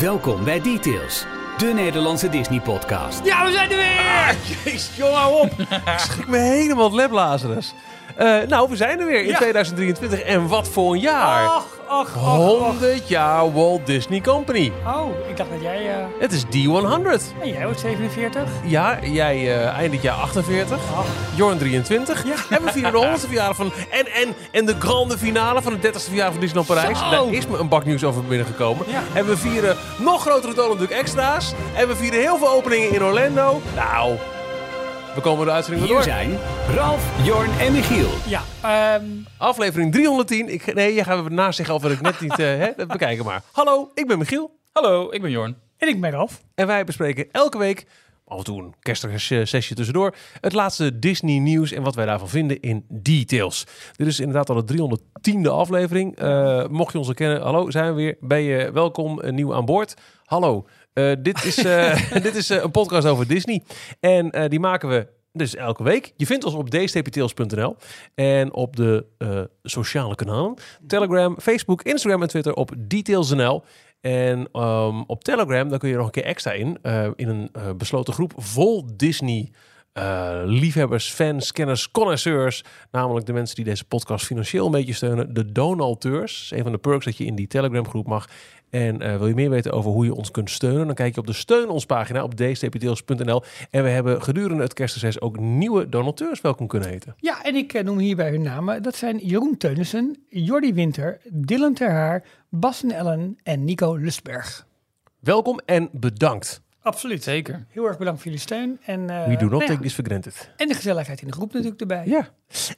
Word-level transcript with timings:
Welkom 0.00 0.44
bij 0.44 0.60
Details, 0.60 1.24
de 1.58 1.66
Nederlandse 1.66 2.28
Disney-podcast. 2.28 3.24
Ja, 3.24 3.44
we 3.44 3.52
zijn 3.52 3.70
er 3.70 3.76
weer! 3.76 4.36
Jezus, 4.64 4.96
jongen, 4.96 5.14
hou 5.14 5.40
op. 5.40 5.50
Ik 5.94 5.98
schrik 5.98 6.28
me 6.28 6.38
helemaal 6.38 6.84
het 6.84 7.74
Eh 8.16 8.34
nou, 8.48 8.68
we 8.68 8.76
zijn 8.76 9.00
er 9.00 9.06
weer 9.06 9.20
in 9.22 9.28
Ja. 9.28 9.36
2023. 9.36 10.20
En 10.20 10.48
wat 10.48 10.68
voor 10.68 10.92
een 10.94 11.00
jaar. 11.00 11.46
Ach, 11.48 11.66
ach, 11.86 12.06
ach, 12.16 12.16
ach. 12.16 12.22
100 12.24 13.08
jaar 13.08 13.52
Walt 13.52 13.86
Disney 13.86 14.20
Company. 14.20 14.72
Oh, 14.86 15.08
ik 15.28 15.36
dacht 15.36 15.50
dat 15.50 15.60
jij... 15.62 15.88
eh 15.88 15.96
Het 16.20 16.32
is 16.32 16.44
D100. 16.44 17.40
en 17.42 17.48
jij 17.48 17.64
wordt 17.64 17.80
47? 17.80 18.42
Ja, 18.64 18.98
jij 19.02 19.62
eind 19.72 19.92
dit 19.92 20.02
jaar 20.02 20.14
48. 20.16 20.78
Ach, 20.96 21.04
Jorn 21.34 21.58
23. 21.58 22.24
En 22.50 22.62
we 22.64 22.72
vieren 22.72 22.92
de 22.92 22.98
100ste 23.16 23.26
verjaardag 23.26 23.56
van... 23.56 23.72
En, 23.90 24.06
en, 24.06 24.34
en 24.50 24.66
de 24.66 24.74
grande 24.78 25.18
finale 25.18 25.62
van 25.62 25.72
de 25.80 25.88
30ste 25.88 25.92
verjaardag 26.04 26.32
van 26.32 26.40
Disneyland 26.40 26.66
Parijs. 26.66 26.98
Zo. 26.98 27.10
Daar 27.10 27.32
is 27.32 27.46
me 27.46 27.58
een 27.58 27.68
bak 27.68 27.84
nieuws 27.84 28.04
over 28.04 28.24
binnengekomen. 28.24 28.86
Ja. 28.88 29.02
En 29.14 29.26
we 29.26 29.36
vieren 29.36 29.76
nog 29.98 30.20
grotere 30.20 30.54
Donald 30.54 30.78
Duck 30.78 30.90
extra's. 30.90 31.52
En 31.74 31.88
we 31.88 31.96
vieren 31.96 32.20
heel 32.20 32.38
veel 32.38 32.50
openingen 32.50 32.92
in 32.94 33.02
Orlando. 33.04 33.60
Nou, 33.76 34.14
we 35.14 35.20
komen 35.20 35.46
de 35.46 35.52
uitzending 35.52 35.86
weer 35.86 35.96
Hier 35.96 36.04
door. 36.06 36.14
zijn 36.14 36.38
Ralf, 36.76 37.26
Jorn 37.26 37.50
en 37.58 37.72
Michiel. 37.72 38.08
ja, 38.26 38.42
ehm, 38.62 39.04
Aflevering 39.38 39.92
310. 39.92 40.48
Ik, 40.52 40.74
nee, 40.74 40.94
je 40.94 41.04
gaat 41.04 41.28
naast 41.28 41.56
zeggen 41.56 41.74
over 41.74 41.90
ik 41.90 42.00
net 42.00 42.20
niet... 42.20 42.38
eh 42.38 42.46
hè, 42.46 42.70
dat 42.76 42.88
bekijken 42.88 43.24
maar. 43.24 43.42
Hallo, 43.52 43.90
ik 43.94 44.06
ben 44.06 44.18
Michiel. 44.18 44.58
Hallo, 44.72 45.10
ik 45.10 45.22
ben 45.22 45.30
Jorn. 45.30 45.56
en 45.78 45.88
ik 45.88 46.00
ben 46.00 46.10
Ralf. 46.10 46.42
En 46.54 46.66
wij 46.66 46.84
bespreken 46.84 47.26
elke 47.32 47.58
week, 47.58 47.86
af 48.26 48.38
en 48.38 48.44
toe 48.44 48.62
een 48.62 48.74
kerstsessie 48.80 49.76
tussendoor, 49.76 50.14
het 50.40 50.52
laatste 50.52 50.98
Disney 50.98 51.38
nieuws 51.38 51.72
en 51.72 51.82
wat 51.82 51.94
wij 51.94 52.06
daarvan 52.06 52.28
vinden 52.28 52.60
in 52.60 52.84
details. 52.88 53.66
Dit 53.96 54.06
is 54.06 54.20
inderdaad 54.20 54.50
al 54.50 54.64
de 54.64 54.98
310e 55.42 55.48
aflevering. 55.50 56.16
Eh, 56.16 56.66
mocht 56.66 56.92
je 56.92 56.98
ons 56.98 57.08
al 57.08 57.14
kennen, 57.14 57.42
hallo, 57.42 57.70
zijn 57.70 57.86
we 57.86 57.92
weer. 57.92 58.16
Ben 58.20 58.40
je 58.42 58.72
welkom, 58.72 59.20
eh, 59.20 59.32
nieuw 59.32 59.54
aan 59.54 59.64
boord. 59.64 59.94
Hallo, 60.24 60.66
eh, 60.92 61.12
dit 61.18 61.44
is, 61.44 61.64
eh, 61.64 62.12
dit 62.22 62.36
is 62.36 62.50
eh, 62.50 62.62
een 62.62 62.70
podcast 62.70 63.06
over 63.06 63.26
Disney. 63.26 63.62
En 64.00 64.48
die 64.48 64.60
maken 64.60 64.88
we 64.88 65.06
dus 65.32 65.54
elke 65.54 65.82
week. 65.82 66.12
Je 66.16 66.26
vindt 66.26 66.44
ons 66.44 66.54
op 66.54 66.70
dstptails.nl 66.70 67.76
en 68.14 68.52
op 68.52 68.76
de 68.76 69.06
sociale 69.62 70.14
kanalen. 70.14 70.54
Telegram, 70.86 71.40
Facebook, 71.40 71.82
Instagram 71.82 72.22
en 72.22 72.28
Twitter 72.28 72.54
op 72.54 72.72
details.nl. 72.78 73.62
En 74.00 74.48
ehm, 74.52 75.00
op 75.06 75.24
Telegram, 75.24 75.68
daar 75.68 75.78
kun 75.78 75.88
je 75.88 75.96
nog 75.96 76.04
een 76.04 76.10
keer 76.10 76.24
extra 76.24 76.52
in. 76.52 76.78
in 77.16 77.28
een 77.28 77.76
besloten 77.76 78.14
groep 78.14 78.32
vol 78.36 78.86
Disney 78.96 79.50
liefhebbers, 80.44 81.10
fans, 81.10 81.52
kenners, 81.52 81.90
connoisseurs. 81.90 82.64
Namelijk 82.90 83.26
de 83.26 83.32
mensen 83.32 83.56
die 83.56 83.64
deze 83.64 83.84
podcast 83.84 84.26
financieel 84.26 84.66
een 84.66 84.72
beetje 84.72 84.92
steunen. 84.92 85.34
De 85.34 85.52
donateurs. 85.52 86.32
Dat 86.32 86.42
is 86.44 86.50
een 86.50 86.62
van 86.62 86.72
de 86.72 86.78
perks 86.78 87.04
dat 87.04 87.16
je 87.16 87.24
in 87.24 87.34
die 87.34 87.46
Telegram 87.46 87.88
groep 87.88 88.06
mag. 88.06 88.28
En 88.70 89.00
eh, 89.00 89.16
wil 89.16 89.26
je 89.26 89.34
meer 89.34 89.50
weten 89.50 89.72
over 89.72 89.90
hoe 89.90 90.04
je 90.04 90.14
ons 90.14 90.30
kunt 90.30 90.50
steunen? 90.50 90.86
Dan 90.86 90.94
kijk 90.94 91.14
je 91.14 91.20
op 91.20 91.26
de 91.26 91.32
steun 91.32 91.68
ons 91.68 91.86
pagina 91.86 92.22
op 92.22 92.34
dstpdeals.nl. 92.34 93.42
En 93.70 93.82
we 93.82 93.88
hebben 93.88 94.22
gedurende 94.22 94.62
het 94.62 94.72
kerstreces 94.72 95.20
ook 95.20 95.38
nieuwe 95.38 95.88
donateurs 95.88 96.40
welkom 96.40 96.66
kunnen 96.66 96.88
heten. 96.88 97.14
Ja, 97.16 97.42
en 97.42 97.54
ik 97.54 97.72
eh, 97.72 97.84
noem 97.84 97.98
hierbij 97.98 98.30
hun 98.30 98.42
namen. 98.42 98.82
Dat 98.82 98.94
zijn 98.94 99.18
Jeroen 99.18 99.56
Teunissen, 99.56 100.16
Jordi 100.28 100.72
Winter, 100.72 101.20
Dylan 101.32 101.74
Terhaar, 101.74 102.24
Bas 102.48 102.82
en 102.82 102.90
Ellen 102.90 103.38
en 103.42 103.64
Nico 103.64 103.94
Lustberg. 103.94 104.66
Welkom 105.20 105.60
en 105.66 105.88
bedankt. 105.92 106.62
Absoluut. 106.82 107.22
Zeker. 107.22 107.64
Heel 107.68 107.86
erg 107.86 107.98
bedankt 107.98 108.20
voor 108.22 108.30
jullie 108.30 108.46
steun. 108.46 108.80
En, 108.84 109.10
eh, 109.10 109.26
We 109.26 109.36
do 109.36 109.40
not 109.42 109.50
nou 109.50 109.62
ja, 109.62 109.68
take 109.68 109.80
this 109.82 109.94
for 109.94 110.04
granted. 110.04 110.50
en 110.56 110.68
de 110.68 110.74
gezelligheid 110.74 111.20
in 111.20 111.26
de 111.26 111.32
groep 111.32 111.52
natuurlijk 111.52 111.80
erbij. 111.80 112.02
Ja. 112.06 112.18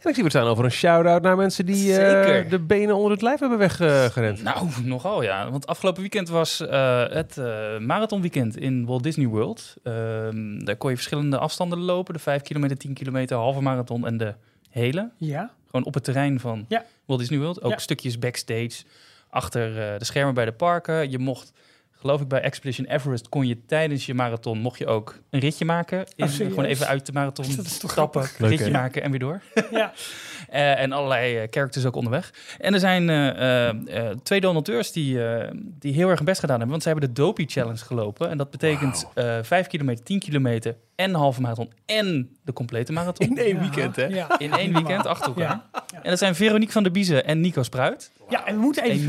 En 0.00 0.08
ik 0.08 0.14
zie 0.14 0.22
we 0.24 0.28
staan 0.30 0.46
over 0.46 0.64
een 0.64 0.70
shout-out 0.70 1.22
naar 1.22 1.36
mensen 1.36 1.66
die 1.66 1.96
eh, 1.98 2.50
de 2.50 2.58
benen 2.58 2.94
onder 2.96 3.10
het 3.10 3.22
lijf 3.22 3.40
hebben 3.40 3.58
weggerend. 3.58 4.42
Nou, 4.42 4.68
nogal 4.84 5.22
ja. 5.22 5.50
Want 5.50 5.66
afgelopen 5.66 6.00
weekend 6.00 6.28
was 6.28 6.60
eh, 6.66 7.04
het 7.08 7.38
eh 7.38 7.78
marathonweekend 7.78 8.56
in 8.56 8.86
Walt 8.86 9.02
Disney 9.02 9.26
World. 9.26 9.74
Ehm, 9.82 10.58
daar 10.64 10.76
kon 10.76 10.90
je 10.90 10.96
verschillende 10.96 11.38
afstanden 11.38 11.78
lopen. 11.78 12.14
De 12.14 12.20
5 12.20 12.42
kilometer, 12.42 12.76
10 12.76 12.94
kilometer, 12.94 13.36
halve 13.36 13.60
marathon 13.60 14.06
en 14.06 14.16
de 14.16 14.34
hele. 14.70 15.10
Ja, 15.16 15.50
Gewoon 15.66 15.86
op 15.86 15.94
het 15.94 16.04
terrein 16.04 16.40
van 16.40 16.64
Ja. 16.68 16.84
Walt 17.06 17.20
Disney 17.20 17.38
World. 17.38 17.62
Ook 17.62 17.70
Ja. 17.70 17.78
stukjes 17.78 18.18
backstage, 18.18 18.82
achter 19.30 19.92
eh, 19.92 19.98
de 19.98 20.04
schermen 20.04 20.34
bij 20.34 20.44
de 20.44 20.52
parken. 20.52 21.10
Je 21.10 21.18
mocht, 21.18 21.52
geloof 22.02 22.20
ik, 22.20 22.28
bij 22.28 22.40
Expedition 22.40 22.86
Everest 22.86 23.28
kon 23.28 23.46
je 23.46 23.64
tijdens 23.66 24.06
je 24.06 24.14
marathon 24.14 24.58
mocht 24.58 24.78
je 24.78 24.86
ook 24.86 25.18
een 25.30 25.40
ritje 25.40 25.64
maken. 25.64 26.04
In, 26.16 26.24
Oh, 26.24 26.30
gewoon 26.30 26.64
even 26.64 26.86
uit 26.86 27.06
de 27.06 27.12
marathon 27.12 27.56
Dat 27.56 27.64
is 27.64 27.78
toch 27.78 27.90
stappen, 27.90 28.22
grappig? 28.22 28.38
Leuk, 28.40 28.50
ritje 28.50 28.70
maken 28.72 29.02
en 29.02 29.10
weer 29.10 29.20
door. 29.20 29.42
ja. 29.70 29.92
Eh, 30.48 30.80
en 30.80 30.92
allerlei 30.92 31.36
eh, 31.36 31.46
characters 31.50 31.84
ook 31.84 31.96
onderweg. 31.96 32.32
En 32.58 32.74
er 32.74 32.80
zijn 32.80 33.10
eh, 33.10 34.08
twee 34.22 34.40
donateurs 34.40 34.92
die, 34.92 35.24
eh, 35.26 35.50
die 35.54 35.92
heel 35.94 36.08
erg 36.08 36.16
hun 36.16 36.26
best 36.26 36.40
gedaan 36.40 36.58
hebben. 36.58 36.70
Want 36.70 36.82
ze 36.82 36.88
hebben 36.88 37.08
de 37.08 37.20
Dopey 37.22 37.44
Challenge 37.48 37.78
gelopen. 37.84 38.28
En 38.30 38.38
dat 38.38 38.50
betekent 38.50 39.06
eh 39.14 39.38
5 39.42 39.66
kilometer, 39.66 40.04
10 40.04 40.18
kilometer 40.18 40.76
en 40.96 41.08
een 41.10 41.14
halve 41.16 41.40
marathon 41.40 41.72
en 41.86 42.36
de 42.44 42.52
complete 42.52 42.92
marathon. 42.92 43.28
In 43.28 43.38
één 43.38 43.54
Ja, 43.54 43.60
weekend, 43.60 43.96
hè? 43.96 44.04
Ja, 44.06 44.38
In 44.38 44.52
één 44.52 44.72
weekend 44.72 45.06
achter 45.06 45.26
elkaar. 45.26 45.60
Ja. 45.72 45.84
En 46.02 46.10
dat 46.10 46.18
zijn 46.18 46.34
Veronique 46.34 46.72
van 46.72 46.82
der 46.82 46.92
Biezen 46.92 47.24
en 47.24 47.40
Nico 47.40 47.62
Spruit. 47.62 48.12
Ja, 48.32 48.46
en 48.46 48.54
we 48.54 48.60
moeten 48.60 48.82
even. 48.84 49.06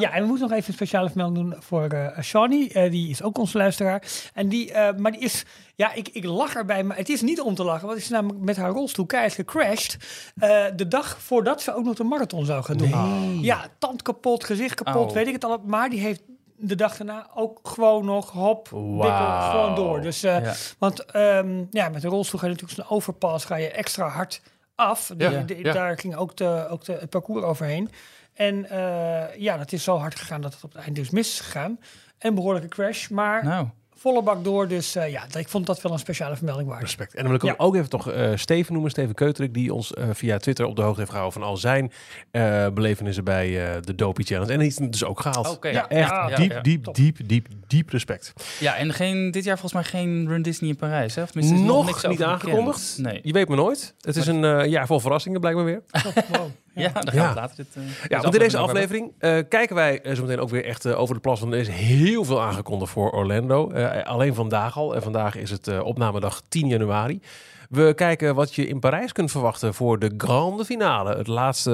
Ja, 0.00 0.12
en 0.12 0.22
we 0.22 0.28
moeten 0.28 0.48
nog 0.48 0.56
even 0.56 0.68
een 0.68 0.74
speciale 0.74 1.08
vermelding 1.08 1.50
doen 1.50 1.62
voor 1.62 1.84
eh 1.86 2.22
Shawnee. 2.22 2.72
Eh, 2.72 2.90
die 2.90 3.08
is 3.10 3.22
ook 3.22 3.38
onze 3.38 3.58
luisteraar. 3.58 4.02
En 4.34 4.48
die, 4.48 4.72
eh, 4.72 4.96
maar 4.96 5.12
die 5.12 5.20
is, 5.20 5.44
ja, 5.74 5.92
ik, 5.92 6.08
ik 6.08 6.24
lach 6.24 6.54
erbij, 6.54 6.84
maar 6.84 6.96
het 6.96 7.08
is 7.08 7.20
niet 7.20 7.40
om 7.40 7.54
te 7.54 7.64
lachen. 7.64 7.82
Want 7.86 7.94
het 7.94 8.02
is 8.04 8.10
namelijk 8.10 8.40
met 8.44 8.56
haar 8.56 8.70
rolstoel 8.70 9.06
keihard 9.06 9.34
gecrashed. 9.34 9.96
eh, 10.38 10.64
de 10.76 10.88
dag 10.88 11.20
voordat 11.20 11.62
ze 11.62 11.74
ook 11.74 11.84
nog 11.84 11.94
de 11.94 12.04
marathon 12.04 12.44
zou 12.44 12.62
gaan 12.64 12.76
doen. 12.76 13.38
Ja, 13.42 13.66
tand 13.78 14.02
kapot, 14.02 14.44
gezicht 14.44 14.74
kapot, 14.74 15.04
Au. 15.04 15.14
weet 15.14 15.26
ik 15.26 15.32
het 15.32 15.44
al. 15.44 15.60
Maar 15.66 15.90
die 15.90 16.00
heeft 16.00 16.22
de 16.60 16.74
dag 16.74 16.96
daarna 16.96 17.26
ook 17.34 17.58
gewoon 17.62 18.04
nog 18.04 18.30
hop, 18.30 18.68
Wauw. 18.68 19.50
gewoon 19.50 19.74
door. 19.74 20.00
Dus, 20.00 20.22
eh, 20.22 20.42
Ja. 20.44 20.54
want 20.78 21.04
ehm, 21.04 21.64
ja, 21.70 21.88
met 21.88 22.02
de 22.02 22.08
rolstoel 22.08 22.40
ga 22.40 22.46
je 22.46 22.52
natuurlijk 22.52 22.80
zo'n 22.80 22.96
overpass, 22.96 23.44
ga 23.44 23.56
je 23.56 23.70
extra 23.70 24.08
hard 24.08 24.40
af. 24.74 25.12
Ja. 25.18 25.44
Daar 25.72 25.98
ging 25.98 26.16
ook, 26.16 26.36
de, 26.36 26.66
ook 26.70 26.84
de, 26.84 26.92
het 26.92 27.10
parcours 27.10 27.44
overheen. 27.44 27.90
En 28.38 28.70
eh, 28.70 29.40
ja, 29.40 29.56
dat 29.56 29.72
is 29.72 29.84
zo 29.84 29.96
hard 29.96 30.18
gegaan 30.18 30.40
dat 30.40 30.54
het 30.54 30.64
op 30.64 30.72
het 30.72 30.82
eind 30.82 30.96
dus 30.96 31.10
mis 31.10 31.28
is 31.32 31.40
gegaan. 31.40 31.78
Een 32.18 32.34
behoorlijke 32.34 32.68
crash, 32.68 33.08
maar 33.08 33.44
Nou, 33.44 33.66
volle 33.96 34.22
bak 34.22 34.44
door. 34.44 34.68
Dus 34.68 34.94
eh, 34.96 35.10
ja, 35.10 35.24
ik 35.38 35.48
vond 35.48 35.66
dat 35.66 35.82
wel 35.82 35.92
een 35.92 35.98
speciale 35.98 36.36
vermelding 36.36 36.68
waard. 36.68 36.82
Respect. 36.82 37.14
En 37.14 37.22
dan 37.22 37.26
wil 37.38 37.50
ik 37.50 37.56
Ja. 37.56 37.64
ook 37.64 37.74
even 37.74 37.88
toch 37.88 38.10
eh, 38.10 38.30
Steven 38.34 38.72
noemen, 38.72 38.90
Steven 38.90 39.14
Keuterik, 39.14 39.54
die 39.54 39.74
ons 39.74 39.94
eh, 39.94 40.04
via 40.12 40.38
Twitter 40.38 40.64
op 40.66 40.76
de 40.76 40.82
hoogte 40.82 40.98
heeft 40.98 41.10
gehouden 41.10 41.40
van 41.40 41.48
al 41.50 41.56
zijn 41.56 41.92
eh, 42.30 42.66
belevenissen 42.68 43.24
bij 43.24 43.74
eh, 43.74 43.82
de 43.82 43.94
Dopey 43.94 44.24
Challenge. 44.24 44.52
En 44.52 44.58
hij 44.58 44.66
is 44.66 44.78
het 44.78 44.92
dus 44.92 45.04
ook 45.04 45.20
gehaald. 45.20 45.48
Oké. 45.50 45.68
Ja, 45.68 45.74
Ja, 45.74 45.88
echt 45.88 46.10
ja, 46.10 46.36
diep, 46.36 46.52
ja. 46.52 46.60
diep, 46.60 46.94
diep, 46.94 47.16
diep, 47.28 47.46
diep 47.66 47.88
respect. 47.90 48.32
ja, 48.60 48.76
en 48.76 48.92
geen, 48.92 49.30
dit 49.30 49.44
jaar 49.44 49.58
volgens 49.58 49.82
mij 49.82 50.00
geen 50.00 50.28
Run 50.28 50.42
Disney 50.42 50.70
in 50.70 50.76
Parijs. 50.76 51.14
Hè? 51.14 51.22
Of 51.22 51.34
Nog 51.34 51.86
niks 51.86 52.06
niet 52.06 52.22
aangekondigd. 52.22 52.98
Nee. 52.98 53.20
Je 53.22 53.32
weet 53.32 53.48
maar 53.48 53.56
nooit. 53.56 53.94
Het 54.00 54.16
is 54.16 54.26
een 54.26 54.68
jaar 54.68 54.86
vol 54.86 55.00
verrassingen, 55.00 55.40
blijkbaar 55.40 55.64
weer. 55.64 55.82
Wow. 56.28 56.48
Ja, 56.78 56.88
daar 56.92 57.02
gaan 57.12 57.14
Ja. 57.14 57.20
we 57.22 57.26
het 57.26 57.34
later 57.36 57.56
dit, 57.56 57.66
eh, 57.76 57.82
Ja, 58.08 58.20
want 58.20 58.34
in 58.34 58.40
deze 58.40 58.58
aflevering 58.58 59.12
eh, 59.18 59.38
kijken 59.48 59.74
wij 59.76 60.00
eh, 60.02 60.14
zo 60.14 60.22
meteen 60.22 60.40
ook 60.40 60.48
weer 60.50 60.64
echt 60.64 60.86
over 60.94 61.14
de 61.14 61.20
plas. 61.20 61.40
Want 61.40 61.52
er 61.52 61.58
is 61.58 61.68
heel 61.68 62.24
veel 62.24 62.42
aangekondigd 62.42 62.92
voor 62.92 63.10
Orlando. 63.10 63.70
Eh, 63.70 64.04
alleen 64.06 64.34
vandaag 64.34 64.76
al. 64.76 64.94
En 64.94 65.02
vandaag 65.02 65.36
is 65.36 65.50
het 65.50 65.68
eh, 65.68 65.84
opnamedag 65.84 66.42
10 66.48 66.68
januari. 66.68 67.20
We 67.68 67.92
kijken 67.94 68.34
wat 68.34 68.54
je 68.54 68.66
in 68.66 68.78
Parijs 68.80 69.12
kunt 69.12 69.30
verwachten 69.30 69.74
voor 69.74 69.98
de 69.98 70.14
grande 70.16 70.64
finale. 70.64 71.16
Het 71.16 71.26
laatste, 71.26 71.70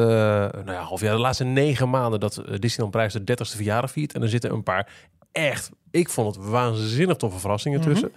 nou 0.65 0.73
ja, 0.73 0.81
half 0.83 1.01
jaar, 1.01 1.15
de 1.15 1.21
laatste 1.21 1.45
negen 1.45 1.91
maanden 1.91 2.21
dat 2.21 2.43
Disneyland 2.59 2.91
Parijs 2.91 3.13
de 3.13 3.21
30ste 3.21 3.57
verjaardag 3.57 3.91
viert. 3.91 4.13
En 4.15 4.23
er 4.23 4.29
zitten 4.29 4.53
een 4.53 4.63
paar 4.63 4.89
echt, 5.35 5.71
ik 5.91 6.09
vond 6.09 6.35
het 6.37 6.45
waanzinnig 6.45 7.17
toffe 7.17 7.39
verrassingen 7.39 7.81
tussen. 7.81 8.13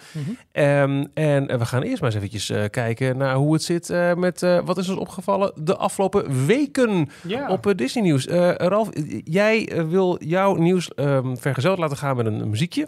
Ehm, 0.51 1.05
en 1.13 1.47
eh, 1.47 1.57
we 1.57 1.65
gaan 1.65 1.81
eerst 1.81 2.01
maar 2.01 2.09
eens 2.09 2.17
eventjes 2.23 2.49
eh, 2.49 2.63
kijken 2.69 3.17
naar 3.17 3.35
hoe 3.35 3.53
het 3.53 3.63
zit 3.63 3.89
eh, 3.89 4.13
met, 4.13 4.43
eh, 4.43 4.59
wat 4.65 4.77
is 4.77 4.89
ons 4.89 4.99
opgevallen 4.99 5.51
de 5.55 5.75
afgelopen 5.77 6.45
weken 6.45 7.09
Ja. 7.27 7.49
op 7.49 7.73
Disney 7.75 8.03
Nieuws. 8.03 8.25
Ralf, 8.57 8.89
jij 9.23 9.85
wil 9.89 10.23
jouw 10.23 10.55
nieuws 10.55 10.93
ehm, 10.93 11.35
vergezeld 11.35 11.77
laten 11.77 11.97
gaan 11.97 12.15
met 12.15 12.25
een 12.25 12.49
muziekje. 12.49 12.87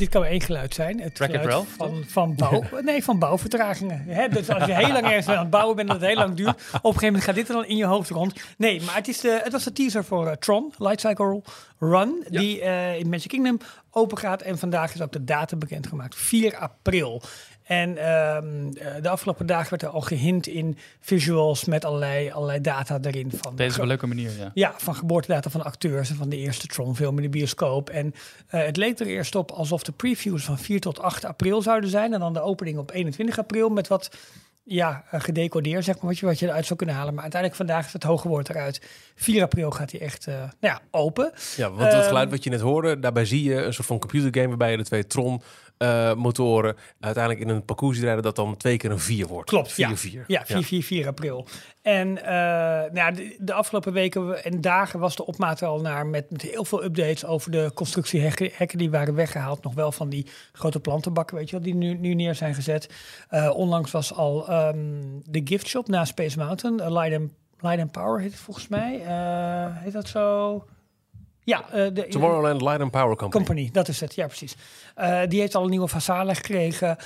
Dit 0.00 0.08
kan 0.08 0.24
één 0.24 0.40
geluid 0.40 0.74
zijn. 0.74 1.00
Het 1.00 1.18
Wreck-It 1.18 1.40
geluid 1.40 1.66
van, 1.76 2.04
van, 2.06 2.34
bouw, 2.34 2.62
nee, 2.80 3.04
van 3.04 3.18
bouwvertragingen. 3.18 4.04
Dus 4.30 4.48
als 4.48 4.64
je 4.64 4.74
heel 4.74 4.92
lang 4.92 5.04
ergens 5.04 5.28
aan 5.28 5.38
het 5.38 5.50
bouwen 5.50 5.76
bent 5.76 5.88
en 5.88 5.94
het 5.94 6.04
heel 6.04 6.14
lang 6.14 6.34
duurt, 6.34 6.48
op 6.48 6.56
een 6.56 6.80
gegeven 6.80 7.06
moment 7.06 7.24
gaat 7.24 7.34
dit 7.34 7.48
er 7.48 7.54
dan 7.54 7.64
in 7.64 7.76
je 7.76 7.84
hoofd 7.84 8.10
rond. 8.10 8.32
Nee, 8.56 8.82
maar 8.82 8.94
het, 8.94 9.08
is 9.08 9.20
de, 9.20 9.40
het 9.42 9.52
was 9.52 9.64
de 9.64 9.72
teaser 9.72 10.04
voor 10.04 10.26
eh, 10.26 10.36
Tron, 10.36 10.72
Lightcycle 10.78 11.42
Run, 11.82 12.24
die 12.28 12.60
eh, 12.60 12.98
in 12.98 13.08
Magic 13.08 13.28
Kingdom 13.28 13.58
open 13.90 14.18
gaat. 14.18 14.42
En 14.42 14.58
vandaag 14.58 14.94
is 14.94 15.02
ook 15.02 15.12
de 15.12 15.24
datum 15.24 15.58
bekendgemaakt, 15.58 16.14
4 16.14 16.56
april. 16.56 17.22
En 17.62 17.96
ehm, 17.96 18.68
eh, 18.68 19.02
de 19.02 19.08
afgelopen 19.08 19.46
dagen 19.46 19.70
werd 19.70 19.82
er 19.82 19.88
al 19.88 20.00
gehint 20.00 20.46
in 20.46 20.78
visuals 21.00 21.64
met 21.64 21.84
allerlei, 21.84 22.30
allerlei 22.30 22.60
data 22.60 22.98
erin. 23.02 23.32
Van 23.34 23.56
Deze 23.56 23.68
is 23.68 23.74
op 23.74 23.82
een 23.82 23.88
leuke 23.88 24.06
manier, 24.06 24.30
ja. 24.38 24.50
ja, 24.54 24.74
van 24.76 24.94
geboortedata 24.94 25.50
van 25.50 25.64
acteurs 25.64 26.10
en 26.10 26.16
van 26.16 26.28
de 26.28 26.36
eerste 26.36 26.66
Tron-film 26.66 27.16
in 27.16 27.22
de 27.22 27.28
bioscoop. 27.28 27.90
En 27.90 28.14
eh, 28.46 28.64
het 28.64 28.76
leek 28.76 28.98
er 28.98 29.06
eerst 29.06 29.34
op 29.34 29.50
alsof 29.50 29.82
de 29.82 29.92
previews 29.92 30.44
van 30.44 30.58
4 30.58 30.80
tot 30.80 31.00
8 31.00 31.24
april 31.24 31.62
zouden 31.62 31.90
zijn. 31.90 32.14
En 32.14 32.20
dan 32.20 32.32
de 32.32 32.40
opening 32.40 32.78
op 32.78 32.90
21 32.90 33.38
april 33.38 33.68
met 33.68 33.88
wat 33.88 34.16
ja, 34.70 35.04
uh, 35.14 35.20
gedecodeerd, 35.20 35.84
zeg 35.84 35.94
maar, 35.94 36.04
wat 36.04 36.18
je, 36.18 36.26
wat 36.26 36.38
je 36.38 36.46
eruit 36.46 36.66
zou 36.66 36.78
kunnen 36.78 36.96
halen. 36.96 37.14
Maar 37.14 37.22
uiteindelijk 37.22 37.60
vandaag 37.60 37.86
is 37.86 37.92
het 37.92 38.02
hoge 38.02 38.28
woord 38.28 38.48
eruit. 38.48 38.80
4 39.14 39.42
april 39.42 39.70
gaat 39.70 39.90
hij 39.90 40.00
echt 40.00 40.26
uh, 40.26 40.34
nou 40.34 40.50
ja, 40.60 40.80
open. 40.90 41.32
Ja, 41.56 41.70
want 41.70 41.82
het 41.82 41.92
Ehm, 41.92 42.06
geluid 42.06 42.30
wat 42.30 42.44
je 42.44 42.50
net 42.50 42.60
hoorde, 42.60 42.98
daarbij 42.98 43.24
zie 43.24 43.44
je 43.44 43.54
een 43.54 43.72
soort 43.74 43.86
van 43.86 43.98
computergame 43.98 44.48
waarbij 44.48 44.70
je 44.70 44.76
de 44.76 44.84
twee 44.84 45.06
Tron 45.06 45.42
eh, 45.80 46.14
motoren 46.14 46.76
uiteindelijk 47.00 47.44
in 47.44 47.54
een 47.54 47.64
parcours 47.64 48.00
rijden 48.00 48.22
dat 48.22 48.36
dan 48.36 48.56
twee 48.56 48.76
keer 48.76 48.90
een 48.90 48.98
4 48.98 49.26
wordt. 49.26 49.50
Klopt, 49.50 49.76
ja. 49.76 49.90
4-4. 49.96 50.26
Ja, 50.26 50.42
4, 50.44 50.62
4, 50.62 50.82
4 50.82 51.06
april. 51.06 51.46
En 51.82 52.24
eh, 52.24 52.32
nou 52.32 52.94
ja, 52.94 53.10
de, 53.10 53.36
de 53.38 53.52
afgelopen 53.52 53.92
weken 53.92 54.44
en 54.44 54.60
dagen 54.60 55.00
was 55.00 55.16
de 55.16 55.26
opmaat 55.26 55.60
er 55.60 55.66
al 55.68 55.80
naar 55.80 56.06
met, 56.06 56.30
met 56.30 56.42
heel 56.42 56.64
veel 56.64 56.84
updates 56.84 57.24
over 57.24 57.50
de 57.50 57.70
constructiehekken 57.74 58.50
hekken 58.52 58.78
die 58.78 58.90
waren 58.90 59.14
weggehaald. 59.14 59.62
Nog 59.62 59.74
wel 59.74 59.92
van 59.92 60.08
die 60.08 60.26
grote 60.52 60.80
plantenbakken, 60.80 61.36
weet 61.36 61.50
je 61.50 61.56
wel, 61.56 61.64
die 61.64 61.74
nu, 61.74 61.94
nu 61.94 62.14
neer 62.14 62.34
zijn 62.34 62.54
gezet. 62.54 62.88
Uh, 63.30 63.50
onlangs 63.54 63.90
was 63.90 64.14
al 64.14 64.48
ehm, 64.48 64.78
de 65.24 65.40
gift 65.44 65.66
shop 65.66 65.88
na 65.88 66.04
Space 66.04 66.38
Mountain, 66.38 66.80
uh, 66.80 66.90
Light, 66.90 67.20
and, 67.20 67.30
Light 67.60 67.80
and 67.80 67.92
Power 67.92 68.20
heet 68.20 68.32
het 68.32 68.40
volgens 68.40 68.68
mij. 68.68 69.00
Uh, 69.06 69.76
heet 69.82 69.92
dat 69.92 70.08
zo? 70.08 70.64
Ja, 71.50 71.64
uh, 71.74 71.94
de 71.94 72.06
Tomorrowland 72.08 72.60
Light 72.60 72.80
and 72.80 72.90
Power 72.90 73.16
Company. 73.16 73.44
Company, 73.44 73.68
dat 73.72 73.88
is 73.88 74.00
het, 74.00 74.14
ja 74.14 74.26
precies. 74.26 74.56
Uh, 74.98 75.20
die 75.28 75.40
heeft 75.40 75.54
al 75.54 75.62
een 75.62 75.70
nieuwe 75.70 75.88
façade 75.88 76.30
gekregen. 76.30 76.96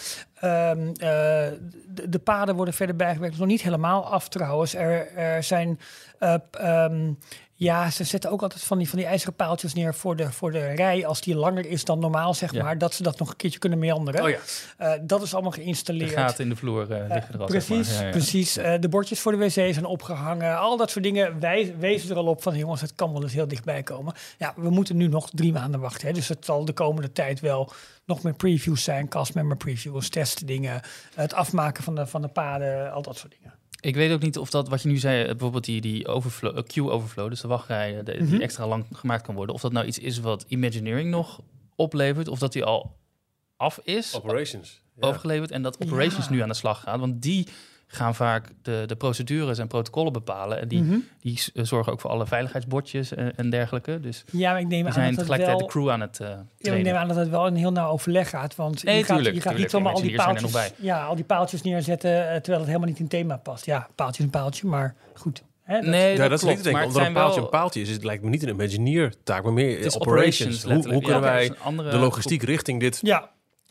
Um, 0.45 0.89
uh, 0.89 0.95
de, 0.97 2.09
de, 2.09 2.19
paden 2.19 2.55
worden 2.55 2.75
verder 2.75 2.97
bijgewerkt. 2.97 3.39
Nog 3.39 3.47
niet 3.47 3.63
helemaal 3.63 4.05
af 4.05 4.29
trouwens. 4.29 4.75
Er, 4.75 5.17
er 5.17 5.43
zijn... 5.43 5.81
Um, 6.61 7.19
ja, 7.65 7.91
ze 7.91 8.05
zetten 8.05 8.31
ook 8.31 8.43
altijd 8.43 8.63
van 8.63 8.79
die, 8.79 8.89
van 8.89 8.99
die 8.99 9.07
ijzeren 9.07 9.35
paaltjes 9.35 9.75
neer 9.75 9.95
voor 9.95 10.17
de, 10.17 10.33
voor 10.33 10.53
de 10.53 10.67
rij. 10.67 11.07
Als 11.07 11.21
die 11.21 11.35
langer 11.37 11.67
is 11.67 11.85
dan 11.85 11.99
normaal, 11.99 12.35
zeg 12.35 12.53
Ja. 12.53 12.63
maar. 12.63 12.79
Dat 12.79 12.95
ze 12.95 13.03
dat 13.03 13.19
nog 13.19 13.29
een 13.31 13.37
keertje 13.37 13.59
kunnen 13.59 13.79
meanderen. 13.79 14.23
Oh 14.23 14.29
ja. 14.29 14.39
Uh, 14.81 14.93
dat 15.03 15.23
is 15.23 15.33
allemaal 15.35 15.51
De 15.53 15.61
geïnstalleerd. 15.61 16.13
gaten 16.13 16.45
in 16.45 16.51
de 16.51 16.57
vloer 16.57 16.83
uh, 16.83 16.89
liggen 16.89 17.35
er 17.35 17.41
al. 17.41 17.47
Precies, 17.47 17.87
zeg 17.87 17.95
maar. 17.95 18.01
ja, 18.01 18.05
ja. 18.07 18.11
precies. 18.11 18.53
De 18.55 18.89
bordjes 18.91 19.21
voor 19.21 19.33
de 19.33 19.39
wc 19.39 19.51
zijn 19.51 19.85
opgehangen. 19.85 20.59
Al 20.59 20.77
dat 20.77 20.91
soort 20.91 21.05
dingen 21.05 21.41
wij, 21.41 21.75
wezen 21.79 22.11
er 22.11 22.17
al 22.17 22.27
op 22.27 22.43
van... 22.43 22.57
jongens, 22.57 22.81
het 22.81 22.95
kan 22.95 23.13
wel 23.13 23.23
eens 23.23 23.33
heel 23.33 23.49
dichtbij 23.49 23.83
komen. 23.83 24.15
Ja, 24.39 24.53
we 24.57 24.71
moeten 24.71 24.97
nu 24.97 25.09
nog 25.09 25.31
drie 25.31 25.53
maanden 25.53 25.81
wachten. 25.81 26.07
Hè. 26.09 26.13
Dus 26.13 26.29
het 26.29 26.45
zal 26.45 26.65
de 26.65 26.73
komende 26.73 27.13
tijd 27.13 27.41
wel 27.41 27.73
nog 28.07 28.23
meer 28.23 28.35
previews 28.35 28.85
zijn. 28.85 29.09
Castmember 29.09 29.57
previews, 29.57 30.09
testdingen. 30.09 30.81
Het 31.15 31.35
afmaken 31.35 31.83
van 31.85 31.95
de, 31.95 32.07
van 32.07 32.23
de 32.23 32.29
paden, 32.29 32.93
al 32.93 33.03
dat 33.03 33.17
soort 33.17 33.35
dingen. 33.39 33.55
Ik 33.85 33.95
weet 33.95 34.13
ook 34.13 34.21
niet 34.23 34.39
of 34.39 34.51
dat, 34.51 34.69
wat 34.69 34.83
je 34.83 34.89
nu 34.89 34.97
zei, 34.97 35.25
bijvoorbeeld 35.27 35.65
die, 35.65 35.81
die 35.81 36.07
overflow, 36.09 36.67
queue 36.67 36.91
overflow, 36.91 37.29
dus 37.29 37.41
de 37.41 37.49
wachtrijen, 37.49 38.05
de, 38.05 38.11
die 38.11 38.15
Mhm. 38.21 38.25
mm 38.25 38.33
-hmm. 38.33 38.41
extra 38.43 38.67
lang 38.67 38.85
gemaakt 38.93 39.23
kan 39.23 39.35
worden, 39.35 39.55
of 39.55 39.61
dat 39.61 39.73
nou 39.73 39.87
iets 39.87 39.99
is 39.99 40.19
wat 40.21 40.45
Imagineering 40.49 41.11
nog 41.11 41.41
oplevert, 41.77 42.29
of 42.29 42.39
dat 42.39 42.53
die 42.53 42.65
al 42.65 42.97
af 43.57 43.81
is, 43.85 44.15
Operations. 44.17 44.83
Ja. 45.01 45.09
overgeleverd, 45.09 45.51
en 45.51 45.63
dat 45.63 45.81
Operations 45.81 46.25
Ja. 46.27 46.33
nu 46.33 46.41
aan 46.43 46.49
de 46.49 46.55
slag 46.55 46.81
gaat. 46.81 47.01
Want 47.01 47.23
die 47.23 47.49
gaan 47.95 48.15
vaak 48.15 48.49
de, 48.63 48.83
de 48.87 48.97
procedures 48.97 49.59
en 49.59 49.67
protocollen 49.67 50.13
bepalen. 50.13 50.61
En 50.61 50.69
die, 50.69 50.83
Mhm. 50.83 50.97
die 51.21 51.39
s- 51.39 51.51
zorgen 51.55 51.93
ook 51.93 52.01
voor 52.01 52.11
alle 52.11 52.27
veiligheidsbordjes 52.27 53.15
en, 53.15 53.37
en 53.37 53.51
dergelijke. 53.51 54.01
Dus 54.01 54.25
Ja, 54.33 54.51
maar 54.53 54.61
ik 54.61 54.67
neem 54.67 54.87
aan 54.87 54.93
zijn 54.93 55.05
dat 55.15 55.15
het 55.17 55.27
tegelijkertijd 55.27 55.59
wel... 55.59 55.67
de 55.67 55.73
crew 55.73 55.91
aan 55.91 56.01
het 56.01 56.21
eh 56.21 56.29
Ja, 56.59 56.73
ik 56.75 56.83
neem 56.85 56.95
aan 56.95 57.09
dat 57.09 57.17
het 57.17 57.29
wel 57.29 57.47
een 57.47 57.57
heel 57.57 57.73
nauw 57.73 57.89
overleg 57.91 58.29
gaat. 58.31 58.55
Want 58.57 58.85
Nee, 58.85 58.97
je 58.97 59.05
gaat, 59.05 59.17
tuurlijk, 59.17 59.35
je 59.37 59.41
gaat 59.43 59.53
tuurlijk. 59.53 59.73
niet 59.73 59.83
zomaar 59.83 59.93
al 59.95 60.01
die, 60.09 60.15
paaltjes, 60.17 60.73
ja, 60.77 61.05
al 61.05 61.15
die 61.15 61.25
paaltjes 61.25 61.63
neerzetten... 61.63 62.11
eh, 62.29 62.35
terwijl 62.35 62.59
het 62.59 62.67
helemaal 62.67 62.89
niet 62.89 62.99
in 62.99 63.09
thema 63.09 63.37
past. 63.37 63.67
Ja, 63.67 63.89
paaltje 63.95 64.19
is 64.19 64.25
een 64.25 64.31
paaltje, 64.41 64.67
maar 64.67 64.95
goed. 65.15 65.43
Hè, 65.63 65.75
dat- 65.81 65.91
nee, 65.91 66.17
Ja, 66.17 66.23
dat, 66.29 66.33
is 66.33 66.41
klopt, 66.41 66.55
niet 66.55 66.57
te 66.57 66.63
denken. 66.63 66.73
maar 66.73 66.83
Omdat 66.83 66.87
het 66.87 66.97
een 66.97 67.03
zijn 67.03 67.13
paaltje 67.13 67.35
wel- 67.41 67.45
een 67.45 67.59
paaltje 67.59 67.81
is, 67.81 67.91
het 67.91 68.05
lijkt 68.05 68.23
me 68.23 68.29
niet 68.31 68.43
een 68.43 68.61
engineer 68.61 69.15
taak, 69.25 69.43
maar 69.43 69.53
meer 69.53 69.95
operations. 69.99 70.63
Hoe, 70.65 70.89
hoe 70.93 71.03
kunnen 71.03 71.21
wij 71.21 71.49
de 71.91 71.97
logistiek 71.99 72.43
richting 72.43 72.81
dit 72.81 73.01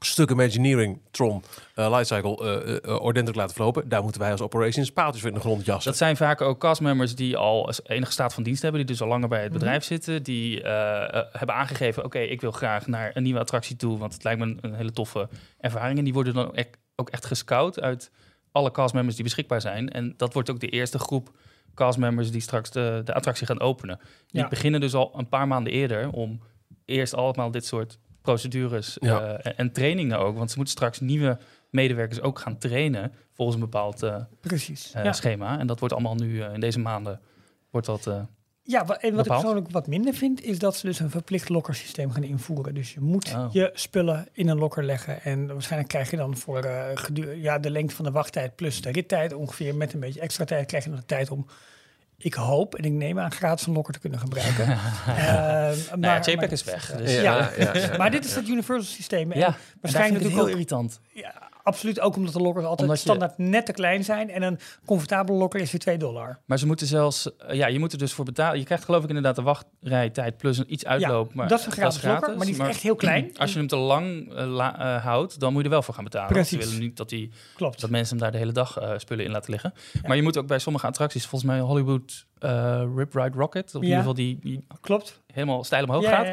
stuk 0.05 0.29
Imagineering, 0.29 1.01
Tron, 1.11 1.44
uh, 1.75 1.89
Lightcycle 1.89 2.63
uh, 2.65 2.91
uh, 2.94 3.01
ordentelijk 3.01 3.38
laten 3.38 3.55
verlopen? 3.55 3.89
Daar 3.89 4.03
moeten 4.03 4.21
wij 4.21 4.31
als 4.31 4.41
operations 4.41 4.91
paaltjes 4.91 5.21
voor 5.21 5.29
in 5.29 5.35
de 5.35 5.41
grond 5.41 5.65
jassen. 5.65 5.89
Dat 5.91 6.00
zijn 6.00 6.17
vaak 6.17 6.41
ook 6.41 6.59
castmembers 6.59 7.15
die 7.15 7.38
al 7.38 7.65
als 7.65 7.81
enige 7.83 8.11
staat 8.11 8.33
van 8.33 8.44
dienst 8.44 8.61
hebben, 8.61 8.79
die 8.81 8.89
dus 8.89 9.01
al 9.01 9.07
langer 9.07 9.27
bij 9.29 9.44
het 9.44 9.51
bedrijf 9.53 9.83
zitten, 9.83 10.23
die 10.23 10.61
eh, 10.61 11.03
eh, 11.17 11.25
hebben 11.31 11.55
aangegeven, 11.55 12.03
oké, 12.05 12.19
ik 12.19 12.41
wil 12.41 12.51
graag 12.51 12.88
naar 12.88 13.11
een 13.13 13.23
nieuwe 13.23 13.39
attractie 13.39 13.75
toe, 13.75 13.97
want 13.97 14.13
het 14.13 14.23
lijkt 14.23 14.39
me 14.39 14.45
een, 14.45 14.57
een 14.61 14.73
hele 14.73 14.91
toffe 14.91 15.29
ervaring. 15.59 15.97
En 15.97 16.03
die 16.03 16.13
worden 16.13 16.33
dan 16.33 16.56
ook 16.95 17.09
echt 17.09 17.25
gescout 17.25 17.79
uit 17.81 18.11
alle 18.51 18.71
castmembers 18.71 19.15
die 19.15 19.25
beschikbaar 19.25 19.61
zijn. 19.61 19.89
En 19.89 20.13
dat 20.17 20.33
wordt 20.33 20.49
ook 20.49 20.59
de 20.59 20.69
eerste 20.69 20.99
groep 20.99 21.31
castmembers 21.75 22.31
die 22.31 22.41
straks 22.41 22.69
de, 22.71 23.01
de 23.06 23.13
attractie 23.13 23.47
gaan 23.47 23.59
openen. 23.59 23.99
Die 24.27 24.41
Ja. 24.41 24.47
beginnen 24.47 24.81
dus 24.81 24.94
al 24.94 25.13
een 25.17 25.29
paar 25.29 25.47
maanden 25.47 25.73
eerder 25.73 26.09
om 26.09 26.41
eerst 26.85 27.15
allemaal 27.15 27.51
dit 27.51 27.65
soort 27.65 27.99
procedures 28.23 28.97
Ja. 28.99 29.21
eh, 29.21 29.45
en, 29.51 29.57
en 29.57 29.71
trainingen 29.71 30.19
ook, 30.19 30.37
want 30.37 30.49
ze 30.51 30.55
moeten 30.57 30.73
straks 30.75 30.99
nieuwe 30.99 31.37
medewerkers 31.69 32.21
ook 32.21 32.39
gaan 32.39 32.57
trainen 32.57 33.11
volgens 33.33 33.57
een 33.57 33.63
bepaald 33.63 34.03
eh, 34.03 34.15
precies. 34.41 34.91
eh, 34.93 35.03
ja. 35.03 35.13
schema. 35.13 35.59
En 35.59 35.67
dat 35.67 35.79
wordt 35.79 35.93
allemaal 35.93 36.15
nu 36.15 36.41
eh, 36.41 36.53
in 36.53 36.59
deze 36.59 36.79
maanden 36.79 37.19
wordt 37.71 37.87
dat. 37.87 38.07
eh, 38.07 38.21
Ja, 38.65 38.85
wa- 38.85 38.97
en 38.99 39.15
wat 39.15 39.25
ik 39.25 39.31
persoonlijk 39.31 39.69
wat 39.69 39.87
minder 39.87 40.13
vind, 40.13 40.41
is 40.43 40.59
dat 40.59 40.75
ze 40.75 40.85
dus 40.85 40.99
een 40.99 41.09
verplicht 41.09 41.49
lokkersysteem 41.49 42.11
gaan 42.11 42.23
invoeren. 42.23 42.73
Dus 42.75 42.93
je 42.93 42.99
moet 42.99 43.33
Oh. 43.35 43.47
je 43.51 43.69
spullen 43.73 44.27
in 44.31 44.49
een 44.49 44.57
lokker 44.57 44.83
leggen. 44.83 45.21
En 45.23 45.47
waarschijnlijk 45.47 45.89
krijg 45.91 46.11
je 46.11 46.17
dan 46.17 46.37
voor 46.37 46.59
eh, 46.63 47.41
ja, 47.41 47.59
de 47.59 47.69
lengte 47.69 47.95
van 47.95 48.05
de 48.05 48.11
wachttijd 48.11 48.55
plus 48.55 48.81
de 48.81 48.91
rittijd 48.91 49.33
ongeveer 49.33 49.75
met 49.75 49.93
een 49.93 49.99
beetje 49.99 50.19
extra 50.19 50.45
tijd, 50.45 50.65
krijg 50.67 50.83
je 50.83 50.89
nog 50.89 50.99
de 50.99 51.05
tijd 51.05 51.31
om. 51.31 51.45
Ik 52.23 52.33
hoop 52.33 52.75
en 52.75 52.83
ik 52.83 52.91
neem 52.91 53.19
aan 53.19 53.31
gratis 53.31 53.65
een 53.67 53.73
lokker 53.73 53.93
te 53.93 53.99
kunnen 53.99 54.19
gebruiken. 54.19 54.67
Eh, 55.07 55.15
nou 55.15 55.77
ja, 55.89 55.95
maar- 55.97 56.19
JPEG 56.19 56.35
maar- 56.35 56.51
is 56.51 56.63
weg. 56.63 56.91
Dus, 56.97 57.13
Ja. 57.13 57.21
ja, 57.57 57.73
ja. 57.75 57.97
Maar 57.97 58.11
dit 58.11 58.25
is 58.25 58.35
het 58.35 58.47
universal 58.47 58.93
systeem. 58.93 59.31
En 59.31 59.39
ja, 59.39 59.55
waarschijnlijk 59.81 60.23
heel 60.23 60.29
natuurlijk 60.31 60.41
ook 60.41 60.49
irritant. 60.49 60.99
ja, 61.11 61.33
absoluut 61.63 62.00
ook 62.00 62.15
omdat 62.15 62.33
de 62.33 62.39
lokkers 62.42 62.65
altijd 62.65 62.89
je- 62.92 62.95
standaard 62.98 63.38
net 63.38 63.65
te 63.65 63.71
klein 63.71 64.04
zijn. 64.04 64.30
En 64.30 64.42
een 64.42 64.60
comfortabele 64.86 65.38
lokker 65.38 65.60
is 65.62 65.71
weer 65.71 65.80
2 65.81 65.98
dollar. 65.98 66.39
Maar 66.45 66.60
ze 66.60 66.65
moeten 66.65 66.88
zelfs, 66.88 67.36
eh, 67.38 67.56
ja, 67.56 67.68
je 67.68 67.80
moet 67.80 67.92
er 67.92 67.98
dus 67.98 68.13
voor 68.13 68.25
betalen. 68.25 68.60
Je 68.60 68.65
krijgt 68.65 68.83
geloof 68.86 69.01
ik 69.04 69.07
inderdaad 69.07 69.36
de 69.36 69.42
wachtrijtijd 69.42 70.38
plus 70.38 70.57
een 70.57 70.74
iets 70.74 70.86
uitloop. 70.86 71.33
maar 71.33 71.48
dat 71.48 71.60
is 71.60 71.65
een 71.65 71.71
gratis, 71.71 72.04
lokker, 72.04 72.38
maar 72.38 72.45
die 72.45 72.56
is 72.56 72.68
echt 72.68 72.81
heel 72.81 72.95
klein. 72.95 73.31
Als 73.38 73.51
je 73.54 73.57
hem 73.60 73.68
te 73.68 73.75
lang 73.75 74.33
eh, 74.33 74.45
la- 74.45 74.95
eh, 74.95 75.04
houdt, 75.04 75.39
dan 75.39 75.50
moet 75.51 75.60
je 75.62 75.65
er 75.68 75.74
wel 75.74 75.81
voor 75.83 75.94
gaan 75.94 76.04
betalen. 76.04 76.27
Precies. 76.31 76.51
Want 76.51 76.63
Ze 76.63 76.69
willen 76.69 76.83
niet 76.88 76.98
dat, 76.98 77.10
die, 77.10 77.31
Klopt. 77.56 77.81
dat 77.81 77.89
mensen 77.89 78.13
hem 78.13 78.24
daar 78.24 78.31
de 78.31 78.38
hele 78.38 78.51
dag 78.51 78.80
spullen 78.98 79.25
in 79.25 79.31
laten 79.31 79.51
liggen. 79.51 79.74
Maar 80.07 80.16
je 80.16 80.24
moet 80.24 80.38
ook 80.38 80.48
bij 80.48 80.59
sommige 80.59 80.88
attracties, 80.88 81.25
volgens 81.25 81.51
mij 81.51 81.59
Hollywood 81.59 82.25
eh 82.44 82.84
Rip 82.95 83.13
Ride 83.13 83.38
Rocket, 83.38 83.66
of 83.68 83.74
in 83.74 83.80
Ja. 83.81 83.83
ieder 83.85 83.97
geval 83.97 84.14
die, 84.14 84.40
die 84.42 84.66
Klopt. 84.81 85.21
helemaal 85.33 85.64
stijl 85.64 85.83
omhoog 85.83 86.04
ja, 86.04 86.09
gaat. 86.16 86.26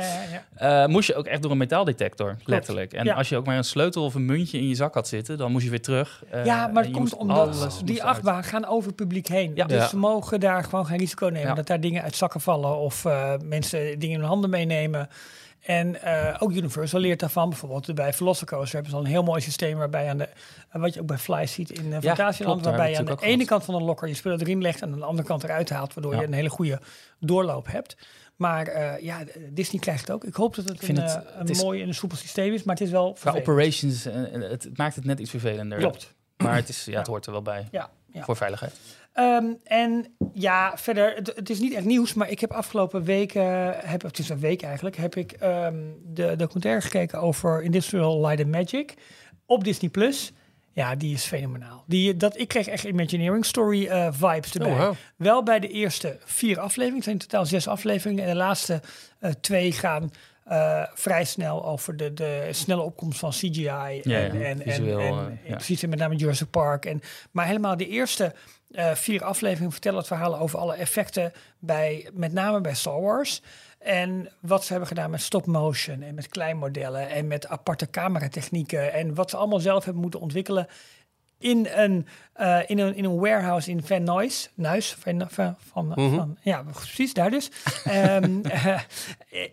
ja. 0.58 0.82
Eh, 0.82 0.88
moest 0.88 1.06
je 1.08 1.14
ook 1.14 1.26
echt 1.26 1.42
door 1.42 1.50
een 1.50 1.56
metaaldetector, 1.56 2.36
letterlijk. 2.44 2.92
En 2.92 3.08
als 3.08 3.28
je 3.28 3.36
ook 3.36 3.46
maar 3.46 3.56
een 3.56 3.64
sleutel 3.64 4.04
of 4.04 4.14
een 4.14 4.24
muntje 4.24 4.58
in 4.58 4.68
je 4.68 4.74
zak 4.74 4.94
had 4.94 5.08
zitten, 5.08 5.38
dan 5.38 5.52
moest 5.52 5.64
je 5.64 5.70
weer 5.70 5.82
terug. 5.82 6.22
Eh, 6.30 6.44
ja, 6.44 6.66
maar 6.66 6.82
het 6.82 6.92
komt 6.92 7.14
omdat 7.16 7.80
die 7.84 8.02
achtbaan 8.02 8.44
gaan 8.44 8.66
over 8.66 8.86
het 8.86 8.96
publiek 8.96 9.26
heen. 9.28 9.54
Dus 9.66 9.88
ze 9.90 9.96
mogen 9.96 10.40
daar 10.40 10.64
gewoon 10.64 10.86
geen 10.86 10.98
risico 10.98 11.26
nemen. 11.26 11.54
Dat 11.54 11.66
daar 11.66 11.80
dingen 11.80 12.02
uit 12.02 12.16
zakken 12.16 12.40
vallen 12.40 12.76
of 12.78 13.04
mensen 13.44 13.78
dingen 13.98 14.14
in 14.14 14.20
hun 14.20 14.28
handen 14.28 14.50
meenemen. 14.50 15.08
En 15.60 16.02
eh, 16.02 16.36
ook 16.38 16.52
Universal 16.52 17.00
leert 17.00 17.20
daarvan. 17.20 17.48
Bijvoorbeeld 17.48 17.94
bij 17.94 18.12
Velocicoaster 18.12 18.72
hebben 18.74 18.90
ze 18.90 18.96
al 18.96 19.04
een 19.04 19.10
heel 19.10 19.22
mooi 19.22 19.40
systeem 19.40 19.78
waarbij 19.78 20.08
aan 20.08 20.18
de, 20.18 20.28
eh, 20.70 20.80
wat 20.80 20.94
je 20.94 21.00
ook 21.00 21.06
bij 21.06 21.18
Fly 21.18 21.46
ziet 21.46 21.70
in 21.70 21.86
uh, 21.86 21.98
Fantasieland, 22.00 22.62
daar 22.64 22.72
waarbij 22.72 22.90
je 22.90 22.98
aan 22.98 23.04
de 23.04 23.16
ene 23.20 23.44
kant 23.44 23.64
van 23.64 23.74
de 23.78 23.84
lokker 23.84 24.08
je 24.08 24.14
spullen 24.14 24.40
erin 24.40 24.62
legt 24.62 24.82
en 24.82 24.92
aan 24.92 24.98
de 24.98 25.04
andere 25.04 25.28
kant 25.28 25.44
eruit 25.44 25.70
haalt, 25.70 25.94
waardoor 25.94 26.14
Ja. 26.14 26.20
je 26.20 26.26
een 26.26 26.32
hele 26.32 26.48
goede 26.48 26.80
doorloop 27.18 27.66
hebt. 27.66 27.96
Maar 28.36 28.72
ja, 29.02 29.18
Disney 29.50 29.80
krijgt 29.80 30.00
het 30.00 30.10
ook. 30.10 30.24
Ik 30.24 30.34
hoop 30.34 30.54
dat 30.54 30.68
het 30.68 30.88
een, 30.88 30.96
het- 30.98 31.14
een 31.14 31.22
het 31.38 31.50
is- 31.50 31.62
mooi 31.62 31.82
en 31.82 31.88
een 31.88 31.94
soepel 31.94 32.16
systeem 32.16 32.52
is, 32.52 32.62
maar 32.62 32.74
het 32.74 32.84
is 32.84 32.90
wel 32.90 33.12
Qua 33.12 33.32
operations, 33.32 34.04
het, 34.04 34.42
het 34.64 34.76
maakt 34.76 34.94
het 34.94 35.04
net 35.04 35.18
iets 35.18 35.30
vervelender. 35.30 35.78
Klopt. 35.78 36.14
Maar 36.36 36.54
het, 36.54 36.68
is, 36.68 36.84
ja, 36.84 36.96
het 36.96 37.06
Ja. 37.06 37.12
hoort 37.12 37.26
er 37.26 37.32
wel 37.32 37.42
bij 37.42 37.68
Ja, 37.70 37.90
ja. 38.12 38.22
voor 38.24 38.36
veiligheid. 38.36 38.72
Ehm, 39.12 39.52
en 39.64 40.06
ja, 40.32 40.78
verder, 40.78 41.14
het, 41.14 41.32
het 41.36 41.50
is 41.50 41.60
niet 41.60 41.74
echt 41.74 41.84
nieuws, 41.84 42.14
maar 42.14 42.30
ik 42.30 42.40
heb 42.40 42.52
afgelopen 42.52 43.04
weken, 43.04 43.74
heb, 43.78 44.02
het 44.02 44.18
is 44.18 44.28
een 44.28 44.38
week 44.38 44.62
eigenlijk, 44.62 44.96
heb 44.96 45.16
ik 45.16 45.32
ehm, 45.32 45.76
de 46.04 46.36
documentaire 46.36 46.80
gekeken 46.80 47.20
over 47.20 47.62
Industrial 47.62 48.20
Light 48.20 48.42
and 48.42 48.50
Magic 48.50 48.94
op 49.46 49.64
Disney+. 49.64 49.90
Plus. 49.90 50.32
Ja, 50.72 50.94
die 50.94 51.14
is 51.14 51.24
fenomenaal. 51.24 51.84
Die, 51.86 52.16
dat, 52.16 52.38
ik 52.38 52.48
kreeg 52.48 52.66
echt 52.66 52.84
Imagineering 52.84 53.44
Story 53.44 53.86
eh, 53.86 54.08
vibes 54.12 54.52
erbij. 54.52 54.72
Oh, 54.72 54.78
wow. 54.78 54.94
Wel 55.16 55.42
bij 55.42 55.60
de 55.60 55.68
eerste 55.68 56.18
vier 56.24 56.60
afleveringen. 56.60 56.94
Het 56.94 57.04
zijn 57.04 57.16
in 57.16 57.22
totaal 57.22 57.46
zes 57.46 57.68
afleveringen. 57.68 58.24
En 58.24 58.30
de 58.30 58.36
laatste 58.36 58.82
eh, 59.18 59.30
twee 59.30 59.72
gaan 59.72 60.10
eh, 60.44 60.82
vrij 60.94 61.24
snel 61.24 61.64
over 61.64 61.96
de, 61.96 62.14
de 62.14 62.48
snelle 62.50 62.82
opkomst 62.82 63.18
van 63.18 63.30
CGI. 63.30 63.66
En, 63.66 64.00
ja, 64.02 64.18
en, 64.18 64.42
en, 64.42 64.58
visueel, 64.62 65.00
en, 65.00 65.26
en 65.26 65.40
ja. 65.44 65.54
precies, 65.54 65.82
en 65.82 65.88
met 65.88 65.98
name 65.98 66.16
Jurassic 66.16 66.50
Park. 66.50 66.84
En, 66.84 67.00
maar 67.30 67.46
helemaal 67.46 67.76
de 67.76 67.88
eerste 67.88 68.34
eh, 68.72 68.94
vier 68.94 69.24
afleveringen 69.24 69.72
vertellen 69.72 69.98
het 69.98 70.06
verhaal 70.06 70.38
over 70.38 70.58
alle 70.58 70.74
effecten 70.74 71.32
bij, 71.58 72.08
met 72.12 72.32
name 72.32 72.60
bij 72.60 72.74
Star 72.74 73.00
Wars. 73.00 73.42
En 73.78 74.28
wat 74.40 74.62
ze 74.64 74.70
hebben 74.70 74.88
gedaan 74.88 75.10
met 75.10 75.22
stop 75.22 75.46
motion 75.46 76.02
en 76.02 76.14
met 76.14 76.28
kleinmodellen 76.28 77.08
en 77.08 77.26
met 77.26 77.46
aparte 77.48 77.90
cameratechnieken 77.90 78.92
en 78.92 79.14
wat 79.14 79.30
ze 79.30 79.36
allemaal 79.36 79.60
zelf 79.60 79.84
hebben 79.84 80.02
moeten 80.02 80.20
ontwikkelen 80.20 80.66
in 81.38 81.68
een, 81.74 82.06
eh, 82.32 82.58
in 82.66 82.78
een, 82.78 82.94
in 82.94 83.04
een 83.04 83.18
warehouse 83.18 83.70
in 83.70 83.82
Van 83.84 84.02
Nuys. 84.04 84.50
Nuis, 84.54 84.92
van, 84.98 85.24
van, 85.30 85.56
van, 85.72 85.86
Mhm. 85.88 86.14
van- 86.16 86.36
ja, 86.42 86.62
precies, 86.62 87.14
daar 87.14 87.30
dus. 87.30 87.50
Ehm, 87.84 88.40
eh, 88.42 88.80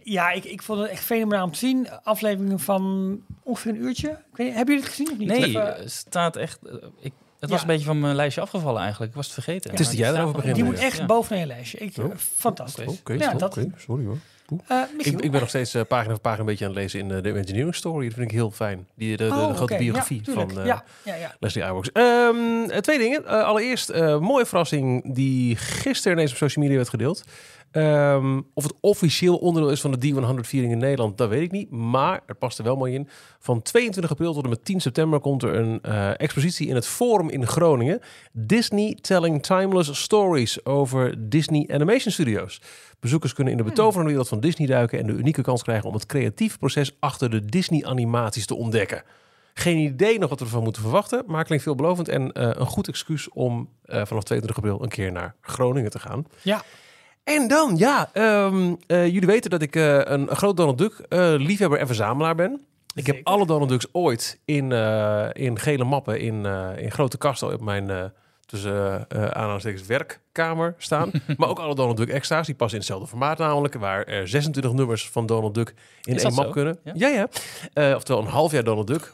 ja, 0.03 0.31
ik, 0.31 0.43
ik 0.43 0.61
vond 0.61 0.79
het 0.79 0.89
echt 0.89 1.03
fenomenaal 1.03 1.45
om 1.45 1.51
te 1.51 1.57
zien. 1.57 1.87
Afleveringen 2.03 2.59
van 2.59 3.21
ongeveer 3.43 3.71
een 3.71 3.81
uurtje. 3.81 4.09
Ik 4.09 4.37
weet, 4.37 4.53
hebben 4.53 4.73
jullie 4.75 4.89
het 4.89 4.95
gezien 4.95 5.11
of 5.11 5.17
niet? 5.17 5.27
Nee, 5.27 5.57
Of, 5.61 5.75
staat 5.85 6.35
echt... 6.35 6.59
ik, 6.99 7.13
het 7.39 7.49
Ja. 7.49 7.55
was 7.55 7.61
een 7.61 7.67
beetje 7.67 7.85
van 7.85 7.99
mijn 7.99 8.15
lijstje 8.15 8.41
afgevallen 8.41 8.81
eigenlijk. 8.81 9.11
Ik 9.11 9.17
was 9.17 9.25
het 9.25 9.33
vergeten. 9.33 9.71
Het 9.71 9.79
is 9.79 9.87
dat 9.87 9.97
jij 9.97 10.09
erover 10.13 10.35
begint. 10.35 10.55
die 10.55 10.63
moet 10.63 10.79
echt 10.79 10.97
Ja. 10.97 11.05
bovenaan 11.05 11.39
je 11.41 11.47
lijstje. 11.47 11.77
Ik, 11.77 11.97
Oh. 11.97 12.05
eh, 12.05 12.11
fantastisch. 12.37 12.85
Oké, 12.99 13.13
Ja, 13.13 13.33
dat- 13.33 13.57
sorry 13.77 14.05
hoor. 14.05 14.17
Eh, 14.67 14.81
Ik, 14.97 15.05
ik 15.21 15.31
ben 15.31 15.39
nog 15.39 15.49
steeds 15.49 15.73
eh, 15.73 15.81
pagina 15.87 16.11
voor 16.11 16.19
pagina 16.21 16.39
een 16.39 16.45
beetje 16.45 16.65
aan 16.65 16.71
het 16.71 16.79
lezen 16.79 16.99
in 16.99 17.11
eh, 17.11 17.23
de 17.23 17.31
Engineering 17.33 17.75
Story. 17.75 18.05
Dat 18.05 18.13
vind 18.13 18.29
ik 18.31 18.35
heel 18.35 18.51
fijn. 18.51 18.87
Die, 18.95 19.17
de, 19.17 19.23
de, 19.23 19.29
de 19.29 19.35
Oh, 19.35 19.55
grote 19.55 19.75
biografie 19.77 20.21
Ja, 20.23 20.33
van 20.33 20.59
eh, 20.59 20.65
ja, 20.65 20.83
ja, 21.03 21.15
ja. 21.15 21.35
Leslie 21.39 21.63
Iwerks. 21.65 21.91
Ehm, 21.91 22.69
eh, 22.69 22.77
twee 22.79 22.97
dingen. 22.97 23.25
Eh, 23.25 23.43
allereerst, 23.43 23.89
eh 23.89 24.19
mooie 24.19 24.45
verrassing 24.45 25.13
die 25.15 25.55
gisteren 25.55 26.17
ineens 26.17 26.31
op 26.31 26.37
social 26.37 26.63
media 26.63 26.77
werd 26.79 26.89
gedeeld. 26.89 27.23
Ehm, 27.71 28.41
of 28.53 28.63
het 28.63 28.73
officieel 28.79 29.37
onderdeel 29.37 29.71
is 29.71 29.81
van 29.81 29.91
de 29.91 30.13
D100-viering 30.13 30.71
in 30.71 30.77
Nederland, 30.77 31.17
dat 31.17 31.29
weet 31.29 31.41
ik 31.41 31.51
niet. 31.51 31.71
Maar 31.71 32.21
het 32.25 32.39
past 32.39 32.57
er 32.57 32.63
wel 32.63 32.75
mooi 32.75 32.93
in. 32.93 33.07
Van 33.39 33.61
22 33.61 34.11
april 34.11 34.33
tot 34.33 34.43
en 34.43 34.49
met 34.49 34.65
10 34.65 34.81
september 34.81 35.19
komt 35.19 35.43
er 35.43 35.55
een 35.55 35.81
eh, 35.81 36.19
expositie 36.19 36.67
in 36.67 36.75
het 36.75 36.87
Forum 36.87 37.29
in 37.29 37.47
Groningen. 37.47 37.99
Disney 38.31 38.97
Telling 39.01 39.43
Timeless 39.43 40.01
Stories 40.01 40.65
over 40.65 41.29
Disney 41.29 41.69
Animation 41.73 42.11
Studios. 42.11 42.61
Bezoekers 42.99 43.33
kunnen 43.33 43.53
in 43.53 43.59
de 43.59 43.65
betoverende 43.65 44.09
wereld 44.09 44.27
van 44.27 44.39
Disney 44.39 44.67
duiken... 44.67 44.99
en 44.99 45.07
de 45.07 45.13
unieke 45.13 45.41
kans 45.41 45.63
krijgen 45.63 45.87
om 45.87 45.93
het 45.93 46.05
creatieve 46.05 46.57
proces 46.57 46.95
achter 46.99 47.29
de 47.29 47.45
Disney-animaties 47.45 48.45
te 48.45 48.55
ontdekken. 48.55 49.03
Geen 49.53 49.77
idee 49.77 50.19
nog 50.19 50.29
wat 50.29 50.39
we 50.39 50.45
ervan 50.45 50.63
moeten 50.63 50.81
verwachten, 50.81 51.23
maar 51.27 51.43
klinkt 51.43 51.63
veelbelovend 51.63 52.07
en 52.07 52.31
eh, 52.31 52.49
een 52.53 52.65
goed 52.65 52.87
excuus 52.87 53.29
om 53.29 53.69
eh, 53.85 54.05
vanaf 54.05 54.23
22 54.23 54.55
april 54.55 54.83
een 54.83 54.89
keer 54.89 55.11
naar 55.11 55.35
Groningen 55.41 55.89
te 55.89 55.99
gaan. 55.99 56.25
Ja. 56.41 56.63
En 57.27 57.47
dan, 57.47 57.77
ja, 57.77 58.09
ehm, 58.13 58.75
eh, 58.87 59.05
jullie 59.05 59.27
weten 59.27 59.49
dat 59.49 59.61
ik 59.61 59.75
eh, 59.75 59.95
een, 59.95 60.31
een 60.31 60.35
groot 60.35 60.57
Donald 60.57 60.77
Duck 60.77 60.93
eh, 61.09 61.33
liefhebber 61.37 61.79
en 61.79 61.87
verzamelaar 61.87 62.35
ben. 62.35 62.61
Ik 62.95 63.05
heb 63.05 63.19
alle 63.23 63.45
Donald 63.45 63.69
Ducks 63.69 63.87
ooit 63.91 64.39
in, 64.45 64.71
in 65.31 65.59
gele 65.59 65.83
mappen 65.83 66.19
in, 66.19 66.45
in 66.77 66.91
grote 66.91 67.17
kasten 67.17 67.53
op 67.53 67.61
mijn 67.61 68.11
tussen 68.45 69.05
aanhalingstekens 69.09 69.85
werkkamer 69.85 70.75
staan. 70.77 71.11
maar 71.37 71.49
ook 71.49 71.59
alle 71.59 71.75
Donald 71.75 71.97
Duck 71.97 72.09
extra's, 72.09 72.45
die 72.45 72.55
passen 72.55 72.79
in 72.79 72.83
hetzelfde 72.83 73.09
formaat 73.09 73.37
namelijk, 73.37 73.73
waar 73.73 74.03
er 74.03 74.27
26 74.27 74.73
nummers 74.73 75.09
van 75.09 75.25
Donald 75.25 75.53
Duck 75.53 75.73
in 76.03 76.17
één 76.17 76.33
map 76.33 76.45
zo? 76.45 76.51
kunnen. 76.51 76.79
Ja? 76.83 76.91
Ja, 76.95 77.27
ja. 77.73 77.95
Oftewel 77.95 78.21
een 78.21 78.27
half 78.27 78.51
jaar 78.51 78.63
Donald 78.63 78.87
Duck 78.87 79.13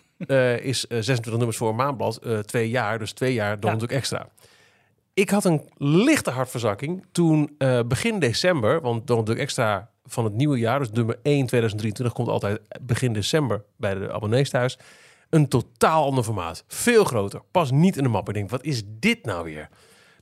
is 0.64 0.88
eh, 0.88 0.98
26 0.98 1.32
nummers 1.34 1.58
voor 1.58 1.70
een 1.70 1.76
maandblad, 1.76 2.22
twee 2.46 2.70
jaar, 2.70 3.00
dus 3.00 3.12
twee 3.12 3.34
jaar 3.34 3.60
Donald 3.60 3.80
Duck 3.80 3.92
extra. 3.92 4.28
Ik 5.14 5.30
had 5.30 5.46
een 5.46 5.70
lichte 5.78 6.30
hartverzakking 6.30 7.06
toen 7.12 7.56
eh, 7.58 7.80
begin 7.88 8.20
december, 8.20 8.82
want 8.82 9.08
Donald 9.08 9.28
Duck 9.28 9.38
Extra 9.38 9.90
van 10.06 10.24
het 10.24 10.34
nieuwe 10.34 10.58
jaar, 10.58 10.80
dus 10.80 10.92
nummer 10.92 11.20
1 11.22 11.46
2023, 11.46 12.16
komt 12.16 12.28
altijd 12.28 12.60
begin 12.82 13.14
december 13.14 13.64
bij 13.78 13.94
de 13.94 14.12
abonnees 14.12 14.50
thuis. 14.50 14.78
Een 15.30 15.48
totaal 15.48 16.06
ander 16.06 16.24
formaat. 16.24 16.64
Veel 16.68 17.04
groter. 17.04 17.42
Pas 17.52 17.72
niet 17.72 17.98
in 17.98 18.04
de 18.04 18.10
map. 18.10 18.28
Ik 18.28 18.34
denk, 18.34 18.50
wat 18.50 18.64
is 18.64 18.84
dit 18.86 19.26
nou 19.26 19.44
weer? 19.44 19.70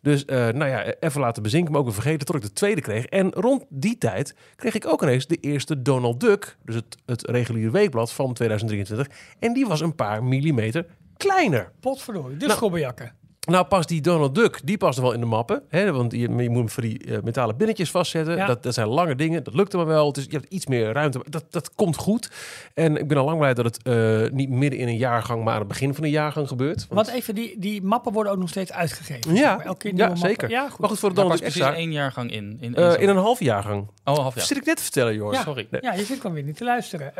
Dus 0.01 0.25
eh, 0.25 0.37
nou 0.37 0.69
ja, 0.69 0.93
even 0.99 1.21
laten 1.21 1.43
bezinken, 1.43 1.71
maar 1.71 1.79
ook 1.79 1.85
weer 1.87 1.95
vergeten 1.95 2.25
tot 2.25 2.35
ik 2.35 2.41
de 2.41 2.53
tweede 2.53 2.81
kreeg. 2.81 3.05
En 3.05 3.31
rond 3.31 3.65
die 3.69 3.97
tijd 3.97 4.35
kreeg 4.55 4.75
ik 4.75 4.87
ook 4.87 5.01
ineens 5.01 5.27
de 5.27 5.35
eerste 5.35 5.81
Donald 5.81 6.19
Duck, 6.19 6.57
dus 6.65 6.75
het, 6.75 6.97
het 7.05 7.27
reguliere 7.27 7.71
weekblad 7.71 8.11
van 8.11 8.33
2023. 8.33 9.17
En 9.39 9.53
die 9.53 9.67
was 9.67 9.81
een 9.81 9.95
paar 9.95 10.23
millimeter 10.23 10.85
kleiner. 11.17 11.71
Potverdorie, 11.79 12.37
de 12.37 12.45
Nou. 12.45 13.20
Nou, 13.49 13.65
pas 13.65 13.85
die 13.85 14.01
Donald 14.01 14.35
Duck, 14.35 14.59
die 14.63 14.77
past 14.77 14.99
wel 14.99 15.11
in 15.11 15.19
de 15.19 15.25
mappen. 15.25 15.63
Hè? 15.69 15.91
Want 15.91 16.11
je, 16.11 16.17
je 16.19 16.29
moet 16.49 16.57
hem 16.57 16.69
voor 16.69 16.83
die 16.83 17.05
eh, 17.05 17.17
metalen 17.23 17.57
binnetjes 17.57 17.91
vastzetten. 17.91 18.35
Ja. 18.35 18.45
Dat, 18.45 18.63
dat 18.63 18.73
zijn 18.73 18.87
lange 18.87 19.15
dingen. 19.15 19.43
Dat 19.43 19.53
lukte 19.53 19.77
me 19.77 19.83
wel. 19.83 20.11
Dus 20.13 20.23
je 20.23 20.31
hebt 20.37 20.53
iets 20.53 20.65
meer 20.65 20.91
ruimte. 20.91 21.21
Dat, 21.29 21.43
dat 21.49 21.75
komt 21.75 21.95
goed. 21.97 22.31
En 22.73 22.97
ik 22.97 23.07
ben 23.07 23.17
al 23.17 23.25
lang 23.25 23.37
blij 23.37 23.53
dat 23.53 23.65
het 23.65 23.83
eh, 23.83 24.21
niet 24.31 24.49
midden 24.49 24.79
in 24.79 24.87
een 24.87 24.97
jaargang, 24.97 25.43
maar 25.43 25.53
aan 25.53 25.59
het 25.59 25.67
begin 25.67 25.93
van 25.95 26.03
een 26.03 26.09
jaargang 26.09 26.47
gebeurt. 26.47 26.85
Want- 26.89 27.05
Want 27.07 27.07
even, 27.17 27.35
die, 27.35 27.59
die 27.59 27.81
mappen 27.81 28.13
worden 28.13 28.31
ook 28.31 28.37
nog 28.39 28.49
steeds 28.49 28.71
uitgegeven. 28.71 29.31
Ja, 29.33 29.37
zeg 29.47 29.57
maar. 29.57 29.65
elke 29.65 29.77
keer 29.77 29.89
ja, 29.91 29.95
nieuwe 29.95 30.11
mappen. 30.11 30.29
zeker. 30.29 30.49
Ja, 30.49 30.69
goed. 30.69 30.79
maar 30.79 30.89
goed, 30.89 30.99
voor 30.99 31.09
de 31.09 31.15
Donald 31.15 31.39
past 31.39 31.43
Duck 31.53 31.53
precies 31.53 31.69
extra. 31.71 31.83
één 31.91 32.01
jaargang 32.01 32.31
in. 32.31 32.57
In, 32.59 32.75
eh, 32.75 33.01
in 33.01 33.09
een 33.09 33.17
half 33.17 33.39
jaargang. 33.39 33.87
Oh, 34.05 34.17
half 34.17 34.35
jaar. 34.35 34.45
Zit 34.45 34.57
ik 34.57 34.65
net 34.65 34.77
te 34.77 34.83
vertellen, 34.83 35.13
Joris? 35.13 35.37
Ja. 35.37 35.43
Sorry. 35.43 35.67
Nee. 35.71 35.81
Ja, 35.81 35.93
je 35.93 36.03
zit 36.05 36.17
gewoon 36.19 36.35
weer 36.35 36.43
niet 36.43 36.57
te 36.57 36.63
luisteren. 36.63 37.13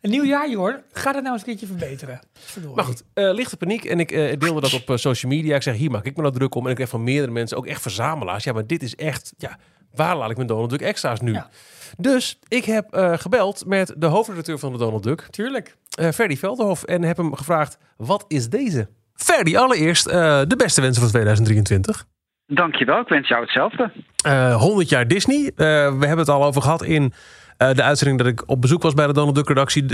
Een 0.00 0.10
nieuw 0.10 0.24
jaar, 0.24 0.50
Jor. 0.50 0.82
Ga 0.92 1.12
dat 1.12 1.22
nou 1.22 1.32
eens 1.34 1.42
een 1.42 1.48
keertje 1.48 1.66
verbeteren. 1.66 2.20
Verdorie. 2.32 2.76
Maar 2.76 2.84
goed, 2.84 3.02
eh, 3.14 3.32
lichte 3.32 3.56
paniek. 3.56 3.84
En 3.84 4.00
ik 4.00 4.40
deelde 4.40 4.60
dat 4.60 4.72
op 4.74 4.98
social 4.98 5.32
media. 5.32 5.58
Ik 5.60 5.66
zeg, 5.66 5.76
hier 5.76 5.90
maak 5.90 6.04
ik 6.04 6.16
me 6.16 6.22
nou 6.22 6.34
druk 6.34 6.54
om. 6.54 6.64
En 6.64 6.70
ik 6.70 6.76
kreeg 6.76 6.88
van 6.88 7.04
meerdere 7.04 7.32
mensen, 7.32 7.56
ook 7.56 7.66
echt 7.66 7.82
verzamelaars. 7.82 8.44
Ja, 8.44 8.52
maar 8.52 8.66
dit 8.66 8.82
is 8.82 8.96
echt, 8.96 9.32
ja, 9.38 9.58
waar 9.94 10.16
laat 10.16 10.30
ik 10.30 10.36
mijn 10.36 10.48
Donald 10.48 10.70
Duck 10.70 10.80
extra's 10.80 11.20
nu? 11.20 11.32
Ja. 11.32 11.48
Dus 11.98 12.38
ik 12.48 12.64
heb 12.64 12.92
eh, 12.94 13.12
gebeld 13.18 13.66
met 13.66 13.94
de 13.96 14.06
hoofdredacteur 14.06 14.58
van 14.58 14.72
de 14.72 14.78
Donald 14.78 15.02
Duck, 15.02 15.20
Tuurlijk. 15.30 15.76
eh 15.98 16.08
Ferdy 16.08 16.36
Veldenhof. 16.36 16.82
En 16.84 17.02
heb 17.02 17.16
hem 17.16 17.34
gevraagd, 17.34 17.78
wat 17.96 18.24
is 18.28 18.48
deze? 18.48 18.88
Ferdy, 19.14 19.56
allereerst 19.56 20.06
eh, 20.06 20.40
de 20.46 20.56
beste 20.56 20.80
wensen 20.80 21.02
van 21.02 21.10
2023. 21.10 22.06
Dankjewel, 22.46 23.00
ik 23.00 23.08
wens 23.08 23.28
jou 23.28 23.40
hetzelfde. 23.40 23.92
Eh 24.24 24.56
100 24.56 24.88
jaar 24.88 25.08
Disney. 25.08 25.46
Eh, 25.46 25.54
we 25.98 26.06
hebben 26.06 26.18
het 26.18 26.28
al 26.28 26.44
over 26.44 26.62
gehad 26.62 26.82
in 26.84 27.12
eh, 27.60 27.74
de 27.74 27.82
uitzending 27.82 28.18
dat 28.18 28.26
ik 28.26 28.50
op 28.50 28.60
bezoek 28.60 28.82
was 28.82 28.94
bij 28.94 29.06
de 29.06 29.12
Donald 29.12 29.34
Duck 29.34 29.48
redactie. 29.48 29.84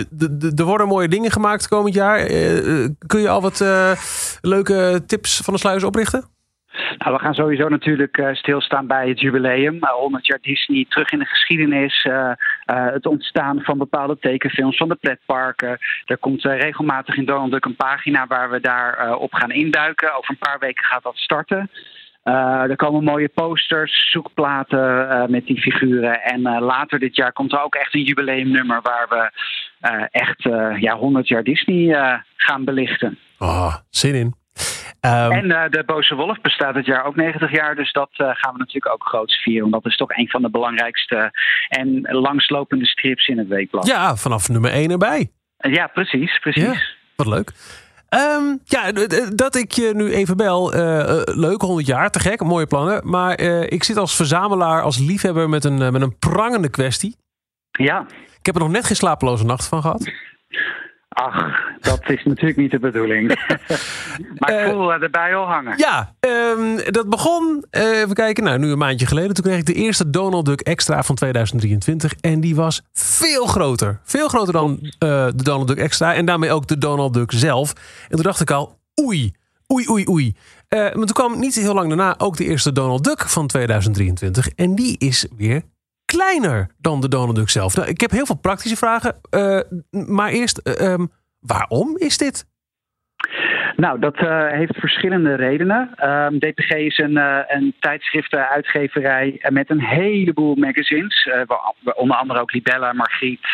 Er 0.56 0.64
worden 0.64 0.88
mooie 0.88 1.08
dingen 1.08 1.30
gemaakt 1.30 1.68
komend 1.68 1.94
jaar. 1.94 2.18
Eh, 2.18 2.58
eh, 2.58 2.90
kun 3.06 3.20
je 3.20 3.28
al 3.28 3.40
wat 3.40 3.64
leuke 4.40 5.02
tips 5.06 5.40
van 5.44 5.54
de 5.54 5.60
sluis 5.60 5.84
oprichten? 5.84 6.24
Nou, 6.98 7.14
we 7.14 7.22
gaan 7.22 7.34
sowieso 7.34 7.68
natuurlijk 7.68 8.30
stilstaan 8.32 8.86
bij 8.86 9.08
het 9.08 9.20
jubileum. 9.20 9.78
eh, 9.80 9.90
100 9.90 10.26
jaar 10.26 10.38
Disney, 10.40 10.86
terug 10.88 11.10
in 11.10 11.18
de 11.18 11.24
geschiedenis. 11.24 12.06
het 12.64 13.06
ontstaan 13.06 13.60
van 13.60 13.78
bepaalde 13.78 14.18
tekenfilms, 14.20 14.76
van 14.76 14.88
de 14.88 14.94
pretparken. 14.94 15.78
Er 16.04 16.18
komt 16.18 16.42
regelmatig 16.42 17.16
in 17.16 17.24
Donald 17.24 17.50
Duck 17.50 17.64
een 17.64 17.76
pagina 17.76 18.26
waar 18.26 18.50
we 18.50 18.60
daar 18.60 19.16
op 19.16 19.34
gaan 19.34 19.50
induiken. 19.50 20.16
Over 20.16 20.30
een 20.30 20.48
paar 20.48 20.58
weken 20.58 20.84
gaat 20.84 21.02
dat 21.02 21.16
starten. 21.16 21.70
Eh, 22.26 22.70
er 22.70 22.76
komen 22.76 23.04
mooie 23.04 23.28
posters, 23.28 24.10
zoekplaten 24.10 25.10
eh, 25.10 25.26
met 25.28 25.46
die 25.46 25.60
figuren. 25.60 26.22
En 26.22 26.46
eh, 26.46 26.60
later 26.60 26.98
dit 26.98 27.16
jaar 27.16 27.32
komt 27.32 27.52
er 27.52 27.62
ook 27.62 27.74
echt 27.74 27.94
een 27.94 28.02
jubileumnummer 28.02 28.80
waar 28.82 29.06
we 29.08 29.30
echt 30.10 30.42
ja, 30.80 30.96
100 30.96 31.28
jaar 31.28 31.42
Disney 31.42 31.96
gaan 32.36 32.64
belichten. 32.64 33.18
Ah, 33.38 33.74
zin 33.90 34.14
in. 34.14 34.34
Ehm, 35.00 35.30
En 35.30 35.70
de 35.70 35.82
Boze 35.86 36.14
Wolf 36.14 36.40
bestaat 36.40 36.74
dit 36.74 36.86
jaar 36.86 37.04
ook 37.04 37.16
90 37.16 37.50
jaar. 37.50 37.74
Dus 37.74 37.92
dat 37.92 38.10
gaan 38.12 38.52
we 38.52 38.58
natuurlijk 38.58 38.92
ook 38.92 39.08
groots 39.08 39.42
vieren. 39.42 39.70
Want 39.70 39.82
dat 39.82 39.92
is 39.92 39.98
toch 39.98 40.16
een 40.16 40.28
van 40.28 40.42
de 40.42 40.50
belangrijkste 40.50 41.30
en 41.68 42.00
langslopende 42.02 42.86
strips 42.86 43.26
in 43.26 43.38
het 43.38 43.48
weekblad. 43.48 43.86
ja, 43.86 44.16
vanaf 44.16 44.48
nummer 44.48 44.70
1 44.70 44.90
erbij. 44.90 45.30
Ja 45.58 45.86
precies. 45.86 46.38
precies. 46.38 46.62
Ja. 46.62 47.14
Wat 47.16 47.26
leuk. 47.26 47.52
Ehm, 48.08 48.56
ja, 48.64 48.92
dat 49.34 49.54
ik 49.54 49.72
je 49.72 49.90
nu 49.94 50.12
even 50.12 50.36
bel. 50.36 50.72
eh, 50.72 51.20
leuk, 51.24 51.60
100 51.60 51.86
jaar, 51.86 52.10
te 52.10 52.20
gek, 52.20 52.42
mooie 52.42 52.66
plannen. 52.66 53.00
Maar 53.10 53.34
eh, 53.34 53.62
ik 53.62 53.84
zit 53.84 53.96
als 53.96 54.16
verzamelaar, 54.16 54.82
als 54.82 54.98
liefhebber 54.98 55.48
met 55.48 55.64
een, 55.64 55.92
met 55.92 56.02
een 56.02 56.18
prangende 56.18 56.68
kwestie. 56.68 57.16
Ja. 57.70 58.06
Ik 58.38 58.46
heb 58.46 58.54
er 58.54 58.60
nog 58.60 58.70
net 58.70 58.84
geen 58.84 58.96
slapeloze 58.96 59.44
nacht 59.44 59.66
van 59.66 59.80
gehad. 59.82 60.10
Ach, 61.18 61.60
dat 61.80 62.00
is 62.10 62.24
natuurlijk 62.24 62.56
niet 62.56 62.70
de 62.70 62.78
bedoeling. 62.78 63.28
maar 64.38 64.50
ik 64.52 64.58
Eh, 64.58 64.68
voel 64.70 64.92
eh, 64.92 65.02
erbij 65.02 65.34
al 65.36 65.46
hangen. 65.46 65.74
Ja, 65.78 66.14
ehm, 66.20 66.92
dat 66.92 67.08
begon, 67.08 67.64
eh, 67.70 67.82
even 68.00 68.14
kijken, 68.14 68.44
nou 68.44 68.58
nu 68.58 68.70
een 68.70 68.78
maandje 68.78 69.06
geleden. 69.06 69.34
Toen 69.34 69.44
kreeg 69.44 69.58
ik 69.58 69.66
de 69.66 69.74
eerste 69.74 70.10
Donald 70.10 70.46
Duck 70.46 70.60
Extra 70.60 71.02
van 71.02 71.14
2023. 71.14 72.12
En 72.20 72.40
die 72.40 72.54
was 72.54 72.82
veel 72.92 73.46
groter. 73.46 74.00
Veel 74.04 74.28
groter 74.28 74.52
dan 74.52 74.78
eh, 74.98 75.26
de 75.34 75.42
Donald 75.42 75.68
Duck 75.68 75.78
Extra. 75.78 76.14
En 76.14 76.26
daarmee 76.26 76.50
ook 76.52 76.66
de 76.66 76.78
Donald 76.78 77.14
Duck 77.14 77.32
zelf. 77.32 77.72
En 78.08 78.14
toen 78.16 78.22
dacht 78.24 78.40
ik 78.40 78.50
al, 78.50 78.78
oei, 79.00 79.32
oei, 79.72 79.88
oei, 79.90 80.08
oei. 80.08 80.36
Eh, 80.68 80.78
maar 80.80 80.92
toen 80.92 81.06
kwam 81.06 81.38
niet 81.38 81.54
heel 81.54 81.74
lang 81.74 81.88
daarna 81.88 82.14
ook 82.18 82.36
de 82.36 82.44
eerste 82.44 82.72
Donald 82.72 83.04
Duck 83.04 83.20
van 83.28 83.46
2023. 83.46 84.48
En 84.48 84.74
die 84.74 84.98
is 84.98 85.26
weer 85.36 85.62
kleiner 86.16 86.70
dan 86.78 87.00
de 87.00 87.08
Donald 87.08 87.36
Duck 87.36 87.48
zelf. 87.48 87.76
Nou, 87.76 87.88
ik 87.88 88.00
heb 88.00 88.10
heel 88.10 88.26
veel 88.26 88.38
praktische 88.38 88.76
vragen. 88.76 89.20
eh, 89.30 89.60
maar 89.90 90.30
eerst, 90.30 90.58
eh, 90.58 90.92
ehm, 90.92 91.06
waarom 91.40 91.96
is 91.96 92.18
dit? 92.18 92.44
Nou, 93.76 93.98
dat 93.98 94.16
eh, 94.16 94.46
heeft 94.50 94.78
verschillende 94.78 95.34
redenen. 95.34 95.90
Ehm, 95.96 96.38
DPG 96.38 96.70
is 96.70 96.98
een, 96.98 97.16
eh 97.16 97.38
een 97.46 97.74
tijdschriftenuitgeverij 97.80 99.44
met 99.48 99.70
een 99.70 99.80
heleboel 99.80 100.54
magazines. 100.54 101.28
waar 101.46 101.72
onder 101.94 102.16
andere 102.16 102.40
ook 102.40 102.52
Libella, 102.52 102.92
Margriet, 102.92 103.46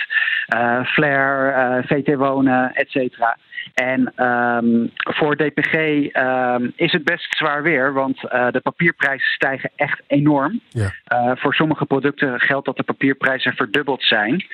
Flair, 0.84 1.84
VT 1.86 2.14
Wonen, 2.14 2.74
et 2.74 2.90
cetera. 2.90 3.36
En 3.74 4.12
ehm, 4.16 4.86
voor 4.94 5.36
DPG 5.36 5.74
ehm, 5.74 6.70
is 6.76 6.92
het 6.92 7.04
best 7.04 7.36
zwaar 7.36 7.62
weer, 7.62 7.92
want 7.92 8.28
eh, 8.28 8.50
de 8.50 8.60
papierprijzen 8.60 9.32
stijgen 9.32 9.70
echt 9.76 10.02
enorm. 10.06 10.60
Ja. 10.68 10.92
Uh, 11.12 11.32
voor 11.34 11.54
sommige 11.54 11.84
producten 11.84 12.40
geldt 12.40 12.66
dat 12.66 12.76
de 12.76 12.82
papierprijzen 12.82 13.54
verdubbeld 13.54 14.02
zijn. 14.02 14.44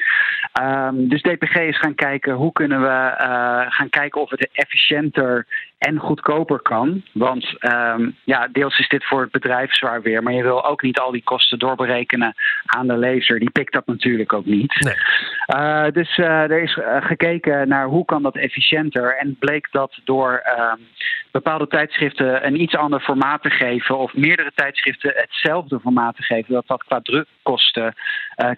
Um, 0.62 1.08
dus 1.08 1.22
DPG 1.22 1.54
is 1.54 1.78
gaan 1.78 1.94
kijken 1.94 2.32
hoe 2.32 2.52
kunnen 2.52 2.80
we 2.80 2.86
uh, 3.20 3.60
gaan 3.68 3.88
kijken 3.90 4.20
of 4.20 4.30
het 4.30 4.48
efficiënter 4.52 5.46
en 5.78 5.98
goedkoper 5.98 6.60
kan. 6.60 7.02
Want 7.12 7.56
um, 7.60 8.16
ja, 8.24 8.48
deels 8.52 8.78
is 8.78 8.88
dit 8.88 9.04
voor 9.04 9.20
het 9.20 9.30
bedrijf 9.30 9.74
zwaar 9.74 10.02
weer, 10.02 10.22
maar 10.22 10.32
je 10.32 10.42
wil 10.42 10.64
ook 10.64 10.82
niet 10.82 10.98
al 10.98 11.10
die 11.10 11.22
kosten 11.22 11.58
doorberekenen 11.58 12.34
aan 12.66 12.86
de 12.86 12.96
lezer. 12.96 13.38
Die 13.38 13.50
pikt 13.50 13.72
dat 13.72 13.86
natuurlijk 13.86 14.32
ook 14.32 14.44
niet. 14.44 14.80
Nee. 14.80 14.94
Uh, 15.60 15.90
dus 15.92 16.18
er 16.18 16.62
is 16.62 16.78
gekeken 17.00 17.68
naar 17.68 17.86
hoe 17.86 18.04
kan 18.04 18.22
dat 18.22 18.36
efficiënter 18.36 19.16
en 19.16 19.36
bleek 19.38 19.68
dat 19.70 20.00
door 20.04 20.42
bepaalde 21.30 21.66
tijdschriften 21.66 22.46
een 22.46 22.60
iets 22.60 22.76
ander 22.76 23.00
formaat 23.00 23.42
te 23.42 23.50
geven 23.50 23.98
of 23.98 24.14
meerdere 24.14 24.52
tijdschriften 24.54 25.12
hetzelfde 25.14 25.80
formaat 25.80 26.16
te 26.16 26.22
geven, 26.22 26.54
dat 26.54 26.66
dat 26.66 26.84
qua 26.84 27.00
drukkosten, 27.00 27.94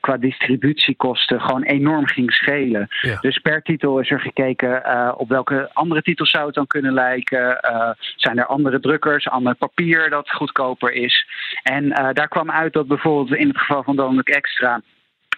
qua 0.01 0.17
distributiekosten 0.17 1.41
gewoon 1.41 1.63
enorm 1.63 2.07
ging 2.07 2.33
schelen. 2.33 2.89
Ja. 3.01 3.19
Dus 3.21 3.39
per 3.39 3.63
titel 3.63 3.99
is 3.99 4.11
er 4.11 4.21
gekeken 4.21 4.83
op 5.19 5.29
welke 5.29 5.71
andere 5.73 6.03
titels 6.03 6.31
zou 6.31 6.47
het 6.47 6.55
dan 6.55 6.67
kunnen 6.67 6.93
lijken. 6.93 7.10
Uh, 7.17 7.91
zijn 8.17 8.39
er 8.39 8.47
andere 8.47 8.81
drukkers, 8.81 9.29
ander 9.29 9.55
papier 9.55 10.11
dat 10.11 10.31
goedkoper 10.31 10.93
is. 10.93 11.27
En 11.63 11.85
uh, 11.85 12.09
daar 12.13 12.29
kwam 12.29 12.51
uit 12.51 12.73
dat 12.73 12.87
bijvoorbeeld 12.87 13.39
in 13.39 13.49
het 13.49 13.59
geval 13.59 13.83
van 13.83 13.97
Donald 13.97 14.17
Duck 14.17 14.37
Extra. 14.37 14.81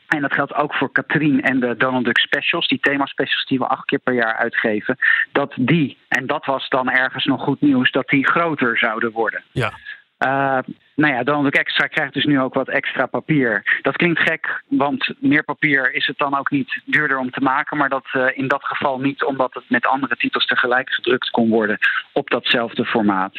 En 0.09 0.21
dat 0.21 0.33
geldt 0.33 0.55
ook 0.55 0.75
voor 0.75 0.93
Katrien 0.93 1.43
en 1.43 1.61
de 1.61 1.77
Donald 1.77 2.05
Duck 2.05 2.19
Specials, 2.19 2.69
die 2.69 2.81
themaspecials 2.81 3.47
die 3.47 3.59
we 3.59 3.67
acht 3.67 3.85
keer 3.85 3.99
per 3.99 4.15
jaar 4.15 4.37
uitgeven. 4.37 4.97
Dat 5.33 5.53
die, 5.57 5.99
en 6.09 6.27
dat 6.27 6.45
was 6.45 6.69
dan 6.69 6.91
ergens 6.91 7.25
nog 7.25 7.43
goed 7.43 7.61
nieuws, 7.61 7.91
dat 7.91 8.09
die 8.09 8.27
groter 8.27 8.79
zouden 8.79 9.11
worden. 9.11 9.43
Ja. 9.53 9.73
Uh, 10.27 10.59
nou 10.95 11.15
ja, 11.15 11.23
Donald 11.23 11.45
Duck 11.45 11.55
Extra 11.55 11.87
krijgt 11.87 12.15
dus 12.15 12.25
nu 12.25 12.41
ook 12.41 12.55
wat 12.55 12.69
extra 12.69 13.07
papier. 13.07 13.79
Dat 13.83 13.97
klinkt 13.97 14.21
gek, 14.21 14.63
want 14.69 15.15
meer 15.19 15.45
papier 15.45 15.93
is 15.95 16.07
het 16.07 16.19
dan 16.19 16.39
ook 16.39 16.51
niet 16.51 16.81
duurder 16.85 17.19
om 17.19 17.31
te 17.31 17.41
maken. 17.41 17.77
Maar 17.77 17.89
dat 17.89 18.07
uh, 18.13 18.27
in 18.35 18.49
dat 18.49 18.65
geval 18.65 18.99
niet, 19.01 19.25
omdat 19.25 19.55
het 19.55 19.65
met 19.69 19.87
andere 19.87 20.17
titels 20.17 20.47
tegelijk 20.47 20.91
gedrukt 20.93 21.31
kon 21.31 21.49
worden 21.49 21.79
op 22.13 22.31
datzelfde 22.31 22.85
formaat. 22.85 23.35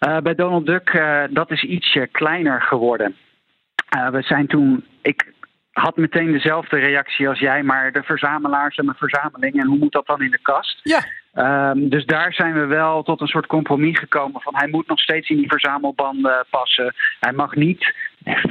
Uh, 0.00 0.18
bij 0.18 0.34
Donald 0.34 0.66
Duck, 0.66 1.02
dat 1.30 1.50
is 1.50 1.62
ietsje 1.62 2.08
kleiner 2.12 2.62
geworden. 2.62 3.16
we 4.10 4.22
zijn 4.22 4.46
toen, 4.46 4.84
ik 5.02 5.34
had 5.72 5.96
meteen 5.96 6.32
dezelfde 6.32 6.78
reactie 6.78 7.28
als 7.28 7.38
jij, 7.38 7.62
maar 7.62 7.92
de 7.92 8.02
verzamelaars 8.02 8.76
en 8.76 8.86
de 8.86 8.94
verzameling 8.96 9.60
en 9.60 9.66
hoe 9.66 9.78
moet 9.78 9.92
dat 9.92 10.06
dan 10.06 10.22
in 10.22 10.30
de 10.30 10.42
kast? 10.42 10.80
Ja. 10.82 11.04
Um, 11.38 11.88
dus 11.88 12.04
daar 12.04 12.32
zijn 12.32 12.52
we 12.54 12.66
wel 12.66 13.02
tot 13.02 13.20
een 13.20 13.26
soort 13.26 13.46
compromis 13.46 13.98
gekomen 13.98 14.40
van 14.40 14.54
hij 14.56 14.68
moet 14.68 14.86
nog 14.86 15.00
steeds 15.00 15.28
in 15.28 15.36
die 15.36 15.48
verzamelbanden 15.48 16.46
passen. 16.50 16.94
Hij 17.20 17.32
mag 17.32 17.54
niet 17.54 17.94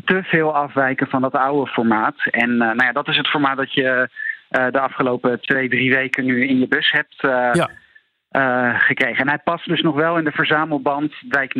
te 0.05 0.23
veel 0.23 0.55
afwijken 0.55 1.07
van 1.07 1.21
dat 1.21 1.33
oude 1.33 1.71
formaat. 1.71 2.15
En 2.25 2.49
uh, 2.49 2.57
nou 2.57 2.83
ja, 2.83 2.91
dat 2.91 3.07
is 3.07 3.17
het 3.17 3.27
formaat 3.27 3.57
dat 3.57 3.73
je 3.73 4.09
uh, 4.49 4.71
de 4.71 4.79
afgelopen 4.79 5.41
twee, 5.41 5.69
drie 5.69 5.93
weken 5.93 6.25
nu 6.25 6.47
in 6.47 6.59
je 6.59 6.67
bus 6.67 6.91
hebt 6.91 7.23
uh, 7.23 7.51
ja. 7.53 8.77
gekregen. 8.77 9.17
En 9.17 9.27
hij 9.27 9.39
past 9.43 9.67
dus 9.67 9.81
nog 9.81 9.95
wel 9.95 10.17
in 10.17 10.23
de 10.23 10.31
verzamelband, 10.31 11.13
wijkt 11.29 11.55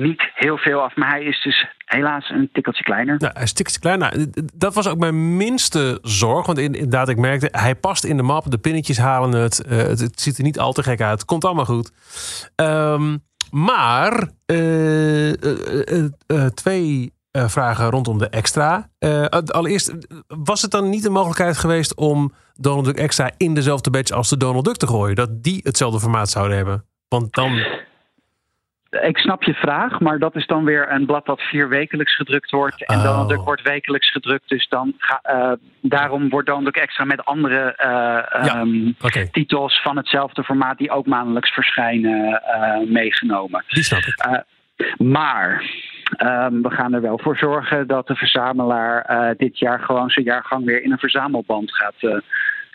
niet, 0.00 0.30
heel 0.34 0.58
veel 0.58 0.80
af, 0.80 0.96
maar 0.96 1.10
hij 1.10 1.24
is 1.24 1.42
dus 1.42 1.66
helaas 1.84 2.30
een 2.30 2.48
tikkeltje 2.52 2.82
kleiner. 2.82 3.14
Ja, 3.18 3.30
hij 3.32 3.42
is 3.42 3.52
tikkeltje 3.52 3.80
kleiner. 3.80 4.16
Nou, 4.16 4.30
dat 4.54 4.74
was 4.74 4.88
ook 4.88 4.98
mijn 4.98 5.36
minste 5.36 5.98
zorg. 6.02 6.46
Want 6.46 6.58
inderdaad, 6.58 7.08
ik 7.08 7.16
merkte, 7.16 7.48
hij 7.52 7.74
past 7.74 8.04
in 8.04 8.16
de 8.16 8.22
map. 8.22 8.50
De 8.50 8.58
pinnetjes 8.58 8.98
halen 8.98 9.32
het. 9.32 9.64
Uh, 9.68 9.78
het, 9.78 10.20
ziet 10.20 10.38
er 10.38 10.44
niet 10.44 10.58
al 10.58 10.72
te 10.72 10.82
gek 10.82 11.00
uit. 11.00 11.18
Het 11.18 11.24
komt 11.24 11.44
allemaal 11.44 11.64
goed. 11.64 11.92
Um, 12.56 13.24
maar 13.50 14.28
uh, 14.46 15.28
uh, 15.28 16.46
twee 16.54 17.14
vragen 17.32 17.90
rondom 17.90 18.18
de 18.18 18.28
extra. 18.28 18.90
allereerst, 19.46 19.94
was 20.26 20.62
het 20.62 20.70
dan 20.70 20.90
niet 20.90 21.04
een 21.04 21.12
mogelijkheid 21.12 21.56
geweest 21.56 21.94
om 21.94 22.32
Donald 22.54 22.84
Duck 22.84 22.96
Extra 22.96 23.30
in 23.36 23.54
dezelfde 23.54 23.90
badge 23.90 24.14
als 24.14 24.28
de 24.28 24.36
Donald 24.36 24.64
Duck 24.64 24.76
te 24.76 24.86
gooien? 24.86 25.16
Dat 25.16 25.42
die 25.42 25.60
hetzelfde 25.62 26.00
formaat 26.00 26.30
zouden 26.30 26.56
hebben? 26.56 26.84
Want 27.08 27.34
dan 27.34 27.66
ik 29.02 29.18
snap 29.18 29.42
je 29.42 29.54
vraag, 29.54 30.00
maar 30.00 30.18
dat 30.18 30.36
is 30.36 30.46
dan 30.46 30.64
weer 30.64 30.90
een 30.92 31.06
blad 31.06 31.26
dat 31.26 31.40
vier 31.40 31.68
wekelijks 31.68 32.16
gedrukt 32.16 32.50
wordt. 32.50 32.84
En 32.86 32.96
Oh. 32.96 33.02
Donald 33.04 33.28
Duck 33.28 33.44
wordt 33.44 33.62
wekelijks 33.62 34.10
gedrukt. 34.10 34.48
Dus 34.48 34.68
dan 34.68 34.94
ga, 34.98 35.20
uh, 35.34 35.52
daarom 35.80 36.28
wordt 36.28 36.46
Donald 36.46 36.64
Duck 36.64 36.76
extra 36.76 37.04
met 37.04 37.24
andere 37.24 37.74
uh, 37.78 37.86
Ja, 38.46 38.60
um, 38.60 38.94
oké. 39.00 39.30
titels 39.30 39.80
van 39.82 39.96
hetzelfde 39.96 40.44
formaat 40.44 40.78
die 40.78 40.90
ook 40.90 41.06
maandelijks 41.06 41.50
verschijnen 41.50 42.42
uh, 42.46 42.90
meegenomen. 42.92 43.64
Die 43.68 43.82
snap 43.82 44.00
ik. 44.02 44.44
maar 44.98 45.62
um, 46.18 46.62
we 46.62 46.70
gaan 46.70 46.92
er 46.94 47.00
wel 47.00 47.18
voor 47.22 47.36
zorgen 47.36 47.86
dat 47.86 48.06
de 48.06 48.14
verzamelaar 48.14 49.34
dit 49.36 49.58
jaar 49.58 49.80
gewoon 49.80 50.10
zijn 50.10 50.24
jaargang 50.24 50.64
weer 50.64 50.82
in 50.82 50.92
een 50.92 50.98
verzamelband 50.98 51.74
gaat 51.74 52.22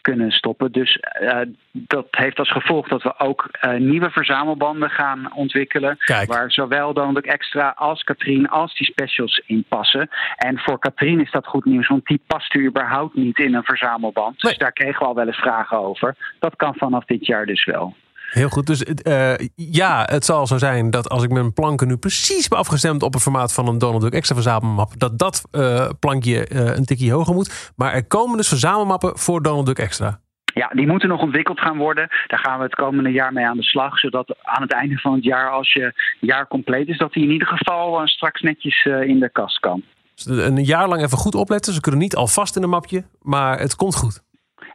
kunnen 0.02 0.32
stoppen. 0.32 0.72
Dus 0.72 1.00
uh, 1.22 1.40
dat 1.72 2.08
heeft 2.12 2.40
als 2.40 2.52
gevolg 2.52 2.88
dat 2.88 3.04
we 3.04 3.20
ook 3.20 3.50
uh, 3.62 3.74
nieuwe 3.74 4.10
verzamelbanden 4.10 4.90
gaan 4.90 5.34
ontwikkelen. 5.34 5.98
Kijk. 5.98 6.34
Waar 6.34 6.52
zowel 6.52 6.94
ook 6.96 7.18
extra 7.18 7.74
als 7.76 8.04
Katrien 8.04 8.50
als 8.50 8.78
die 8.78 8.88
specials 8.88 9.42
in 9.46 9.66
passen. 9.68 10.10
En 10.36 10.60
voor 10.60 10.80
Katrien 10.80 11.22
is 11.22 11.32
dat 11.32 11.48
goed 11.48 11.66
nieuws, 11.66 11.88
want 11.88 12.06
die 12.06 12.22
past 12.28 12.56
überhaupt 12.56 13.16
niet 13.16 13.38
in 13.38 13.54
een 13.54 13.64
verzamelband. 13.64 14.42
Nee. 14.42 14.52
Dus 14.52 14.62
daar 14.62 14.72
kregen 14.72 15.00
we 15.00 15.06
al 15.06 15.16
wel 15.16 15.28
eens 15.28 15.38
vragen 15.38 15.78
over. 15.78 16.16
Dat 16.40 16.56
kan 16.56 16.76
vanaf 16.76 17.06
dit 17.06 17.26
jaar 17.26 17.46
dus 17.46 17.66
wel. 17.66 17.96
Heel 18.32 18.50
goed. 18.50 18.67
Dus 18.67 18.84
uh, 19.04 19.34
ja, 19.56 20.06
het 20.10 20.26
zal 20.26 20.48
zo 20.48 20.58
zijn 20.58 20.89
dat 20.89 21.10
als 21.10 21.24
ik 21.24 21.32
mijn 21.32 21.54
planken 21.54 21.88
nu 21.88 21.98
precies 21.98 22.48
ben 22.48 22.58
afgestemd 22.58 23.04
op 23.04 23.13
het 23.13 23.22
formaat 23.22 23.54
van 23.54 23.67
een 23.67 23.78
Donald 23.78 24.02
Duck 24.02 24.13
extra 24.13 24.36
verzamelmap, 24.36 24.94
dat 24.98 25.20
dat 25.20 25.44
uh, 25.52 25.89
plankje 26.00 26.50
uh, 26.50 26.76
een 26.76 26.86
tikje 26.86 27.12
hoger 27.12 27.34
moet. 27.34 27.72
Maar 27.76 27.94
er 27.94 28.06
komen 28.06 28.38
dus 28.38 28.48
verzamelmappen 28.48 29.17
voor 29.17 29.41
Donald 29.41 29.65
Duck 29.65 29.80
extra. 29.80 30.20
Ja, 30.54 30.67
die 30.67 30.88
moeten 30.88 31.10
nog 31.10 31.22
ontwikkeld 31.22 31.60
gaan 31.60 31.78
worden. 31.78 32.08
Daar 32.28 32.39
gaan 32.39 32.58
we 32.58 32.63
het 32.63 32.76
komende 32.76 33.12
jaar 33.12 33.34
mee 33.34 33.46
aan 33.46 33.58
de 33.58 33.63
slag. 33.63 34.00
Zodat 34.00 34.36
aan 34.41 34.62
het 34.62 34.74
einde 34.74 34.98
van 34.98 35.13
het 35.13 35.24
jaar, 35.24 35.50
als 35.50 35.74
je 35.74 36.15
jaar 36.20 36.48
compleet 36.48 36.88
is, 36.88 36.98
dat 36.98 37.13
die 37.13 37.24
in 37.24 37.32
ieder 37.32 37.48
geval 37.48 38.08
straks 38.08 38.41
netjes 38.41 38.86
in 38.86 39.20
de 39.20 39.30
kast 39.30 39.60
kan. 39.60 39.84
Dus 40.15 40.26
een 40.26 40.63
jaar 40.63 40.88
lang 40.88 41.02
even 41.02 41.17
goed 41.17 41.36
opletten. 41.36 41.74
Ze 41.74 41.82
kunnen 41.82 42.00
niet 42.00 42.15
alvast 42.15 42.56
in 42.56 42.63
een 42.63 42.70
mapje, 42.70 43.04
maar 43.22 43.60
het 43.60 43.76
komt 43.76 43.96
goed. 43.96 44.24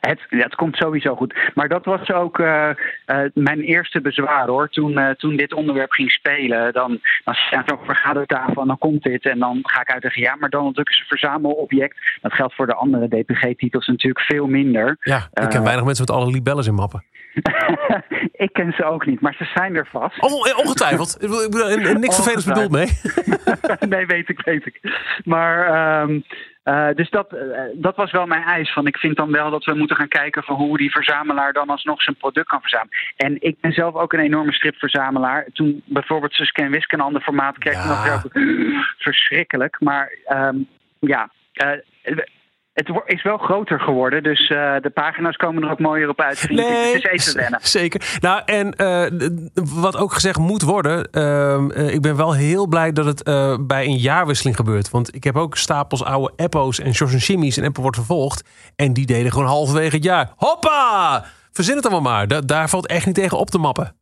Het, 0.01 0.21
het 0.29 0.55
komt 0.55 0.77
sowieso 0.77 1.17
goed. 1.17 1.35
Maar 1.55 1.69
dat 1.69 1.85
was 1.85 2.13
ook 2.13 2.39
uh, 2.39 2.71
uh, 3.07 3.19
mijn 3.35 3.61
eerste 3.61 4.01
bezwaar 4.01 4.47
hoor. 4.47 4.69
Toen, 4.69 4.93
uh, 4.93 5.11
toen 5.11 5.37
dit 5.37 5.53
onderwerp 5.53 5.93
ging 5.93 6.11
spelen, 6.11 6.73
dan, 6.73 7.01
dan 7.25 7.35
staat 7.35 7.71
er 7.71 7.77
op 7.77 7.85
vergadertafel 7.85 8.63
en 8.63 8.69
dan 8.69 8.79
komt 8.79 9.03
dit. 9.03 9.25
En 9.25 9.39
dan 9.39 9.59
ga 9.63 9.81
ik 9.81 9.91
uitleggen, 9.91 10.23
ja, 10.23 10.37
maar 10.37 10.51
Donald 10.51 10.77
Duck 10.77 10.89
is 10.89 10.99
een 10.99 11.07
verzamelobject. 11.07 12.19
Dat 12.21 12.33
geldt 12.33 12.55
voor 12.55 12.67
de 12.67 12.75
andere 12.75 13.09
DPG-titels 13.09 13.87
natuurlijk 13.87 14.25
veel 14.25 14.47
minder. 14.47 14.97
Ja, 15.01 15.29
ik 15.33 15.49
ken 15.49 15.63
weinig 15.63 15.85
mensen 15.85 16.05
met 16.07 16.17
alle 16.17 16.31
libelles 16.31 16.67
in 16.67 16.75
mappen. 16.75 17.05
ik 18.47 18.53
ken 18.53 18.73
ze 18.73 18.85
ook 18.85 19.07
niet, 19.07 19.21
maar 19.21 19.35
ze 19.35 19.45
zijn 19.55 19.77
er 19.77 19.87
vast. 19.87 20.23
Oh, 20.23 20.59
ongetwijfeld. 20.59 21.21
niks 21.99 22.15
vervelends 22.15 22.45
bedoeld 22.45 22.71
mee. 22.71 22.89
nee, 23.89 24.07
weet 24.07 24.29
ik, 24.29 24.41
weet 24.45 24.67
ik. 24.67 24.81
Maar... 25.25 26.01
Um, 26.03 26.25
uh, 26.69 26.89
dus 26.95 27.11
dat, 27.11 27.33
uh, 27.33 27.61
dat 27.75 27.97
was 27.97 28.11
wel 28.11 28.27
mijn 28.27 28.43
eis. 28.43 28.73
Van 28.73 28.87
ik 28.87 28.97
vind 28.97 29.17
dan 29.17 29.33
wel 29.33 29.51
dat 29.51 29.65
we 29.65 29.75
moeten 29.75 29.97
gaan 29.97 30.09
kijken 30.09 30.43
van 30.43 30.57
hoe 30.57 30.79
die 30.79 30.91
verzamelaar 30.91 31.53
dan 31.53 31.69
alsnog 31.69 32.03
zijn 32.03 32.17
product 32.17 32.49
kan 32.49 32.61
verzamelen. 32.61 32.97
En 33.17 33.37
ik 33.41 33.61
ben 33.61 33.73
zelf 33.73 33.95
ook 33.95 34.13
een 34.13 34.21
enorme 34.21 34.53
stripverzamelaar. 34.53 35.47
Toen 35.53 35.83
bijvoorbeeld 35.85 36.33
Suske 36.33 36.63
en 36.63 36.71
Wiske 36.71 36.95
een 36.95 37.01
ander 37.01 37.23
formaat 37.23 37.59
kreeg, 37.59 37.75
ja. 37.75 38.21
nog 38.23 38.33
verschrikkelijk. 39.07 39.81
Maar 39.81 40.13
um, 40.29 40.69
ja, 40.99 41.31
uh, 41.65 42.19
het 42.77 43.03
is 43.07 43.23
wel 43.23 43.37
groter 43.37 43.81
geworden, 43.81 44.23
dus 44.23 44.51
uh, 44.51 44.75
de 44.81 44.91
pagina's 44.91 45.37
komen 45.37 45.63
er 45.63 45.71
ook 45.71 45.79
mooier 45.79 46.09
op 46.09 46.21
uit. 46.21 46.49
Nee, 46.51 46.95
het 46.95 47.05
is 47.05 47.27
even 47.29 47.41
wennen. 47.41 47.61
Zeker. 47.63 48.19
Nou, 48.21 48.43
en 48.45 48.75
uh, 48.77 49.07
wat 49.83 49.97
ook 49.97 50.13
gezegd 50.13 50.39
moet 50.39 50.63
worden, 50.63 51.09
uh, 51.13 51.95
ik 51.95 52.03
ben 52.03 52.17
wel 52.17 52.35
heel 52.35 52.67
blij 52.67 52.93
dat 52.93 53.05
het 53.05 53.23
eh, 53.23 53.57
bij 53.61 53.85
een 53.85 53.97
jaarwisseling 53.97 54.57
gebeurt. 54.57 54.91
Want 54.91 55.15
ik 55.15 55.25
heb 55.25 55.37
ook 55.37 55.57
stapels 55.57 56.05
oude 56.05 56.33
Eppo's 56.37 56.81
en 56.81 56.87
en 56.87 57.17
Jimmy's 57.17 57.57
en 57.57 57.65
Apple 57.65 57.83
wordt 57.83 57.97
vervolgd. 57.97 58.73
En 58.77 58.93
die 58.93 59.07
deden 59.07 59.33
gewoon 59.33 59.47
halverwege 59.47 59.95
het 59.95 60.05
jaar. 60.05 60.31
Hoppa! 60.37 61.25
Verzin 61.53 61.77
het 61.77 61.87
allemaal 61.87 62.13
maar. 62.13 62.29
Da 62.29 62.41
daar 62.41 62.69
valt 62.69 62.87
echt 62.87 63.07
niet 63.07 63.15
tegen 63.15 63.39
op 63.39 63.51
te 63.51 63.59
mappen. 63.59 63.97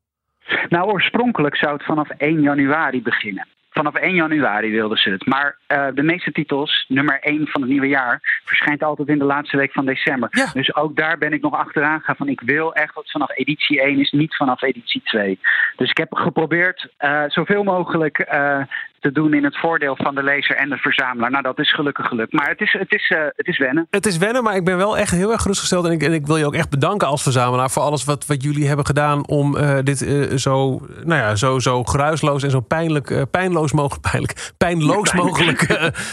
Nou, 0.69 0.91
oorspronkelijk 0.91 1.57
zou 1.57 1.73
het 1.73 1.85
vanaf 1.85 2.09
1 2.09 2.41
januari 2.41 3.03
beginnen. 3.03 3.47
Vanaf 3.75 3.95
1 3.95 4.15
januari 4.15 4.71
wilden 4.71 4.99
ze 4.99 5.11
het. 5.11 5.27
Maar 5.27 5.57
uh, 5.69 5.87
de 5.95 6.03
meeste 6.03 6.33
titels, 6.33 6.85
nummer 6.89 7.21
1 7.21 7.47
van 7.47 7.61
het 7.61 7.71
nieuwe 7.71 7.89
jaar, 7.89 8.41
verschijnt 8.45 8.83
altijd 8.83 9.09
in 9.09 9.19
de 9.19 9.25
laatste 9.25 9.57
week 9.57 9.73
van 9.73 9.85
december. 9.85 10.29
Ja. 10.31 10.51
Dus 10.53 10.75
ook 10.75 10.97
daar 10.97 11.19
ben 11.19 11.33
ik 11.33 11.43
nog 11.43 11.55
achteraan 11.55 11.99
gegaan 11.99 12.17
van 12.17 12.29
ik 12.29 12.41
wil 12.41 12.75
echt 12.75 12.95
dat 12.95 13.11
vanaf 13.11 13.37
editie 13.37 13.81
1 13.81 13.99
is, 13.99 14.11
niet 14.11 14.37
vanaf 14.37 14.63
editie 14.63 15.03
2. 15.05 15.39
Dus 15.77 15.91
ik 15.91 15.97
heb 15.97 16.15
geprobeerd 16.15 16.89
uh, 17.01 17.23
zoveel 17.27 17.63
mogelijk 17.63 18.29
uh, 18.33 18.63
te 19.05 19.13
doen 19.13 19.35
in 19.35 19.45
het 19.45 19.59
voordeel 19.59 19.97
van 19.97 20.15
de 20.15 20.23
lezer 20.23 20.57
en 20.57 20.69
de 20.69 20.77
verzamelaar. 20.77 21.31
Nou, 21.31 21.43
dat 21.43 21.59
is 21.59 21.75
gelukkig 21.75 22.07
gelukt. 22.07 22.33
Maar 22.33 22.49
het 22.49 22.61
is, 22.61 22.73
het 22.79 22.93
is, 22.93 23.11
uh, 23.11 23.19
het 23.37 23.47
is 23.47 23.59
wennen. 23.59 23.87
Het 23.91 24.07
is 24.07 24.17
wennen, 24.17 24.43
maar 24.43 24.57
ik 24.57 24.65
ben 24.65 24.77
wel 24.77 24.99
echt 24.99 25.11
heel 25.11 25.33
erg 25.33 25.43
gerustgesteld. 25.43 25.85
En 25.85 25.93
ik, 25.93 26.03
en 26.03 26.13
ik 26.13 26.27
wil 26.27 26.37
je 26.37 26.47
ook 26.47 26.55
echt 26.55 26.71
bedanken 26.71 27.09
als 27.09 27.23
verzamelaar 27.23 27.71
voor 27.71 27.83
alles 27.83 28.05
wat, 28.05 28.27
wat 28.27 28.43
jullie 28.43 28.67
hebben 28.67 28.87
gedaan 28.87 29.27
om 29.27 29.57
uh, 29.57 29.79
dit 29.83 30.03
uh, 30.03 30.37
zo, 30.37 30.81
nou 31.03 31.21
ja, 31.21 31.35
zo, 31.35 31.59
zo 31.59 31.85
geruisloos 31.85 32.43
en 32.43 32.51
zo 32.51 32.61
pijnlijk, 32.61 33.31
pijnloos 33.31 33.73
mogelijk, 33.73 34.03
pijnlijk, 34.11 34.53
pijnloos 34.57 35.11
ja, 35.11 35.17
mogelijk 35.17 35.59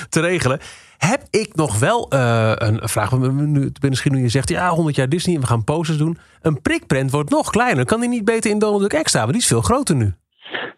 te 0.10 0.22
regelen. 0.22 0.60
Heb 0.98 1.24
ik 1.30 1.56
nog 1.56 1.80
wel 1.80 2.06
een 2.10 2.80
vraag? 2.84 3.18
Nu, 3.18 3.72
misschien 3.80 4.14
nu 4.14 4.22
je 4.22 4.30
zegt, 4.30 4.50
ja, 4.50 4.70
100 4.70 4.96
jaar 4.96 5.10
Disney 5.10 5.36
en 5.36 5.42
we 5.42 5.48
gaan 5.48 5.64
posters 5.64 5.98
doen. 5.98 6.18
Een 6.42 6.62
prikprent 6.62 7.12
wordt 7.12 7.30
nog 7.30 7.50
kleiner. 7.50 7.86
Kan 7.86 8.00
die 8.00 8.10
niet 8.10 8.26
beter 8.26 8.52
in 8.52 8.60
Donald 8.60 8.82
Duck 8.82 8.94
Extra? 8.94 9.20
Want 9.20 9.32
die 9.32 9.42
is 9.42 9.48
veel 9.48 9.62
groter 9.62 9.96
nu. 9.96 10.14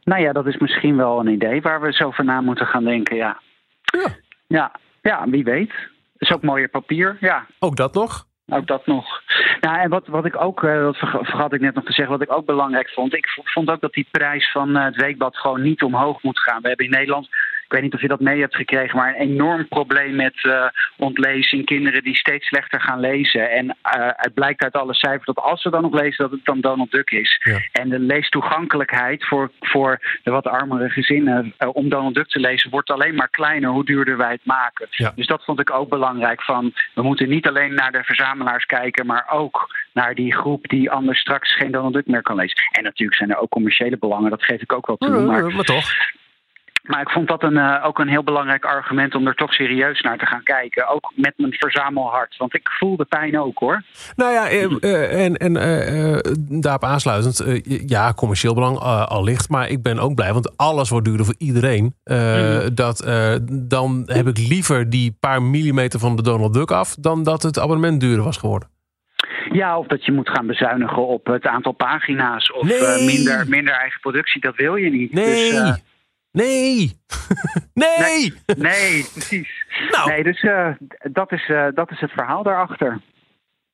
Nou 0.03 0.21
ja, 0.21 0.31
dat 0.31 0.47
is 0.47 0.57
misschien 0.57 0.97
wel 0.97 1.19
een 1.19 1.27
idee 1.27 1.61
waar 1.61 1.81
we 1.81 1.93
zo 1.93 2.03
over 2.03 2.25
na 2.25 2.41
moeten 2.41 2.65
gaan 2.65 2.83
denken, 2.83 3.15
ja. 3.15 3.39
Ja. 3.83 4.07
Ja, 4.47 4.71
ja 5.01 5.29
wie 5.29 5.43
weet. 5.43 5.73
Is 6.17 6.31
ook 6.31 6.41
mooier 6.41 6.69
papier, 6.69 7.17
ja. 7.19 7.45
Ook 7.59 7.75
dat 7.75 7.93
nog? 7.93 8.25
Ook 8.47 8.67
dat 8.67 8.85
nog. 8.85 9.21
Nou, 9.59 9.79
en 9.79 9.89
wat, 9.89 10.07
wat 10.07 10.25
ik 10.25 10.41
ook, 10.41 10.63
uh, 10.63 10.81
dat 10.81 10.97
vergat 10.97 11.53
ik 11.53 11.61
net 11.61 11.73
nog 11.73 11.83
te 11.83 11.93
zeggen, 11.93 12.17
wat 12.17 12.27
ik 12.27 12.33
ook 12.33 12.45
belangrijk 12.45 12.89
vond. 12.89 13.13
Ik 13.13 13.27
vond 13.43 13.69
ook 13.69 13.81
dat 13.81 13.93
die 13.93 14.07
prijs 14.11 14.51
van 14.51 14.69
uh, 14.69 14.83
het 14.83 14.95
weekblad 14.95 15.37
gewoon 15.37 15.61
niet 15.61 15.83
omhoog 15.83 16.23
moet 16.23 16.39
gaan. 16.39 16.61
We 16.61 16.67
hebben 16.67 16.85
in 16.85 16.91
Nederland 16.91 17.29
weet 17.73 17.81
niet 17.81 17.93
of 17.93 18.01
je 18.01 18.07
dat 18.07 18.19
mee 18.19 18.39
hebt 18.39 18.55
gekregen, 18.55 18.97
maar 18.97 19.07
een 19.07 19.21
enorm 19.29 19.67
probleem 19.67 20.15
met 20.15 20.43
uh, 20.43 20.65
ontlezing. 20.97 21.65
Kinderen 21.65 22.03
die 22.03 22.15
steeds 22.15 22.47
slechter 22.47 22.81
gaan 22.81 22.99
lezen. 22.99 23.51
En 23.51 23.65
uh, 23.65 23.71
het 24.15 24.33
blijkt 24.33 24.63
uit 24.63 24.73
alle 24.73 24.93
cijfers 24.93 25.25
dat 25.25 25.37
als 25.37 25.61
ze 25.61 25.69
dan 25.69 25.81
nog 25.81 25.93
lezen, 25.93 26.23
dat 26.23 26.31
het 26.31 26.45
dan 26.45 26.61
Donald 26.61 26.91
Duck 26.91 27.11
is. 27.11 27.39
Ja. 27.43 27.59
En 27.71 27.89
de 27.89 27.99
leestoegankelijkheid 27.99 29.25
voor, 29.25 29.51
voor 29.59 29.99
de 30.23 30.31
wat 30.31 30.47
armere 30.47 30.89
gezinnen 30.89 31.53
uh, 31.59 31.69
om 31.75 31.89
Donald 31.89 32.15
Duck 32.15 32.27
te 32.27 32.39
lezen, 32.39 32.69
wordt 32.69 32.89
alleen 32.89 33.15
maar 33.15 33.29
kleiner 33.29 33.69
hoe 33.69 33.85
duurder 33.85 34.17
wij 34.17 34.31
het 34.31 34.45
maken. 34.45 34.87
Ja. 34.89 35.11
Dus 35.15 35.27
dat 35.27 35.43
vond 35.43 35.59
ik 35.59 35.73
ook 35.73 35.89
belangrijk. 35.89 36.41
Van, 36.41 36.73
we 36.93 37.01
moeten 37.01 37.29
niet 37.29 37.47
alleen 37.47 37.73
naar 37.73 37.91
de 37.91 38.03
verzamelaars 38.03 38.65
kijken, 38.65 39.05
maar 39.05 39.25
ook 39.29 39.75
naar 39.93 40.15
die 40.15 40.35
groep 40.35 40.67
die 40.67 40.91
anders 40.91 41.19
straks 41.19 41.55
geen 41.55 41.71
Donald 41.71 41.93
Duck 41.93 42.07
meer 42.07 42.21
kan 42.21 42.35
lezen. 42.35 42.57
En 42.71 42.83
natuurlijk 42.83 43.17
zijn 43.17 43.31
er 43.31 43.37
ook 43.37 43.49
commerciële 43.49 43.97
belangen, 43.97 44.29
dat 44.29 44.43
geef 44.43 44.61
ik 44.61 44.73
ook 44.73 44.87
wel 44.87 44.97
toe. 44.97 45.21
Maar, 45.21 45.51
maar 45.51 45.63
toch. 45.63 45.91
Maar 46.83 47.01
ik 47.01 47.09
vond 47.09 47.27
dat 47.27 47.43
een, 47.43 47.53
uh, 47.53 47.83
ook 47.85 47.99
een 47.99 48.07
heel 48.07 48.23
belangrijk 48.23 48.65
argument 48.65 49.15
om 49.15 49.27
er 49.27 49.35
toch 49.35 49.53
serieus 49.53 50.01
naar 50.01 50.17
te 50.17 50.25
gaan 50.25 50.43
kijken. 50.43 50.87
Ook 50.87 51.11
met 51.15 51.33
mijn 51.37 51.53
verzamelhart. 51.53 52.37
Want 52.37 52.55
ik 52.55 52.69
voel 52.69 52.97
de 52.97 53.05
pijn 53.05 53.39
ook 53.39 53.59
hoor. 53.59 53.83
Nou 54.15 54.31
ja, 54.31 54.51
uh, 54.51 55.25
en, 55.25 55.37
en 55.37 55.55
uh, 55.55 56.19
daarop 56.61 56.83
aansluitend. 56.83 57.63
ja, 57.89 58.13
commercieel 58.13 58.53
belang 58.53 58.77
allicht. 58.77 59.49
Maar 59.49 59.69
ik 59.69 59.81
ben 59.81 59.99
ook 59.99 60.15
blij, 60.15 60.33
want 60.33 60.57
alles 60.57 60.89
wordt 60.89 61.05
duurder 61.05 61.25
voor 61.25 61.35
iedereen. 61.37 61.95
Mm. 62.03 62.75
dat, 62.75 63.07
dan 63.51 64.03
heb 64.05 64.27
ik 64.27 64.37
liever 64.37 64.89
die 64.89 65.17
paar 65.19 65.41
millimeter 65.41 65.99
van 65.99 66.15
de 66.15 66.21
Donald 66.21 66.53
Duck 66.53 66.71
af. 66.71 66.95
dan 66.95 67.23
dat 67.23 67.43
het 67.43 67.59
abonnement 67.59 67.99
duurder 67.99 68.23
was 68.23 68.37
geworden. 68.37 68.69
Ja, 69.51 69.77
of 69.77 69.87
dat 69.87 70.05
je 70.05 70.11
moet 70.11 70.29
gaan 70.29 70.47
bezuinigen 70.47 71.07
op 71.07 71.25
het 71.25 71.45
aantal 71.45 71.71
pagina's. 71.71 72.51
Of 72.51 72.63
nee. 72.63 73.05
minder, 73.05 73.45
minder 73.47 73.73
eigen 73.73 73.99
productie. 73.99 74.41
Dat 74.41 74.55
wil 74.55 74.75
je 74.75 74.89
niet. 74.89 75.13
Nee. 75.13 75.51
Dus, 75.51 75.81
Nee! 76.33 76.99
nee! 77.73 77.95
Nee, 77.97 78.33
nee 78.55 79.05
precies. 79.13 79.65
Nou. 79.91 80.09
Nee, 80.09 80.23
dus 80.23 80.41
uh, 80.41 80.67
dat, 81.11 81.31
is, 81.31 81.47
uh, 81.47 81.67
dat 81.73 81.91
is 81.91 81.99
het 81.99 82.11
verhaal 82.11 82.43
daarachter. 82.43 83.01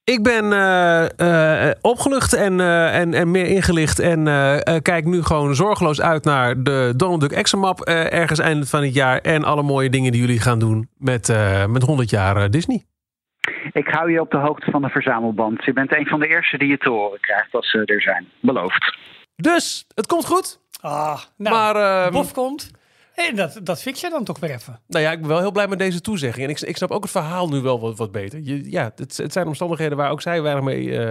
Ik 0.04 0.24
ben 0.24 0.46
uh, 0.46 1.72
opgelucht 1.82 2.34
en, 2.34 2.60
en, 2.92 3.14
en 3.14 3.32
meer 3.32 3.46
ingelicht. 3.46 4.00
En 4.00 4.24
kijk 4.82 5.06
nu 5.06 5.24
gewoon 5.24 5.56
zorgeloos 5.56 6.02
uit 6.02 6.24
naar 6.24 6.64
de 6.64 6.94
Donald 6.96 7.22
Duck 7.22 7.32
Examap 7.32 7.82
ergens 7.82 8.40
eind 8.40 8.70
van 8.70 8.84
het 8.84 8.94
jaar. 8.94 9.18
En 9.18 9.44
alle 9.44 9.64
mooie 9.64 9.90
dingen 9.90 10.12
die 10.12 10.22
jullie 10.22 10.40
gaan 10.40 10.60
doen 10.60 10.90
met, 10.98 11.28
met 11.68 11.84
100 11.84 12.10
jaar 12.10 12.50
Disney. 12.50 12.84
Ik 13.72 13.88
hou 13.88 14.12
je 14.12 14.22
op 14.22 14.32
de 14.32 14.38
hoogte 14.38 14.72
van 14.72 14.82
de 14.82 14.90
verzamelband. 14.90 15.66
Je 15.66 15.74
bent 15.74 15.96
een 15.96 16.08
van 16.08 16.20
de 16.20 16.28
eerste 16.28 16.58
die 16.58 16.68
je 16.68 16.78
te 16.78 16.90
horen 16.90 17.20
krijgt 17.20 17.54
als 17.54 17.70
ze 17.70 17.86
er 17.86 18.02
zijn. 18.02 18.28
Beloofd. 18.42 18.98
Dus, 19.36 19.86
het 19.96 20.08
komt 20.08 20.26
goed. 20.26 20.60
Ah, 20.80 21.22
nou, 21.36 21.56
maar, 21.56 22.06
uh, 22.06 22.12
Bof 22.12 22.34
komt. 22.34 22.72
En 23.28 23.36
dat, 23.36 23.60
dat 23.64 23.82
fix 23.82 24.02
je 24.02 24.10
dan 24.10 24.24
toch 24.24 24.40
weer 24.40 24.52
even. 24.52 24.80
Nou 24.88 25.04
ja, 25.04 25.12
ik 25.12 25.20
ben 25.20 25.28
wel 25.28 25.40
heel 25.40 25.52
blij 25.52 25.68
met 25.68 25.80
deze 25.80 26.02
toezegging. 26.02 26.46
En 26.46 26.52
ik, 26.52 26.60
ik 26.60 26.78
snap 26.78 26.92
ook 26.92 27.02
het 27.02 27.12
verhaal 27.12 27.50
nu 27.50 27.60
wel 27.60 27.80
wat, 27.80 27.98
wat 27.98 28.12
beter. 28.12 28.40
Je, 28.40 28.72
ja, 28.72 28.92
het, 28.96 29.18
het, 29.18 29.34
zijn 29.34 29.48
omstandigheden 29.48 29.98
waar 29.98 30.12
ook 30.12 30.22
zij 30.22 30.42
weinig 30.42 30.64
mee, 30.64 30.84
uh, 30.84 31.06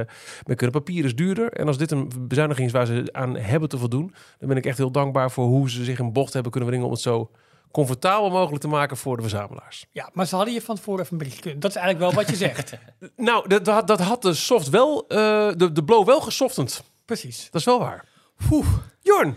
mee 0.45 0.57
kunnen. 0.57 0.71
Papier 0.71 1.05
is 1.05 1.15
duurder. 1.15 1.53
En 1.53 1.67
als 1.67 1.79
dit 1.79 1.91
een 1.91 2.11
bezuiniging 2.19 2.67
is 2.67 2.73
waar 2.73 2.87
ze 2.87 3.09
aan 3.13 3.37
hebben 3.37 3.69
te 3.69 3.79
voldoen... 3.79 4.15
dan 4.39 4.49
ben 4.49 4.57
ik 4.57 4.67
echt 4.67 4.79
heel 4.79 4.91
dankbaar 4.91 5.31
voor 5.31 5.45
hoe 5.45 5.71
ze 5.71 5.85
zich 5.85 5.99
in 5.99 6.13
bocht 6.13 6.33
hebben 6.33 6.51
kunnen 6.51 6.69
brengen... 6.69 6.87
om 6.87 6.93
het 6.93 7.03
zo 7.03 7.31
comfortabel 7.71 8.31
mogelijk 8.31 8.63
te 8.63 8.69
maken 8.69 8.97
voor 8.97 9.17
de 9.17 9.23
verzamelaars. 9.23 9.87
Ja, 9.93 10.11
maar 10.13 10.27
ze 10.27 10.37
hadden 10.37 10.55
je 10.55 10.63
van 10.63 10.77
tevoren 10.77 11.01
even 11.01 11.13
een 11.13 11.19
bericht 11.19 11.41
kunnen. 11.41 11.61
Dat 11.61 11.71
is 11.71 11.77
eigenlijk 11.77 12.15
wel 12.15 12.23
wat 12.25 12.31
je 12.31 12.37
zegt. 12.47 12.73
nou, 13.17 13.49
dat, 13.49 13.65
dat, 13.65 13.87
dat, 13.87 14.01
had 14.01 14.23
de 14.23 14.35
soft 14.35 14.69
wel... 14.69 15.05
Uh, 15.09 15.19
de, 15.57 15.73
de 15.73 15.85
blow 15.85 16.07
wel 16.07 16.21
gesoftend. 16.21 16.85
Precies. 17.05 17.45
Dat 17.45 17.61
is 17.61 17.67
wel 17.67 17.79
waar. 17.79 18.05
Oeh. 18.51 18.67
Jorn, 19.01 19.37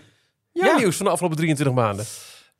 Ja. 0.54 0.78
nieuws 0.78 0.96
van 0.96 1.06
de 1.06 1.12
afgelopen 1.12 1.38
23 1.38 1.76
maanden. 1.76 2.06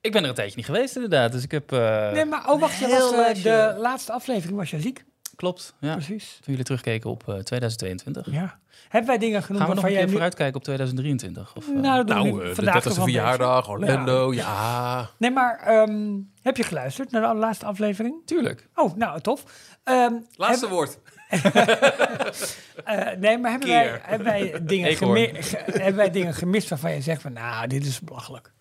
Ik 0.00 0.12
ben 0.12 0.22
er 0.22 0.28
een 0.28 0.34
tijdje 0.34 0.56
niet 0.56 0.64
geweest 0.66 0.94
inderdaad, 0.94 1.32
dus 1.32 1.42
ik 1.42 1.50
heb... 1.50 1.72
eh, 1.72 2.10
Nee, 2.12 2.24
maar 2.24 2.50
oh, 2.50 2.60
wacht, 2.60 2.78
je 2.78 2.88
was, 2.88 3.12
eh, 3.36 3.42
de 3.42 3.74
laatste 3.78 4.12
aflevering 4.12 4.58
was 4.58 4.70
je 4.70 4.80
ziek. 4.80 5.04
Klopt, 5.36 5.74
ja. 5.80 5.92
Precies. 5.92 6.30
Toen 6.32 6.44
jullie 6.46 6.64
terugkeken 6.64 7.10
op 7.10 7.20
eh, 7.28 7.34
2022. 7.34 8.26
Ja. 8.30 8.58
Hebben 8.88 9.10
wij 9.10 9.18
dingen 9.18 9.42
genoemd 9.42 9.60
Gaan 9.64 9.68
we 9.70 9.74
nog 9.76 9.84
een 9.84 9.90
jij 9.90 9.98
keer 9.98 10.06
nu... 10.06 10.12
vooruitkijken 10.12 10.56
op 10.56 10.62
2023? 10.64 11.56
Of, 11.56 11.68
eh? 11.68 11.74
Nou, 11.74 12.04
dat 12.04 12.16
doen 12.16 12.24
we 12.24 12.30
Nou, 12.30 12.42
eh, 12.42 12.48
de 12.48 12.54
vandaag 12.54 12.74
30ste 12.82 12.86
ervan 12.86 13.04
bezig. 13.04 13.20
verjaardag, 13.20 13.68
Orlando, 13.68 14.32
ja. 14.34 15.10
Nee, 15.18 15.30
maar 15.30 15.58
ehm, 15.58 16.18
heb 16.42 16.56
je 16.56 16.62
geluisterd 16.62 17.10
naar 17.10 17.32
de 17.32 17.38
laatste 17.38 17.66
aflevering? 17.66 18.14
Tuurlijk. 18.26 18.68
Oh, 18.74 18.94
nou, 18.96 19.20
tof. 19.20 19.44
Ehm, 19.84 20.12
Laatste 20.34 20.64
heb- 20.66 20.74
woord. 20.74 20.98
eh, 22.84 23.08
nee, 23.18 23.38
maar 23.38 23.50
hebben 23.50 23.68
wij, 23.68 24.00
hebben, 24.02 24.26
wij 24.26 24.54
dingen 24.62 24.88
Eekhoorn. 24.88 25.26
gemi- 25.26 25.42
ge- 25.42 25.56
hebben 25.66 25.94
wij 25.96 26.10
dingen 26.10 26.34
gemist 26.34 26.68
waarvan 26.68 26.92
je 26.94 27.00
zegt 27.00 27.22
van, 27.22 27.32
nou, 27.32 27.66
dit 27.66 27.86
is 27.86 28.00
belachelijk. 28.00 28.52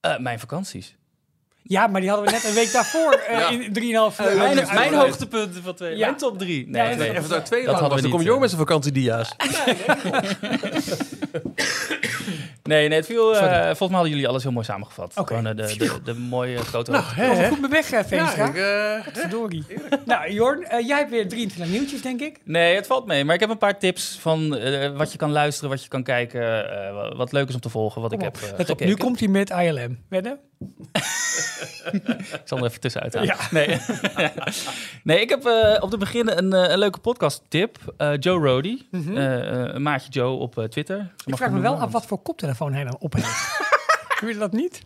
Eh, 0.00 0.18
mijn 0.18 0.38
vakanties. 0.40 0.96
Ja, 1.68 1.86
maar 1.86 2.00
die 2.00 2.10
hadden 2.10 2.26
we 2.28 2.32
net 2.34 2.44
een 2.44 2.54
week 2.54 2.72
daarvoor 2.72 3.12
eh 3.12 3.38
Ja. 3.38 3.48
in 3.50 3.72
3,5 3.72 3.78
uur. 3.80 4.36
mijn, 4.36 4.40
uitgebreid. 4.40 4.90
mijn 4.90 4.94
hoogtepunten 4.94 5.62
van 5.62 5.74
twee. 5.74 5.96
Ja. 5.96 6.06
Mijn 6.06 6.16
top 6.18 6.38
drie. 6.38 6.64
Ja, 6.64 6.70
Nee, 6.70 6.94
nee. 6.96 7.10
Even 7.16 7.28
daar 7.28 7.44
twee 7.44 7.64
Dat 7.64 7.70
hadden 7.72 7.90
was. 7.90 7.96
we 8.00 8.08
Dan 8.08 8.16
kom 8.16 8.26
je 8.26 8.32
ook 8.32 8.40
met 8.40 8.50
zijn 8.50 8.60
vakantiedia's. 8.60 9.32
Nee, 12.66 12.88
nee, 12.88 12.96
het 12.98 13.06
viel... 13.06 13.36
eh, 13.36 13.40
volgens 13.64 13.78
mij 13.78 13.88
hadden 13.90 14.10
jullie 14.10 14.28
alles 14.28 14.42
heel 14.42 14.52
mooi 14.52 14.64
samengevat. 14.64 15.12
Oké. 15.16 15.34
Gewoon 15.36 15.46
eh, 15.58 15.66
de, 15.68 15.76
de, 15.76 15.98
de 16.04 16.14
mooie 16.14 16.58
grote 16.58 16.90
Nou, 16.90 17.04
hè, 17.06 17.24
hè. 17.34 17.48
Goed 17.48 17.60
me 17.60 17.68
weg, 17.68 17.84
Veenstra. 17.86 18.34
Ja, 18.36 18.46
ik, 18.48 19.04
eh, 19.06 19.12
Verdorie. 19.20 19.64
nou, 20.04 20.32
Jorn, 20.32 20.60
jij 20.86 20.98
hebt 20.98 21.10
weer 21.10 21.28
23 21.28 21.72
nieuwtjes, 21.74 22.02
denk 22.02 22.20
ik. 22.20 22.38
Nee, 22.44 22.74
het 22.74 22.86
valt 22.86 23.06
mee. 23.06 23.24
Maar 23.24 23.34
ik 23.34 23.40
heb 23.40 23.50
een 23.50 23.58
paar 23.58 23.78
tips 23.78 24.18
van 24.20 24.56
eh, 24.56 24.96
wat 24.96 25.12
je 25.12 25.18
kan 25.18 25.30
luisteren, 25.30 25.70
wat 25.70 25.82
je 25.82 25.88
kan 25.88 26.02
kijken, 26.02 26.70
eh, 26.86 26.92
wa- 26.94 27.16
wat 27.16 27.32
leuk 27.32 27.48
is 27.48 27.54
om 27.54 27.60
te 27.60 27.68
volgen, 27.68 28.02
wat 28.02 28.12
ik 28.12 28.18
Kom 28.18 28.26
heb 28.26 28.36
op. 28.36 28.42
eh, 28.50 28.58
Let 28.58 28.70
op, 28.70 28.80
nu 28.80 28.94
komt 28.94 29.18
hij 29.18 29.28
met 29.28 29.50
ILM. 29.50 29.98
Wedden? 30.08 30.38
Ik 32.32 32.40
zal 32.44 32.58
er 32.58 32.64
even 32.64 32.80
tussenuit 32.80 33.14
halen. 33.14 33.28
Ja. 33.28 33.48
Nee. 33.50 33.66
nee, 35.04 35.20
ik 35.20 35.28
heb 35.28 35.44
eh, 35.44 35.76
op 35.82 35.90
te 35.90 35.96
beginnen 35.98 36.38
een, 36.38 36.52
eh, 36.52 36.70
een 36.72 36.78
leuke 36.78 36.98
podcast 36.98 37.42
tip. 37.48 37.78
Eh, 37.96 38.12
Joe 38.18 38.46
Rody, 38.46 38.82
Mhm. 38.90 39.16
eh, 39.16 39.52
eh, 39.64 39.74
een 39.74 39.82
maatje 39.82 40.10
Joe 40.10 40.38
op 40.38 40.58
eh, 40.58 40.64
Twitter. 40.64 40.96
Zo 40.96 41.30
Ik 41.30 41.36
vraag 41.36 41.48
hem 41.48 41.56
me 41.56 41.62
wel 41.62 41.78
af 41.80 41.92
wat 41.92 42.06
voor 42.06 42.18
koptelefoon 42.22 42.72
hij 42.72 42.84
dan 42.84 42.96
op 42.98 43.12
heeft. 43.12 43.58
Doe 44.20 44.28
je 44.32 44.38
dat 44.38 44.52
niet? 44.52 44.82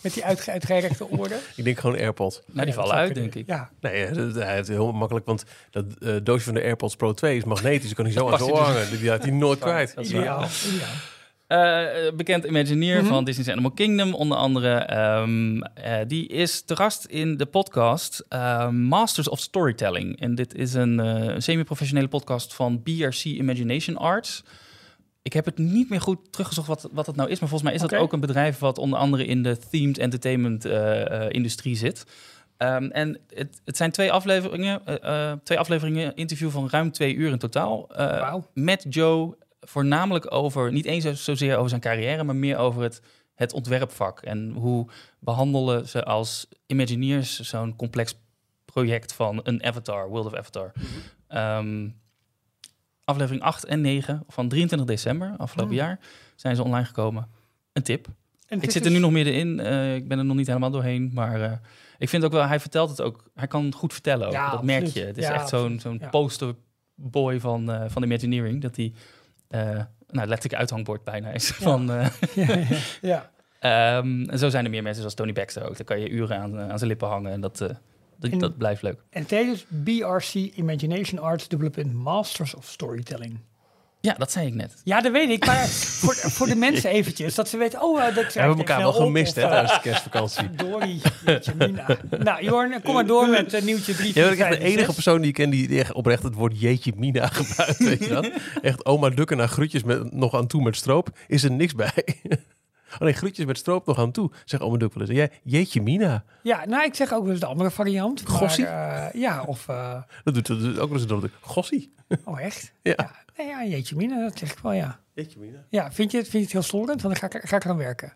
Met 0.00 0.14
die 0.14 0.24
uitge 0.24 0.50
uitgerekte 0.50 1.08
oren? 1.10 1.38
ik 1.56 1.64
denk 1.64 1.78
gewoon 1.78 1.96
AirPods. 1.96 2.40
Nou, 2.46 2.66
die 2.66 2.74
Ja, 2.74 2.80
vallen 2.80 2.94
uit, 2.96 3.14
denk 3.14 3.34
ik. 3.34 3.46
Ja, 3.46 3.70
Nee, 3.80 4.10
dat, 4.10 4.34
hij 4.34 4.54
heeft 4.54 4.68
heel 4.68 4.92
makkelijk, 4.92 5.26
want 5.26 5.44
dat 5.70 5.84
eh, 6.00 6.14
doosje 6.22 6.44
van 6.44 6.54
de 6.54 6.62
AirPods 6.62 6.96
Pro 6.96 7.12
2 7.12 7.36
is 7.36 7.44
magnetisch. 7.44 7.86
Dan 7.86 7.94
kan 7.94 8.04
hij 8.04 8.14
zo 8.14 8.30
aan 8.30 8.42
oor 8.42 8.58
hangen. 8.58 8.98
Die 8.98 9.10
had 9.10 9.22
hij 9.22 9.30
nooit 9.32 9.58
kwijt. 9.58 9.94
Dat 9.94 10.04
is 10.04 10.12
waar. 10.12 10.48
Eh, 11.52 12.06
eh, 12.06 12.14
bekend 12.14 12.44
Imagineer 12.44 12.96
Mhm. 12.98 13.06
van 13.06 13.24
Disney's 13.24 13.48
Animal 13.48 13.70
Kingdom, 13.70 14.14
onder 14.14 14.38
andere. 14.38 14.74
Ehm, 14.74 15.60
eh, 15.62 15.96
die 16.06 16.26
is 16.26 16.62
te 16.62 16.76
gast 16.76 17.04
in 17.04 17.36
de 17.36 17.46
podcast 17.46 18.24
eh, 18.28 18.68
Masters 18.68 19.28
of 19.28 19.40
Storytelling. 19.40 20.20
En 20.20 20.34
dit 20.34 20.54
is 20.54 20.74
een 20.74 21.00
semi-professionele 21.42 22.08
podcast 22.08 22.54
van 22.54 22.82
BRC 22.82 23.24
Imagination 23.24 23.96
Arts. 23.96 24.44
Ik 25.22 25.32
heb 25.32 25.44
het 25.44 25.58
niet 25.58 25.90
meer 25.90 26.00
goed 26.00 26.32
teruggezocht 26.32 26.66
wat, 26.66 26.88
wat 26.92 27.06
het 27.06 27.16
nou 27.16 27.30
is. 27.30 27.40
Maar 27.40 27.48
volgens 27.48 27.70
mij 27.70 27.80
is 27.80 27.88
dat 27.90 28.00
ook 28.00 28.12
een 28.12 28.20
bedrijf 28.20 28.58
wat 28.58 28.78
onder 28.78 28.98
andere 28.98 29.24
in 29.26 29.42
de 29.42 29.58
themed 29.70 29.98
entertainment 29.98 30.64
industrie 31.28 31.76
zit. 31.76 32.04
Ehm, 32.56 32.84
en 32.84 33.18
het, 33.34 33.60
het 33.64 33.76
zijn 33.76 33.90
twee 33.90 34.12
afleveringen, 34.12 34.86
eh, 35.02 35.32
twee 35.44 35.58
afleveringen, 35.58 36.14
interview 36.14 36.50
van 36.50 36.68
ruim 36.70 36.92
twee 36.92 37.14
uur 37.14 37.30
in 37.30 37.38
totaal. 37.38 37.86
Wauw. 37.96 38.46
met 38.54 38.86
Joe 38.88 39.36
voornamelijk 39.66 40.32
over, 40.34 40.72
niet 40.72 40.84
eens 40.84 41.04
zo- 41.04 41.14
zozeer 41.14 41.56
over 41.56 41.68
zijn 41.68 41.80
carrière, 41.80 42.24
maar 42.24 42.36
meer 42.36 42.56
over 42.56 42.82
het, 42.82 43.02
het 43.34 43.52
ontwerpvak. 43.52 44.20
En 44.22 44.50
hoe 44.52 44.86
behandelen 45.18 45.88
ze 45.88 46.04
als 46.04 46.48
Imagineers 46.66 47.40
zo'n 47.40 47.76
complex 47.76 48.18
project 48.64 49.12
van 49.12 49.40
een 49.42 49.64
Avatar, 49.64 50.08
World 50.08 50.26
of 50.26 50.34
Avatar. 50.34 50.72
Ehm, 51.28 51.88
aflevering 53.04 53.42
8 53.42 53.64
en 53.64 53.80
9 53.80 54.24
van 54.28 54.48
23 54.48 54.88
december 54.88 55.34
afgelopen 55.36 55.72
Mm. 55.74 55.78
jaar 55.80 55.98
zijn 56.36 56.56
ze 56.56 56.62
online 56.64 56.86
gekomen. 56.86 57.28
Een 57.72 57.82
tip. 57.82 58.06
Ik 58.48 58.70
zit 58.70 58.84
er 58.84 58.90
nu 58.90 58.98
nog 58.98 59.10
middenin. 59.10 59.60
eh 59.60 59.94
ik 59.94 60.08
ben 60.08 60.18
er 60.18 60.24
nog 60.24 60.36
niet 60.36 60.46
helemaal 60.46 60.70
doorheen. 60.70 61.10
Maar 61.14 61.40
eh, 61.42 61.52
ik 61.98 62.08
vind 62.08 62.24
ook 62.24 62.32
wel, 62.32 62.46
hij 62.46 62.60
vertelt 62.60 62.90
het 62.90 63.00
ook. 63.00 63.30
Hij 63.34 63.46
kan 63.46 63.72
goed 63.74 63.92
vertellen 63.92 64.26
ook. 64.26 64.32
Ja, 64.32 64.50
dat 64.50 64.62
merk 64.62 64.86
je. 64.86 65.00
Het 65.04 65.18
is 65.18 65.24
Ja, 65.26 65.32
echt 65.34 65.48
zo'n 65.48 65.80
zo'n 65.80 65.98
Ja. 66.00 66.08
posterboy 66.08 67.40
van, 67.40 67.70
eh, 67.72 67.84
van 67.88 68.02
Imagineering. 68.02 68.62
Dat 68.62 68.76
hij, 68.76 68.92
nou, 70.10 70.28
letterlijk 70.28 70.54
uithangbord 70.54 71.04
bijna 71.04 71.30
is. 71.30 71.50
Van, 71.50 71.92
eh, 71.92 72.08
ja, 72.46 72.56
ja, 72.56 72.66
ja. 73.00 73.30
ehm, 73.98 74.22
en 74.28 74.38
zo 74.38 74.48
zijn 74.48 74.64
er 74.64 74.70
meer 74.70 74.82
mensen 74.82 75.00
zoals 75.00 75.16
Tony 75.16 75.32
Baxter 75.32 75.68
ook. 75.68 75.76
Daar 75.76 75.84
kan 75.86 76.00
je 76.00 76.08
uren 76.08 76.38
aan, 76.38 76.58
eh, 76.58 76.68
aan 76.68 76.78
zijn 76.78 76.90
lippen 76.90 77.08
hangen. 77.08 77.32
En 77.32 77.40
dat, 77.40 77.60
eh, 77.60 77.68
dat, 78.18 78.30
En- 78.30 78.38
dat 78.38 78.56
blijft 78.56 78.82
leuk. 78.82 79.00
En 79.10 79.24
dus 79.28 79.66
BRC 79.68 80.34
Imagination 80.34 81.18
Arts 81.22 81.48
Development 81.48 81.92
Masters 81.92 82.54
of 82.54 82.64
Storytelling. 82.66 83.40
Ja, 84.02 84.14
dat 84.18 84.32
zei 84.32 84.46
ik 84.46 84.54
net. 84.54 84.74
Ja, 84.84 85.00
dat 85.00 85.12
weet 85.12 85.30
ik. 85.30 85.46
Maar 85.46 85.66
voor, 85.68 86.14
voor 86.14 86.46
de 86.46 86.54
mensen 86.54 86.90
eventjes, 86.90 87.34
dat 87.34 87.48
ze 87.48 87.56
weten... 87.56 87.82
Oh, 87.82 88.04
eh, 88.04 88.14
dat 88.14 88.32
We 88.32 88.40
hebben 88.40 88.58
elkaar 88.58 88.78
wel 88.78 88.92
gemist 88.92 89.34
hè, 89.34 89.42
tijdens 89.42 89.74
de 89.74 89.80
kerstvakantie. 89.80 90.50
Mina. 91.58 91.98
Nou, 92.18 92.44
Jorn, 92.44 92.82
kom 92.82 92.94
maar 92.94 93.06
door 93.06 93.28
met 93.28 93.54
uh, 93.54 93.62
nieuwtje 93.62 93.94
3, 93.94 94.12
Jij 94.12 94.28
bent 94.28 94.40
echt 94.40 94.50
de 94.50 94.58
enige 94.58 94.92
persoon 94.92 95.18
die 95.18 95.28
ik 95.28 95.34
ken 95.34 95.50
die, 95.50 95.68
die 95.68 95.78
echt 95.78 95.92
oprecht 95.92 96.22
het 96.22 96.34
woord 96.34 96.60
jeetje 96.60 96.92
mina 96.96 97.26
gebruikt. 97.26 97.78
Weet 97.78 98.04
je 98.04 98.08
dat? 98.08 98.30
Echt 98.62 98.84
oma 98.84 99.10
Dukken 99.10 99.36
naar 99.36 99.48
groetjes 99.48 99.82
met, 99.82 100.12
nog 100.12 100.34
aan 100.34 100.46
toe 100.46 100.62
met 100.62 100.76
stroop. 100.76 101.08
Is 101.26 101.44
er 101.44 101.52
niks 101.52 101.74
bij. 101.74 101.92
Alleen 102.98 103.14
groetjes 103.14 103.46
met 103.46 103.58
stroop 103.58 103.86
nog 103.86 103.98
aan 103.98 104.12
toe. 104.12 104.30
Zeg 104.44 104.60
oma 104.60 104.76
Duk 104.76 104.94
wel 104.94 105.06
eens. 105.08 105.16
Jij, 105.16 105.30
jeetje 105.42 105.82
mina. 105.82 106.24
Ja, 106.42 106.64
nou, 106.66 106.84
ik 106.84 106.94
zeg 106.94 107.12
ook 107.12 107.22
wel 107.22 107.30
eens 107.30 107.40
de 107.40 107.46
andere 107.46 107.70
variant. 107.70 108.28
maar, 108.28 108.36
Gossie? 108.38 108.66
eh, 108.66 109.06
ja, 109.20 109.42
of... 109.42 109.68
eh, 109.68 110.02
Dat 110.24 110.34
doet, 110.34 110.46
dat 110.46 110.60
doet 110.60 110.78
ook 110.78 110.88
wel 110.88 110.98
eens 110.98 111.06
dat 111.06 111.24
ik. 111.24 111.30
Gossie. 111.40 111.94
oh, 112.24 112.40
echt? 112.40 112.72
Ja. 112.82 113.10
Nee, 113.36 113.46
ja, 113.46 113.64
jeetje, 113.64 113.96
Mina, 113.96 114.20
dat 114.22 114.38
zeg 114.38 114.52
ik 114.52 114.58
wel, 114.58 114.72
ja. 114.72 115.00
Jeetje 115.14 115.38
mina. 115.38 115.64
Ja, 115.68 115.92
vind 115.92 116.10
je 116.10 116.16
het, 116.18 116.28
vind 116.28 116.38
je 116.38 116.48
het 116.48 116.52
heel 116.52 116.62
storend? 116.62 117.02
Want 117.02 117.20
dan 117.20 117.30
ga 117.30 117.38
ik, 117.38 117.48
ga 117.48 117.56
ik 117.56 117.64
eraan 117.64 117.76
werken. 117.76 118.12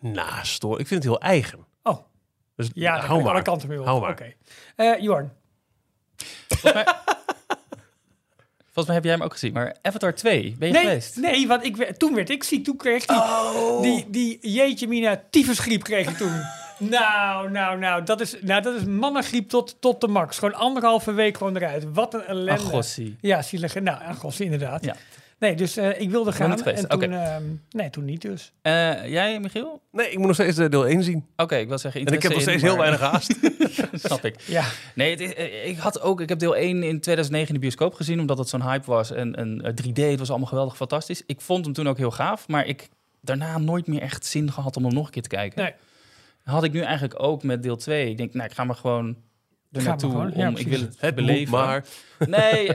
Nou, 0.00 0.44
stoor. 0.44 0.80
Ik 0.80 0.86
vind 0.86 1.02
het 1.04 1.12
heel 1.12 1.20
eigen. 1.20 1.66
Oh, 1.82 1.98
Dus 2.56 2.70
ja, 2.74 3.00
hou 3.00 3.22
maar. 3.22 3.32
alle 3.32 3.42
kanten 3.42 3.68
mee 3.68 3.78
op. 3.80 3.84
Hou 3.86 4.00
maar. 4.00 4.10
Oké. 4.10 4.32
Eh, 4.76 5.00
Jorn, 5.00 5.32
Volgens 8.76 8.86
mij, 8.86 8.94
heb 8.94 9.04
jij 9.04 9.12
hem 9.12 9.22
ook 9.22 9.32
gezien. 9.32 9.52
Maar 9.52 9.76
Avatar 9.82 10.14
2, 10.14 10.54
ben 10.58 10.68
je 10.68 10.74
nee, 10.74 10.82
geweest? 10.82 11.16
nee, 11.16 11.46
want 11.46 11.64
ik, 11.64 11.76
toen 11.96 12.14
werd 12.14 12.30
ik 12.30 12.44
ziek. 12.44 12.64
Toen 12.64 12.76
kreeg 12.76 13.02
ik 13.02 13.08
die, 13.08 13.16
Oh. 13.16 13.82
die, 13.82 14.06
die 14.08 14.38
jeetje 14.40 14.88
mina 14.88 15.22
tyfusgriep 15.30 15.82
kreeg 15.82 16.08
ik 16.08 16.16
toen. 16.16 16.32
nou, 16.78 17.50
nou, 17.50 17.78
nou, 17.78 18.02
dat 18.02 18.20
is, 18.20 18.36
nou, 18.40 18.62
dat 18.62 18.74
is 18.74 18.84
mannengriep 18.84 19.48
tot, 19.48 19.76
tot 19.80 20.00
de 20.00 20.08
max. 20.08 20.38
Gewoon 20.38 20.54
anderhalve 20.54 21.12
week 21.12 21.36
gewoon 21.36 21.56
eruit. 21.56 21.84
Wat 21.92 22.14
een 22.14 22.24
ellende. 22.24 22.50
Ach, 22.50 22.60
gossie. 22.62 23.16
Ja, 23.20 23.42
zielig. 23.42 23.74
Nou, 23.74 23.98
ach, 24.08 24.18
gossie, 24.18 24.44
inderdaad. 24.44 24.84
Ja. 24.84 24.96
Nee, 25.38 25.54
dus 25.56 25.76
eh, 25.76 26.00
ik 26.00 26.10
wilde 26.10 26.32
gaan. 26.32 26.50
niet 26.50 26.62
geweest, 26.62 26.82
En 26.84 26.98
toen, 26.98 27.12
ehm, 27.12 27.42
nee, 27.70 27.90
toen 27.90 28.04
niet 28.04 28.22
dus. 28.22 28.52
Eh, 28.62 29.08
jij, 29.08 29.40
Michiel? 29.40 29.80
Nee, 29.92 30.10
ik 30.10 30.16
moet 30.18 30.26
nog 30.26 30.34
steeds 30.34 30.58
eh, 30.58 30.68
deel 30.70 30.86
1 30.88 31.02
zien. 31.02 31.26
Oké, 31.36 31.56
ik 31.56 31.68
wil 31.68 31.78
zeggen 31.78 32.00
En 32.06 32.12
ik 32.14 32.22
heb 32.22 32.32
nog 32.32 32.40
steeds 32.40 32.62
in, 32.62 32.68
heel 32.68 32.76
maar- 32.76 32.86
weinig 32.88 33.10
haast. 33.10 33.38
Snap 34.06 34.24
ik. 34.24 34.40
Ja, 34.40 34.64
Nee, 34.94 35.10
het 35.10 35.20
is, 35.20 35.32
ik 35.70 35.76
had 35.78 36.00
ook, 36.00 36.20
ik 36.20 36.28
heb 36.28 36.38
deel 36.38 36.56
1 36.56 36.82
in 36.82 37.00
2009 37.00 37.48
in 37.48 37.54
de 37.54 37.60
bioscoop 37.60 37.94
gezien, 37.94 38.20
omdat 38.20 38.38
het 38.38 38.48
zo'n 38.48 38.62
hype 38.62 38.86
was. 38.86 39.10
En, 39.10 39.34
en 39.34 39.60
eh, 39.62 39.72
3D, 39.84 40.10
het 40.10 40.18
was 40.18 40.28
allemaal 40.30 40.48
geweldig 40.48 40.76
fantastisch. 40.76 41.22
Ik 41.26 41.40
vond 41.40 41.64
hem 41.64 41.74
toen 41.74 41.88
ook 41.88 41.96
heel 41.98 42.10
gaaf, 42.10 42.48
maar 42.48 42.66
ik 42.66 42.88
daarna 43.20 43.58
nooit 43.58 43.86
meer 43.86 44.00
echt 44.02 44.26
zin 44.26 44.52
gehad 44.52 44.76
om 44.76 44.84
hem 44.84 44.94
nog 44.94 45.06
een 45.06 45.12
keer 45.12 45.22
te 45.22 45.28
kijken. 45.28 45.62
Nee. 45.62 45.72
Had 46.44 46.64
ik 46.64 46.72
nu 46.72 46.80
eigenlijk 46.80 47.22
ook 47.22 47.42
met 47.42 47.62
deel 47.62 47.76
2. 47.76 48.10
Ik 48.10 48.16
denk, 48.16 48.34
nou, 48.34 48.48
ik 48.48 48.54
ga 48.54 48.64
maar 48.64 48.76
gewoon 48.76 49.16
er 49.76 49.82
naartoe 49.82 50.14
om, 50.14 50.32
ja, 50.36 50.52
ik 50.56 50.68
wil 50.68 50.80
het, 50.80 50.96
Het 50.98 51.14
beleven. 51.14 51.50
maar. 51.52 51.84
Nee, 52.26 52.74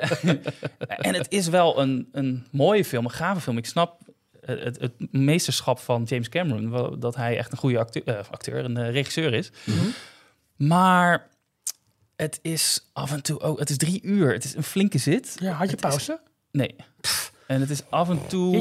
en 1.07 1.13
het 1.13 1.25
is 1.29 1.47
wel 1.47 1.79
een, 1.81 2.09
een 2.11 2.45
mooie 2.51 2.85
film, 2.85 3.05
een 3.05 3.11
gave 3.11 3.41
film. 3.41 3.57
Ik 3.57 3.65
snap 3.65 3.99
het, 4.45 4.79
het 4.79 4.91
meesterschap 5.11 5.79
van 5.79 6.03
James 6.03 6.29
Cameron, 6.29 6.99
dat 6.99 7.15
hij 7.15 7.37
echt 7.37 7.51
een 7.51 7.57
goede 7.57 7.77
acteur, 7.79 8.03
eh, 8.05 8.15
acteur 8.31 8.65
een 8.65 8.77
eh, 8.77 8.91
regisseur 8.91 9.33
is. 9.33 9.51
Mhm. 9.65 9.85
Maar 10.55 11.27
het 12.15 12.39
is 12.41 12.89
af 12.93 13.11
en 13.11 13.23
toe 13.23 13.39
ook, 13.39 13.59
het 13.59 13.69
is 13.69 13.77
drie 13.77 14.01
uur. 14.03 14.33
Het 14.33 14.43
is 14.43 14.55
een 14.55 14.63
flinke 14.63 14.97
zit. 14.97 15.35
ja 15.39 15.51
had 15.51 15.69
je 15.69 15.75
Het 15.75 15.83
is- 15.85 15.89
pauze? 15.89 16.19
Nee. 16.51 16.75
En 17.47 17.61
het 17.61 17.69
is 17.69 17.81
af 17.89 18.09
en 18.09 18.27
toe 18.27 18.57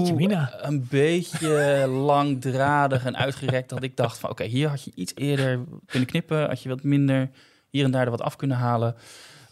een 0.62 0.86
beetje 0.88 1.86
langdradig 1.88 3.04
en 3.04 3.16
uitgerekt. 3.16 3.68
Dat 3.68 3.82
ik 3.82 3.96
dacht 3.96 4.18
van 4.18 4.30
oké, 4.30 4.44
hier 4.44 4.68
had 4.68 4.84
je 4.84 4.92
iets 4.94 5.12
eerder 5.14 5.60
kunnen 5.86 6.08
knippen. 6.08 6.46
Had 6.46 6.62
je 6.62 6.68
wat 6.68 6.82
minder 6.82 7.30
hier 7.70 7.84
en 7.84 7.90
daar 7.90 8.04
er 8.04 8.10
wat 8.10 8.20
af 8.22 8.36
kunnen 8.36 8.56
halen. 8.56 8.94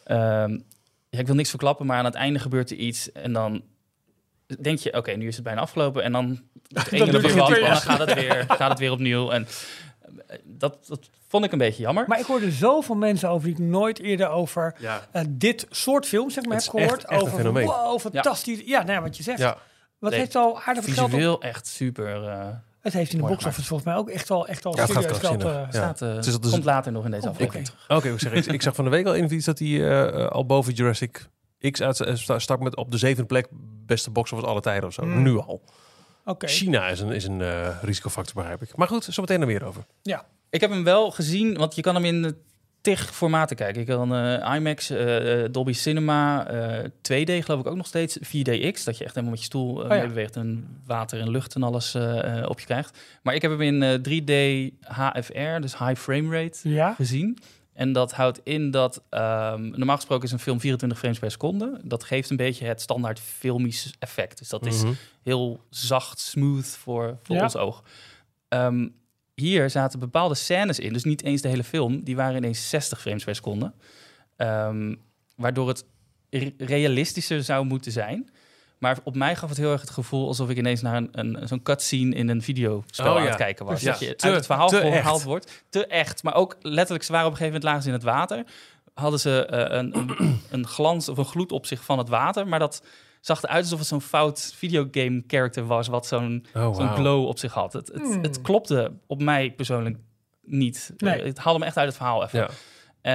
Ehm, 0.05 0.53
ja, 1.11 1.19
ik 1.19 1.27
wil 1.27 1.35
niks 1.35 1.51
verklappen, 1.51 1.87
maar 1.87 1.99
aan 1.99 2.05
het 2.05 2.15
einde 2.15 2.39
gebeurt 2.39 2.71
er 2.71 2.77
iets. 2.77 3.13
En 3.13 3.33
dan 3.33 3.63
denk 4.61 4.79
je, 4.79 4.95
oké, 4.95 5.11
nu 5.13 5.27
is 5.27 5.35
het 5.35 5.45
bijna 5.45 5.61
afgelopen. 5.61 6.03
En 6.03 6.13
dan 6.13 6.29
het 6.73 6.93
ene 6.93 7.05
duurt 7.11 7.23
weer 7.23 7.37
wat, 7.37 7.53
en 7.53 7.61
dan 7.61 7.77
gaat 7.77 7.99
het 7.99 8.15
weer, 8.15 8.45
gaat 8.49 8.71
het 8.71 8.79
weer 8.79 8.91
opnieuw. 8.93 9.31
En 9.31 9.47
eh, 10.27 10.39
dat, 10.45 10.87
dat 10.87 11.09
vond 11.29 11.45
ik 11.45 11.53
een 11.53 11.59
beetje 11.59 11.83
jammer. 11.83 12.05
Maar 12.09 12.19
ik 12.21 12.27
hoorde 12.27 12.51
zoveel 12.51 12.95
mensen 12.95 13.29
over 13.29 13.47
die 13.49 13.57
ik 13.57 13.63
nooit 13.71 13.99
eerder 14.01 14.29
over 14.29 14.75
Ja. 14.79 15.07
eh, 15.13 15.23
dit 15.29 15.67
soort 15.71 16.07
film 16.07 16.31
zeg 16.31 16.45
maar, 16.45 16.53
heb 16.57 16.63
echt- 16.63 16.71
gehoord. 16.71 17.05
echt 17.05 17.23
over 17.23 17.37
fenomeen. 17.39 17.67
wow, 17.67 17.99
fantastisch. 18.01 18.61
Ja, 18.65 18.79
nou, 18.83 18.93
ja, 18.93 19.01
wat 19.01 19.17
je 19.17 19.23
zegt. 19.23 19.39
Ja. 19.39 19.57
Wat 19.99 20.11
Nee, 20.11 20.21
heeft 20.21 20.35
al 20.37 20.61
aardig 20.63 20.85
op. 20.89 20.91
Visueel 21.11 21.41
echt 21.43 21.67
super. 21.67 22.29
eh 22.29 22.47
Het 22.81 22.93
heeft 22.93 23.13
in 23.13 23.19
de 23.21 23.27
box 23.27 23.45
office 23.45 23.67
volgens 23.67 23.89
mij 23.89 23.99
ook 23.99 24.09
echt 24.09 24.31
al, 24.31 24.47
echt 24.47 24.65
al 24.65 24.77
Ja, 24.77 24.87
serieus 24.87 25.19
geld. 25.19 25.43
eh, 25.43 25.51
Ja. 25.51 25.67
staat, 25.71 26.03
eh, 26.03 26.15
Het 26.15 26.27
is 26.27 26.39
dus- 26.41 26.51
komt 26.51 26.65
later 26.65 26.93
nog 26.93 27.05
in 27.05 27.11
deze 27.11 27.27
Oh, 27.27 27.31
aflevering. 27.33 27.69
oké. 27.89 28.09
Ik, 28.09 28.19
zeg, 28.21 28.33
ik, 28.33 28.47
ik 28.47 28.63
zag 28.63 28.75
van 28.75 28.85
de 28.85 28.91
week 28.91 29.07
al 29.07 29.15
in 29.15 29.33
iets 29.35 29.45
dat 29.45 29.59
hij 29.59 29.91
eh, 30.09 30.27
al 30.27 30.47
boven 30.47 30.73
Jurassic 30.73 31.29
X 31.71 31.83
uit, 31.83 32.03
sta- 32.15 32.39
stak 32.39 32.61
met 32.61 32.77
op 32.77 32.91
de 32.91 32.99
zevende 32.99 33.27
plek 33.27 33.47
beste 33.87 34.11
box 34.11 34.33
office 34.33 34.45
alle 34.45 34.61
tijden 34.61 34.89
of 34.89 34.95
zo. 34.95 35.05
Mm. 35.05 35.23
Nu 35.23 35.39
al. 35.39 35.63
Oké. 36.25 36.47
China 36.47 36.89
is 36.89 37.01
een, 37.01 37.11
is 37.13 37.25
een 37.25 37.43
risicofactor, 37.83 38.35
begrijp 38.35 38.63
ik. 38.63 38.77
Maar 38.77 38.89
goed, 38.89 39.05
zo 39.05 39.21
meteen 39.21 39.41
er 39.41 39.47
meer 39.47 39.65
over. 39.65 39.85
Ik 40.51 40.61
heb 40.61 40.71
hem 40.71 40.85
wel 40.85 41.11
gezien, 41.11 41.57
want 41.57 41.75
je 41.75 41.83
kan 41.83 41.95
hem 41.95 42.05
in 42.05 42.37
tig 42.81 43.15
formaten 43.15 43.57
kijken. 43.57 43.81
Je 43.81 43.87
kan 43.87 44.15
eh, 44.15 44.55
IMAX, 44.55 44.91
eh, 44.91 45.45
Dolby 45.51 45.73
Cinema, 45.73 46.47
eh, 46.47 46.85
2D 47.03 47.45
geloof 47.45 47.61
ik 47.61 47.67
ook 47.67 47.77
nog 47.77 47.87
steeds, 47.87 48.19
4DX, 48.21 48.85
dat 48.85 48.99
je 48.99 49.05
echt 49.05 49.15
helemaal 49.15 49.31
met 49.31 49.39
je 49.39 49.45
stoel 49.45 49.75
Oh 49.77 49.83
ja. 49.83 49.89
mee 49.89 50.07
beweegt 50.07 50.37
en 50.37 50.81
water 50.87 51.21
en 51.21 51.31
lucht 51.31 51.55
en 51.55 51.63
alles 51.63 51.95
op 52.45 52.61
je 52.61 52.67
krijgt. 52.67 52.99
Maar 53.23 53.35
ik 53.35 53.43
heb 53.43 53.51
hem 53.51 53.61
in 53.63 53.83
eh, 53.83 53.95
3D 53.95 54.33
HFR, 54.87 55.61
dus 55.61 55.79
high 55.79 56.01
frame 56.01 56.43
rate, 56.43 56.69
Ja? 56.69 56.95
gezien. 56.95 57.39
En 57.73 57.93
dat 57.93 58.13
houdt 58.13 58.41
in 58.45 58.71
dat 58.71 59.03
ehm, 59.11 59.69
normaal 59.71 59.97
gesproken 59.97 60.25
is 60.25 60.33
een 60.33 60.39
film 60.39 60.61
24 60.61 60.99
frames 60.99 61.19
per 61.19 61.31
seconde. 61.31 61.81
Dat 61.85 62.05
geeft 62.05 62.31
een 62.31 62.37
beetje 62.37 62.67
het 62.67 62.81
standaard 62.81 63.21
filmisch 63.21 63.95
effect. 63.99 64.39
Dus 64.39 64.49
dat 64.49 64.67
is 64.67 64.83
Mhm. 64.83 64.93
heel 65.23 65.61
zacht, 65.71 66.19
smooth 66.19 66.67
voor, 66.67 67.19
voor 67.23 67.37
Ja. 67.37 67.43
ons 67.43 67.57
oog. 67.57 67.83
Ehm, 68.49 68.89
hier 69.41 69.71
zaten 69.71 69.99
bepaalde 69.99 70.35
scènes 70.35 70.79
in, 70.79 70.93
dus 70.93 71.05
niet 71.05 71.23
eens 71.23 71.41
de 71.43 71.49
hele 71.49 71.65
film, 71.65 72.05
die 72.05 72.17
waren 72.17 72.37
ineens 72.37 72.69
60 72.69 73.01
frames 73.01 73.25
per 73.25 73.35
seconde. 73.35 73.73
Ehm, 74.37 74.95
waardoor 75.37 75.69
het 75.69 75.85
re- 76.31 76.53
realistischer 76.59 77.43
zou 77.43 77.65
moeten 77.65 77.93
zijn. 77.93 78.31
Maar 78.79 78.99
op 79.05 79.17
mij 79.17 79.37
gaf 79.37 79.49
het 79.49 79.59
heel 79.59 79.73
erg 79.73 79.81
het 79.81 79.91
gevoel 79.91 80.27
alsof 80.27 80.49
ik 80.51 80.57
ineens 80.57 80.83
naar 80.83 80.97
een, 80.97 81.09
een, 81.13 81.49
zo'n 81.49 81.63
cutscene 81.63 82.15
in 82.15 82.29
een 82.29 82.43
videospel 82.43 83.05
Oh, 83.11 83.17
aan 83.17 83.23
ja. 83.23 83.29
het 83.29 83.37
kijken 83.39 83.67
was. 83.67 83.81
Ja, 83.81 83.91
Dat 83.91 84.01
je 84.01 84.17
te- 84.17 84.27
uit 84.27 84.35
het 84.35 84.47
verhaal 84.47 84.69
gehaald 84.69 85.23
wordt. 85.23 85.65
Te 85.71 85.87
echt. 85.87 86.23
Maar 86.23 86.35
ook 86.35 86.57
letterlijk, 86.61 87.05
ze 87.05 87.13
waren 87.13 87.27
op 87.27 87.33
een 87.33 87.39
gegeven 87.39 87.61
moment 87.61 87.65
lagen 87.65 87.83
ze 87.83 87.89
in 87.89 87.95
het 87.95 88.03
water. 88.03 88.45
Hadden 88.95 89.21
ze 89.21 89.47
eh, 89.47 89.79
een, 89.79 89.97
een, 89.97 90.41
een 90.51 90.67
glans 90.67 91.09
of 91.09 91.19
een 91.19 91.25
gloed 91.25 91.53
op 91.53 91.67
zich 91.67 91.85
van 91.85 91.99
het 91.99 92.09
water. 92.09 92.47
Maar 92.49 92.59
dat 92.59 92.83
zag 93.21 93.43
eruit 93.43 93.63
alsof 93.63 93.79
het 93.79 93.89
zo'n 93.89 94.01
fout 94.01 94.53
videogame 94.57 95.23
character 95.27 95.67
was. 95.67 95.89
Wat 95.89 96.07
zo'n 96.07 96.47
Oh, 96.55 96.75
zo'n 96.77 96.89
glow 96.89 97.27
op 97.27 97.39
zich 97.39 97.53
had. 97.53 97.73
Het, 97.73 97.89
het, 97.89 98.03
Hmm. 98.03 98.23
het 98.23 98.41
klopte 98.41 98.93
op 99.07 99.23
mij 99.23 99.51
persoonlijk 99.53 99.97
niet. 100.43 100.93
Nee. 100.97 101.21
Eh, 101.21 101.25
het 101.27 101.39
haalde 101.39 101.59
me 101.59 101.65
echt 101.65 101.77
uit 101.77 101.87
het 101.87 101.97
verhaal 101.97 102.25
even. 102.25 102.39
Ja. 102.39 102.49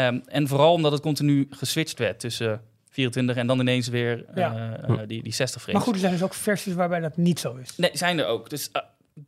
Ehm, 0.07 0.19
en 0.25 0.47
vooral 0.47 0.73
omdat 0.73 0.91
het 0.91 1.01
continu 1.01 1.47
geswitcht 1.49 1.99
werd 1.99 2.19
tussen 2.19 2.61
24 2.89 3.35
en 3.35 3.47
dan 3.47 3.59
ineens 3.59 3.87
weer 3.87 4.25
Ja. 4.35 4.77
eh, 4.83 4.89
eh, 5.01 5.07
die, 5.07 5.23
die 5.23 5.33
60 5.33 5.61
frames. 5.61 5.73
Maar 5.77 5.83
goed, 5.87 5.93
er 5.93 5.99
zijn 5.99 6.11
dus 6.13 6.23
ook 6.23 6.33
versies 6.33 6.73
waarbij 6.73 6.99
dat 6.99 7.17
niet 7.17 7.39
zo 7.39 7.55
is. 7.55 7.75
Nee, 7.77 7.89
zijn 7.93 8.19
er 8.19 8.25
ook. 8.25 8.49
Dus 8.49 8.69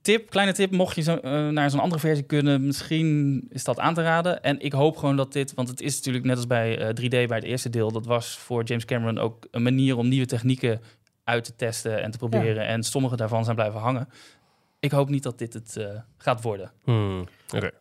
tip, 0.01 0.29
kleine 0.29 0.53
tip, 0.53 0.71
mocht 0.71 0.95
je 0.95 1.01
zo, 1.01 1.15
eh, 1.15 1.47
naar 1.47 1.69
zo'n 1.69 1.79
andere 1.79 2.01
versie 2.01 2.25
kunnen, 2.25 2.65
misschien 2.65 3.45
is 3.49 3.63
dat 3.63 3.79
aan 3.79 3.93
te 3.93 4.01
raden. 4.01 4.43
En 4.43 4.59
ik 4.59 4.73
hoop 4.73 4.97
gewoon 4.97 5.15
dat 5.15 5.33
dit, 5.33 5.53
want 5.53 5.69
het 5.69 5.81
is 5.81 5.95
natuurlijk 5.95 6.25
net 6.25 6.35
als 6.35 6.47
bij 6.47 6.77
eh, 6.77 6.87
3D 6.87 7.27
bij 7.27 7.37
het 7.37 7.43
eerste 7.43 7.69
deel, 7.69 7.91
dat 7.91 8.05
was 8.05 8.37
voor 8.37 8.63
James 8.63 8.85
Cameron 8.85 9.17
ook 9.17 9.47
een 9.51 9.63
manier 9.63 9.97
om 9.97 10.07
nieuwe 10.07 10.25
technieken 10.25 10.81
uit 11.23 11.43
te 11.43 11.55
testen 11.55 12.01
en 12.01 12.11
te 12.11 12.17
proberen. 12.17 12.67
En 12.67 12.83
sommige 12.83 13.15
daarvan 13.15 13.43
zijn 13.43 13.55
blijven 13.55 13.79
hangen. 13.79 14.09
Ik 14.79 14.91
hoop 14.91 15.09
niet 15.09 15.23
dat 15.23 15.37
dit 15.37 15.53
het 15.53 15.77
eh, 15.77 15.87
gaat 16.17 16.41
worden. 16.41 16.71
Hmm. 16.83 17.27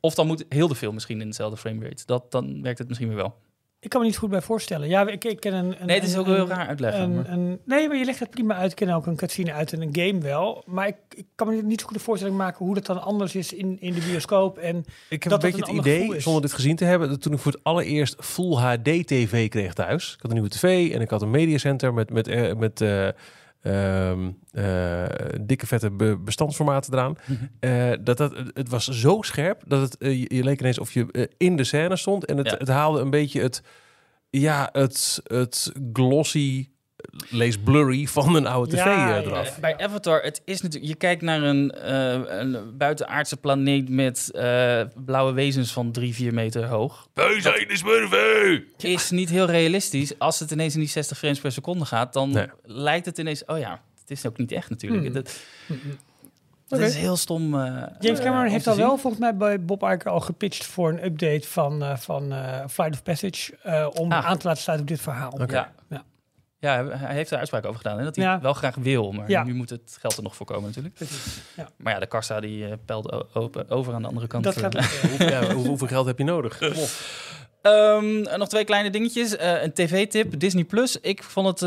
Of 0.00 0.14
dan 0.14 0.26
moet 0.26 0.44
heel 0.48 0.68
de 0.68 0.74
film 0.74 0.94
misschien 0.94 1.20
in 1.20 1.26
dezelfde 1.26 1.56
frame 1.56 1.84
rate. 1.84 2.02
Dat, 2.06 2.30
dan 2.30 2.62
werkt 2.62 2.78
het 2.78 2.88
misschien 2.88 3.08
weer 3.08 3.16
wel. 3.16 3.36
Ik 3.84 3.90
kan 3.90 4.00
me 4.00 4.06
niet 4.06 4.16
goed 4.16 4.30
bij 4.30 4.40
voorstellen. 4.40 4.88
Ja, 4.88 5.06
ik, 5.08 5.24
ik 5.24 5.40
ken 5.40 5.54
een... 5.54 5.64
een 5.80 5.86
Nee, 5.86 5.96
het 5.98 6.08
is 6.08 6.12
een- 6.14 6.20
ook 6.20 6.26
heel 6.26 6.46
raar 6.48 6.66
uitleggen. 6.66 7.02
Een, 7.02 7.14
maar- 7.14 7.28
een- 7.28 7.60
nee, 7.64 7.88
maar 7.88 7.96
je 7.96 8.04
legt 8.04 8.18
het 8.18 8.30
prima 8.30 8.54
uit. 8.54 8.70
Ik 8.70 8.76
ken 8.76 8.88
ook 8.94 9.06
een 9.06 9.16
cutscene 9.16 9.52
uit 9.52 9.72
in 9.72 9.80
een 9.82 9.88
game 9.96 10.20
wel. 10.20 10.62
Maar 10.66 10.86
ik, 10.86 10.96
ik 11.14 11.26
kan 11.34 11.48
me 11.48 11.62
niet 11.62 11.80
zo 11.80 11.86
goed 11.86 11.96
een 11.96 12.02
voorstelling 12.02 12.36
maken 12.36 12.64
hoe 12.64 12.74
dat 12.74 12.86
dan 12.86 13.02
anders 13.02 13.34
is 13.34 13.52
in, 13.52 13.76
in 13.80 13.94
de 13.94 14.00
bioscoop. 14.00 14.58
En 14.58 14.84
Ik 15.08 15.22
heb 15.22 15.32
Dat 15.32 15.42
een 15.42 15.48
het 15.48 15.56
beetje 15.56 15.72
een 15.72 15.78
het 15.78 15.86
idee, 15.86 16.20
zonder 16.20 16.42
dit 16.42 16.52
gezien 16.52 16.76
te 16.76 16.84
hebben, 16.84 17.08
dat 17.08 17.22
toen 17.22 17.32
ik 17.32 17.38
voor 17.38 17.52
het 17.52 17.64
allereerst 17.64 18.16
Full 18.24 18.54
HD 18.54 18.84
TV 19.06 19.48
kreeg 19.48 19.72
thuis. 19.72 20.12
Ik 20.14 20.20
had 20.20 20.30
een 20.30 20.36
nieuwe 20.36 20.50
tv 20.52 20.92
en 20.94 21.00
ik 21.00 21.10
had 21.10 21.22
een 21.22 21.30
mediacenter 21.30 21.94
met, 21.94 22.10
met, 22.10 22.28
eh, 22.28 22.54
met 22.54 22.80
eh, 22.80 23.08
ehm, 23.64 24.30
eh, 24.50 25.04
dikke 25.40 25.66
vette 25.66 25.90
be- 25.90 26.18
bestandsformaten 26.18 26.92
eraan. 26.92 27.16
Mhm. 27.26 27.44
Eh, 27.60 27.92
dat, 28.00 28.16
dat, 28.16 28.34
het 28.54 28.68
was 28.68 28.88
zo 28.88 29.22
scherp 29.22 29.62
dat 29.66 29.80
het, 29.80 29.96
eh, 29.98 30.20
je, 30.20 30.34
je 30.36 30.44
leek 30.44 30.60
ineens 30.60 30.78
of 30.78 30.92
je 30.92 31.30
in 31.36 31.56
de 31.56 31.64
scène 31.64 31.96
stond. 31.96 32.24
En 32.24 32.36
het, 32.36 32.50
Ja. 32.50 32.56
het 32.58 32.68
haalde 32.68 33.00
een 33.00 33.10
beetje 33.10 33.40
het, 33.40 33.62
ja, 34.30 34.68
het, 34.72 35.20
het 35.24 35.72
glossy, 35.92 36.68
lees 37.30 37.58
blurry 37.58 38.06
van 38.06 38.34
een 38.34 38.46
oude 38.46 38.70
tv 38.70 38.84
Ja, 38.84 38.92
eh, 39.16 39.22
ja, 39.22 39.28
eraf. 39.30 39.60
Bij 39.60 39.78
Avatar, 39.78 40.22
het 40.22 40.42
is 40.44 40.60
natuurlijk, 40.62 40.92
je 40.92 40.98
kijkt 40.98 41.22
naar 41.22 41.42
een, 41.42 41.70
eh, 41.70 42.38
een 42.40 42.76
buitenaardse 42.78 43.36
planeet 43.36 43.88
met 43.88 44.30
eh, 44.32 44.80
blauwe 45.04 45.32
wezens 45.32 45.72
van 45.72 45.92
drie, 45.92 46.14
vier 46.14 46.34
meter 46.34 46.66
hoog. 46.66 47.08
Wij 47.14 47.40
zijn 47.40 47.68
de 47.68 47.76
smurfen! 47.76 48.64
Is 48.78 49.10
niet 49.10 49.30
heel 49.30 49.46
realistisch. 49.46 50.18
Als 50.18 50.38
het 50.40 50.50
ineens 50.50 50.74
in 50.74 50.80
die 50.80 50.88
60 50.88 51.18
frames 51.18 51.40
per 51.40 51.52
seconde 51.52 51.84
gaat, 51.84 52.12
dan 52.12 52.30
Nee. 52.30 52.46
lijkt 52.62 53.06
het 53.06 53.18
ineens, 53.18 53.44
oh 53.44 53.58
ja, 53.58 53.80
het 54.00 54.10
is 54.10 54.26
ook 54.26 54.38
niet 54.38 54.52
echt 54.52 54.70
natuurlijk. 54.70 55.04
Hmm. 55.04 55.12
Dat, 55.14 55.40
dat 56.68 56.78
Oké. 56.78 56.88
is 56.88 56.94
heel 56.96 57.16
stom. 57.16 57.54
James 58.00 58.20
Cameron 58.20 58.46
heeft 58.46 58.66
al 58.66 58.74
zien. 58.74 58.82
wel 58.86 58.96
volgens 58.98 59.22
mij 59.22 59.36
bij 59.36 59.64
Bob 59.64 59.82
Iger 59.82 60.08
al 60.10 60.20
gepitcht 60.20 60.66
voor 60.66 60.88
een 60.88 61.04
update 61.04 61.48
van, 61.48 61.82
eh, 61.82 61.96
van 61.96 62.32
eh, 62.32 62.60
Flight 62.70 62.94
of 62.94 63.02
Passage. 63.02 63.56
eh, 63.62 63.86
om 63.94 64.12
Ah. 64.12 64.26
aan 64.26 64.38
te 64.38 64.46
laten 64.46 64.62
sluiten 64.62 64.88
op 64.88 64.94
dit 64.94 65.00
verhaal. 65.04 65.40
Ja. 65.88 66.04
Ja, 66.64 66.86
hij- 66.86 67.14
heeft 67.14 67.30
er 67.30 67.36
uitspraak 67.38 67.64
over 67.64 67.76
gedaan. 67.76 67.98
Hè, 67.98 68.04
dat 68.04 68.16
hij 68.16 68.24
Ja. 68.24 68.40
wel 68.40 68.52
graag 68.52 68.74
wil, 68.74 69.12
maar 69.12 69.30
Ja. 69.30 69.44
nu 69.44 69.54
moet 69.54 69.70
het 69.70 69.96
geld 70.00 70.16
er 70.16 70.22
nog 70.22 70.36
voor 70.36 70.46
komen 70.46 70.64
natuurlijk. 70.64 70.94
Precies. 70.94 71.40
Ja. 71.56 71.68
Maar 71.76 71.92
ja, 71.92 71.98
de 71.98 72.06
kassa 72.06 72.40
die 72.40 72.66
eh, 72.66 72.72
pelt 72.86 73.34
open, 73.34 73.70
over 73.70 73.94
aan 73.94 74.02
de 74.02 74.08
andere 74.08 74.26
kant. 74.26 74.44
Dat 74.44 74.56
eh. 74.56 74.62
gaat 74.62 75.46
hoe- 75.52 75.66
hoeveel 75.66 75.86
geld 75.86 76.06
heb 76.06 76.18
je 76.18 76.24
nodig? 76.24 76.58
Kom 76.58 76.68
op. 76.68 76.88
Ehm, 77.62 78.22
en 78.24 78.38
nog 78.38 78.48
twee 78.48 78.64
kleine 78.64 78.90
dingetjes. 78.90 79.36
Eh, 79.36 79.62
een 79.62 79.72
tv-tip, 79.72 80.38
Disney 80.40 80.64
Plus. 80.64 81.00
Ik 81.00 81.22
vond 81.22 81.46
het 81.46 81.60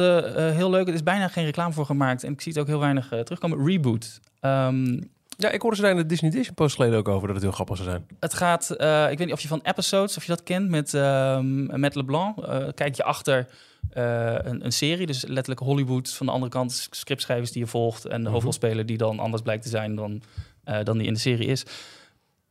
heel 0.55 0.69
leuk. 0.69 0.87
Er 0.87 0.93
is 0.93 1.03
bijna 1.03 1.27
geen 1.27 1.45
reclame 1.45 1.73
voor 1.73 1.85
gemaakt. 1.85 2.23
En 2.23 2.31
ik 2.33 2.41
zie 2.41 2.51
het 2.51 2.61
ook 2.61 2.67
heel 2.67 2.79
weinig 2.79 3.07
terugkomen. 3.07 3.65
Reboot. 3.67 4.19
Ehm, 4.39 5.01
Ja, 5.39 5.49
ik 5.49 5.61
hoorde 5.61 5.75
ze 5.75 5.81
daar 5.81 5.91
in 5.91 5.97
de 5.97 6.05
Disney 6.05 6.31
Edition 6.31 6.53
post 6.55 6.75
geleden 6.75 6.97
ook 6.97 7.07
over 7.07 7.25
dat 7.25 7.35
het 7.35 7.43
heel 7.45 7.53
grappig 7.53 7.75
zou 7.77 7.89
zijn. 7.89 8.05
het 8.19 8.33
gaat, 8.33 8.69
eh, 8.69 9.11
ik 9.11 9.17
weet 9.17 9.25
niet 9.27 9.35
of 9.35 9.41
je 9.41 9.47
van 9.47 9.59
Episodes, 9.63 10.17
of 10.17 10.23
je 10.23 10.29
dat 10.31 10.43
kent, 10.43 10.69
met, 10.69 10.93
ehm 10.93 11.79
met 11.79 11.95
LeBlanc. 11.95 12.37
Eh, 12.37 12.57
kijk 12.75 12.95
je 12.95 13.03
achter 13.03 13.47
eh, 13.89 14.35
een, 14.39 14.65
een 14.65 14.71
serie, 14.71 15.05
dus 15.05 15.21
letterlijk 15.25 15.59
Hollywood. 15.59 16.13
Van 16.13 16.25
de 16.25 16.31
andere 16.31 16.51
kant 16.51 16.87
scriptschrijvers 16.91 17.51
die 17.51 17.61
je 17.61 17.67
volgt. 17.67 18.05
En 18.05 18.17
de 18.17 18.23
Mhm. 18.23 18.31
hoofdrolspeler 18.31 18.85
die 18.85 18.97
dan 18.97 19.19
anders 19.19 19.41
blijkt 19.43 19.63
te 19.63 19.69
zijn 19.69 19.95
dan, 19.95 20.21
eh, 20.63 20.83
dan 20.83 20.97
die 20.97 21.07
in 21.07 21.13
de 21.13 21.19
serie 21.19 21.47
is. 21.47 21.63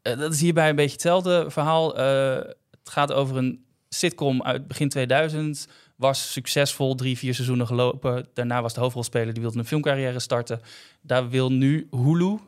Eh, 0.03 0.19
dat 0.19 0.33
is 0.33 0.41
hierbij 0.41 0.69
een 0.69 0.77
beetje 0.77 0.93
hetzelfde 0.93 1.45
verhaal. 1.49 1.97
Het 1.97 2.91
gaat 2.95 3.13
over 3.13 3.37
een 3.37 3.65
sitcom 3.89 4.43
uit 4.43 4.69
begin 4.69 4.89
2000. 4.89 5.69
Was 5.97 6.33
succesvol, 6.33 6.95
drie, 6.95 7.19
vier 7.19 7.35
seizoenen 7.35 7.67
gelopen. 7.67 8.27
Daarna 8.35 8.63
was 8.63 8.75
de 8.75 8.81
hoofdrolspeler, 8.81 9.33
die 9.33 9.43
wilde 9.43 9.59
een 9.59 9.65
filmcarrière 9.67 10.19
starten. 10.19 10.61
Daar 11.01 11.29
wil 11.29 11.53
nu 11.53 11.89
Hulu, 11.91 12.39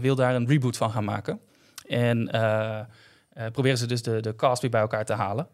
wil 0.00 0.14
daar 0.14 0.34
een 0.34 0.46
reboot 0.46 0.76
van 0.76 0.90
gaan 0.90 1.04
maken. 1.04 1.40
En 1.86 2.24
proberen 3.52 3.78
ze 3.78 3.86
dus 3.86 4.02
de, 4.02 4.20
de 4.20 4.36
cast 4.36 4.62
weer 4.62 4.70
bij 4.70 4.80
elkaar 4.80 5.04
te 5.04 5.12
halen. 5.12 5.48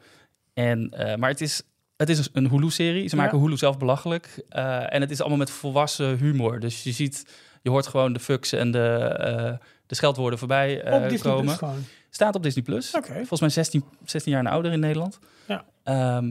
En, 0.52 0.88
maar 1.18 1.30
het 1.30 1.40
is, 1.40 1.62
het 1.96 2.09
is 2.09 2.28
een 2.33 2.48
Hulu-serie. 2.48 3.09
Ze 3.09 3.16
Ja. 3.16 3.22
maken 3.22 3.38
Hulu 3.38 3.57
zelf 3.57 3.78
belachelijk. 3.78 4.42
Eh, 4.48 4.94
en 4.94 5.00
het 5.00 5.11
is 5.11 5.20
allemaal 5.20 5.38
met 5.38 5.50
volwassen 5.50 6.16
humor. 6.18 6.61
Dus 6.61 6.83
je 6.83 6.92
ziet, 6.92 7.26
je 7.62 7.70
hoort 7.70 7.87
gewoon 7.87 8.12
de 8.12 8.20
fucks 8.20 8.52
en 8.52 8.70
de, 8.70 8.88
eh, 9.18 9.52
de 9.87 9.94
scheldwoorden 9.94 10.38
voorbij 10.38 10.83
eh, 10.83 11.02
Op 11.02 11.09
Disney 11.09 11.33
komen. 11.33 11.57
Staat 12.11 12.35
op 12.35 12.42
Disney 12.42 12.64
Plus. 12.64 12.90
Volgens 12.90 13.40
mij 13.40 13.48
16, 13.48 13.85
16 14.04 14.33
jaar 14.33 14.40
en 14.44 14.50
ouder 14.50 14.72
in 14.72 14.80
Nederland. 14.80 15.18
Ja. 15.46 15.64
Ehm, 15.85 16.26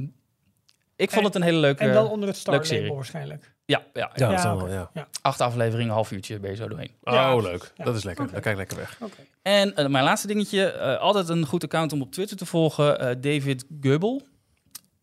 ik 0.96 1.10
vond 1.10 1.20
En- 1.22 1.24
het 1.26 1.36
een 1.36 1.42
hele 1.42 1.58
leuke... 1.58 1.84
En 1.84 1.94
dan 1.94 2.08
onder 2.08 2.28
het 2.28 2.38
Star 2.38 2.54
leuke 2.54 2.68
serie. 2.68 2.82
label 2.82 2.96
waarschijnlijk. 2.98 3.54
ja, 3.66 3.82
ja, 3.94 4.12
ja. 4.16 4.32
Ja, 4.32 4.58
wel, 4.66 4.90
acht 5.22 5.42
afleveringen, 5.42 5.94
half 5.94 6.12
uurtje 6.12 6.40
ben 6.40 6.50
je 6.50 6.56
zo 6.56 6.68
doorheen. 6.68 6.92
Ja. 7.04 7.36
Oh, 7.36 7.42
leuk. 7.42 7.72
Ja. 7.76 7.84
Dat 7.84 7.96
is 7.96 8.04
lekker. 8.04 8.24
Oké. 8.24 8.34
Dan 8.34 8.42
kijk 8.42 8.54
ik 8.54 8.60
lekker 8.60 8.78
weg. 8.78 8.98
Oké. 9.02 9.22
En 9.42 9.92
mijn 9.92 10.04
laatste 10.04 10.28
dingetje, 10.28 10.66
eh, 10.66 11.00
altijd 11.00 11.30
een 11.30 11.46
goed 11.46 11.64
account 11.64 11.94
om 11.94 12.02
op 12.02 12.12
Twitter 12.12 12.38
te 12.38 12.46
volgen. 12.46 13.00
eh, 13.00 13.16
David 13.22 13.66
Goebel. 13.82 14.22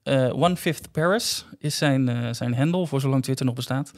Eh, 0.02 0.42
One 0.42 0.56
Fifth 0.56 0.92
Paris 0.92 1.46
is 1.58 1.76
zijn, 1.76 2.08
eh, 2.08 2.32
zijn 2.32 2.54
handle, 2.54 2.86
voor 2.86 3.00
zolang 3.00 3.22
Twitter 3.22 3.46
nog 3.46 3.54
bestaat. 3.54 3.92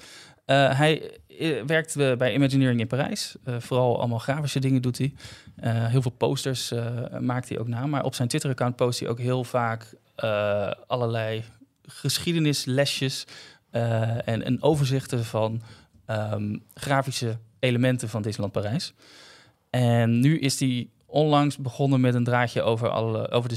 Eh, 0.44 0.78
hij 0.78 1.20
werkt 1.66 1.96
bij 1.96 2.34
Imagineering 2.34 2.80
in 2.80 2.86
Parijs. 2.86 3.36
Vooral 3.44 3.98
allemaal 3.98 4.18
grafische 4.18 4.58
dingen 4.58 4.82
doet 4.82 4.98
hij. 4.98 5.14
Heel 5.88 6.02
veel 6.02 6.10
posters 6.10 6.72
maakt 7.20 7.48
hij 7.48 7.58
ook 7.58 7.68
na. 7.68 7.86
Maar 7.86 8.04
op 8.04 8.14
zijn 8.14 8.28
Twitter-account 8.28 8.76
post 8.76 9.00
hij 9.00 9.08
ook 9.08 9.18
heel 9.18 9.44
vaak 9.44 9.94
allerlei 10.86 11.44
geschiedenislesjes 11.82 13.26
en, 13.70 14.42
en 14.42 14.62
overzichten 14.62 15.24
van 15.24 15.62
ehm, 16.06 16.58
grafische 16.74 17.38
elementen 17.58 18.08
van 18.08 18.22
Disneyland 18.22 18.52
Parijs. 18.52 18.94
En 19.70 20.20
nu 20.20 20.38
is 20.38 20.60
hij 20.60 20.88
onlangs 21.06 21.56
begonnen 21.56 22.00
met 22.00 22.14
een 22.14 22.24
draadje 22.24 22.62
over, 22.62 22.88
alle, 22.88 23.30
over 23.30 23.48
de 23.48 23.56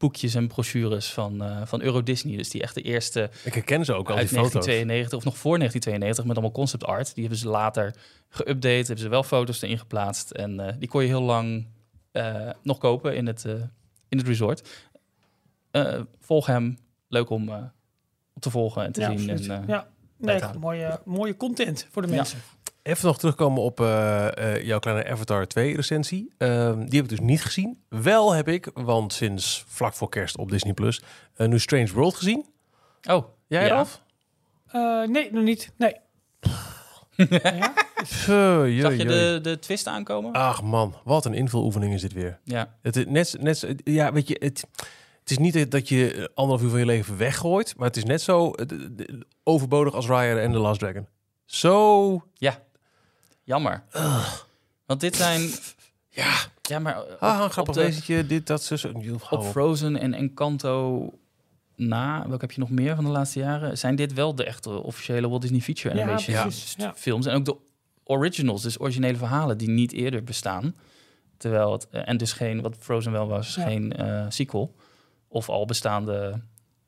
souvenirboekjes 0.00 0.34
en 0.34 0.48
brochures 0.48 1.12
van, 1.12 1.42
eh, 1.42 1.60
van 1.64 1.82
Euro 1.82 2.02
Disney. 2.02 2.36
Dus 2.36 2.50
die 2.50 2.62
echt 2.62 2.74
de 2.74 2.82
eerste 2.82 3.30
Ik 3.44 3.54
herken 3.54 3.84
ze 3.84 3.92
ook 3.92 4.08
al, 4.08 4.14
die 4.14 4.22
uit 4.22 4.28
foto's. 4.28 4.52
1992 4.52 5.18
of 5.18 5.24
nog 5.24 5.36
voor 5.38 5.58
1992 5.58 6.24
met 6.24 6.36
allemaal 6.36 6.52
concept 6.54 6.84
art. 6.84 7.14
Die 7.14 7.22
hebben 7.24 7.38
ze 7.40 7.48
later 7.48 7.94
geüpdate, 8.28 8.86
hebben 8.86 8.98
ze 8.98 9.08
wel 9.08 9.22
foto's 9.22 9.62
erin 9.62 9.78
geplaatst. 9.78 10.30
En 10.30 10.60
eh, 10.60 10.74
die 10.78 10.88
kon 10.88 11.02
je 11.02 11.08
heel 11.08 11.22
lang 11.22 11.66
eh, 12.12 12.50
nog 12.62 12.78
kopen 12.78 13.16
in 13.16 13.26
het, 13.26 13.44
eh, 13.44 13.52
in 14.08 14.18
het 14.18 14.26
resort. 14.26 14.68
Eh, 15.70 16.00
volg 16.20 16.46
hem. 16.46 16.78
Leuk 17.08 17.30
om, 17.30 17.48
eh, 17.48 17.54
om 18.34 18.40
te 18.40 18.50
volgen 18.50 18.84
en 18.84 18.92
te 18.92 19.00
Ja, 19.00 19.16
zien. 19.18 19.30
En, 19.30 19.50
eh, 19.50 19.68
ja. 19.68 19.88
Nee, 20.16 20.40
mooie, 20.60 21.00
mooie 21.04 21.36
content 21.36 21.86
voor 21.90 22.02
de 22.06 22.12
Ja. 22.12 22.24
Even 22.82 23.06
nog 23.06 23.18
terugkomen 23.18 23.62
op 23.62 23.80
eh, 23.80 24.54
eh, 24.54 24.64
jouw 24.64 24.78
kleine 24.78 25.10
Avatar 25.10 25.46
2 25.46 25.76
recensie. 25.76 26.32
Ehm, 26.38 26.78
die 26.78 27.00
heb 27.00 27.04
ik 27.04 27.08
dus 27.08 27.20
niet 27.20 27.42
gezien. 27.42 27.82
Wel 27.88 28.32
heb 28.32 28.48
ik, 28.48 28.70
want 28.74 29.12
sinds 29.12 29.64
vlak 29.68 29.94
voor 29.94 30.08
kerst 30.08 30.36
op 30.36 30.50
Disney 30.50 30.72
Plus, 30.72 31.02
uh, 31.36 31.46
nu 31.46 31.58
Strange 31.58 31.92
World 31.92 32.14
gezien. 32.14 32.46
Oh, 33.08 33.24
Jij, 33.46 33.62
Ja. 33.62 33.68
Ralf? 33.68 34.02
Eh, 34.66 35.02
nee, 35.02 35.32
nog 35.32 35.42
niet. 35.42 35.72
Nee. 35.76 35.94
ja? 37.42 37.72
Zag 38.04 38.96
je 38.96 39.04
de, 39.06 39.38
de 39.42 39.58
twist 39.58 39.86
aankomen? 39.86 40.32
Ach 40.32 40.62
man, 40.62 40.94
wat 41.04 41.24
een 41.24 41.34
invuloefening 41.34 41.94
is 41.94 42.00
dit 42.00 42.12
weer. 42.12 42.38
Ja. 42.44 42.76
Het 42.82 42.96
is 42.96 43.04
net, 43.06 43.36
net, 43.40 43.66
ja, 43.84 44.12
weet 44.12 44.28
je, 44.28 44.36
het, 44.38 44.64
het 45.20 45.30
is 45.30 45.38
niet 45.38 45.70
dat 45.70 45.88
je 45.88 46.30
anderhalf 46.34 46.64
uur 46.64 46.70
van 46.70 46.78
je 46.78 46.86
leven 46.86 47.16
weggooit, 47.16 47.76
maar 47.76 47.86
het 47.86 47.96
is 47.96 48.04
net 48.04 48.22
zo 48.22 48.52
overbodig 49.42 49.94
als 49.94 50.06
Raya 50.06 50.36
en 50.36 50.52
The 50.52 50.58
Last 50.58 50.80
Dragon. 50.80 51.06
Zo, 51.44 52.22
Jammer. 53.50 53.82
Want 54.86 55.00
dit 55.00 55.16
zijn... 55.16 55.50
ja, 56.08 56.34
Ja, 56.62 56.78
maar 56.78 57.02
op, 57.02 57.16
ah, 57.20 57.38
een 57.38 57.44
op 57.44 57.50
grappig 57.50 57.74
wezentje, 57.74 58.26
dit, 58.26 58.46
dat, 58.46 58.62
zo, 58.62 58.76
zo. 58.76 58.92
op. 59.30 59.44
Frozen 59.44 59.96
en 59.96 60.14
Encanto 60.14 61.08
na, 61.76 62.24
welke 62.28 62.40
heb 62.40 62.52
je 62.52 62.60
nog 62.60 62.70
meer 62.70 62.94
van 62.94 63.04
de 63.04 63.10
laatste 63.10 63.38
jaren? 63.38 63.78
Zijn 63.78 63.96
dit 63.96 64.12
wel 64.12 64.34
de 64.34 64.44
echte 64.44 64.70
officiële 64.70 65.28
Walt 65.28 65.42
Disney 65.42 65.60
Feature 65.60 65.94
Ja, 65.94 66.02
Animation. 66.02 66.50
Ja. 66.76 66.92
films? 66.96 67.26
En 67.26 67.34
ook 67.34 67.44
de 67.44 67.56
originals, 68.04 68.62
dus 68.62 68.80
originele 68.80 69.16
verhalen 69.18 69.58
die 69.58 69.68
niet 69.68 69.92
eerder 69.92 70.24
bestaan. 70.24 70.74
Terwijl 71.36 71.72
het, 71.72 71.88
eh, 71.88 72.08
en 72.08 72.16
dus 72.16 72.32
geen, 72.32 72.60
wat 72.60 72.76
Frozen 72.78 73.12
wel 73.12 73.28
was, 73.28 73.54
Ja. 73.54 73.62
geen 73.64 73.92
eh, 73.92 74.26
sequel. 74.28 74.74
Of 75.28 75.48
al 75.48 75.64
bestaande 75.64 76.40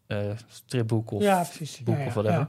eh 0.06 0.30
stripboek 0.48 1.10
of 1.10 1.22
ja, 1.22 1.44
precies. 1.56 1.82
boek 1.82 1.94
Ja, 1.96 2.00
ja, 2.00 2.06
of 2.06 2.14
whatever. 2.14 2.48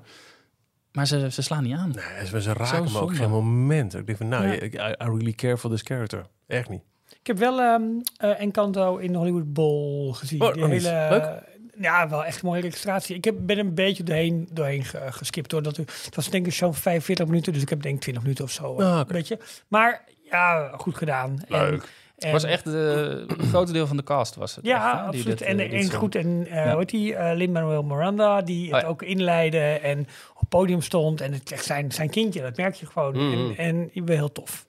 Maar 0.94 1.08
ze, 1.08 1.32
ze 1.32 1.42
slaan 1.42 1.64
niet 1.64 1.76
aan. 1.76 1.92
Nee, 1.96 2.26
ze, 2.28 2.42
ze 2.42 2.54
raken 2.54 2.92
me 2.92 3.00
ook 3.00 3.16
geen 3.16 3.30
moment. 3.30 3.96
Ik 3.96 4.06
denk 4.06 4.18
van, 4.18 4.28
nou, 4.28 4.46
Ja. 4.48 4.54
I, 4.90 4.92
I 4.92 4.96
really 5.06 5.34
care 5.34 5.58
for 5.58 5.70
this 5.70 5.82
character. 5.82 6.26
Echt 6.48 6.70
niet. 6.70 6.82
Ik 7.20 7.28
heb 7.28 7.38
wel 7.38 7.60
ehm 7.62 7.84
eh, 8.18 8.42
Encanto 8.42 8.98
in 8.98 9.12
de 9.12 9.18
Hollywood 9.18 9.54
Bowl 9.54 10.12
gezien. 10.14 10.42
Oh, 10.42 10.54
Die 10.54 10.66
hele, 10.66 11.08
Leuk. 11.10 11.52
Ja, 11.80 12.10
wel 12.10 12.26
echt 12.26 12.42
een 12.42 12.48
mooie 12.48 12.62
illustratie. 12.62 13.16
Ik 13.16 13.24
heb, 13.26 13.36
ben 13.40 13.58
een 13.60 13.74
beetje 13.74 14.04
doorheen, 14.04 14.48
doorheen 14.52 14.84
ge- 14.86 15.08
geskipt. 15.12 15.52
Hoor. 15.52 15.64
Dat, 15.64 15.78
het 15.78 16.16
was 16.16 16.30
denk 16.30 16.46
ik 16.46 16.54
zo'n 16.54 16.74
45 16.74 17.26
minuten, 17.26 17.54
dus 17.54 17.62
ik 17.62 17.70
heb 17.70 17.82
denk 17.82 17.96
ik 17.96 18.02
20 18.02 18.24
minuten 18.24 18.44
of 18.46 18.52
zo. 18.52 18.78
eh, 18.80 18.94
Ah, 18.94 19.00
oké. 19.00 19.14
Weet 19.14 19.28
je. 19.28 19.38
Maar 19.68 20.04
ja, 20.30 20.72
goed 20.78 20.98
gedaan. 20.98 21.42
Leuk. 21.48 21.72
En, 21.84 21.84
en, 22.24 22.32
was 22.32 22.44
echt 22.44 22.64
de, 22.64 23.24
een 23.28 23.46
grote 23.48 23.72
deel 23.72 23.88
van 23.88 23.98
de 23.98 24.04
cast 24.04 24.36
was 24.36 24.56
het. 24.56 24.66
Ja, 24.66 24.94
echt, 24.94 25.06
absoluut. 25.06 25.26
dit, 25.26 25.42
en, 25.42 25.60
eh, 25.60 25.70
dit 25.72 25.92
en 25.92 25.98
goed, 25.98 26.16
en 26.16 26.46
eh 26.50 26.56
Ja. 26.56 26.70
hoe 26.70 26.80
heet 26.80 26.90
die, 26.90 27.16
eh 27.16 27.36
Lin-Manuel 27.36 27.84
Miranda, 27.84 28.42
die 28.42 28.66
het 28.66 28.74
Oh 28.76 28.82
ja. 28.82 28.88
ook 28.88 29.02
inleidde 29.02 29.60
en 29.60 30.00
op 30.34 30.40
het 30.40 30.50
podium 30.50 30.82
stond. 30.82 31.22
En 31.22 31.34
het 31.34 31.42
is 31.46 31.52
echt 31.52 31.66
zijn, 31.66 31.92
zijn 31.92 32.10
kindje, 32.10 32.42
dat 32.42 32.58
merk 32.58 32.76
je 32.76 32.86
gewoon. 32.86 33.14
Mhm. 33.16 33.50
En, 33.50 33.58
en 33.58 33.90
ik 33.94 34.06
ben 34.06 34.16
heel 34.16 34.32
tof. 34.32 34.66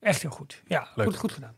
Echt 0.00 0.22
heel 0.22 0.30
goed. 0.30 0.62
Ja, 0.66 0.88
Leuk. 0.94 1.06
goed, 1.06 1.16
goed 1.16 1.32
gedaan. 1.32 1.52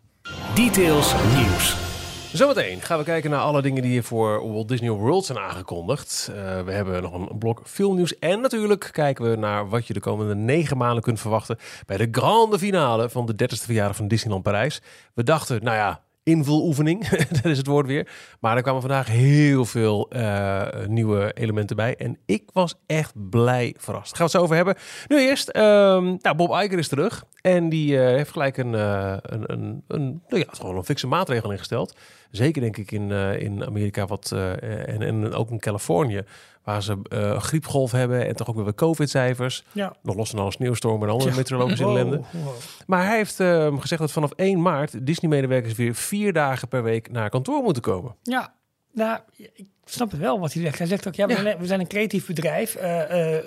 Details 0.54 1.14
nieuws. 1.34 1.89
Zometeen 2.32 2.80
gaan 2.80 2.98
we 2.98 3.04
kijken 3.04 3.30
naar 3.30 3.40
alle 3.40 3.62
dingen 3.62 3.82
die 3.82 3.90
hier 3.90 4.02
voor 4.02 4.52
Walt 4.52 4.68
Disney 4.68 4.90
World 4.90 5.24
zijn 5.24 5.38
aangekondigd. 5.38 6.30
Eh, 6.34 6.62
we 6.62 6.72
hebben 6.72 7.02
nog 7.02 7.12
een 7.14 7.38
blok 7.38 7.62
filmnieuws. 7.64 8.18
En 8.18 8.40
natuurlijk 8.40 8.88
kijken 8.92 9.30
we 9.30 9.36
naar 9.36 9.68
wat 9.68 9.86
je 9.86 9.92
de 9.92 10.00
komende 10.00 10.34
negen 10.34 10.76
maanden 10.76 11.02
kunt 11.02 11.20
verwachten 11.20 11.58
bij 11.86 11.96
de 11.96 12.08
grande 12.10 12.58
finale 12.58 13.10
van 13.10 13.26
de 13.26 13.32
30ste 13.32 13.64
verjaardag 13.64 13.96
van 13.96 14.08
Disneyland 14.08 14.42
Parijs. 14.42 14.80
We 15.14 15.22
dachten, 15.22 15.62
nou 15.62 15.76
ja, 15.76 16.02
invuloefening. 16.22 17.08
dat 17.42 17.44
is 17.44 17.58
het 17.58 17.66
woord 17.66 17.86
weer. 17.86 18.08
Maar 18.40 18.56
er 18.56 18.62
kwamen 18.62 18.80
vandaag 18.80 19.06
heel 19.06 19.64
veel 19.64 20.10
eh, 20.10 20.66
nieuwe 20.86 21.32
elementen 21.34 21.76
bij. 21.76 21.96
En 21.96 22.18
ik 22.26 22.50
was 22.52 22.74
echt 22.86 23.30
blij 23.30 23.74
verrast. 23.78 24.16
Gaan 24.16 24.16
we 24.16 24.22
het 24.22 24.32
zo 24.32 24.40
over 24.40 24.56
hebben. 24.56 24.74
Nu 25.08 25.18
eerst, 25.18 25.48
ehm, 25.48 26.04
nou, 26.18 26.36
Bob 26.36 26.50
Iger 26.50 26.78
is 26.78 26.88
terug. 26.88 27.24
En 27.40 27.68
die 27.68 28.00
eh, 28.00 28.06
heeft 28.06 28.30
gelijk 28.30 28.56
een, 28.56 28.74
eh, 28.74 29.16
een, 29.20 29.52
een, 29.52 29.82
een, 29.86 30.22
nou 30.28 30.42
ja, 30.42 30.48
gewoon 30.50 30.76
een 30.76 30.84
fikse 30.84 31.06
maatregel 31.06 31.52
ingesteld. 31.52 31.96
Zeker 32.30 32.62
denk 32.62 32.76
ik 32.76 32.90
in, 32.90 33.10
in 33.38 33.64
Amerika 33.64 34.06
wat, 34.06 34.32
en, 34.32 35.02
en 35.02 35.32
ook 35.32 35.50
in 35.50 35.58
Californië. 35.58 36.22
Waar 36.70 36.82
ze 36.82 36.98
eh, 37.02 37.40
griepgolf 37.40 37.92
hebben 37.92 38.26
en 38.26 38.36
toch 38.36 38.48
ook 38.48 38.54
weer 38.54 38.64
wat 38.64 38.74
COVID-cijfers. 38.74 39.64
Ja. 39.72 39.92
Nog 40.02 40.16
los 40.16 40.30
van 40.30 40.38
alle 40.38 40.52
sneeuwstormen 40.52 41.08
en 41.08 41.14
andere 41.14 41.36
meteorologische 41.36 41.84
Wow, 41.84 41.96
ellende. 41.96 42.20
wow. 42.32 42.54
Maar 42.86 43.06
hij 43.06 43.16
heeft 43.16 43.40
eh, 43.40 43.78
gezegd 43.80 44.00
dat 44.00 44.12
vanaf 44.12 44.30
1 44.36 44.62
maart 44.62 45.06
Disney-medewerkers 45.06 45.74
weer 45.74 45.94
vier 45.94 46.32
dagen 46.32 46.68
per 46.68 46.82
week 46.82 47.10
naar 47.10 47.30
kantoor 47.30 47.62
moeten 47.62 47.82
komen. 47.82 48.16
Ja, 48.22 48.54
nou, 48.92 49.18
ik 49.36 49.66
snap 49.84 50.10
het 50.10 50.20
wel 50.20 50.40
wat 50.40 50.52
hij 50.52 50.62
zegt. 50.62 50.78
Hij 50.78 50.86
zegt 50.86 51.06
ook, 51.08 51.14
ja, 51.14 51.26
we, 51.26 51.32
Ja. 51.32 51.40
Zijn, 51.42 51.58
we 51.58 51.66
zijn 51.66 51.80
een 51.80 51.88
creatief 51.88 52.26
bedrijf. 52.26 52.74
Eh, 52.74 53.36
eh, 53.36 53.44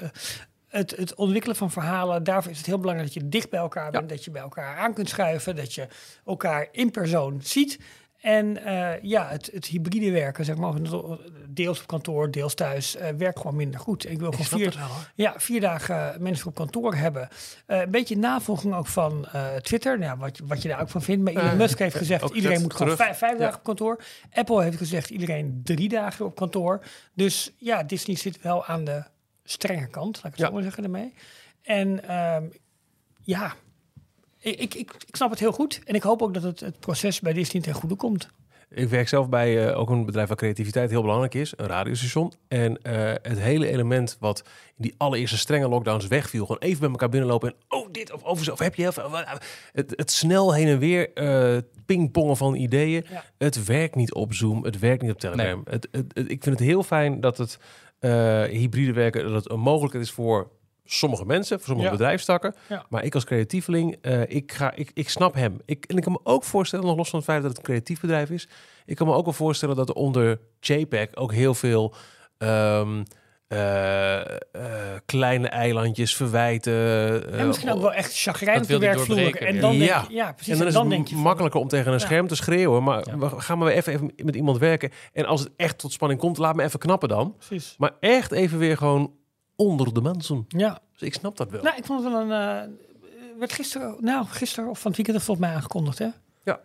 het, 0.67 0.95
het 0.97 1.15
ontwikkelen 1.15 1.55
van 1.55 1.71
verhalen, 1.71 2.23
daarvoor 2.23 2.51
is 2.51 2.57
het 2.57 2.65
heel 2.65 2.79
belangrijk 2.79 3.13
dat 3.13 3.23
je 3.23 3.29
dicht 3.29 3.49
bij 3.49 3.59
elkaar 3.59 3.91
bent. 3.91 4.09
Dat 4.09 4.25
je 4.25 4.31
bij 4.31 4.41
elkaar 4.41 4.77
aan 4.77 4.93
kunt 4.93 5.09
schuiven. 5.09 5.55
Dat 5.55 5.73
je 5.73 5.87
elkaar 6.25 6.67
in 6.71 6.91
persoon 6.91 7.39
ziet. 7.43 7.79
En 8.23 8.63
eh, 8.65 9.01
ja, 9.01 9.27
het, 9.29 9.49
het 9.53 9.65
hybride 9.65 10.11
werken, 10.11 10.45
zeg 10.45 10.55
maar, 10.55 10.69
of 10.69 11.17
deels 11.49 11.81
op 11.81 11.87
kantoor, 11.87 12.31
deels 12.31 12.53
thuis, 12.53 12.95
eh, 12.95 13.09
werkt 13.17 13.37
gewoon 13.39 13.55
minder 13.55 13.79
goed. 13.79 14.09
Ik 14.09 14.19
wil 14.19 14.31
gewoon 14.31 14.45
vier, 14.45 14.79
ja, 15.15 15.33
vier 15.37 15.61
dagen 15.61 16.21
mensen 16.23 16.47
op 16.47 16.55
kantoor 16.55 16.95
hebben. 16.95 17.27
Eh, 17.65 17.79
een 17.81 17.91
beetje 17.91 18.17
navolging 18.17 18.73
ook 18.73 18.87
van 18.87 19.25
eh, 19.25 19.55
Twitter, 19.55 19.99
nou, 19.99 20.17
wat, 20.19 20.37
je- 20.37 20.45
wat 20.45 20.61
je 20.61 20.67
daar 20.67 20.81
ook 20.81 20.89
van 20.89 21.01
vindt. 21.01 21.23
Maar 21.23 21.33
Elon 21.33 21.45
Eh, 21.51 21.57
Musk 21.57 21.79
heeft 21.79 21.95
gezegd, 21.95 22.29
iedereen 22.33 22.61
moet 22.61 22.73
gewoon 22.73 22.95
vijf, 22.97 23.17
vijf 23.17 23.31
Ja. 23.33 23.37
dagen 23.39 23.57
op 23.57 23.63
kantoor. 23.63 24.03
Apple 24.33 24.63
heeft 24.63 24.77
gezegd, 24.77 25.09
iedereen 25.09 25.61
drie 25.63 25.89
dagen 25.89 26.25
op 26.25 26.35
kantoor. 26.35 26.83
Dus 27.13 27.51
ja, 27.57 27.83
Disney 27.83 28.15
zit 28.15 28.41
wel 28.41 28.65
aan 28.65 28.83
de 28.83 29.03
strenge 29.43 29.87
kant, 29.87 30.15
laat 30.15 30.25
ik 30.25 30.31
het 30.31 30.39
Ja. 30.39 30.45
zo 30.45 30.53
maar 30.53 30.63
zeggen 30.63 30.81
daarmee. 30.83 31.13
En 31.63 32.07
ehm, 32.07 32.43
ja, 33.23 33.53
ik, 34.43 34.59
ik, 34.73 34.73
ik, 35.07 35.15
snap 35.15 35.29
het 35.29 35.39
heel 35.39 35.51
goed. 35.51 35.81
En 35.85 35.95
ik 35.95 36.03
hoop 36.03 36.21
ook 36.21 36.33
dat 36.33 36.43
het, 36.43 36.59
het 36.59 36.79
proces 36.79 37.19
bij 37.19 37.33
Disney 37.33 37.61
ten 37.61 37.73
goede 37.73 37.95
komt. 37.95 38.27
Ik 38.69 38.89
werk 38.89 39.07
zelf 39.07 39.29
bij 39.29 39.67
eh, 39.67 39.79
ook 39.79 39.89
een 39.89 40.05
bedrijf 40.05 40.27
waar 40.27 40.37
creativiteit 40.37 40.89
heel 40.89 41.01
belangrijk 41.01 41.33
is, 41.33 41.53
een 41.55 41.67
radiostation. 41.67 42.33
En 42.47 42.81
eh, 42.81 43.13
het 43.21 43.39
hele 43.39 43.67
element 43.67 44.17
wat 44.19 44.39
in 44.75 44.83
die 44.83 44.93
allereerste 44.97 45.37
strenge 45.37 45.67
lockdowns 45.67 46.07
wegviel, 46.07 46.45
gewoon 46.45 46.61
even 46.61 46.79
bij 46.79 46.89
elkaar 46.89 47.09
binnenlopen 47.09 47.49
en 47.49 47.55
oh 47.79 47.87
dit 47.91 48.11
of 48.13 48.23
over 48.23 48.43
zo, 48.45 48.51
of 48.51 48.59
heb 48.59 48.75
je 48.75 48.81
heel 48.81 48.91
veel. 48.91 49.11
Het, 49.71 49.93
het 49.95 50.11
snel 50.11 50.53
heen 50.53 50.67
en 50.67 50.79
weer 50.79 51.13
eh, 51.13 51.57
pingpongen 51.85 52.37
van 52.37 52.55
ideeën. 52.55 53.05
Ja. 53.09 53.23
Het 53.37 53.65
werkt 53.65 53.95
niet 53.95 54.13
op 54.13 54.33
Zoom, 54.33 54.63
het 54.63 54.79
werkt 54.79 55.01
niet 55.01 55.11
op 55.11 55.19
Telegram. 55.19 55.61
Het, 55.69 55.87
het, 55.91 56.05
het- 56.13 56.31
ik 56.31 56.43
vind 56.43 56.59
het 56.59 56.67
heel 56.67 56.83
fijn 56.83 57.19
dat 57.21 57.37
het 57.37 57.57
eh, 57.99 58.43
hybride 58.43 58.93
werken, 58.93 59.23
dat 59.23 59.43
het 59.43 59.51
een 59.51 59.59
mogelijkheid 59.59 60.05
is 60.05 60.11
voor 60.11 60.49
sommige 60.85 61.25
mensen, 61.25 61.57
voor 61.57 61.65
sommige 61.67 61.89
Ja. 61.89 61.95
bedrijfstakken. 61.95 62.55
Ja. 62.69 62.85
Maar 62.89 63.03
ik 63.03 63.13
als 63.15 63.23
creatieveling, 63.25 63.97
eh, 64.01 64.21
ik, 64.27 64.51
ga, 64.51 64.73
ik, 64.75 64.91
ik 64.93 65.09
snap 65.09 65.33
hem. 65.33 65.57
Ik, 65.65 65.85
en 65.85 65.97
ik 65.97 66.03
kan 66.03 66.11
me 66.11 66.19
ook 66.23 66.43
voorstellen, 66.43 66.85
nog 66.85 66.95
los 66.97 67.09
van 67.09 67.19
het 67.19 67.27
feit 67.27 67.41
dat 67.41 67.49
het 67.49 67.59
een 67.59 67.65
creatief 67.65 67.99
bedrijf 67.99 68.29
is, 68.29 68.47
ik 68.85 68.95
kan 68.95 69.07
me 69.07 69.13
ook 69.13 69.25
wel 69.25 69.33
voorstellen 69.33 69.75
dat 69.75 69.89
er 69.89 69.95
onder 69.95 70.39
JPEG 70.59 71.15
ook 71.15 71.33
heel 71.33 71.53
veel 71.53 71.93
ehm, 72.37 73.03
eh, 73.47 74.19
eh, 74.21 74.27
kleine 75.05 75.47
eilandjes, 75.47 76.15
verwijten. 76.15 76.73
en 77.33 77.47
misschien 77.47 77.71
ook 77.71 77.81
wel 77.81 77.93
echt 77.93 78.17
chagrijnig 78.21 78.67
dat 78.67 78.71
te 78.71 78.79
wil 78.79 78.79
die 78.79 78.87
werk 78.89 78.99
vloeren. 79.01 79.23
doorbreken, 79.25 79.55
En 79.55 79.61
dan 79.61 79.73
ja. 79.75 79.99
denk, 79.99 80.11
ja, 80.11 80.31
precies. 80.33 80.53
en 80.53 80.57
dan 80.59 80.67
is 80.67 80.73
dan 80.73 80.81
het 80.81 80.91
denk 80.91 81.07
je 81.07 81.13
van- 81.13 81.23
makkelijker 81.23 81.59
om 81.59 81.67
tegen 81.67 81.87
een 81.93 81.99
Ja. 81.99 82.05
scherm 82.05 82.27
te 82.27 82.35
schreeuwen. 82.35 82.83
Maar 82.83 83.03
Ja. 83.07 83.17
we 83.17 83.29
gaan 83.41 83.57
maar 83.57 83.71
even, 83.71 83.93
even 83.93 84.11
met 84.23 84.35
iemand 84.35 84.57
werken. 84.57 84.91
En 85.13 85.25
als 85.25 85.39
het 85.39 85.49
echt 85.57 85.77
tot 85.77 85.91
spanning 85.91 86.19
komt, 86.19 86.37
laat 86.37 86.55
me 86.55 86.63
even 86.63 86.79
knappen 86.79 87.09
dan. 87.09 87.35
Precies. 87.37 87.75
Maar 87.77 87.91
echt 87.99 88.31
even 88.31 88.57
weer 88.59 88.77
gewoon 88.77 89.11
onder 89.63 89.93
de 89.93 90.01
mensen. 90.01 90.45
Ja. 90.47 90.79
Dus 90.91 91.01
ik 91.01 91.13
snap 91.13 91.37
dat 91.37 91.49
wel. 91.51 91.63
Nou, 91.63 91.77
ik 91.77 91.85
vond 91.85 92.03
het 92.03 92.13
wel 92.13 92.21
een. 92.21 92.31
eh, 92.31 92.69
werd 93.39 93.53
gisteren, 93.53 93.95
nou, 93.99 94.25
gisteren 94.25 94.69
of 94.69 94.79
van 94.79 94.91
het 94.91 95.01
weekend 95.01 95.23
volgens 95.23 95.47
mij 95.47 95.55
aangekondigd, 95.55 95.99
hè? 95.99 96.07
Ja. 96.43 96.59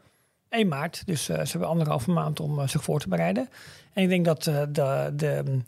1 0.48 0.68
maart, 0.68 1.06
dus 1.06 1.28
eh, 1.28 1.36
ze 1.36 1.50
hebben 1.50 1.68
anderhalve 1.68 2.10
maand 2.10 2.40
om 2.40 2.58
eh, 2.58 2.68
zich 2.68 2.82
voor 2.82 3.00
te 3.00 3.08
bereiden. 3.08 3.48
En 3.92 4.02
ik 4.02 4.08
denk 4.08 4.24
dat 4.24 4.42
de, 4.42 4.68
de, 5.16 5.60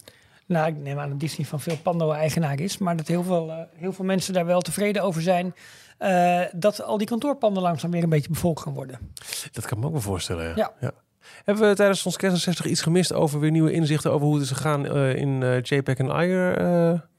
nou, 0.46 0.68
ik 0.68 0.76
neem 0.76 0.98
aan 0.98 1.08
dat 1.08 1.20
Disney 1.20 1.46
van 1.46 1.60
veel 1.60 1.76
Pando-eigenaar 1.76 2.60
is, 2.60 2.78
maar 2.78 2.96
dat 2.96 3.06
heel 3.06 3.22
veel, 3.22 3.66
heel 3.74 3.92
veel 3.92 4.04
mensen 4.04 4.32
daar 4.32 4.46
wel 4.46 4.60
tevreden 4.60 5.02
over 5.02 5.22
zijn. 5.22 5.54
dat 6.52 6.82
al 6.82 6.98
die 6.98 7.06
kantoorpanden 7.06 7.62
langzaam 7.62 7.90
weer 7.90 8.02
een 8.02 8.08
beetje 8.08 8.30
bevolkt 8.30 8.60
gaan 8.60 8.74
worden. 8.74 8.98
Dat 9.52 9.66
kan 9.66 9.76
ik 9.76 9.78
me 9.78 9.86
ook 9.86 9.92
wel 9.92 10.00
voorstellen. 10.00 10.56
Ja. 10.56 10.72
Ja. 10.80 10.92
Hebben 11.44 11.68
we 11.68 11.74
tijdens 11.74 12.06
ons 12.06 12.16
kerst 12.16 12.42
60 12.42 12.66
iets 12.66 12.82
gemist 12.82 13.12
over 13.12 13.40
weer 13.40 13.50
nieuwe 13.50 13.72
inzichten 13.72 14.12
over 14.12 14.26
hoe 14.26 14.34
het 14.34 14.44
is 14.44 14.50
gegaan 14.50 14.86
in 15.16 15.60
JPEG 15.62 15.96
en 15.98 16.10
Ik 16.10 17.09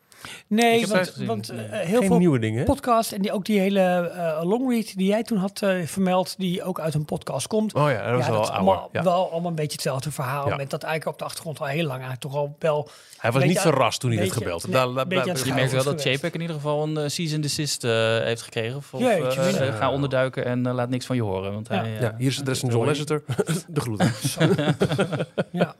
Nee, 0.48 0.88
want, 0.88 1.16
want 1.26 1.50
eh, 1.50 1.58
heel 1.70 2.00
geen 2.00 2.08
veel 2.08 2.18
nieuwe 2.18 2.40
dingen. 2.40 2.66
podcast 2.66 3.12
en 3.12 3.22
die, 3.22 3.32
ook 3.32 3.46
die 3.46 3.60
hele 3.60 3.80
eh 3.82 4.40
longread 4.44 4.94
die 4.98 5.08
jij 5.08 5.24
toen 5.24 5.38
had 5.38 5.62
eh, 5.62 5.86
vermeld, 5.86 6.36
die 6.38 6.64
ook 6.64 6.80
uit 6.80 6.94
een 6.94 7.06
podcast 7.06 7.48
komt. 7.48 7.74
Oh 7.74 7.90
ja, 7.90 8.04
dat 8.10 8.16
was 8.16 8.26
ja, 8.26 8.32
wel 8.32 8.40
dat 8.42 8.50
is 8.50 8.56
ouder. 8.56 8.74
allemaal, 8.74 8.90
Ja. 8.92 9.04
wel 9.04 9.32
allemaal 9.32 9.50
een 9.50 9.56
beetje 9.56 9.72
hetzelfde 9.72 10.12
verhaal. 10.12 10.48
Ja. 10.48 10.56
Met 10.56 10.70
dat 10.70 10.84
eigenlijk 10.84 11.14
op 11.14 11.20
de 11.20 11.26
achtergrond 11.26 11.60
al 11.60 11.66
heel 11.66 11.86
lang 11.86 12.02
eigenlijk 12.02 12.22
toch 12.22 12.36
al 12.36 12.56
wel... 12.60 12.90
Hij 13.18 13.32
was 13.32 13.44
niet 13.44 13.60
verrast 13.60 14.00
toen 14.00 14.10
hij 14.12 14.20
beetje- 14.20 14.34
gebeld. 14.34 14.64
nee, 14.68 14.72
Daar- 14.74 15.46
Je 15.46 15.54
merkt 15.54 15.72
wel 15.72 15.84
dat. 15.84 16.04
JPEG 16.04 16.32
in 16.34 16.42
ieder 16.42 16.56
geval 16.56 16.84
een 16.84 16.98
uh, 16.98 17.04
cease 17.08 17.34
and 17.34 17.44
desist 17.44 17.84
eh, 17.84 17.92
heeft 18.20 18.42
gekregen. 18.42 18.78
Of 18.78 18.92
Jeetje, 18.98 19.72
ga 19.80 19.92
onderduiken 19.92 20.46
en 20.46 20.72
laat 20.72 20.90
niks 20.90 21.06
van 21.06 21.16
je 21.16 21.22
horen. 21.22 21.54
Want 21.54 21.68
Ja. 21.68 21.76
hij, 21.76 21.92
ja, 22.00 22.16
hier 22.18 22.28
is 22.28 22.34
het 22.36 22.42
adres 22.44 22.60
van 22.60 22.70
John 22.70 22.86
Lasseter. 22.86 23.24
de 23.68 23.80
groeten. 23.82 24.12
Ja. 25.52 25.76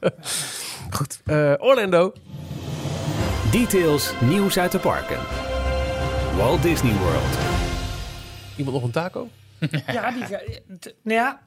Goed. 0.90 1.20
Eh, 1.24 1.52
Orlando. 1.58 2.12
Details, 3.52 4.14
nieuws 4.20 4.58
uit 4.58 4.72
de 4.72 4.78
parken. 4.78 5.18
Walt 6.36 6.62
Disney 6.62 6.94
World. 6.94 7.38
Iemand 8.56 8.76
nog 8.76 8.84
een 8.84 8.90
taco? 8.90 9.28
ja, 9.86 10.10
die, 10.10 10.26
nou 11.02 11.18
ja, 11.20 11.42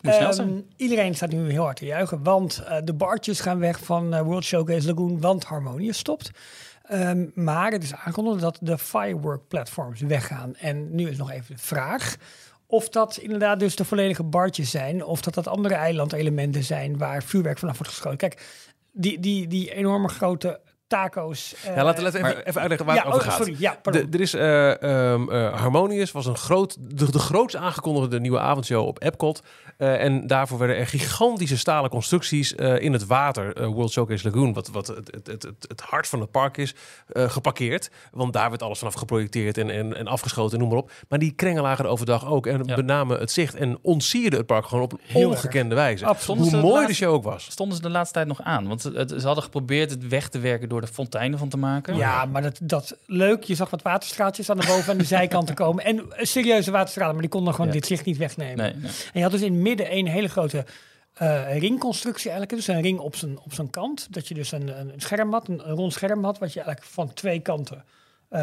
ehm, 0.00 0.60
iedereen 0.76 1.14
staat 1.14 1.30
nu 1.30 1.50
heel 1.50 1.62
hard 1.62 1.76
te 1.76 1.84
juichen. 1.84 2.22
Want 2.22 2.62
eh, 2.66 2.76
de 2.84 2.94
bartjes 2.94 3.40
gaan 3.40 3.58
weg 3.58 3.84
van 3.84 4.14
eh, 4.14 4.20
World 4.20 4.44
Showcase 4.44 4.86
Lagoon, 4.86 5.20
want 5.20 5.44
Harmonious 5.44 5.98
stopt. 5.98 6.30
Ehm, 6.82 7.26
maar 7.34 7.72
het 7.72 7.82
is 7.82 7.94
aangekondigd 7.94 8.40
dat 8.40 8.58
de 8.60 8.78
firework 8.78 9.48
platforms 9.48 10.00
weggaan. 10.00 10.56
En 10.56 10.94
nu 10.94 11.08
is 11.08 11.16
nog 11.16 11.30
even 11.30 11.54
de 11.54 11.62
vraag 11.62 12.16
of 12.66 12.88
dat 12.88 13.16
inderdaad 13.16 13.60
dus 13.60 13.76
de 13.76 13.84
volledige 13.84 14.22
bartjes 14.22 14.70
zijn. 14.70 15.04
Of 15.04 15.20
dat 15.20 15.34
dat 15.34 15.48
andere 15.48 15.74
eilandelementen 15.74 16.64
zijn 16.64 16.98
waar 16.98 17.22
vuurwerk 17.22 17.58
vanaf 17.58 17.76
wordt 17.76 17.92
geschoten. 17.92 18.18
Kijk, 18.18 18.42
die, 18.92 19.20
die, 19.20 19.46
die 19.46 19.74
enorme 19.74 20.08
grote 20.08 20.60
taco's. 20.90 21.54
eh, 21.66 21.76
Ja, 21.76 21.84
laten 21.84 22.02
we 22.02 22.08
even, 22.08 22.20
maar- 22.20 22.36
even 22.42 22.60
uitleggen 22.60 22.86
waar 22.86 22.96
ja, 22.96 23.02
het 23.04 23.12
over 23.14 23.26
oh, 23.26 23.32
gaat. 23.32 23.36
sorry. 23.44 23.56
Ja, 23.58 23.78
pardon. 23.82 24.10
De, 24.10 24.16
er 24.16 24.22
is 24.22 24.34
eh, 24.34 24.82
ehm, 25.12 25.30
eh, 25.30 25.60
Harmonious 25.60 26.12
was 26.12 26.26
een 26.26 26.36
groot, 26.36 26.76
de, 26.98 27.10
de 27.10 27.18
grootst 27.18 27.56
aangekondigde 27.56 28.20
nieuwe 28.20 28.38
avondshow 28.40 28.86
op 28.86 29.02
Epcot. 29.02 29.42
Eh, 29.76 30.02
en 30.04 30.26
daarvoor 30.26 30.58
werden 30.58 30.76
er 30.76 30.86
gigantische 30.86 31.58
stalen 31.58 31.90
constructies 31.90 32.54
eh, 32.54 32.80
in 32.80 32.92
het 32.92 33.06
water, 33.06 33.56
eh, 33.56 33.66
World 33.66 33.90
Showcase 33.92 34.30
Lagoon, 34.30 34.52
wat, 34.52 34.68
wat 34.68 34.86
het, 34.86 34.96
het, 35.10 35.26
het, 35.26 35.42
het, 35.42 35.64
het 35.68 35.80
hart 35.80 36.06
van 36.08 36.20
het 36.20 36.30
park 36.30 36.56
is, 36.56 36.74
eh, 37.08 37.30
geparkeerd. 37.30 37.90
Want 38.12 38.32
daar 38.32 38.48
werd 38.50 38.62
alles 38.62 38.78
vanaf 38.78 38.94
geprojecteerd 38.94 39.58
en, 39.58 39.70
en, 39.70 39.96
en 39.96 40.06
afgeschoten, 40.06 40.58
noem 40.58 40.68
maar 40.68 40.78
op. 40.78 40.90
Maar 41.08 41.18
die 41.18 41.32
krengen 41.32 41.62
lagen 41.62 41.84
er 41.84 41.90
overdag 41.90 42.26
ook 42.26 42.46
en 42.46 42.62
Ja. 42.64 42.74
benamen 42.74 43.18
het 43.18 43.30
zicht 43.30 43.54
en 43.54 43.78
ontsierde 43.82 44.36
het 44.36 44.46
park 44.46 44.66
gewoon 44.66 44.84
op 44.84 44.92
een 44.92 44.98
Heel 45.02 45.28
ongekende 45.28 45.74
wijze. 45.74 46.04
Absoluut. 46.06 46.40
Hoe 46.42 46.50
de 46.50 46.56
mooi 46.56 46.68
de 46.72 46.78
laatste- 46.80 46.94
show 46.94 47.14
ook 47.14 47.24
was. 47.24 47.44
Stonden 47.50 47.76
ze 47.76 47.82
de 47.82 47.90
laatste 47.90 48.14
tijd 48.14 48.26
nog 48.26 48.42
aan? 48.42 48.68
Want 48.68 48.82
het, 48.82 49.10
ze 49.18 49.26
hadden 49.26 49.44
geprobeerd 49.44 49.90
het 49.90 50.08
weg 50.08 50.28
te 50.28 50.38
werken 50.38 50.68
door 50.68 50.79
er 50.80 50.88
fonteinen 50.88 51.38
van 51.38 51.48
te 51.48 51.56
maken. 51.56 51.96
Ja, 51.96 52.24
maar 52.24 52.42
dat, 52.42 52.58
dat 52.62 52.96
leuk. 53.06 53.42
Je 53.44 53.54
zag 53.54 53.70
wat 53.70 53.82
waterstraatjes 53.82 54.50
aan 54.50 54.56
de 54.58 54.66
boven- 54.66 54.92
en 54.92 54.98
de 54.98 55.04
zijkanten 55.18 55.54
komen. 55.54 55.84
En 55.84 55.98
eh, 56.12 56.24
serieuze 56.24 56.70
waterstralen, 56.70 57.12
maar 57.12 57.22
die 57.22 57.30
konden 57.30 57.52
gewoon 57.54 57.66
Ja. 57.66 57.72
dit 57.72 57.86
zicht 57.86 58.04
niet 58.04 58.16
wegnemen. 58.16 58.56
Nee, 58.56 58.74
nee. 58.74 58.90
En 58.90 59.10
je 59.12 59.22
had 59.22 59.30
dus 59.30 59.40
in 59.42 59.52
het 59.52 59.62
midden 59.62 59.96
een 59.96 60.06
hele 60.06 60.28
grote 60.28 60.64
eh, 61.14 61.58
ringconstructie 61.58 62.30
eigenlijk. 62.30 62.58
Dus 62.66 62.74
een 62.74 62.82
ring 62.82 62.98
op 62.98 63.16
zijn, 63.16 63.38
op 63.38 63.52
zijn 63.54 63.70
kant. 63.70 64.06
Dat 64.10 64.28
je 64.28 64.34
dus 64.34 64.52
een, 64.52 64.68
een 64.80 64.92
scherm 64.96 65.32
had, 65.32 65.48
een, 65.48 65.68
een 65.68 65.74
rond 65.74 65.92
scherm 65.92 66.24
had, 66.24 66.38
wat 66.38 66.52
je 66.52 66.60
eigenlijk 66.60 66.92
van 66.92 67.12
twee 67.14 67.40
kanten... 67.40 67.84
eh, 68.28 68.40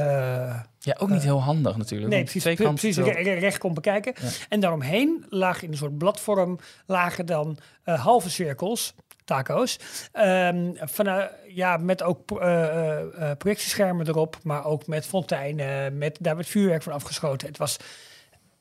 Ja, 0.79 0.95
ook 0.97 1.09
niet 1.09 1.23
heel 1.23 1.41
handig 1.41 1.77
natuurlijk. 1.77 2.11
Nee, 2.11 2.23
precies, 2.23 2.41
twee 2.41 2.55
kanten 2.55 2.73
precies 2.75 2.95
wel- 2.97 3.05
re- 3.05 3.21
re- 3.21 3.39
recht 3.39 3.57
kon 3.57 3.73
bekijken. 3.73 4.13
Ja. 4.21 4.27
En 4.49 4.59
daaromheen 4.59 5.25
lagen 5.29 5.63
in 5.63 5.71
een 5.71 5.77
soort 5.77 5.97
bladvorm 5.97 6.59
lagen 6.85 7.25
dan 7.25 7.57
eh, 7.83 8.03
halve 8.03 8.29
cirkels, 8.29 8.93
taco's. 9.27 9.79
Ehm 10.11 10.71
vanuit, 10.75 11.31
ja, 11.47 11.77
met 11.77 12.03
ook 12.03 12.31
eh, 12.31 12.63
eh, 12.63 13.29
eh, 13.31 13.37
projectieschermen 13.37 14.07
erop, 14.07 14.37
maar 14.43 14.65
ook 14.65 14.87
met 14.87 15.05
fonteinen. 15.05 15.97
Met, 15.97 16.17
daar 16.21 16.35
werd 16.35 16.47
vuurwerk 16.47 16.83
van 16.83 16.93
afgeschoten. 16.93 17.47
Het 17.47 17.57
was 17.57 17.77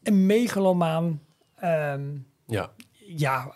een 0.03 0.27
megalomaan, 0.27 1.23
ehm, 1.57 2.05
Ja. 2.47 2.71
ja, 3.17 3.55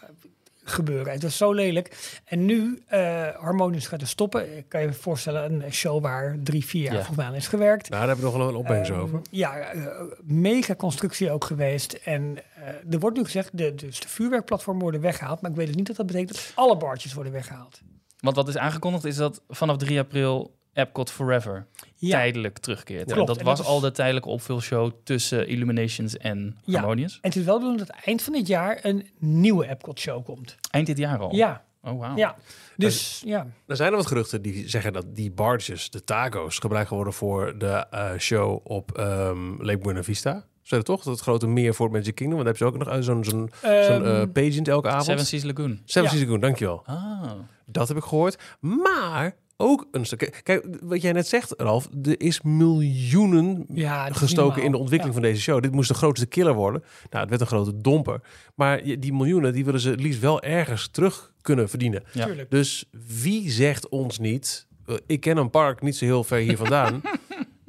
gebeuren. 0.72 1.12
Het 1.12 1.22
was 1.22 1.36
zo 1.36 1.52
lelijk. 1.52 2.18
En 2.24 2.44
nu, 2.44 2.82
eh 2.86 3.28
Harmonious 3.36 3.86
gaat 3.86 4.00
er 4.00 4.06
stoppen. 4.06 4.56
Ik 4.56 4.64
kan 4.68 4.80
je 4.82 4.92
voorstellen, 4.92 5.62
een 5.64 5.72
show 5.72 6.02
waar 6.02 6.36
drie, 6.42 6.64
vier 6.64 6.82
jaar 6.82 6.90
Ja. 6.92 6.96
volgens 6.98 7.16
mij 7.16 7.26
aan 7.26 7.34
is 7.34 7.48
gewerkt. 7.48 7.88
Nou, 7.90 8.00
daar 8.00 8.08
hebben 8.08 8.24
we 8.26 8.30
nog 8.30 8.40
wel 8.40 8.48
een 8.48 8.60
opmerking 8.60 8.94
Ehm, 8.96 9.02
over. 9.04 9.20
Ja, 9.30 9.58
eh, 9.58 9.86
mega 10.22 10.74
constructie 10.74 11.30
ook 11.30 11.44
geweest. 11.44 11.92
En 11.92 12.36
eh, 12.54 12.92
er 12.92 12.98
wordt 12.98 13.16
nu 13.16 13.24
gezegd, 13.24 13.58
de, 13.58 13.74
dus 13.74 14.00
de 14.00 14.08
vuurwerkplatformen 14.08 14.82
worden 14.82 15.00
weggehaald. 15.00 15.40
Maar 15.40 15.50
ik 15.50 15.56
weet 15.56 15.66
dus 15.66 15.76
niet 15.76 15.86
dat 15.86 15.96
dat 15.96 16.06
betekent 16.06 16.32
dat 16.32 16.52
alle 16.54 16.76
bartjes 16.76 17.12
worden 17.14 17.32
weggehaald. 17.32 17.80
Want 18.20 18.36
wat 18.36 18.48
is 18.48 18.56
aangekondigd 18.56 19.04
is 19.04 19.16
dat 19.16 19.42
vanaf 19.48 19.76
3 19.76 19.98
april 19.98 20.58
Epcot 20.72 21.10
Forever 21.10 21.66
Ja, 21.96 22.10
tijdelijk 22.10 22.58
terugkeert. 22.58 23.04
Klopt, 23.04 23.20
En 23.20 23.26
dat 23.26 23.38
en 23.38 23.44
was 23.44 23.56
dat 23.58 23.66
is- 23.66 23.72
al 23.72 23.80
de 23.80 23.90
tijdelijke 23.90 24.28
opvulshow 24.28 24.90
tussen 25.04 25.48
Illuminations 25.48 26.16
en 26.16 26.56
Ja. 26.64 26.78
Harmonious. 26.78 27.12
en 27.14 27.18
het 27.28 27.36
is 27.36 27.44
wel 27.44 27.54
de 27.54 27.60
bedoeling 27.64 27.88
dat 27.88 27.96
eind 28.04 28.22
van 28.22 28.32
dit 28.32 28.46
jaar 28.46 28.78
een 28.82 29.08
nieuwe 29.18 29.68
Epcot-show 29.68 30.24
komt. 30.24 30.56
Eind 30.70 30.86
dit 30.86 30.98
jaar 30.98 31.18
al. 31.18 31.34
Ja, 31.34 31.64
Oh, 31.82 31.98
wauw. 31.98 32.16
ja. 32.16 32.36
Dus 32.76 33.22
ja, 33.24 33.46
Er 33.66 33.76
zijn 33.76 33.90
er 33.90 33.96
wat 33.96 34.06
geruchten 34.06 34.42
die 34.42 34.68
zeggen 34.68 34.92
dat 34.92 35.06
die 35.16 35.30
barges, 35.30 35.90
de 35.90 36.04
taco's, 36.04 36.58
gebruikt 36.58 36.90
worden 36.90 37.12
voor 37.12 37.58
de 37.58 37.86
eh, 37.90 38.10
show 38.18 38.60
op 38.64 38.92
ehm 38.98 39.62
Lake 39.62 39.78
Buena 39.78 40.02
Vista. 40.02 40.44
Zeg 40.62 40.82
toch? 40.82 41.02
Dat 41.02 41.20
grote 41.20 41.46
meer 41.46 41.74
voor 41.74 41.90
Magic 41.90 42.14
Kingdom. 42.14 42.44
Want 42.44 42.58
daar 42.58 42.68
hebben 42.68 42.78
ze 42.82 42.92
ook 42.92 42.94
nog 42.94 42.96
eh, 42.98 43.14
zo'n 43.14 43.24
zo'n 43.24 43.50
zo'n 43.62 44.04
Ehm, 44.04 44.04
eh, 44.04 44.32
pageant 44.32 44.68
elke 44.68 44.88
avond. 44.88 45.04
Seven 45.04 45.26
Seas 45.26 45.42
Lagoon. 45.42 45.80
Seven 45.84 46.02
Ja. 46.02 46.08
Seas 46.16 46.22
Lagoon, 46.22 46.40
dankjewel. 46.40 46.82
Ah. 46.86 47.30
Dat 47.66 47.88
heb 47.88 47.96
ik 47.96 48.02
gehoord. 48.02 48.38
Maar 48.60 49.36
ook 49.60 49.88
een 49.90 50.06
stuk... 50.06 50.40
Kijk, 50.42 50.66
wat 50.82 51.02
jij 51.02 51.12
net 51.12 51.28
zegt, 51.28 51.54
Ralf. 51.56 51.88
Er 52.02 52.20
is 52.20 52.40
miljoenen 52.42 53.64
ja 53.74 54.06
is 54.08 54.16
gestoken 54.16 54.62
in 54.62 54.70
de 54.70 54.78
ontwikkeling 54.78 55.14
van 55.14 55.24
deze 55.28 55.40
show. 55.40 55.62
Dit 55.62 55.72
moest 55.72 55.88
de 55.88 55.94
grootste 55.94 56.26
killer 56.26 56.54
worden. 56.54 56.82
Nou, 57.10 57.20
het 57.20 57.28
werd 57.28 57.40
een 57.40 57.46
grote 57.46 57.80
domper. 57.80 58.20
Maar 58.54 58.86
je- 58.86 58.98
die 58.98 59.12
miljoenen, 59.12 59.52
die 59.52 59.64
willen 59.64 59.80
ze 59.80 59.90
het 59.90 60.00
liefst 60.00 60.20
wel 60.20 60.42
ergens 60.42 60.88
terug 60.88 61.32
kunnen 61.40 61.68
verdienen. 61.68 62.02
Ja. 62.12 62.28
Dus 62.48 62.84
wie 63.18 63.50
zegt 63.50 63.88
ons 63.88 64.18
niet... 64.18 64.66
eh, 64.86 64.94
Ik 65.06 65.20
ken 65.20 65.36
een 65.36 65.50
park 65.50 65.82
niet 65.82 65.96
zo 65.96 66.04
heel 66.04 66.24
ver 66.24 66.38
hier 66.38 66.56
vandaan... 66.56 67.00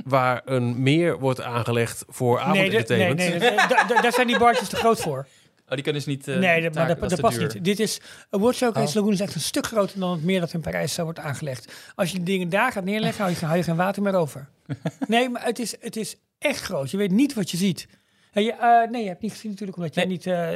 waar 0.06 0.42
een 0.46 0.84
meer 0.84 1.20
wordt 1.20 1.42
aangelegd 1.42 2.04
voor 2.08 2.36
Nee, 2.36 2.46
de- 2.46 2.52
nee, 2.52 2.60
avondentertainment. 2.60 3.18
nee, 3.40 3.68
da- 3.68 3.88
da- 3.88 4.02
daar 4.02 4.14
zijn 4.14 4.28
die 4.28 4.38
bartjes 4.40 4.70
te 4.70 4.76
groot 4.76 5.02
voor. 5.02 5.28
Oh, 5.72 5.78
die 5.78 5.86
kunnen 5.86 6.04
dus 6.06 6.16
niet... 6.16 6.28
eh, 6.28 6.38
nee, 6.38 6.62
dat, 6.62 6.74
maar 6.74 6.88
dat, 7.10 7.20
past 7.22 7.38
duur. 7.40 7.54
niet. 7.54 7.64
Dit 7.64 7.80
is, 7.80 8.00
een 8.30 8.40
World 8.40 8.56
Showcase 8.56 8.88
Oh. 8.88 8.96
Lagoon 8.96 9.12
is 9.14 9.20
echt 9.20 9.36
een 9.36 9.42
stuk 9.42 9.66
groter 9.66 10.00
dan 10.00 10.12
het 10.12 10.24
meer 10.24 10.40
dat 10.40 10.54
in 10.54 10.62
Parijs 10.62 10.94
zou 10.94 11.06
worden 11.06 11.24
aangelegd. 11.24 11.74
Als 11.96 12.12
je 12.12 12.24
dingen 12.24 12.50
daar 12.50 12.72
gaat 12.72 12.84
neerleggen, 12.84 13.24
hou 13.24 13.36
je, 13.40 13.46
hou 13.46 13.58
je 13.58 13.64
geen 13.64 13.76
water 13.76 14.02
meer 14.02 14.16
over. 14.16 14.50
nee, 15.08 15.30
maar 15.30 15.46
het 15.46 15.60
is, 15.60 15.76
het 15.80 15.96
is 15.96 16.16
echt 16.40 16.62
groot. 16.62 16.92
Je 16.92 16.98
weet 16.98 17.12
niet 17.12 17.34
wat 17.34 17.52
je 17.52 17.58
ziet. 17.58 17.88
En 18.32 18.44
je, 18.44 18.52
eh, 18.52 18.90
nee, 18.90 19.02
je 19.02 19.08
hebt 19.08 19.22
niet 19.22 19.32
gezien 19.32 19.52
natuurlijk, 19.52 19.78
omdat 19.78 19.94
je 19.94 20.00
Nee. 20.00 20.10
niet... 20.10 20.26
eh, 20.26 20.50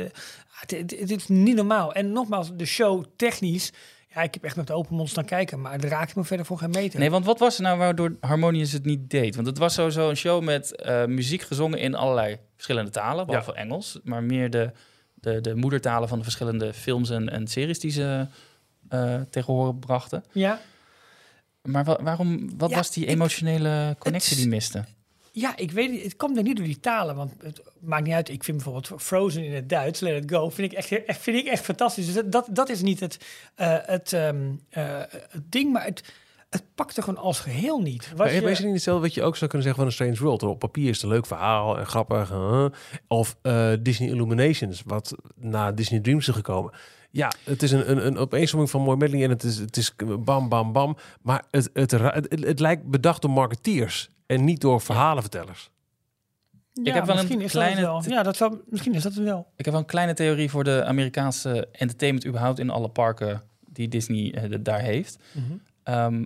het, 0.60 0.72
het, 0.72 0.96
het 1.00 1.12
is 1.12 1.28
niet 1.28 1.56
normaal. 1.56 1.94
En 1.94 2.12
nogmaals, 2.12 2.52
de 2.56 2.66
show 2.66 3.06
technisch... 3.16 3.72
Ja, 4.16 4.22
ik 4.22 4.34
heb 4.34 4.44
echt 4.44 4.56
met 4.56 4.72
open 4.72 4.96
mond 4.96 5.10
staan 5.10 5.26
kijken, 5.26 5.62
maar 5.62 5.72
het 5.72 5.84
raakt 5.84 6.16
me 6.16 6.24
verder 6.24 6.46
voor 6.46 6.58
geen 6.58 6.70
meter. 6.70 7.00
Nee, 7.00 7.10
want 7.10 7.26
wat 7.26 7.40
was 7.40 7.58
er 7.58 7.64
nou 7.64 7.78
waardoor 7.78 8.16
Harmonious 8.20 8.72
het 8.72 8.86
niet 8.86 9.10
deed? 9.10 9.36
Want 9.36 9.48
het 9.48 9.58
was 9.58 9.74
sowieso 9.74 10.10
een 10.10 10.16
show 10.18 10.44
met 10.44 10.84
muziek 11.08 11.42
gezongen 11.42 11.80
in 11.80 11.96
allerlei 11.96 12.38
verschillende 12.56 12.92
talen, 12.92 13.26
behalve 13.26 13.54
Engels. 13.54 14.00
Maar 14.04 14.24
meer 14.24 14.50
de, 14.50 14.72
de, 15.26 15.42
de 15.42 15.56
moedertalen 15.56 16.08
van 16.08 16.18
de 16.18 16.24
verschillende 16.24 16.74
films 16.74 17.10
en, 17.10 17.30
en 17.30 17.48
series 17.48 17.80
die 17.80 17.92
ze 17.92 18.28
eh 18.90 19.22
tegen 19.30 19.54
horen 19.54 19.80
brachten. 19.80 20.24
Ja, 20.32 20.60
Maar 21.62 21.84
wa- 21.84 22.00
waarom, 22.04 22.58
wat 22.58 22.70
Ja, 22.70 22.76
was 22.76 22.92
die 22.92 23.04
ik- 23.06 23.10
emotionele 23.10 23.96
connectie 24.00 24.36
die 24.36 24.48
miste? 24.48 24.84
Ja, 25.32 25.58
ik 25.58 25.72
weet 25.72 25.92
het. 25.92 26.04
Het 26.04 26.16
kwam 26.16 26.38
er 26.38 26.44
niet 26.44 26.56
door 26.58 26.66
die 26.66 26.80
talen. 26.80 27.16
Want 27.16 27.34
het 27.44 27.62
maakt 27.80 28.04
niet 28.04 28.14
uit. 28.14 28.30
Ik 28.30 28.44
vind 28.44 28.64
bijvoorbeeld 28.64 29.02
Frozen 29.02 29.44
in 29.46 29.54
het 29.54 29.70
Duits, 29.70 30.00
Let 30.00 30.24
It 30.24 30.32
Go, 30.32 30.50
vind 30.50 30.72
ik 30.72 30.78
echt, 30.78 31.06
echt- 31.06 31.22
vind 31.22 31.38
ik 31.38 31.46
echt 31.46 31.64
fantastisch. 31.64 32.06
Dus 32.06 32.16
dat, 32.16 32.32
dat, 32.32 32.48
dat 32.52 32.70
is 32.70 32.82
niet 32.82 33.00
het, 33.00 33.18
eh, 33.56 33.78
het, 33.82 34.14
ehm, 34.14 34.52
eh, 34.70 35.00
het 35.10 35.52
ding, 35.52 35.72
maar 35.74 35.86
het, 35.86 36.14
het 36.56 36.76
pakte 36.76 37.02
gewoon 37.02 37.24
als 37.24 37.40
geheel 37.40 37.80
niet. 37.82 38.10
Was 38.10 38.18
Maar 38.18 38.34
je- 38.34 38.50
is 38.50 38.58
het 38.58 38.66
niet 38.66 38.76
hetzelfde 38.76 39.02
wat 39.04 39.14
je 39.14 39.24
ook 39.24 39.36
zou 39.36 39.50
kunnen 39.52 39.68
zeggen 39.68 39.76
van 39.76 39.86
een 39.86 39.92
Strange 40.14 40.30
World? 40.30 40.44
Op 40.54 40.60
papier 40.60 40.90
is 40.90 40.96
het 40.96 41.04
een 41.04 41.10
leuk 41.10 41.26
verhaal 41.26 41.78
en 41.80 41.86
grappig. 41.86 42.30
huh? 42.30 42.66
Of 43.08 43.38
eh, 43.42 43.72
Disney 43.80 44.10
Illuminations, 44.10 44.82
wat 44.86 45.16
na 45.36 45.72
Disney 45.72 46.00
Dreams 46.00 46.28
is 46.28 46.36
gekomen. 46.36 46.74
Ja, 47.12 47.32
het 47.44 47.64
is 47.64 47.72
een, 47.72 47.92
een, 47.92 48.06
een 48.06 48.18
opeensomming 48.18 48.72
van 48.72 48.82
mooi 48.82 48.98
medley 48.98 49.24
en 49.24 49.30
het 49.30 49.44
is, 49.44 49.58
het 49.58 49.78
is 49.78 49.94
bam, 50.20 50.50
bam, 50.50 50.72
bam. 50.74 50.98
Maar 51.22 51.44
het, 51.52 51.70
het, 51.74 51.92
het, 51.92 52.02
het, 52.30 52.44
het 52.46 52.60
lijkt 52.60 52.84
bedacht 52.86 53.22
door 53.22 53.32
marketeers 53.32 54.10
en 54.26 54.44
niet 54.44 54.62
door 54.62 54.82
verhalenvertellers. 54.82 55.72
ja, 56.74 56.94
heb 56.94 57.06
wel 57.06 57.16
een 57.16 57.22
misschien 57.22 57.42
is 57.42 57.52
dat 57.52 57.62
het 57.62 57.72
kleine 57.74 57.82
wel. 57.82 58.04
Ja, 58.08 58.24
dat 58.24 58.36
zou, 58.36 58.58
misschien 58.70 58.94
is 58.94 59.04
dat 59.04 59.14
wel. 59.14 59.48
Ik 59.56 59.66
heb 59.66 59.74
wel 59.74 59.84
een 59.84 59.90
kleine 59.90 60.14
theorie 60.14 60.50
voor 60.50 60.64
de 60.64 60.84
Amerikaanse 60.84 61.68
entertainment 61.72 62.26
überhaupt 62.28 62.60
in 62.60 62.70
alle 62.70 62.90
parken 62.90 63.42
die 63.60 63.88
Disney 63.88 64.34
eh, 64.34 64.50
de- 64.50 64.62
daar 64.62 64.80
heeft. 64.82 65.18
Ehm, 65.84 66.26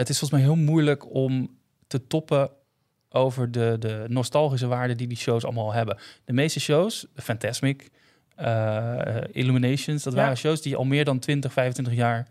het 0.00 0.08
is 0.08 0.18
volgens 0.18 0.40
mij 0.40 0.40
heel 0.50 0.64
moeilijk 0.64 1.14
om 1.14 1.58
te 1.86 2.06
toppen 2.06 2.50
over 3.10 3.50
de, 3.52 3.76
de 3.78 4.04
nostalgische 4.08 4.66
waarde 4.66 4.94
die 4.94 5.06
die 5.06 5.16
shows 5.16 5.44
allemaal 5.44 5.72
hebben. 5.72 5.98
De 6.24 6.32
meeste 6.32 6.60
shows, 6.60 7.06
Fantasmic, 7.16 7.90
eh, 8.36 8.96
Illuminations, 9.32 10.02
dat 10.02 10.12
Ja. 10.12 10.18
waren 10.18 10.36
shows 10.36 10.62
die 10.62 10.76
al 10.76 10.84
meer 10.84 11.04
dan 11.04 11.18
20, 11.18 11.52
25 11.52 11.94
jaar 11.94 12.28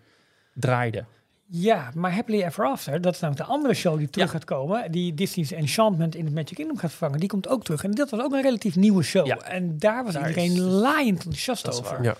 draaiden. 0.54 1.08
Ja, 1.52 1.92
maar 1.96 2.14
Happily 2.14 2.42
Ever 2.44 2.66
After, 2.66 3.02
dat 3.02 3.14
is 3.14 3.20
namelijk 3.20 3.48
de 3.48 3.54
andere 3.54 3.74
show 3.74 3.98
die 3.98 4.10
terug 4.10 4.28
Ja. 4.28 4.34
gaat 4.34 4.46
komen. 4.46 4.92
Die 4.92 5.14
Disney's 5.14 5.52
Enchantment 5.52 6.16
in 6.16 6.26
het 6.26 6.34
Magic 6.34 6.56
Kingdom 6.56 6.78
gaat 6.78 6.90
vervangen. 6.90 7.20
Die 7.20 7.30
komt 7.30 7.48
ook 7.48 7.64
terug. 7.64 7.84
En 7.84 7.92
dat 7.92 8.10
was 8.10 8.20
ook 8.22 8.32
een 8.34 8.42
relatief 8.42 8.76
nieuwe 8.76 9.04
show. 9.04 9.26
Ja. 9.26 9.38
En 9.38 9.78
daar 9.80 10.04
was 10.04 10.14
Daar 10.14 10.28
iedereen 10.28 10.52
is- 10.52 10.58
laaiend 10.60 11.18
enthousiast 11.18 11.80
over. 11.80 12.04
Ja. 12.04 12.16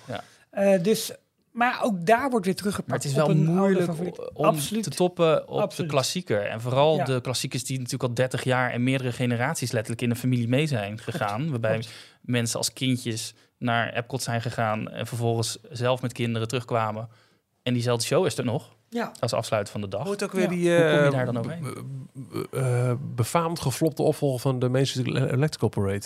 Eh, 0.50 0.84
dus, 0.84 1.12
maar 1.52 1.80
ook 1.84 2.06
daar 2.06 2.30
wordt 2.30 2.46
weer 2.46 2.56
teruggepakt. 2.56 2.90
Maar 2.90 2.98
het 2.98 3.08
is 3.08 3.14
wel 3.14 3.36
moeilijk 3.36 3.92
om 4.34 4.46
Absoluut. 4.46 4.84
te 4.84 4.90
toppen 4.90 5.48
op 5.48 5.60
Absoluut. 5.60 5.90
de 5.90 5.96
klassieker. 5.96 6.42
En 6.46 6.62
vooral 6.62 6.98
Ja. 6.98 7.04
de 7.04 7.22
klassiekers 7.22 7.64
die 7.66 7.76
natuurlijk 7.78 8.04
al 8.04 8.14
30 8.14 8.44
jaar 8.44 8.72
en 8.72 8.84
meerdere 8.84 9.12
generaties 9.12 9.72
letterlijk 9.72 10.02
in 10.02 10.10
de 10.10 10.16
familie 10.16 10.48
mee 10.48 10.68
zijn 10.68 11.00
gegaan. 11.00 11.50
waarbij 11.50 11.72
klopt. 11.74 11.94
mensen 12.22 12.58
als 12.58 12.74
kindjes 12.74 13.34
naar 13.58 13.94
Epcot 13.94 14.22
zijn 14.24 14.42
gegaan 14.42 14.90
en 14.90 15.08
vervolgens 15.08 15.58
zelf 15.72 16.02
met 16.02 16.14
kinderen 16.14 16.48
terugkwamen. 16.48 17.10
En 17.64 17.74
diezelfde 17.74 18.06
show 18.06 18.26
is 18.26 18.38
er 18.38 18.46
nog, 18.46 18.76
Ja, 18.90 19.12
als 19.20 19.34
afsluit 19.34 19.70
van 19.70 19.82
de 19.82 19.88
dag. 19.88 20.02
Hoe 20.04 20.12
het 20.12 20.24
ook 20.24 20.32
weer 20.32 20.42
Ja. 20.42 20.50
die 20.50 20.70
Hoe 20.70 20.80
kom 20.80 20.90
je 21.00 21.06
eh, 21.06 21.12
daar 21.12 21.26
dan 21.26 21.38
overheen? 21.38 21.66
eh, 22.52 22.94
befaamd 23.16 23.60
geflopte 23.60 24.02
opvolger 24.04 24.40
van 24.40 24.60
de 24.60 24.70
Main 24.70 24.88
Street 24.88 25.08
Electrical 25.32 25.70
Parade. 25.70 26.06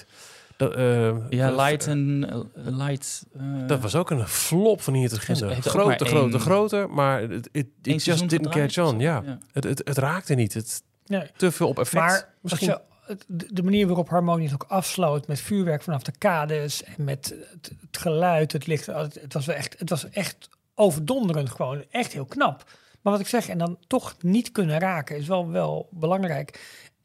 Dat, 0.58 0.74
eh, 0.76 1.16
Ja, 1.30 1.48
dat- 1.50 1.60
Light 1.60 1.88
en 1.88 2.30
eh, 2.30 2.40
Light. 2.78 3.26
eh, 3.38 3.68
Dat 3.68 3.80
was 3.82 3.96
ook 3.96 4.10
een 4.10 4.28
flop 4.28 4.82
van 4.82 4.94
hier 4.94 5.10
te 5.10 5.16
beginnen. 5.16 5.44
ook 5.44 5.50
maar 5.50 5.62
Groter, 5.62 6.08
groter, 6.08 6.32
één- 6.32 6.40
groter, 6.40 6.90
maar 6.90 7.22
het 7.22 7.50
it, 7.52 7.68
just 7.82 8.06
didn't 8.30 8.32
gedraaid 8.48 8.74
catch 8.74 8.88
on. 8.94 9.00
Ja, 9.00 9.24
Het, 9.52 9.64
het, 9.64 9.82
het 9.86 9.98
raakte 9.98 10.34
niet. 10.34 10.54
Het, 10.54 10.84
nee. 11.06 11.28
te 11.38 11.52
veel 11.52 11.68
op 11.68 11.80
effect. 11.80 12.04
Maar 12.04 12.34
Misschien. 12.42 12.68
je, 12.68 12.82
de 13.54 13.64
manier 13.64 13.88
waarop 13.88 14.10
Harmonious 14.10 14.54
ook 14.54 14.66
afsloot 14.68 15.28
met 15.28 15.40
vuurwerk 15.42 15.82
vanaf 15.84 16.04
de 16.04 16.14
kades 16.18 16.84
en 16.84 17.04
met 17.04 17.36
het, 17.52 17.72
het 17.82 17.98
geluid, 17.98 18.52
het 18.52 18.68
licht, 18.68 18.86
het, 18.86 19.18
het 19.22 19.34
was 19.34 19.46
wel 19.46 19.56
echt, 19.56 19.80
het 19.80 19.90
was 19.90 20.10
echt 20.10 20.50
overdonderend 20.76 21.50
gewoon, 21.50 21.84
echt 21.92 22.14
heel 22.14 22.26
knap. 22.26 22.64
Maar 23.02 23.14
wat 23.14 23.22
ik 23.22 23.28
zeg, 23.28 23.48
en 23.48 23.58
dan 23.58 23.78
toch 23.88 24.16
niet 24.22 24.52
kunnen 24.52 24.80
raken, 24.80 25.18
is 25.18 25.28
wel, 25.28 25.50
wel 25.50 25.88
belangrijk. 25.92 26.60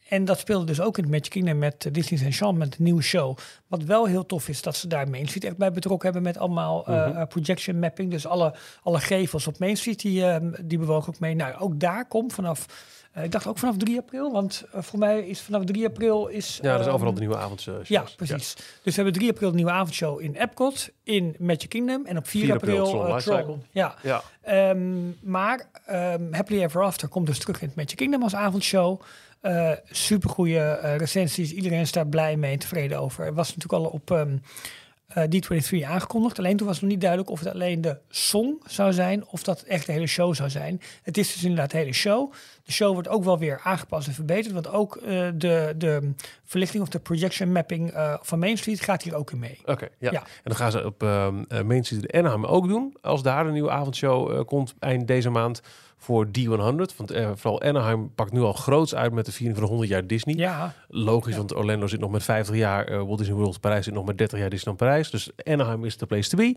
En 0.09 0.24
dat 0.24 0.38
speelde 0.38 0.64
dus 0.64 0.80
ook 0.80 0.96
in 0.96 1.02
het 1.02 1.12
Magic 1.12 1.30
Kingdom 1.30 1.59
met 1.59 1.84
uh, 1.84 1.92
Disney's 1.92 2.22
Enchantment, 2.22 2.76
een 2.78 2.84
nieuwe 2.84 3.02
show. 3.02 3.36
Wat 3.66 3.82
wel 3.82 4.06
heel 4.06 4.26
tof 4.26 4.48
is, 4.48 4.62
dat 4.62 4.76
ze 4.76 4.86
daar 4.88 5.09
Main 5.09 5.26
Street 5.26 5.44
echt 5.44 5.56
bij 5.56 5.70
betrokken 5.72 6.04
hebben 6.04 6.22
met 6.32 6.38
allemaal 6.38 6.86
eh, 6.86 7.06
Mhm. 7.06 7.16
eh, 7.16 7.26
projection 7.26 7.78
mapping. 7.78 8.11
Dus 8.11 8.26
alle, 8.26 8.54
alle 8.82 9.00
gevels 9.00 9.46
op 9.46 9.59
Main 9.59 9.76
Street, 9.76 10.00
die, 10.00 10.24
eh, 10.26 10.36
die 10.62 10.78
bewogen 10.78 11.12
ook 11.14 11.20
mee. 11.20 11.34
Nou, 11.34 11.54
ook 11.59 11.80
daar 11.80 12.09
komt 12.09 12.32
vanaf, 12.32 12.66
eh, 13.12 13.24
ik 13.24 13.32
dacht 13.32 13.46
ook 13.46 13.59
vanaf 13.59 13.76
3 13.76 13.98
april, 13.98 14.32
want 14.32 14.64
eh, 14.72 14.82
voor 14.82 14.98
mij 14.98 15.20
is 15.26 15.40
vanaf 15.40 15.64
3 15.64 15.86
april 15.86 16.26
is... 16.26 16.59
ja, 16.62 16.70
dat 16.70 16.80
is 16.80 16.86
ehm, 16.86 16.94
overal 16.94 17.14
de 17.14 17.20
nieuwe 17.20 17.36
avondshow. 17.36 17.84
ja, 17.84 18.04
precies. 18.16 18.54
Dus 18.54 18.64
we 18.82 18.92
hebben 18.94 19.12
3 19.12 19.30
april 19.30 19.50
de 19.50 19.56
nieuwe 19.56 19.70
avondshow 19.70 20.20
in 20.20 20.34
Epcot, 20.34 20.90
in 21.02 21.34
Magic 21.38 21.68
Kingdom. 21.68 22.06
En 22.06 22.16
op 22.16 22.26
4, 22.28 22.44
4 22.44 22.54
april 22.54 23.02
april, 23.02 23.36
eh. 23.36 23.42
Tron. 23.44 23.62
Ja. 23.70 23.94
Ja. 24.02 24.22
Ehm, 24.42 25.09
maar 25.20 25.68
ehm 25.86 26.32
Happily 26.32 26.62
Ever 26.62 26.82
After 26.82 27.09
komt 27.09 27.26
dus 27.26 27.38
terug 27.38 27.61
in 27.61 27.66
het 27.66 27.76
Magic 27.76 27.96
Kingdom 27.96 28.22
als 28.22 28.34
avondshow. 28.34 29.00
Eh 29.41 29.72
Super 29.91 30.30
goede 30.30 30.72
recensies. 30.97 31.53
Iedereen 31.53 31.80
is 31.80 31.93
daar 31.93 32.07
blij 32.07 32.36
mee 32.36 32.53
en 32.53 32.59
tevreden 32.59 33.01
over. 33.01 33.24
Het 33.24 33.34
was 33.34 33.57
natuurlijk 33.57 33.84
al 33.84 33.91
op 33.91 34.11
ehm, 34.11 34.36
eh, 35.09 35.24
D23 35.24 35.86
aangekondigd. 35.86 36.39
Alleen 36.39 36.57
toen 36.57 36.66
was 36.66 36.76
het 36.76 36.84
nog 36.84 36.93
niet 36.93 37.01
duidelijk 37.01 37.30
of 37.30 37.39
het 37.39 37.55
alleen 37.55 37.80
de 37.80 37.99
song 38.09 38.62
zou 38.66 38.93
zijn 38.93 39.26
of 39.26 39.43
dat 39.43 39.62
echt 39.62 39.86
de 39.86 39.93
hele 39.93 40.07
show 40.07 40.34
zou 40.34 40.51
zijn. 40.51 40.80
Het 41.03 41.18
is 41.18 41.32
dus 41.32 41.43
inderdaad 41.43 41.70
de 41.70 41.76
hele 41.76 41.93
show. 41.93 42.32
De 42.68 42.74
show 42.74 42.92
wordt 42.92 43.08
ook 43.08 43.24
wel 43.24 43.38
weer 43.38 43.60
aangepast 43.62 44.06
en 44.08 44.14
verbeterd. 44.14 44.54
Want 44.54 44.68
ook 44.70 44.96
eh, 44.96 45.28
de, 45.34 45.74
de 45.76 46.12
verlichting 46.44 46.82
of 46.82 46.88
de 46.88 46.98
projection 46.98 47.52
mapping 47.52 47.90
eh, 47.90 48.14
van 48.20 48.38
Main 48.38 48.56
Street 48.58 48.80
gaat 48.80 49.02
hier 49.02 49.14
ook 49.14 49.30
in 49.30 49.38
mee. 49.38 49.58
Oké, 49.64 49.88
ja. 49.98 50.10
Ja. 50.10 50.20
En 50.20 50.26
dan 50.42 50.56
gaan 50.56 50.70
ze 50.70 50.84
op 50.84 51.02
ehm 51.02 51.42
eh, 51.48 51.62
Main 51.62 51.84
Street 51.84 52.04
in 52.06 52.18
Anaheim 52.18 52.44
ook 52.44 52.68
doen. 52.68 52.96
Als 53.00 53.22
daar 53.22 53.46
een 53.46 53.52
nieuwe 53.52 53.70
avondshow 53.70 54.44
komt 54.46 54.74
eind 54.78 55.06
deze 55.06 55.30
maand. 55.30 55.62
voor 56.00 56.26
D100. 56.26 56.96
Want 56.96 57.10
eh, 57.10 57.30
vooral 57.34 57.62
Anaheim 57.62 58.14
pakt 58.14 58.32
nu 58.32 58.40
al 58.40 58.52
groots 58.52 58.94
uit 58.94 59.12
met 59.12 59.26
de 59.26 59.32
viering 59.32 59.56
van 59.56 59.64
de 59.64 59.70
100 59.70 59.90
jaar 59.90 60.06
Disney. 60.06 60.34
Ja, 60.34 60.74
Logisch, 60.88 61.36
want 61.36 61.54
Orlando 61.56 61.86
zit 61.86 62.00
nog 62.00 62.10
met 62.10 62.22
50 62.22 62.54
jaar, 62.56 62.86
eh, 62.86 62.96
Walt 62.96 63.18
Disney 63.18 63.36
World 63.36 63.60
Parijs 63.60 63.84
zit 63.84 63.94
nog 63.94 64.04
met 64.06 64.18
30 64.18 64.38
jaar 64.38 64.48
Disneyland 64.50 64.78
Parijs. 64.78 65.10
Dus 65.10 65.30
Anaheim 65.44 65.84
is 65.84 65.96
de 65.96 66.06
place 66.06 66.28
to 66.28 66.36
be. 66.36 66.56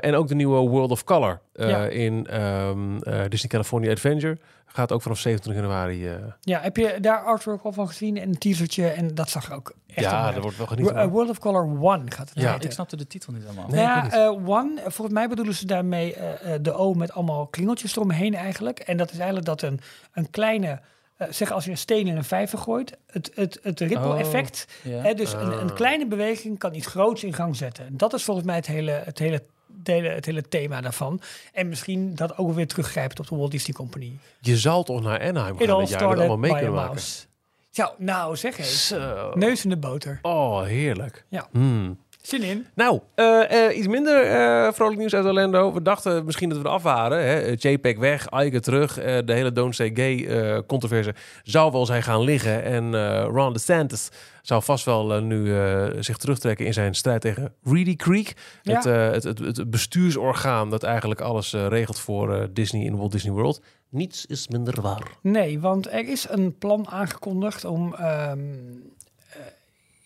En 0.00 0.14
ook 0.14 0.28
de 0.28 0.34
nieuwe 0.34 0.68
World 0.68 0.90
of 0.90 1.04
Color 1.04 1.40
Ja. 1.52 1.84
in 1.86 2.26
ehm, 2.26 2.96
eh, 2.98 3.20
Disney 3.28 3.48
California 3.50 3.90
Adventure 3.90 4.38
gaat 4.72 4.92
ook 4.92 5.02
vanaf 5.02 5.18
27 5.18 5.62
januari. 5.62 6.08
eh, 6.08 6.14
ja, 6.40 6.60
heb 6.60 6.76
je 6.76 6.98
daar 7.00 7.24
artwork 7.24 7.62
al 7.62 7.72
van 7.72 7.86
gezien 7.88 8.16
en 8.16 8.28
een 8.28 8.38
teasertje 8.38 8.88
en 8.88 9.14
dat 9.14 9.28
zag 9.30 9.52
ook 9.52 9.72
echt 9.86 10.00
ja, 10.10 10.34
er 10.34 10.40
wordt 10.40 10.56
wel 10.56 10.66
genieten. 10.66 10.96
Uh, 10.96 11.04
World 11.06 11.30
of 11.30 11.38
Color 11.38 11.62
One 11.80 12.10
gaat 12.10 12.28
het 12.28 12.40
Ja, 12.40 12.50
heten. 12.52 12.64
Ik 12.64 12.72
snapte 12.72 12.96
de 12.96 13.06
titel 13.06 13.32
niet 13.32 13.42
helemaal. 13.42 13.66
Nee, 13.68 13.84
Nou 13.84 14.10
ja, 14.10 14.24
eh, 14.24 14.48
One, 14.48 14.74
eh, 14.80 14.82
volgens 14.82 15.12
mij 15.16 15.28
bedoelen 15.28 15.54
ze 15.54 15.66
daarmee 15.66 16.14
eh, 16.14 16.54
eh, 16.54 16.62
de 16.62 16.72
O 16.72 16.94
met 16.94 17.12
allemaal 17.12 17.46
klingeltjes 17.46 17.96
eromheen 17.96 18.34
eigenlijk. 18.34 18.78
En 18.78 18.96
dat 18.96 19.10
is 19.10 19.16
eigenlijk 19.16 19.46
dat 19.46 19.62
een, 19.62 19.80
een 20.12 20.30
kleine, 20.30 20.80
eh, 21.16 21.26
zeg 21.30 21.50
als 21.50 21.64
je 21.64 21.70
een 21.70 21.76
steen 21.78 22.06
in 22.06 22.16
een 22.16 22.24
vijver 22.24 22.58
gooit, 22.58 22.96
het, 23.06 23.30
het, 23.34 23.58
het 23.62 23.80
ripple 23.80 24.08
Oh, 24.12 24.20
effect. 24.20 24.66
Ja. 24.82 25.00
Hè, 25.02 25.14
dus 25.14 25.32
een, 25.32 25.52
een 25.60 25.68
Ah. 25.70 25.74
kleine 25.74 26.06
beweging 26.06 26.58
kan 26.58 26.74
iets 26.74 26.86
groots 26.86 27.24
in 27.24 27.34
gang 27.34 27.56
zetten. 27.56 27.86
En 27.86 27.96
dat 27.96 28.12
is 28.14 28.24
volgens 28.24 28.46
mij 28.46 28.56
het 28.56 28.66
hele, 28.66 28.90
het 29.04 29.18
hele, 29.18 29.42
hele, 29.82 30.08
het 30.08 30.24
hele 30.24 30.42
thema 30.48 30.80
daarvan. 30.80 31.20
En 31.52 31.68
misschien 31.68 32.14
dat 32.14 32.38
ook 32.38 32.54
weer 32.54 32.66
teruggrijpt 32.66 33.20
op 33.20 33.28
de 33.28 33.36
Walt 33.36 33.50
Disney 33.50 33.76
Company. 33.76 34.18
Je 34.40 34.56
zal 34.56 34.82
toch 34.82 35.02
naar 35.02 35.20
Anaheim 35.20 35.58
gaan 35.58 35.78
dit 35.78 35.88
jaar 35.88 36.00
en 36.00 36.08
dat 36.08 36.18
allemaal 36.18 36.36
mee 36.36 36.52
kunnen 36.52 36.72
maken. 36.72 36.90
mouse. 36.90 37.26
Zo, 37.70 37.94
nou 37.98 38.36
zeg 38.36 38.58
eens. 38.58 38.94
Neus 39.34 39.64
in 39.64 39.70
de 39.70 39.76
boter. 39.76 40.18
Oh, 40.22 40.62
heerlijk. 40.62 41.24
Ja. 41.28 41.48
Hmm. 41.50 41.98
Zin 42.22 42.42
in. 42.42 42.66
Nou, 42.74 43.00
eh, 43.14 43.66
eh, 43.66 43.76
iets 43.76 43.86
minder 43.86 44.22
eh, 44.22 44.72
vrolijk 44.72 44.98
nieuws 44.98 45.14
uit 45.14 45.24
Orlando. 45.24 45.72
We 45.72 45.82
dachten 45.82 46.24
misschien 46.24 46.48
dat 46.48 46.58
we 46.58 46.64
eraf 46.68 46.82
waren. 46.82 47.24
Hè? 47.24 47.54
JPEG 47.56 47.98
weg, 47.98 48.26
Iger 48.30 48.60
terug. 48.60 48.94
De 48.94 49.32
hele 49.32 49.52
Don't 49.52 49.74
Say 49.74 49.90
Gay 49.94 50.62
controverse 50.66 51.14
zou 51.42 51.72
wel 51.72 51.86
zijn 51.86 52.02
gaan 52.02 52.22
liggen. 52.22 52.62
En 52.62 52.94
Ron 53.24 53.52
DeSantis 53.52 54.08
zou 54.42 54.62
vast 54.62 54.84
wel 54.84 55.22
nu 55.22 55.54
zich 56.00 56.16
terugtrekken 56.16 56.66
in 56.66 56.72
zijn 56.72 56.94
strijd 56.94 57.20
tegen 57.20 57.52
Reedy 57.62 57.96
Creek. 57.96 58.32
Ja. 58.62 58.74
Het, 58.74 58.84
het, 59.24 59.38
het, 59.38 59.56
het 59.56 59.70
bestuursorgaan 59.70 60.70
dat 60.70 60.82
eigenlijk 60.82 61.20
alles 61.20 61.52
regelt 61.52 62.00
voor 62.00 62.48
Disney 62.52 62.84
in 62.84 62.96
Walt 62.96 63.12
Disney 63.12 63.32
World. 63.32 63.62
Niets 63.88 64.26
is 64.26 64.48
minder 64.48 64.80
waar. 64.80 65.06
Nee, 65.22 65.60
want 65.60 65.92
er 65.92 66.08
is 66.08 66.26
een 66.28 66.58
plan 66.58 66.88
aangekondigd 66.88 67.64
om 67.64 67.94
ehm 67.94 68.40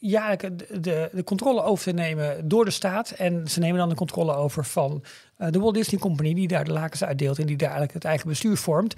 ja, 0.06 0.36
de, 0.36 0.80
de, 0.80 1.08
de 1.12 1.24
controle 1.24 1.62
over 1.62 1.84
te 1.84 1.92
nemen 1.92 2.48
door 2.48 2.64
de 2.64 2.70
staat. 2.70 3.10
En 3.10 3.48
ze 3.48 3.58
nemen 3.58 3.78
dan 3.78 3.88
de 3.88 3.94
controle 3.94 4.34
over 4.34 4.64
van 4.64 5.04
eh, 5.36 5.50
de 5.50 5.58
Walt 5.58 5.74
Disney 5.74 6.00
Company, 6.00 6.34
die 6.34 6.48
daar 6.48 6.64
de 6.64 6.72
lakens 6.72 7.04
uitdeelt 7.04 7.38
en 7.38 7.46
die 7.46 7.56
daar 7.56 7.68
eigenlijk 7.68 7.94
het 7.94 8.04
eigen 8.04 8.28
bestuur 8.28 8.56
vormt. 8.56 8.94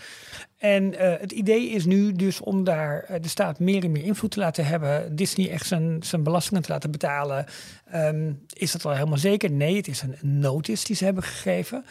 En 0.59 0.99
eh, 0.99 1.21
het 1.21 1.33
idee 1.33 1.71
is 1.71 1.85
nu 1.85 2.13
dus 2.13 2.41
om 2.41 2.65
daar 2.65 3.03
eh, 3.03 3.23
de 3.23 3.29
staat 3.29 3.59
meer 3.59 3.85
en 3.85 3.93
meer 3.93 4.05
invloed 4.05 4.31
te 4.31 4.41
laten 4.41 4.67
hebben. 4.67 5.17
Disney 5.17 5.51
echt 5.51 5.67
zijn, 5.67 6.03
zijn 6.03 6.23
belastingen 6.23 6.63
te 6.63 6.73
laten 6.73 6.91
betalen. 6.91 7.47
Ehm, 7.91 8.33
is 8.53 8.73
dat 8.73 8.83
wel 8.83 8.95
helemaal 8.95 9.19
zeker? 9.19 9.51
Nee, 9.51 9.77
het 9.77 9.89
is 9.89 10.03
een 10.03 10.41
notice 10.41 10.85
die 10.85 10.97
ze 10.97 11.05
hebben 11.05 11.23
gegeven. 11.23 11.85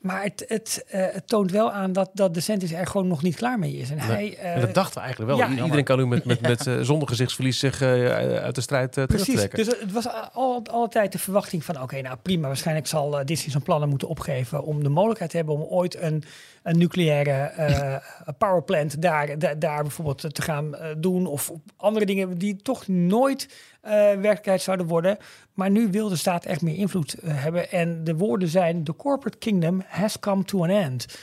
Maar 0.00 0.22
het, 0.22 0.44
het, 0.48 0.84
eh, 0.88 1.06
het 1.12 1.28
toont 1.28 1.50
wel 1.50 1.72
aan 1.72 1.92
dat, 1.92 2.10
dat 2.12 2.34
DeSantis 2.34 2.72
er 2.72 2.86
gewoon 2.86 3.08
nog 3.08 3.22
niet 3.22 3.36
klaar 3.36 3.58
mee 3.58 3.72
is. 3.76 3.90
En 3.90 3.98
hij, 3.98 4.36
eh, 4.36 4.54
en 4.54 4.60
dat 4.60 4.74
dachten 4.74 4.94
we 4.94 5.00
eigenlijk 5.00 5.38
wel. 5.38 5.48
ja. 5.48 5.62
Iedereen 5.62 5.84
kan 5.84 5.98
nu 5.98 6.06
met, 6.06 6.24
met, 6.24 6.40
met 6.40 6.66
eh, 6.66 6.80
zonder 6.80 7.08
gezichtsverlies 7.08 7.58
zich 7.58 7.82
uit 7.82 8.54
de 8.54 8.60
strijd 8.60 8.96
eh, 8.96 9.04
Precies, 9.04 9.24
terugtrekken. 9.24 9.64
dus 9.64 9.80
het 9.80 9.92
was 9.92 10.08
al, 10.32 10.62
altijd 10.70 11.12
de 11.12 11.18
verwachting 11.18 11.64
van... 11.64 11.82
oké, 11.82 12.00
nou 12.00 12.16
prima, 12.22 12.46
waarschijnlijk 12.46 12.86
zal 12.86 13.24
Disney 13.24 13.50
zijn 13.50 13.62
plannen 13.62 13.88
moeten 13.88 14.08
opgeven... 14.08 14.62
om 14.62 14.82
de 14.82 14.88
mogelijkheid 14.88 15.30
te 15.30 15.36
hebben 15.36 15.54
om 15.54 15.62
ooit 15.62 16.00
een, 16.00 16.22
een 16.62 16.78
nucleaire 16.78 17.52
powerplant 18.38 19.02
daar, 19.02 19.38
da- 19.38 19.54
daar 19.54 19.82
bijvoorbeeld 19.82 20.34
te 20.34 20.42
gaan 20.42 20.76
doen... 20.98 21.26
of 21.26 21.52
andere 21.76 22.06
dingen 22.06 22.38
die 22.38 22.56
toch 22.56 22.86
nooit 22.86 23.48
werkelijkheid 23.94 24.62
zouden 24.62 24.86
worden. 24.86 25.18
Maar 25.54 25.70
nu 25.70 25.88
wil 25.90 26.08
de 26.08 26.16
staat 26.16 26.44
echt 26.44 26.62
meer 26.62 26.76
invloed 26.76 27.14
eh, 27.14 27.42
hebben. 27.42 27.70
En 27.70 28.04
de 28.04 28.16
woorden 28.16 28.48
zijn... 28.48 28.84
the 28.84 28.96
corporate 28.96 29.38
kingdom 29.38 29.82
has 29.86 30.18
come 30.18 30.44
to 30.44 30.62
an 30.62 30.70
end. 30.70 31.18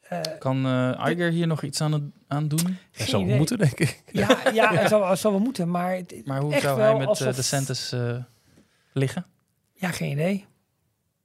Eh, 0.00 0.20
Kan 0.38 0.66
eh 0.66 1.06
Iger 1.10 1.30
hier 1.30 1.46
nog 1.46 1.62
iets 1.62 1.80
aan, 1.80 1.92
het, 1.92 2.02
aan 2.28 2.48
doen? 2.48 2.78
Dat 2.98 3.06
zou 3.08 3.22
idee. 3.22 3.36
moeten, 3.36 3.58
denk 3.58 3.78
ik. 3.80 4.02
Ja, 4.12 4.38
ja 4.52 4.88
zou 5.16 5.34
wel 5.34 5.42
moeten, 5.42 5.70
maar... 5.70 6.00
Maar 6.24 6.40
hoe 6.40 6.58
zou 6.60 6.80
hij 6.80 6.96
met 6.96 7.06
alsof- 7.06 7.26
eh, 7.26 7.34
de 7.34 7.42
eh, 7.92 8.16
liggen? 8.92 9.26
Ja, 9.72 9.90
geen 9.90 10.10
idee. 10.10 10.44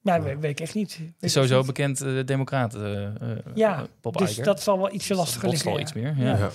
Nou, 0.01 0.24
weet, 0.24 0.39
weet 0.39 0.51
ik 0.51 0.60
echt 0.60 0.74
niet. 0.74 0.89
Weet 0.97 1.07
Het 1.07 1.16
ik 1.20 1.24
is 1.24 1.32
sowieso 1.32 1.57
niet. 1.57 1.66
bekend 1.66 2.01
uh, 2.03 2.26
democraat, 2.26 2.76
eh, 2.76 3.05
eh, 3.05 3.12
Ja, 3.55 3.76
eh, 3.78 3.84
Bob 4.01 4.18
Dus 4.18 4.32
Iger. 4.32 4.43
dat 4.43 4.62
zal 4.62 4.78
wel 4.78 4.91
ietsje 4.93 4.97
Dus 4.97 5.07
dat 5.07 5.18
lastiger 5.18 5.49
liggen. 5.49 5.66
wel 5.68 5.76
ja. 5.76 5.82
iets 5.82 5.93
meer. 5.93 6.16
Ja. 6.18 6.49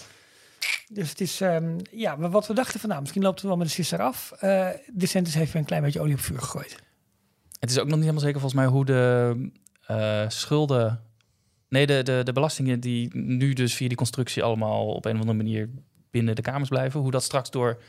Dus 0.89 1.11
het 1.11 1.21
is, 1.21 1.41
ehm, 1.41 1.79
ja, 1.91 2.17
maar 2.17 2.31
wat 2.31 2.47
we 2.47 2.55
dachten 2.55 2.81
van, 2.81 2.89
nou, 2.89 3.01
misschien 3.01 3.23
loopt 3.23 3.39
het 3.39 3.49
wel 3.49 3.57
met 3.57 3.67
de 3.67 3.73
sisser 3.73 4.03
af. 4.03 4.33
Eh 4.33 4.69
de 4.93 5.07
Centis 5.07 5.35
heeft 5.35 5.55
een 5.55 5.65
klein 5.65 5.83
beetje 5.83 6.01
olie 6.01 6.15
op 6.15 6.21
vuur 6.21 6.39
gegooid. 6.39 6.83
Het 7.59 7.71
is 7.71 7.79
ook 7.79 7.85
nog 7.85 7.95
niet 7.95 8.01
helemaal 8.01 8.23
zeker 8.23 8.41
volgens 8.41 8.61
mij 8.61 8.71
hoe 8.71 8.85
de 8.85 9.51
eh, 9.87 10.29
schulden... 10.29 11.03
Nee, 11.69 11.87
de, 11.87 12.03
de, 12.03 12.21
de 12.25 12.33
belastingen 12.33 12.81
die 12.81 13.17
nu 13.17 13.53
dus 13.53 13.75
via 13.75 13.89
die 13.89 13.97
constructie 13.97 14.43
allemaal 14.43 14.87
op 14.87 15.05
een 15.05 15.15
of 15.15 15.21
andere 15.21 15.37
manier 15.37 15.71
binnen 16.11 16.35
de 16.35 16.43
kamers 16.43 16.69
blijven, 16.69 17.01
hoe 17.01 17.11
dat 17.11 17.23
straks 17.23 17.51
door 17.51 17.83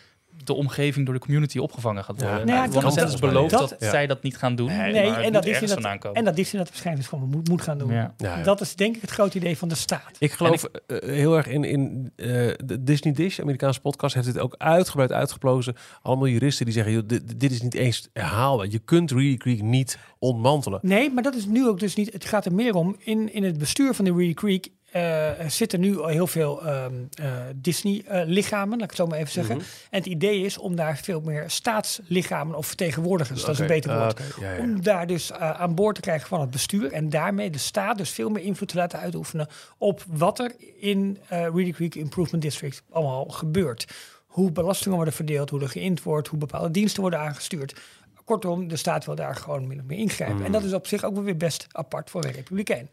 de 0.44 0.54
omgeving, 0.54 1.06
door 1.06 1.14
de 1.16 1.22
community 1.22 1.58
opgevangen 1.58 2.04
gaat 2.04 2.20
Ja. 2.22 2.28
worden. 2.28 2.48
Ja, 2.48 2.54
Nou, 2.54 2.66
dat- 2.66 2.74
Ron 2.84 2.84
DeSantis 2.94 3.20
dat- 3.20 3.30
belooft 3.30 3.52
dat- 3.52 3.70
dat, 3.70 3.80
ja. 3.80 3.90
zij 3.90 4.08
dat 4.08 4.24
niet 4.24 4.38
gaan 4.38 4.56
doen. 4.56 4.68
Nee, 4.68 4.78
maar 4.78 5.18
en 5.18 5.24
het 5.24 5.34
dat 5.34 5.46
ergens 5.46 5.76
dat-. 5.76 6.14
En 6.14 6.24
dat 6.26 6.36
Disney 6.36 6.62
dat 6.62 6.70
waarschijnlijk 6.72 7.08
gewoon 7.08 7.30
moet, 7.30 7.48
moet 7.50 7.62
gaan 7.62 7.78
doen. 7.78 7.92
ja. 7.92 8.14
Ja, 8.18 8.38
ja. 8.38 8.44
Dat 8.44 8.62
is 8.62 8.76
denk 8.76 8.96
ik 8.96 9.02
het 9.02 9.10
grote 9.12 9.38
idee 9.38 9.58
van 9.58 9.68
de 9.68 9.76
staat. 9.76 10.12
Ik 10.20 10.32
geloof 10.32 10.64
eh, 10.64 10.98
heel 11.10 11.36
erg 11.38 11.48
in, 11.48 11.64
in 11.64 12.12
eh, 12.16 12.28
de 12.66 12.84
Disney 12.84 13.14
Dish, 13.14 13.40
Amerikaanse 13.40 13.82
podcast, 13.82 14.14
heeft 14.16 14.26
dit 14.28 14.40
ook 14.40 14.56
uitgebreid 14.58 15.12
uitgeplozen. 15.12 15.76
Allemaal 16.02 16.28
juristen 16.28 16.66
die 16.66 16.74
zeggen, 16.74 16.94
joh, 16.94 17.04
dit, 17.06 17.40
dit 17.40 17.52
is 17.52 17.62
niet 17.62 17.74
eens 17.76 18.10
herhaalbaar. 18.14 18.68
Je 18.70 18.80
kunt 18.80 19.12
Reedy 19.12 19.38
Creek 19.38 19.62
niet 19.62 19.98
ontmantelen. 20.20 20.80
Nee, 20.82 21.12
maar 21.12 21.24
dat 21.24 21.36
is 21.36 21.46
nu 21.46 21.68
ook 21.68 21.80
dus 21.80 21.96
niet. 21.96 22.14
Het 22.14 22.26
gaat 22.26 22.46
er 22.46 22.54
meer 22.54 22.74
om. 22.76 22.96
In, 23.00 23.34
in 23.34 23.44
het 23.44 23.58
bestuur 23.58 23.94
van 23.94 24.06
de 24.06 24.14
Reedy 24.14 24.34
Creek 24.34 24.68
eh, 24.96 25.32
zitten 25.48 25.80
nu 25.80 26.04
heel 26.04 26.28
veel 26.28 26.66
ehm, 26.66 26.94
eh, 27.14 27.32
Disney-lichamen, 27.56 28.78
laat 28.78 28.84
ik 28.84 28.90
het 28.90 29.00
zo 29.00 29.08
maar 29.08 29.18
even 29.18 29.32
zeggen. 29.32 29.56
Mhm. 29.56 29.66
En 29.90 30.00
het 30.00 30.06
idee 30.06 30.42
is 30.42 30.58
om 30.58 30.76
daar 30.76 30.98
veel 30.98 31.22
meer 31.22 31.50
staatslichamen 31.50 32.58
of 32.58 32.68
vertegenwoordigers, 32.68 33.42
dat 33.42 33.50
is 33.50 33.60
een 33.60 33.68
beter 33.68 33.92
ah, 33.92 34.02
woord, 34.02 34.22
ja, 34.40 34.54
ja. 34.54 34.60
om 34.60 34.82
daar 34.82 35.08
dus 35.08 35.32
eh, 35.32 35.52
aan 35.52 35.76
boord 35.76 35.96
te 35.96 36.02
krijgen 36.02 36.28
van 36.28 36.42
het 36.42 36.50
bestuur 36.50 36.92
en 36.92 37.10
daarmee 37.10 37.50
de 37.50 37.58
staat 37.58 37.98
dus 37.98 38.10
veel 38.10 38.30
meer 38.30 38.44
invloed 38.44 38.68
te 38.68 38.76
laten 38.76 39.00
uitoefenen 39.00 39.48
op 39.78 40.04
wat 40.08 40.40
er 40.40 40.56
in 40.80 41.20
Reedy 41.30 41.72
Creek 41.72 41.96
Improvement 41.96 42.44
District 42.44 42.84
allemaal 42.92 43.26
gebeurt. 43.26 43.88
Hoe 44.26 44.52
belastingen 44.52 44.96
worden 44.96 45.14
verdeeld, 45.14 45.50
hoe 45.50 45.62
er 45.62 45.70
geïnd 45.70 46.04
wordt, 46.04 46.28
hoe 46.28 46.40
bepaalde 46.40 46.72
diensten 46.72 47.02
worden 47.02 47.20
aangestuurd. 47.20 47.82
Kortom, 48.26 48.68
de 48.68 48.76
staat 48.76 49.06
wil 49.06 49.16
daar 49.16 49.36
gewoon 49.36 49.68
min 49.68 49.80
of 49.80 49.86
meer 49.86 49.98
ingrijpen. 49.98 50.38
Mm. 50.38 50.46
En 50.46 50.52
dat 50.52 50.64
is 50.64 50.74
op 50.74 50.88
zich 50.88 51.04
ook 51.04 51.14
wel 51.14 51.24
weer 51.24 51.38
best 51.38 51.68
apart 51.72 52.10
voor 52.10 52.24
een 52.24 52.32
republikein. 52.32 52.90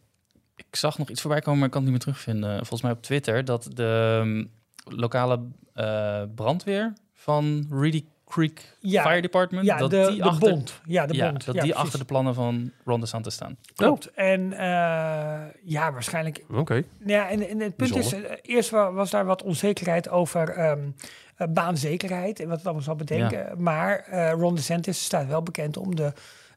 Ik 0.68 0.76
zag 0.76 0.98
nog 0.98 1.08
iets 1.10 1.20
voorbij 1.20 1.40
komen, 1.40 1.58
maar 1.58 1.66
ik 1.68 1.72
kan 1.74 1.82
het 1.82 1.90
niet 1.92 2.04
meer 2.06 2.14
terugvinden. 2.14 2.56
Volgens 2.58 2.82
mij 2.82 2.90
op 2.92 3.02
Twitter 3.02 3.44
dat 3.44 3.68
de 3.74 4.18
um, 4.22 4.50
lokale 4.96 5.40
uh, 5.76 6.22
brandweer 6.34 6.92
van 7.14 7.66
Reedy 7.70 8.04
Creek 8.26 8.76
Ja, 8.80 9.02
Fire 9.02 9.20
Department, 9.20 9.64
Ja, 9.66 9.76
dat 9.76 9.90
de, 9.90 10.06
die 10.08 10.16
de 10.16 10.22
achter, 10.22 10.48
bond. 10.50 10.80
Ja, 10.86 11.06
de 11.06 11.14
ja, 11.14 11.30
bond. 11.30 11.44
dat 11.46 11.54
Ja, 11.54 11.60
die 11.62 11.70
precies. 11.70 11.84
achter 11.86 11.98
de 11.98 12.04
plannen 12.04 12.34
van 12.34 12.70
Ron 12.84 13.00
DeSantis 13.00 13.34
staan. 13.34 13.56
Klopt. 13.74 14.10
En 14.14 14.52
eh, 14.52 14.58
ja, 15.64 15.92
waarschijnlijk 15.92 16.44
Oké. 16.54 16.82
Ja, 17.06 17.28
en, 17.30 17.48
en 17.48 17.60
het 17.60 17.76
punt 17.76 17.96
is, 17.96 18.12
eh, 18.12 18.20
eerst 18.42 18.70
wa- 18.70 18.92
was 18.92 19.10
daar 19.10 19.24
wat 19.24 19.42
onzekerheid 19.42 20.08
over 20.08 20.48
ehm, 20.48 20.80
eh, 21.36 21.46
baanzekerheid 21.48 22.40
en 22.40 22.46
wat 22.48 22.56
het 22.56 22.64
allemaal 22.64 22.84
zou 22.84 22.96
bedenken. 22.96 23.62
Maar 23.62 23.98
eh 23.98 24.32
Ron 24.32 24.54
DeSantis 24.54 25.04
staat 25.04 25.26
wel 25.26 25.42
bekend 25.42 25.76
om 25.76 25.96
de, 25.96 26.12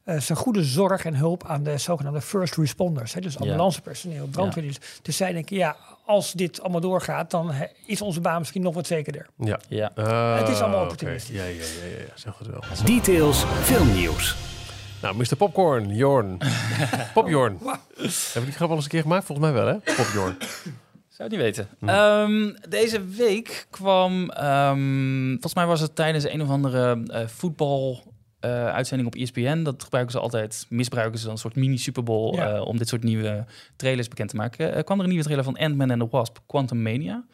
eh, 0.06 0.20
zijn 0.20 0.38
goede 0.38 0.64
zorg 0.64 1.04
en 1.04 1.14
hulp 1.14 1.44
aan 1.46 1.62
de 1.62 1.78
zogenaamde 1.78 2.20
first 2.20 2.56
responders. 2.56 3.14
Hè, 3.14 3.20
dus 3.20 3.38
ambulancepersoneel, 3.38 4.26
brandweerdienst. 4.26 5.00
Dus 5.02 5.16
zij 5.16 5.32
denken, 5.32 5.56
ja, 5.56 5.76
als 6.04 6.32
dit 6.32 6.60
allemaal 6.60 6.80
doorgaat, 6.80 7.30
dan 7.30 7.52
is 7.86 8.00
onze 8.02 8.20
baan 8.20 8.38
misschien 8.38 8.62
nog 8.62 8.74
wat 8.74 8.86
zekerder. 8.86 9.26
Ja. 9.38 9.58
Ja. 9.68 9.90
Ah, 9.94 10.38
Het 10.38 10.48
is 10.48 10.60
allemaal 10.60 10.82
opportunistisch. 10.82 11.36
Ja, 11.36 11.44
ja, 11.44 11.50
ja, 11.50 11.60
ja, 11.90 11.98
ja, 11.98 12.12
zeg 12.14 12.38
het 12.38 12.46
wel. 12.48 12.62
Details 12.84 13.44
filmnieuws. 13.62 14.36
Nou, 15.02 15.16
Mr. 15.16 15.36
Popcorn, 15.36 15.94
Jorn. 15.94 16.38
Popjorn. 17.14 17.58
Heb 17.96 18.42
ik 18.42 18.44
die 18.44 18.52
grap 18.52 18.68
al 18.68 18.74
eens 18.74 18.84
een 18.84 18.90
keer 18.90 19.02
gemaakt? 19.02 19.24
Volgens 19.24 19.48
mij 19.50 19.56
wel, 19.56 19.66
hè? 19.66 19.94
Popjorn. 19.94 20.36
Zou 21.08 21.28
niet 21.28 21.38
weten. 21.38 21.68
Ehm, 21.86 22.52
deze 22.68 23.04
week 23.04 23.66
kwam, 23.70 24.30
ehm, 24.30 25.30
volgens 25.30 25.54
mij 25.54 25.66
was 25.66 25.80
het 25.80 25.94
tijdens 25.96 26.24
een 26.24 26.42
of 26.42 26.48
andere 26.48 27.02
eh, 27.06 27.26
voetbal 27.26 28.02
eh, 28.46 28.66
uitzending 28.74 29.08
op 29.08 29.14
ESPN. 29.14 29.62
Dat 29.62 29.82
gebruiken 29.82 30.12
ze 30.12 30.18
altijd, 30.20 30.66
misbruiken 30.68 31.18
ze 31.18 31.24
dan 31.24 31.34
een 31.34 31.40
soort 31.40 31.56
mini 31.56 31.76
Super 31.78 32.02
Bowl 32.02 32.34
Ja. 32.36 32.54
eh, 32.54 32.66
om 32.66 32.78
dit 32.78 32.88
soort 32.88 33.02
nieuwe 33.02 33.44
trailers 33.76 34.08
bekend 34.08 34.30
te 34.30 34.36
maken. 34.36 34.74
Eh, 34.74 34.82
kwam 34.84 34.96
er 34.96 35.02
een 35.02 35.08
nieuwe 35.08 35.24
trailer 35.24 35.44
van 35.44 35.56
Ant-Man 35.58 35.90
and 35.90 36.00
the 36.00 36.08
Wasp, 36.10 36.38
Quantum 36.46 36.82
Mania. 36.82 37.24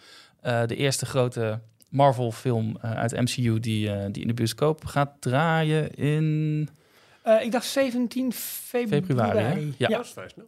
Eh, 0.40 0.66
de 0.66 0.76
eerste 0.76 1.06
grote 1.06 1.60
Marvel 1.88 2.32
film 2.32 2.78
eh, 2.80 2.92
uit 2.92 3.12
MCU 3.20 3.60
die, 3.60 4.10
die 4.10 4.22
in 4.22 4.28
de 4.28 4.34
bioscoop 4.34 4.84
gaat 4.84 5.10
draaien 5.20 5.94
in 5.94 6.68
Eh, 7.22 7.42
ik 7.44 7.52
dacht 7.52 7.66
17 7.66 8.32
februari. 8.32 9.04
Februari, 9.06 9.38
hè? 9.38 9.72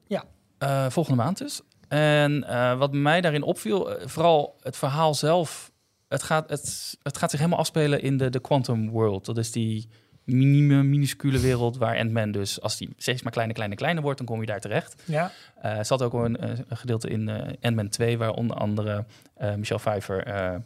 Ja. 0.07 0.25
Eh, 0.59 0.87
volgende 0.91 1.23
maand 1.23 1.39
dus. 1.39 1.61
En 1.89 2.45
eh, 2.49 2.79
wat 2.79 2.93
mij 2.93 3.21
daarin 3.21 3.43
opviel, 3.43 3.97
vooral 4.05 4.57
het 4.63 4.77
verhaal 4.77 5.15
zelf. 5.15 5.73
Het 6.09 6.23
gaat, 6.23 6.49
het, 6.51 6.97
het 7.03 7.17
gaat 7.19 7.31
zich 7.31 7.39
helemaal 7.39 7.59
afspelen 7.61 8.03
in 8.03 8.17
de, 8.17 8.31
de 8.31 8.41
quantum 8.41 8.91
world. 8.91 9.25
Dat 9.25 9.39
is 9.39 9.53
die 9.53 9.89
minime, 10.25 10.83
minuscule 10.83 11.39
wereld 11.39 11.77
waar 11.77 11.99
Ant-Man 11.99 12.33
dus... 12.33 12.61
als 12.61 12.77
die 12.77 12.95
steeds 12.97 13.23
maar 13.23 13.33
kleiner, 13.33 13.55
kleiner, 13.55 13.79
kleiner 13.79 14.03
wordt, 14.03 14.19
dan 14.19 14.27
kom 14.27 14.41
je 14.41 14.47
daar 14.47 14.61
terecht. 14.61 15.03
Ja. 15.05 15.31
Eh, 15.61 15.79
er 15.79 15.85
zat 15.85 16.03
ook 16.03 16.13
een, 16.13 16.37
eh, 16.37 16.59
een 16.69 16.77
gedeelte 16.77 17.09
in 17.09 17.29
eh 17.29 17.53
Ant-Man 17.61 17.89
2... 17.89 18.19
waar 18.19 18.31
onder 18.31 18.57
andere 18.57 19.05
eh 19.35 19.55
Michelle 19.55 19.81
Pfeiffer 19.81 20.23
eh, 20.23 20.57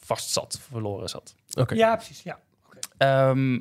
vast 0.00 0.30
zat, 0.30 0.60
verloren 0.70 1.08
zat. 1.08 1.34
Oké. 1.54 1.74
ja, 1.74 1.94
precies. 1.96 2.22
Ja. 2.22 2.38
Ehm, 2.96 3.58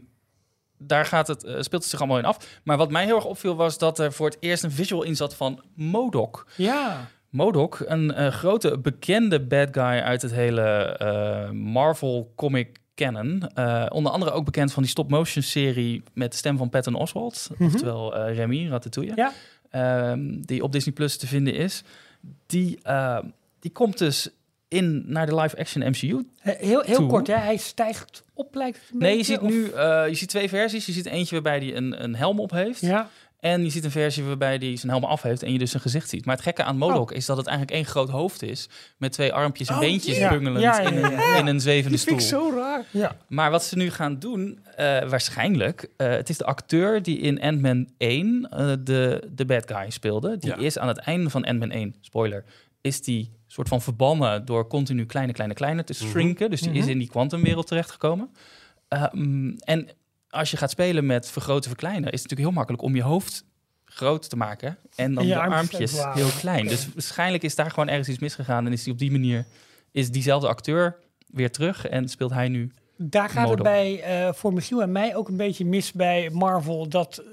daar 0.78 1.06
gaat 1.06 1.28
het, 1.28 1.40
speelt 1.42 1.72
het 1.72 1.84
zich 1.84 2.00
allemaal 2.00 2.18
in 2.18 2.26
af. 2.26 2.60
Maar 2.64 2.78
wat 2.78 2.92
mij 2.92 3.06
heel 3.06 3.16
erg 3.16 3.26
opviel 3.26 3.56
was 3.56 3.78
dat 3.78 4.00
er 4.00 4.14
voor 4.14 4.30
het 4.30 4.38
eerst 4.40 4.64
een 4.64 4.72
visual 4.72 5.04
in 5.04 5.16
zat 5.16 5.36
van 5.36 5.64
Modok. 5.74 6.48
ja. 6.56 7.08
Modok, 7.36 7.80
een 7.86 8.14
eh, 8.14 8.28
grote 8.28 8.78
bekende 8.78 9.42
bad 9.42 9.68
guy 9.72 9.84
uit 9.84 10.22
het 10.22 10.32
hele 10.32 10.62
eh, 10.98 11.50
Marvel 11.50 12.34
comic 12.36 12.78
canon. 12.96 13.48
Eh, 13.54 13.86
onder 13.89 14.12
andere 14.12 14.32
ook 14.32 14.46
bekend 14.46 14.74
van 14.74 14.82
die 14.84 14.91
stop-motion 14.91 15.43
serie 15.43 16.04
met 16.14 16.32
de 16.32 16.38
stem 16.38 16.58
van 16.58 16.70
Patton 16.70 16.93
Oswalt. 16.96 17.50
Mhm. 17.58 17.64
Oftewel 17.66 18.16
eh, 18.16 18.36
Remy 18.36 18.68
Ratatouille. 18.70 19.14
Ja. 19.16 19.32
Ehm, 19.70 20.41
die 20.41 20.64
op 20.64 20.72
Disney 20.72 20.93
Plus 20.93 21.18
te 21.18 21.28
vinden 21.28 21.54
is. 21.54 21.84
Die, 22.46 22.80
eh, 22.84 23.20
die 23.60 23.72
komt 23.72 23.98
dus 23.98 24.30
in 24.68 25.04
naar 25.08 25.26
de 25.26 25.36
live-action 25.36 25.88
MCU 25.89 26.26
Heel, 26.39 26.82
heel 26.82 26.96
Toe. 26.96 27.08
kort, 27.08 27.28
hè? 27.28 27.34
Hij 27.36 27.58
stijgt 27.58 28.24
op, 28.34 28.56
lijkt 28.56 28.80
het 28.89 29.00
Nee, 29.00 29.18
je 29.18 29.24
ziet 29.24 29.39
of- 29.39 29.50
nu 29.50 29.64
je 29.76 30.10
ziet 30.12 30.30
twee 30.30 30.50
versies. 30.50 30.86
Je 30.86 30.91
ziet 30.91 31.06
eentje 31.06 31.34
waarbij 31.41 31.58
hij 31.58 31.76
een, 31.76 32.04
een 32.04 32.16
helm 32.16 32.39
op 32.39 32.52
heeft. 32.52 32.82
Ja. 32.82 33.10
En 33.46 33.64
je 33.64 33.70
ziet 33.70 33.84
een 33.84 33.91
versie 33.91 34.24
waarbij 34.24 34.56
hij 34.56 34.76
zijn 34.78 34.91
helm 34.91 35.04
af 35.04 35.22
heeft 35.22 35.43
en 35.43 35.52
je 35.52 35.58
dus 35.60 35.70
zijn 35.72 35.82
gezicht 35.82 36.10
ziet. 36.10 36.26
Maar 36.26 36.36
het 36.36 36.43
gekke 36.43 36.64
aan 36.64 36.78
Modok 36.78 37.10
Oh. 37.12 37.18
is 37.18 37.26
dat 37.26 37.38
het 37.38 37.48
eigenlijk 37.48 37.78
één 37.78 37.86
groot 37.88 38.10
hoofd 38.10 38.41
is. 38.43 38.70
Met 38.98 39.12
twee 39.12 39.34
armpjes 39.34 39.68
en 39.68 39.74
Oh, 39.74 39.80
beentjes 39.80 40.18
bungelend 40.30 40.60
Ja, 40.62 40.82
ja, 40.82 40.89
in, 40.89 41.04
een, 41.04 41.12
ja, 41.12 41.20
ja. 41.22 41.36
in 41.38 41.48
een 41.48 41.60
zwevende 41.60 41.98
Die 41.98 42.06
vind 42.08 42.22
stoel. 42.22 42.48
ik 42.48 42.52
zo 42.54 42.58
raar. 42.58 42.86
Ja. 42.91 43.16
Maar 43.28 43.52
wat 43.52 43.64
ze 43.64 43.76
nu 43.78 43.89
gaan 43.91 44.20
doen, 44.20 44.60
eh, 44.76 44.86
waarschijnlijk... 45.10 45.89
eh, 45.98 46.08
het 46.10 46.30
is 46.30 46.38
de 46.38 46.46
acteur 46.46 47.02
die 47.04 47.18
in 47.18 47.41
Ant-Man 47.41 47.89
1 47.98 48.48
eh, 48.52 48.74
de, 48.84 49.28
de 49.32 49.46
bad 49.46 49.72
guy 49.72 49.89
speelde. 49.89 50.38
Die 50.38 50.50
Ja. 50.50 50.58
is 50.58 50.78
aan 50.78 50.88
het 50.88 50.98
einde 50.98 51.30
van 51.30 51.43
Ant-Man 51.46 51.72
1, 51.72 51.96
spoiler... 52.02 52.43
is 52.82 53.02
die 53.02 53.32
soort 53.48 53.68
van 53.68 53.82
verbannen 53.82 54.46
door 54.46 54.68
continu 54.68 55.06
kleine, 55.06 55.32
kleine, 55.34 55.54
kleine 55.54 55.84
te 55.84 55.93
Mhm. 56.00 56.10
shrinken. 56.12 56.50
Dus 56.50 56.62
die 56.62 56.72
is 56.72 56.82
Mhm. 56.82 56.89
in 56.89 56.98
die 56.98 57.10
kwantumwereld 57.10 57.68
terechtgekomen. 57.68 58.30
Mm, 59.12 59.56
en 59.58 59.89
als 60.36 60.52
je 60.52 60.58
gaat 60.58 60.72
spelen 60.72 61.06
met 61.06 61.30
vergroten, 61.30 61.70
verkleinen... 61.70 62.12
is 62.12 62.22
het 62.22 62.30
natuurlijk 62.30 62.48
heel 62.48 62.58
makkelijk 62.58 62.84
om 62.84 62.96
je 62.96 63.02
hoofd 63.02 63.46
groot 63.86 64.30
te 64.30 64.36
maken... 64.36 64.78
en 64.96 65.14
dan 65.14 65.28
je 65.28 65.34
de 65.34 65.40
armpjes 65.40 66.00
armpjes 66.00 66.24
heel 66.24 66.40
klein. 66.40 66.68
Dus 66.68 66.94
waarschijnlijk 66.94 67.44
is 67.44 67.56
daar 67.56 67.70
gewoon 67.70 67.88
ergens 67.88 68.08
iets 68.08 68.20
misgegaan... 68.20 68.66
en 68.66 68.72
is 68.72 68.84
die 68.84 68.94
op 68.94 69.00
die 69.00 69.12
manier... 69.12 69.46
is 69.92 70.12
diezelfde 70.12 70.48
acteur 70.48 71.00
weer 71.28 71.52
terug 71.52 71.88
en 71.88 72.10
speelt 72.10 72.32
hij 72.32 72.48
nu 72.48 72.72
Daar 72.98 73.30
gaat 73.30 73.50
het 73.50 73.64
bij 73.64 74.02
eh, 74.02 74.34
voor 74.34 74.54
Michiel 74.54 74.82
en 74.82 74.92
mij 74.92 75.16
ook 75.16 75.28
een 75.28 75.38
beetje 75.38 75.66
mis 75.66 75.92
bij 75.92 76.30
Marvel. 76.30 76.90
Dat 76.90 77.24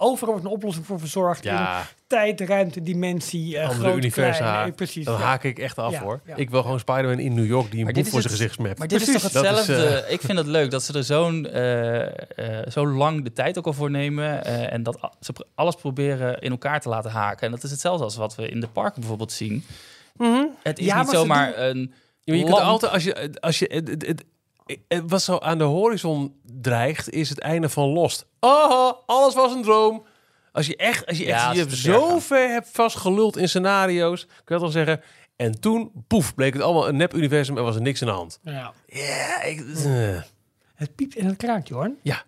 overal 0.00 0.32
wordt 0.32 0.46
een 0.46 0.52
oplossing 0.52 0.86
voor 0.86 0.98
verzorgd. 0.98 1.44
In 1.44 1.52
Ja, 1.52 1.86
tijd, 2.06 2.40
ruimte, 2.40 2.82
dimensie, 2.82 3.56
eh 3.58 3.62
Andere 3.68 3.80
groot, 3.84 3.96
universa. 3.96 4.38
klein. 4.52 4.68
Eh, 4.68 4.74
precies. 4.74 5.04
dan 5.04 5.14
ja. 5.14 5.20
haak 5.20 5.44
ik 5.44 5.58
echt 5.58 5.78
af 5.78 5.92
Ja, 5.92 6.00
hoor. 6.02 6.20
ja. 6.26 6.36
Ik 6.36 6.50
wil 6.50 6.62
gewoon 6.62 6.78
Spider-Man 6.78 7.18
in 7.18 7.34
New 7.34 7.46
York 7.46 7.70
die 7.70 7.80
een 7.86 7.92
boek 7.92 7.94
voor 7.94 8.04
zijn 8.10 8.22
het- 8.22 8.32
gezicht 8.32 8.54
smapt. 8.54 8.78
Maar 8.78 8.88
dit 8.88 9.00
is 9.00 9.06
toch 9.06 9.14
is, 9.16 9.22
hetzelfde? 9.22 9.86
eh, 9.86 10.12
Ik 10.12 10.20
vind 10.20 10.38
het 10.38 10.46
leuk 10.46 10.70
dat 10.70 10.82
ze 10.82 10.92
er 10.92 11.04
zo'n 11.04 11.46
eh, 11.46 12.00
eh, 12.06 12.66
zo 12.70 12.86
lang 12.86 13.24
de 13.24 13.32
tijd 13.32 13.58
ook 13.58 13.66
al 13.66 13.72
voor 13.72 13.90
nemen. 13.90 14.44
eh, 14.44 14.72
en 14.72 14.82
dat 14.82 15.10
ze 15.20 15.32
alles 15.54 15.74
proberen 15.74 16.38
in 16.40 16.50
elkaar 16.50 16.80
te 16.80 16.88
laten 16.88 17.10
haken. 17.10 17.46
En 17.46 17.50
dat 17.52 17.62
is 17.62 17.70
hetzelfde 17.70 18.04
als 18.04 18.16
wat 18.16 18.34
we 18.34 18.48
in 18.48 18.60
de 18.60 18.68
parken 18.68 19.00
bijvoorbeeld 19.00 19.32
zien. 19.32 19.64
Het 20.62 20.78
is 20.78 20.84
Ja, 20.86 21.00
niet 21.00 21.10
zomaar 21.10 21.58
een. 21.58 21.92
Je 22.24 22.44
kunt 22.44 22.50
altijd, 22.60 22.92
als 22.92 23.04
je, 23.04 23.30
als 23.40 23.58
je 23.58 23.70
het- 23.74 24.24
wat 25.06 25.22
zo 25.22 25.38
aan 25.38 25.58
de 25.58 25.64
horizon 25.64 26.34
dreigt, 26.60 27.10
is 27.10 27.28
het 27.28 27.38
einde 27.38 27.68
van 27.68 27.88
Lost. 27.88 28.26
Aha, 28.38 28.96
alles 29.06 29.34
was 29.34 29.52
een 29.54 29.62
droom. 29.62 30.04
Als 30.52 30.66
je 30.66 30.76
echt, 30.76 31.06
als 31.06 31.18
je, 31.18 31.24
echt, 31.26 31.40
Ja, 31.40 31.46
als 31.46 31.56
je 31.56 31.62
hebt 31.62 31.74
zo 31.76 32.08
gaat. 32.08 32.22
ver 32.22 32.48
hebt 32.48 32.68
vastgeluld 32.72 33.36
in 33.36 33.48
scenario's, 33.48 34.24
kun 34.26 34.34
je 34.44 34.44
dat 34.46 34.60
dan 34.60 34.70
zeggen. 34.70 35.00
En 35.36 35.60
toen, 35.60 35.90
poef, 36.06 36.34
bleek 36.34 36.52
het 36.52 36.62
allemaal 36.62 36.88
een 36.88 36.96
nep-universum 36.96 37.56
en 37.58 37.62
was 37.64 37.74
er 37.74 37.82
niks 37.82 38.00
aan 38.02 38.08
de 38.08 38.14
hand. 38.14 38.38
Ja. 38.42 38.72
Ja, 38.86 39.42
ik, 39.42 39.60
eh, 39.84 40.20
Het 40.74 40.94
piept 40.94 41.16
en 41.16 41.26
het 41.26 41.36
kraakt, 41.36 41.68
Jorn. 41.68 41.96
ja. 42.02 42.22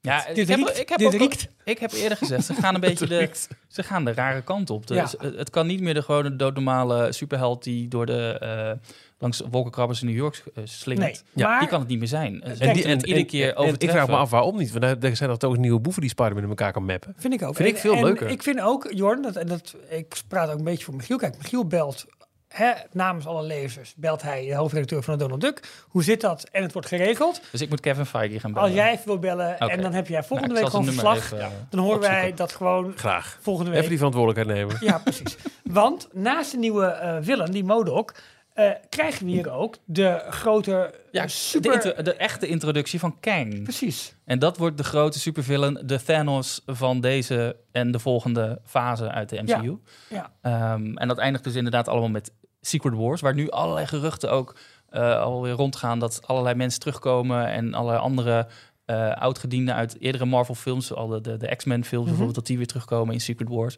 Ja, 0.00 0.24
Dit 0.26 0.38
ik 0.38 0.48
heb, 0.48 0.58
riekt. 0.58 0.78
ik 0.78 0.88
heb 0.88 0.98
Dit 0.98 1.14
ook- 1.14 1.20
riekt. 1.20 1.48
Ik 1.64 1.78
heb 1.78 1.92
eerder 1.92 2.18
gezegd, 2.18 2.44
ze 2.44 2.54
gaan 2.54 2.74
een 2.74 2.80
beetje 2.90 3.06
de, 3.06 3.30
ze 3.68 3.82
gaan 3.82 4.04
de 4.04 4.12
rare 4.12 4.42
kant 4.42 4.70
op. 4.70 4.86
Dus 4.86 4.96
Ja. 5.12 5.18
het, 5.26 5.36
het 5.36 5.50
kan 5.50 5.66
niet 5.66 5.80
meer 5.80 5.94
de 5.94 6.02
gewone 6.02 6.36
doodnormale 6.36 7.12
superheld 7.12 7.62
die 7.64 7.88
door 7.88 8.06
de 8.06 8.38
eh, 8.40 8.88
langs 9.22 9.42
wolkenkrabbers 9.50 10.00
in 10.00 10.06
New 10.06 10.16
York 10.16 10.42
eh, 10.54 10.62
slingert. 10.66 11.06
Nee, 11.06 11.44
Ja, 11.44 11.48
maar 11.48 11.58
Die 11.58 11.68
kan 11.68 11.80
het 11.80 11.88
niet 11.88 11.98
meer 11.98 12.08
zijn. 12.08 12.42
Ze 12.56 12.64
En, 12.64 12.72
die, 12.74 12.84
iedere 13.06 13.24
keer 13.24 13.54
en 13.56 13.74
ik 13.78 13.90
vraag 13.90 14.06
me 14.06 14.16
af 14.16 14.30
waarom 14.30 14.56
niet. 14.56 14.72
Want 14.72 14.84
er- 14.84 15.10
er 15.10 15.16
zijn 15.16 15.38
toch 15.38 15.50
ook 15.50 15.56
nieuwe 15.56 15.80
boeven 15.80 16.00
die 16.00 16.10
Spider-Man 16.10 16.42
in 16.42 16.48
elkaar 16.48 16.72
kan 16.72 16.84
mappen. 16.84 17.14
vind 17.16 17.34
ik 17.34 17.42
ook. 17.42 17.56
Vind 17.56 17.68
ik 17.68 17.74
En- 17.74 17.80
veel 17.80 17.94
en 17.94 18.04
leuker. 18.04 18.28
Ik 18.28 18.42
vind 18.42 18.60
ook, 18.60 18.86
Jorn, 18.94 19.22
dat, 19.22 19.36
en 19.36 19.46
dat, 19.46 19.74
ik 19.88 20.20
praat 20.28 20.50
ook 20.50 20.58
een 20.58 20.64
beetje 20.64 20.84
voor 20.84 20.94
Michiel. 20.94 21.16
Kijk, 21.16 21.38
Michiel 21.38 21.66
belt 21.66 22.06
hè, 22.48 22.70
namens 22.92 23.26
alle 23.26 23.42
lezers, 23.42 23.94
belt 23.96 24.22
hij 24.22 24.46
de 24.46 24.54
hoofdredacteur 24.54 25.02
van 25.02 25.12
de 25.14 25.20
Donald 25.20 25.40
Duck. 25.40 25.60
Hoe 25.88 26.02
zit 26.02 26.20
dat? 26.20 26.48
En 26.52 26.62
het 26.62 26.72
wordt 26.72 26.88
geregeld. 26.88 27.40
Dus 27.50 27.60
ik 27.60 27.68
moet 27.68 27.80
Kevin 27.80 28.06
Feige 28.06 28.40
gaan 28.40 28.52
bellen. 28.52 28.68
Als 28.68 28.76
jij 28.78 28.92
even 28.92 29.06
wil 29.06 29.18
bellen 29.18 29.58
en 29.58 29.80
dan 29.82 29.92
heb 29.92 30.06
jij 30.08 30.22
volgende 30.22 30.52
Nou, 30.52 30.64
week 30.64 30.72
ik 30.74 30.78
gewoon 30.78 30.84
verslag, 30.94 31.30
nummer 31.30 31.48
even, 31.48 31.66
dan 31.70 31.80
horen 31.80 32.00
wij 32.00 32.32
dat 32.34 32.52
gewoon 32.52 32.92
Graag. 32.96 33.38
volgende 33.40 33.70
week. 33.70 33.78
Even 33.78 33.90
die 33.90 33.98
verantwoordelijkheid 33.98 34.58
nemen. 34.58 34.76
Ja, 34.80 34.98
precies. 34.98 35.36
Want 35.64 36.08
naast 36.12 36.50
de 36.52 36.58
nieuwe 36.58 36.86
eh 36.86 37.16
villain, 37.20 37.50
die 37.50 37.64
Modok, 37.64 38.14
eh, 38.54 38.70
krijgen 38.88 39.26
we 39.26 39.30
hier 39.30 39.50
ook 39.50 39.76
de 39.84 40.22
grote 40.28 40.94
Ja, 41.10 41.22
eh, 41.22 41.28
super... 41.28 42.04
de, 42.04 42.14
echte 42.14 42.46
introductie 42.46 42.98
van 42.98 43.20
Kang. 43.20 43.62
Precies. 43.62 44.14
En 44.24 44.38
dat 44.38 44.56
wordt 44.56 44.76
de 44.76 44.84
grote 44.84 45.18
supervillain, 45.18 45.78
de 45.84 46.02
Thanos 46.02 46.62
van 46.66 47.00
deze 47.00 47.56
en 47.70 47.90
de 47.90 47.98
volgende 47.98 48.60
fase 48.64 49.10
uit 49.10 49.28
de 49.28 49.42
MCU. 49.42 49.78
Ja. 50.08 50.32
Ehm, 50.40 50.96
en 50.96 51.08
dat 51.08 51.18
eindigt 51.18 51.44
dus 51.44 51.54
inderdaad 51.54 51.88
allemaal 51.88 52.08
met 52.08 52.32
Secret 52.60 52.94
Wars, 52.94 53.20
waar 53.20 53.34
nu 53.34 53.50
allerlei 53.50 53.86
geruchten 53.86 54.30
ook 54.30 54.56
eh, 54.88 55.20
alweer 55.20 55.52
rondgaan 55.52 55.98
dat 55.98 56.26
allerlei 56.26 56.54
mensen 56.54 56.80
terugkomen 56.80 57.46
en 57.46 57.74
allerlei 57.74 58.02
andere 58.02 58.46
eh 58.84 59.10
oudgedienden 59.10 59.74
uit 59.74 60.00
eerdere 60.00 60.24
Marvel-films, 60.24 60.92
al 60.92 61.06
de, 61.06 61.20
de, 61.20 61.36
de 61.36 61.56
X-Men-films 61.56 62.06
bijvoorbeeld, 62.06 62.34
dat 62.34 62.46
die 62.46 62.56
weer 62.56 62.66
terugkomen 62.66 63.14
in 63.14 63.20
Secret 63.20 63.48
Wars. 63.48 63.76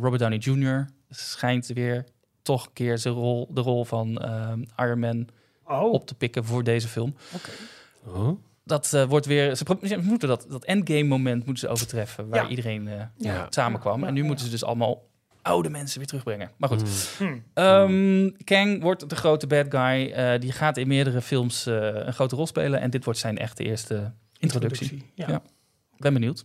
Robert 0.00 0.18
Downey 0.18 0.38
Jr. 0.38 0.88
schijnt 1.08 1.66
weer 1.66 2.04
toch 2.46 2.64
een 2.66 2.72
keer 2.72 2.98
zijn 2.98 3.14
rol, 3.14 3.48
de 3.50 3.60
rol 3.60 3.84
van 3.84 4.18
ehm, 4.18 4.62
Iron 4.78 4.98
Man 4.98 5.28
Oh, 5.68 5.92
op 5.92 6.06
te 6.06 6.14
pikken 6.14 6.44
voor 6.44 6.64
deze 6.64 6.88
film. 6.88 7.14
Huh? 8.14 8.30
Dat 8.64 8.92
eh, 8.92 9.04
wordt 9.04 9.26
weer. 9.26 9.56
Ze, 9.56 9.64
ze 9.82 9.96
moeten 10.02 10.28
dat, 10.28 10.46
dat 10.48 10.64
endgame 10.64 11.02
moment 11.02 11.44
moeten 11.46 11.66
ze 11.66 11.68
overtreffen. 11.68 12.28
Waar 12.28 12.42
Ja. 12.42 12.48
iedereen 12.48 12.88
eh, 12.88 13.00
Ja. 13.16 13.46
samenkwam. 13.50 14.00
Ja, 14.00 14.06
en 14.06 14.14
nu 14.14 14.20
ja, 14.20 14.26
moeten 14.26 14.44
ze 14.44 14.50
dus 14.50 14.64
allemaal 14.64 15.02
oude 15.42 15.68
mensen 15.70 15.98
weer 15.98 16.06
terugbrengen. 16.06 16.50
Maar 16.56 16.68
goed. 16.68 17.14
Hmm. 17.18 17.26
Hmm. 17.28 17.42
Ehm, 17.54 18.30
Kang 18.44 18.82
wordt 18.82 19.08
de 19.10 19.16
grote 19.16 19.46
bad 19.46 19.66
guy. 19.68 20.10
eh, 20.12 20.40
die 20.40 20.52
gaat 20.52 20.76
in 20.76 20.88
meerdere 20.88 21.20
films 21.22 21.66
eh, 21.66 21.74
een 21.94 22.12
grote 22.14 22.36
rol 22.36 22.46
spelen. 22.46 22.80
En 22.80 22.90
dit 22.90 23.04
wordt 23.04 23.18
zijn 23.20 23.38
echte 23.38 23.64
eerste 23.64 24.12
introductie. 24.38 25.10
Ja. 25.14 25.28
Ja. 25.28 25.42
Ben 25.98 26.12
benieuwd. 26.12 26.44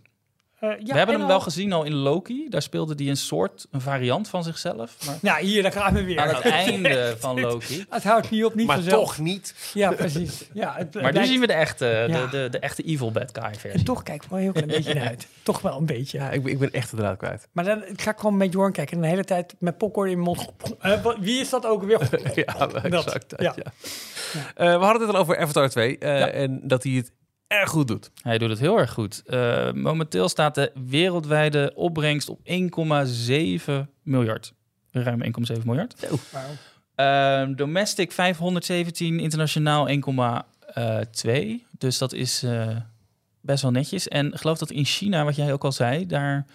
Eh, 0.62 0.70
ja, 0.70 0.76
We 0.78 0.98
hebben 0.98 1.00
en 1.00 1.12
hem 1.14 1.22
al- 1.22 1.28
wel 1.28 1.40
gezien 1.40 1.74
al 1.74 1.84
in 1.84 1.94
Loki. 1.94 2.46
Daar 2.50 2.62
speelde 2.62 2.94
hij 2.98 3.08
een 3.08 3.18
soort, 3.18 3.68
een 3.72 3.82
variant 3.82 4.28
van 4.28 4.44
zichzelf. 4.44 4.96
Maar 5.06 5.18
Nou, 5.22 5.44
hier, 5.46 5.64
daar 5.64 5.72
gaan 5.72 5.94
we 5.94 6.04
weer. 6.04 6.20
aan 6.20 6.28
het 6.36 6.42
einde 6.44 7.16
van 7.20 7.40
Loki. 7.48 7.86
Het 7.90 8.04
houdt 8.04 8.30
niet 8.30 8.46
op, 8.46 8.56
niet 8.56 8.68
Maar 8.68 8.76
vanzelf. 8.76 9.04
toch 9.04 9.18
niet. 9.20 9.56
Ja, 9.74 9.92
precies. 9.92 10.50
Ja, 10.54 10.74
het 10.78 11.02
Maar 11.02 11.14
nu 11.14 11.26
zien 11.26 11.40
we 11.40 11.48
de 11.48 11.54
echte, 11.54 12.06
Ja. 12.08 12.26
de, 12.26 12.28
de, 12.30 12.48
de 12.50 12.60
echte 12.60 12.84
evil 12.84 13.12
bad 13.12 13.30
guy 13.34 13.44
En 13.44 13.56
versie. 13.60 13.84
toch 13.84 14.04
kijk 14.04 14.24
ik 14.24 14.30
wel 14.30 14.38
een 14.40 14.44
heel 14.44 14.54
klein 14.54 14.68
beetje 14.68 14.94
naar 15.00 15.08
uit. 15.08 15.28
Toch 15.44 15.62
wel 15.62 15.78
een 15.78 15.86
beetje. 15.86 16.18
Ja, 16.18 16.30
ik 16.30 16.44
ben, 16.44 16.52
ik 16.52 16.60
ben 16.60 16.72
echt 16.72 16.92
de 16.92 16.98
draad 16.98 17.18
kwijt. 17.18 17.48
Maar 17.52 17.64
dan 17.66 17.84
ga 17.96 18.12
ik 18.12 18.18
gewoon 18.18 18.38
met 18.38 18.54
Jorn 18.54 18.72
kijken 18.72 18.96
en 18.96 19.02
de 19.02 19.08
hele 19.10 19.24
tijd 19.24 19.56
met 19.60 19.78
popcorn 19.78 20.10
in 20.10 20.22
mijn 20.24 20.38
mond. 20.38 20.52
Eh, 20.80 21.06
wie 21.20 21.40
is 21.40 21.50
dat 21.50 21.66
ook 21.66 21.84
weer? 21.84 22.00
ja, 22.46 22.70
exact. 22.84 23.30
Dat, 23.30 23.42
ja. 23.42 23.54
ja. 23.56 23.72
Eh, 24.56 24.78
we 24.80 24.86
hadden 24.86 25.02
het 25.08 25.16
al 25.16 25.22
over 25.22 25.38
Avatar 25.38 25.70
2 25.70 25.98
eh, 25.98 26.20
Ja. 26.20 26.28
en 26.30 26.60
dat 26.64 26.84
hij 26.84 26.92
het 26.92 27.12
erg 27.52 27.70
goed 27.70 27.88
doet. 27.88 28.12
Hij 28.22 28.38
doet 28.38 28.50
het 28.50 28.60
heel 28.60 28.78
erg 28.78 28.92
goed. 28.92 29.24
Eh, 29.26 29.72
momenteel 29.72 30.30
staat 30.30 30.56
de 30.56 30.72
wereldwijde 30.88 31.72
opbrengst 31.76 32.30
op 32.30 32.40
1,7 32.44 33.90
miljard. 34.04 34.54
Ruim 34.92 35.22
1,7 35.22 35.66
miljard. 35.66 36.08
Wauw. 36.32 36.50
Eh, 36.96 37.56
domestic 37.56 38.12
517, 38.12 39.20
internationaal 39.20 39.90
1,2. 39.90 41.66
Dus 41.78 41.98
dat 41.98 42.14
is 42.14 42.44
eh, 42.44 42.76
best 43.42 43.62
wel 43.62 43.72
netjes. 43.72 44.08
En 44.08 44.38
geloof 44.38 44.58
dat 44.58 44.72
in 44.72 44.86
China, 44.86 45.24
wat 45.24 45.36
jij 45.36 45.54
ook 45.54 45.64
al 45.64 45.72
zei, 45.72 46.06
daar 46.06 46.46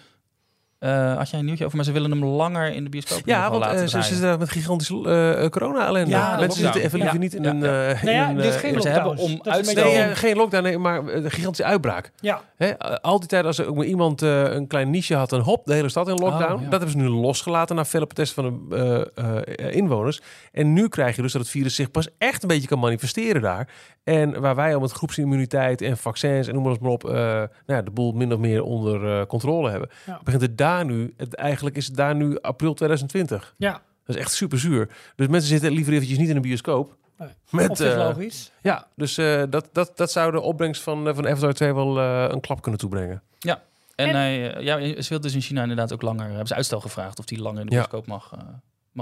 Eh, 0.79 1.15
had 1.17 1.29
jij 1.29 1.39
een 1.39 1.45
nieuwtje 1.45 1.63
over, 1.65 1.75
maar 1.75 1.85
ze 1.85 1.91
willen 1.91 2.11
hem 2.11 2.25
langer 2.25 2.73
in 2.73 2.83
de 2.83 2.89
bioscoop 2.89 3.21
Ja, 3.25 3.49
want 3.51 3.63
eh, 3.65 3.77
ze 3.79 3.87
zitten 4.01 4.21
daar 4.21 4.37
met 4.39 4.49
gigantische 4.49 5.35
eh, 5.41 5.49
corona-ellende. 5.49 6.09
Ja, 6.09 6.19
Mensen 6.37 6.39
lockdown. 6.39 6.63
zitten 6.63 6.81
even 6.81 6.97
liever 6.99 7.15
Ja. 7.15 7.21
niet 7.21 7.33
in 7.33 7.43
Ja. 7.43 7.49
een... 7.49 7.63
eh, 7.95 8.03
Nou 8.03 8.15
ja, 8.15 8.29
in, 8.29 8.35
dit 8.35 8.45
is 8.45 8.55
geen 8.55 8.73
maar 8.73 8.81
ze 8.81 8.89
lockdowns. 8.89 9.21
hebben 9.21 9.39
om 9.45 9.51
uitstel- 9.53 9.91
Nee, 9.91 10.15
geen 10.15 10.35
lockdown, 10.35 10.63
nee, 10.63 10.77
maar 10.77 10.97
een 11.07 11.31
gigantische 11.31 11.63
uitbraak. 11.65 12.11
Ja, 12.19 12.41
Hè? 12.55 12.79
al 13.01 13.19
die 13.19 13.27
tijd 13.27 13.45
als 13.45 13.57
er 13.57 13.67
ook 13.67 13.75
maar 13.75 13.85
iemand 13.85 14.21
eh, 14.21 14.43
een 14.43 14.67
klein 14.67 14.89
niche 14.89 15.15
had, 15.15 15.31
een 15.31 15.41
hop, 15.41 15.65
de 15.65 15.73
hele 15.73 15.89
stad 15.89 16.07
in 16.07 16.15
lockdown. 16.15 16.53
Oh, 16.53 16.61
ja. 16.61 16.69
Dat 16.69 16.79
hebben 16.81 16.89
ze 16.89 16.97
nu 16.97 17.09
losgelaten 17.09 17.75
na 17.75 17.85
felle 17.85 18.05
protesten 18.05 18.43
van 18.43 18.65
de 18.69 19.11
eh, 19.15 19.65
eh, 19.67 19.75
inwoners. 19.75 20.21
En 20.51 20.73
nu 20.73 20.87
krijg 20.87 21.15
je 21.15 21.21
dus 21.21 21.31
dat 21.31 21.41
het 21.41 21.51
virus 21.51 21.75
zich 21.75 21.91
pas 21.91 22.07
echt 22.17 22.41
een 22.41 22.47
beetje 22.47 22.67
kan 22.67 22.79
manifesteren 22.79 23.41
daar. 23.41 23.67
En 24.03 24.41
waar 24.41 24.55
wij 24.55 24.73
al 24.75 24.79
met 24.81 24.91
groepsimmuniteit 24.91 25.81
en 25.81 25.97
vaccins 25.97 26.47
en 26.47 26.53
noem 26.53 26.63
maar 26.63 26.71
eens 26.71 26.81
maar 26.81 26.91
op, 26.91 27.05
eh, 27.09 27.13
nou 27.15 27.47
ja, 27.65 27.81
de 27.81 27.91
boel 27.91 28.11
min 28.11 28.33
of 28.33 28.39
meer 28.39 28.63
onder 28.63 29.19
eh, 29.19 29.25
controle 29.25 29.69
hebben. 29.69 29.89
Ja. 30.05 30.19
Begint 30.23 30.41
het 30.41 30.57
daar 30.67 30.85
nu, 30.85 31.13
het, 31.17 31.35
eigenlijk 31.35 31.75
is 31.75 31.87
het 31.87 31.95
daar 31.95 32.15
nu 32.15 32.39
april 32.41 32.73
2020. 32.73 33.53
ja. 33.57 33.81
Dat 34.05 34.15
is 34.15 34.21
echt 34.21 34.31
super 34.31 34.59
zuur. 34.59 34.89
Dus 35.15 35.27
mensen 35.27 35.49
zitten 35.49 35.71
liever 35.71 35.93
eventjes 35.93 36.17
niet 36.17 36.29
in 36.29 36.35
een 36.35 36.41
bioscoop. 36.41 36.95
Nee. 37.17 37.29
Met, 37.51 37.69
op 37.69 37.75
zich 37.75 37.91
eh, 37.91 37.97
logisch. 37.97 38.51
ja, 38.61 38.87
dus 38.95 39.17
eh, 39.17 39.43
dat, 39.49 39.69
dat, 39.71 39.91
dat 39.97 40.11
zou 40.11 40.31
de 40.31 40.41
opbrengst 40.41 40.81
van, 40.81 41.07
eh, 41.07 41.15
van 41.15 41.27
Avatar 41.27 41.53
2 41.53 41.73
wel 41.73 41.99
eh, 41.99 42.25
een 42.29 42.39
klap 42.39 42.61
kunnen 42.61 42.79
toebrengen. 42.79 43.21
En 43.39 43.57
En- 43.95 44.15
hij, 44.15 44.61
ja, 44.63 45.01
ze 45.01 45.09
wil 45.09 45.19
dus 45.21 45.33
in 45.33 45.41
China 45.41 45.61
inderdaad 45.61 45.93
ook 45.93 46.01
langer, 46.01 46.27
hebben 46.27 46.47
ze 46.47 46.55
uitstel 46.55 46.79
gevraagd 46.79 47.19
of 47.19 47.29
hij 47.29 47.37
langer 47.39 47.59
in 47.61 47.65
de 47.65 47.71
Ja. 47.71 47.77
bioscoop 47.77 48.07
mag, 48.07 48.31
mag 48.31 48.45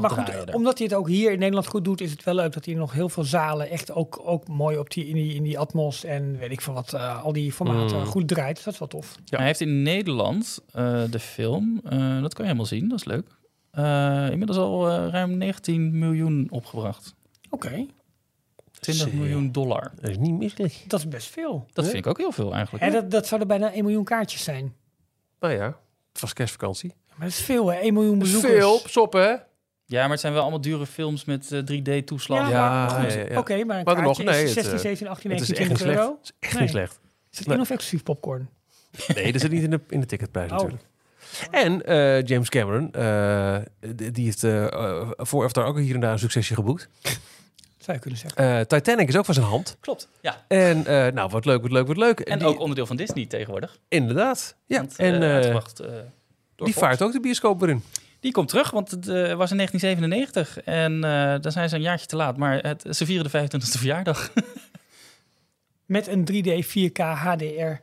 Maar 0.02 0.10
goed, 0.10 0.26
draaien. 0.26 0.54
omdat 0.54 0.78
hij 0.78 0.88
het 0.88 0.96
ook 0.96 1.08
hier 1.08 1.32
in 1.32 1.40
Nederland 1.40 1.68
goed 1.68 1.84
doet, 1.84 2.02
is 2.02 2.12
het 2.12 2.24
wel 2.24 2.34
leuk 2.36 2.54
dat 2.54 2.66
hij 2.66 2.74
nog 2.74 2.94
heel 2.94 3.10
veel 3.10 3.24
zalen 3.24 3.70
echt 3.70 3.92
ook, 3.92 4.22
ook 4.24 4.48
mooi 4.48 4.78
op 4.78 4.90
die, 4.92 5.08
in, 5.08 5.16
die, 5.16 5.34
in 5.34 5.44
die 5.44 5.60
Atmos 5.60 6.04
en 6.04 6.38
weet 6.38 6.52
ik 6.52 6.62
veel 6.62 6.74
wat, 6.74 6.94
eh, 6.94 7.24
al 7.24 7.34
die 7.34 7.52
formaten 7.52 7.98
Mm. 8.00 8.06
goed 8.06 8.28
draait. 8.28 8.64
Dat 8.64 8.74
is 8.74 8.80
wel 8.80 8.88
tof. 8.88 9.16
Ja. 9.26 9.38
Hij 9.38 9.46
heeft 9.46 9.62
in 9.62 9.82
Nederland 9.84 10.60
eh, 10.74 11.04
de 11.10 11.20
film, 11.20 11.82
eh, 11.84 12.22
dat 12.22 12.34
kan 12.34 12.46
je 12.46 12.52
helemaal 12.52 12.66
zien, 12.66 12.90
dat 12.90 13.00
is 13.00 13.06
leuk. 13.06 13.28
eh, 13.72 14.28
inmiddels 14.32 14.58
al 14.58 14.90
ruim 15.10 15.38
19 15.38 15.98
miljoen 16.00 16.48
opgebracht. 16.50 17.16
Oké, 17.50 17.86
20 18.80 19.08
Zie. 19.10 19.20
miljoen 19.20 19.52
dollar. 19.52 19.92
Dat 20.02 20.10
is 20.10 20.18
niet 20.18 20.38
misselijk. 20.38 20.84
dat 20.88 21.00
is 21.00 21.08
best 21.08 21.28
veel. 21.30 21.66
Dat 21.74 21.84
Nee? 21.84 21.94
vind 21.94 22.06
ik 22.06 22.12
ook 22.12 22.18
heel 22.18 22.32
veel 22.32 22.54
eigenlijk. 22.54 22.84
En 22.84 22.92
dat, 22.92 23.12
dat 23.12 23.28
zouden 23.28 23.48
bijna 23.48 23.74
1 23.74 23.84
miljoen 23.84 24.04
kaartjes 24.04 24.44
zijn. 24.44 24.74
Nou 25.40 25.54
ja, 25.54 25.78
het 26.12 26.22
was 26.22 26.34
kerstvakantie. 26.34 26.94
Maar 27.08 27.28
dat 27.28 27.38
is 27.38 27.44
veel 27.44 27.68
hè, 27.72 27.78
1 27.80 27.94
miljoen 27.94 28.20
Dat 28.20 28.28
is 28.28 28.34
bezoekers. 28.34 28.60
veel, 28.64 28.80
soppen 28.86 29.22
hè? 29.24 29.36
Ja, 29.88 30.02
maar 30.02 30.10
het 30.10 30.20
zijn 30.20 30.34
wel 30.34 30.42
allemaal 30.42 30.62
dure 30.62 30.86
films 30.86 31.26
met 31.26 31.52
eh, 31.52 31.60
3D-toeslag. 31.60 32.50
Ja, 32.50 33.02
Ja. 33.30 33.38
Oké, 33.38 33.64
maar 33.64 33.78
een 33.78 33.84
Maar 33.84 34.02
nog, 34.02 34.18
nee, 34.24 34.44
is 34.44 34.56
het, 34.56 34.66
16, 34.66 34.74
eh, 34.74 34.80
17, 34.80 35.08
18, 35.08 35.32
Het 35.32 35.42
is 35.42 35.48
19, 35.48 35.56
echt 35.58 35.70
niet 35.70 35.78
20 35.78 35.78
slecht. 35.78 36.00
euro. 36.00 36.18
Het 36.18 36.26
is 36.26 36.32
echt 36.40 36.54
Nee. 36.54 36.62
niet 36.62 36.72
slecht. 36.72 37.00
Is 37.32 37.38
het 37.38 37.48
Nee. 37.48 37.56
in 37.56 37.62
of 37.62 37.70
exclusief 37.70 38.04
popcorn? 38.04 38.50
Nee, 39.16 39.32
dat 39.32 39.42
zit 39.42 39.52
niet 39.52 39.64
in 39.64 39.70
de, 39.70 39.80
in 39.90 40.00
de 40.00 40.06
ticketprijs 40.06 40.52
Oh. 40.52 40.58
natuurlijk. 40.58 40.84
En 41.52 41.86
eh, 41.86 42.24
James 42.24 42.50
Cameron, 42.50 42.92
eh, 42.94 43.58
die 43.96 44.26
heeft 44.26 44.44
eh, 44.44 44.64
eh, 44.74 45.10
voor 45.16 45.44
Avatar 45.44 45.66
ook 45.66 45.78
hier 45.80 45.94
en 45.96 46.00
daar 46.02 46.12
een 46.12 46.20
succesje 46.20 46.54
geboekt. 46.56 46.90
Zou 47.78 47.98
je 47.98 48.00
kunnen 48.04 48.20
zeggen. 48.20 48.58
Eh, 48.58 48.62
Titanic 48.66 49.08
is 49.08 49.16
ook 49.18 49.26
van 49.26 49.34
zijn 49.34 49.46
hand. 49.46 49.78
Klopt. 49.80 50.08
Ja. 50.22 50.46
En 50.48 50.86
eh, 50.86 51.12
nou, 51.14 51.30
wat 51.30 51.46
leuk, 51.46 51.62
wat 51.62 51.72
leuk, 51.72 51.88
wat 51.88 51.98
leuk. 51.98 52.20
En 52.20 52.40
die, 52.40 52.48
ook 52.48 52.60
onderdeel 52.60 52.86
van 52.86 52.96
Disney 52.96 53.26
tegenwoordig. 53.26 53.78
Inderdaad. 53.88 54.56
Ja, 54.66 54.78
Want, 54.78 54.96
en 54.96 55.14
eh, 55.22 55.38
eh, 55.38 55.56
eh, 55.56 55.62
die 56.56 56.66
Fox. 56.68 56.74
vaart 56.78 57.02
ook 57.02 57.12
de 57.12 57.20
bioscoop 57.20 57.60
weer 57.60 57.70
in. 57.70 57.84
Die 58.20 58.32
komt 58.32 58.48
terug, 58.50 58.72
want 58.72 58.92
het 58.92 59.08
eh, 59.08 59.14
was 59.34 59.52
in 59.52 59.58
1997. 59.58 60.60
En 60.64 61.04
eh 61.04 61.36
dan 61.42 61.52
zijn 61.52 61.70
ze 61.70 61.76
een 61.76 61.82
jaartje 61.82 62.06
te 62.08 62.16
laat. 62.16 62.38
Maar 62.38 62.58
het, 62.62 62.86
ze 62.90 63.06
vieren 63.06 63.32
de 63.32 63.40
25e 63.48 63.58
verjaardag. 63.80 64.32
Met 65.86 66.08
een 66.08 66.28
3D 66.32 66.66
4K 66.66 66.98
HDR 67.04 67.82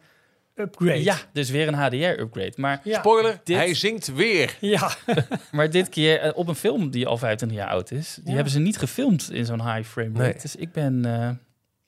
upgrade. 0.54 1.02
Ja, 1.02 1.16
dus 1.32 1.50
weer 1.50 1.68
een 1.68 1.74
HDR-upgrade. 1.74 2.52
Maar, 2.56 2.80
Ja. 2.84 2.98
Spoiler, 2.98 3.40
Dit- 3.44 3.56
hij 3.56 3.74
zingt 3.74 4.12
weer. 4.14 4.56
Ja. 4.60 4.90
maar 5.52 5.70
dit 5.70 5.88
keer 5.88 6.18
eh, 6.20 6.30
op 6.34 6.48
een 6.48 6.54
film 6.54 6.90
die 6.90 7.06
al 7.06 7.16
25 7.18 7.58
jaar 7.58 7.68
oud 7.68 7.90
is. 7.90 8.14
Die 8.14 8.28
Ja. 8.28 8.34
hebben 8.34 8.52
ze 8.52 8.58
niet 8.58 8.78
gefilmd 8.78 9.30
in 9.30 9.44
zo'n 9.44 9.72
high 9.74 9.88
frame 9.88 10.08
rate. 10.12 10.22
Nee. 10.22 10.34
Dus 10.42 10.56
ik 10.56 10.72
ben... 10.72 11.04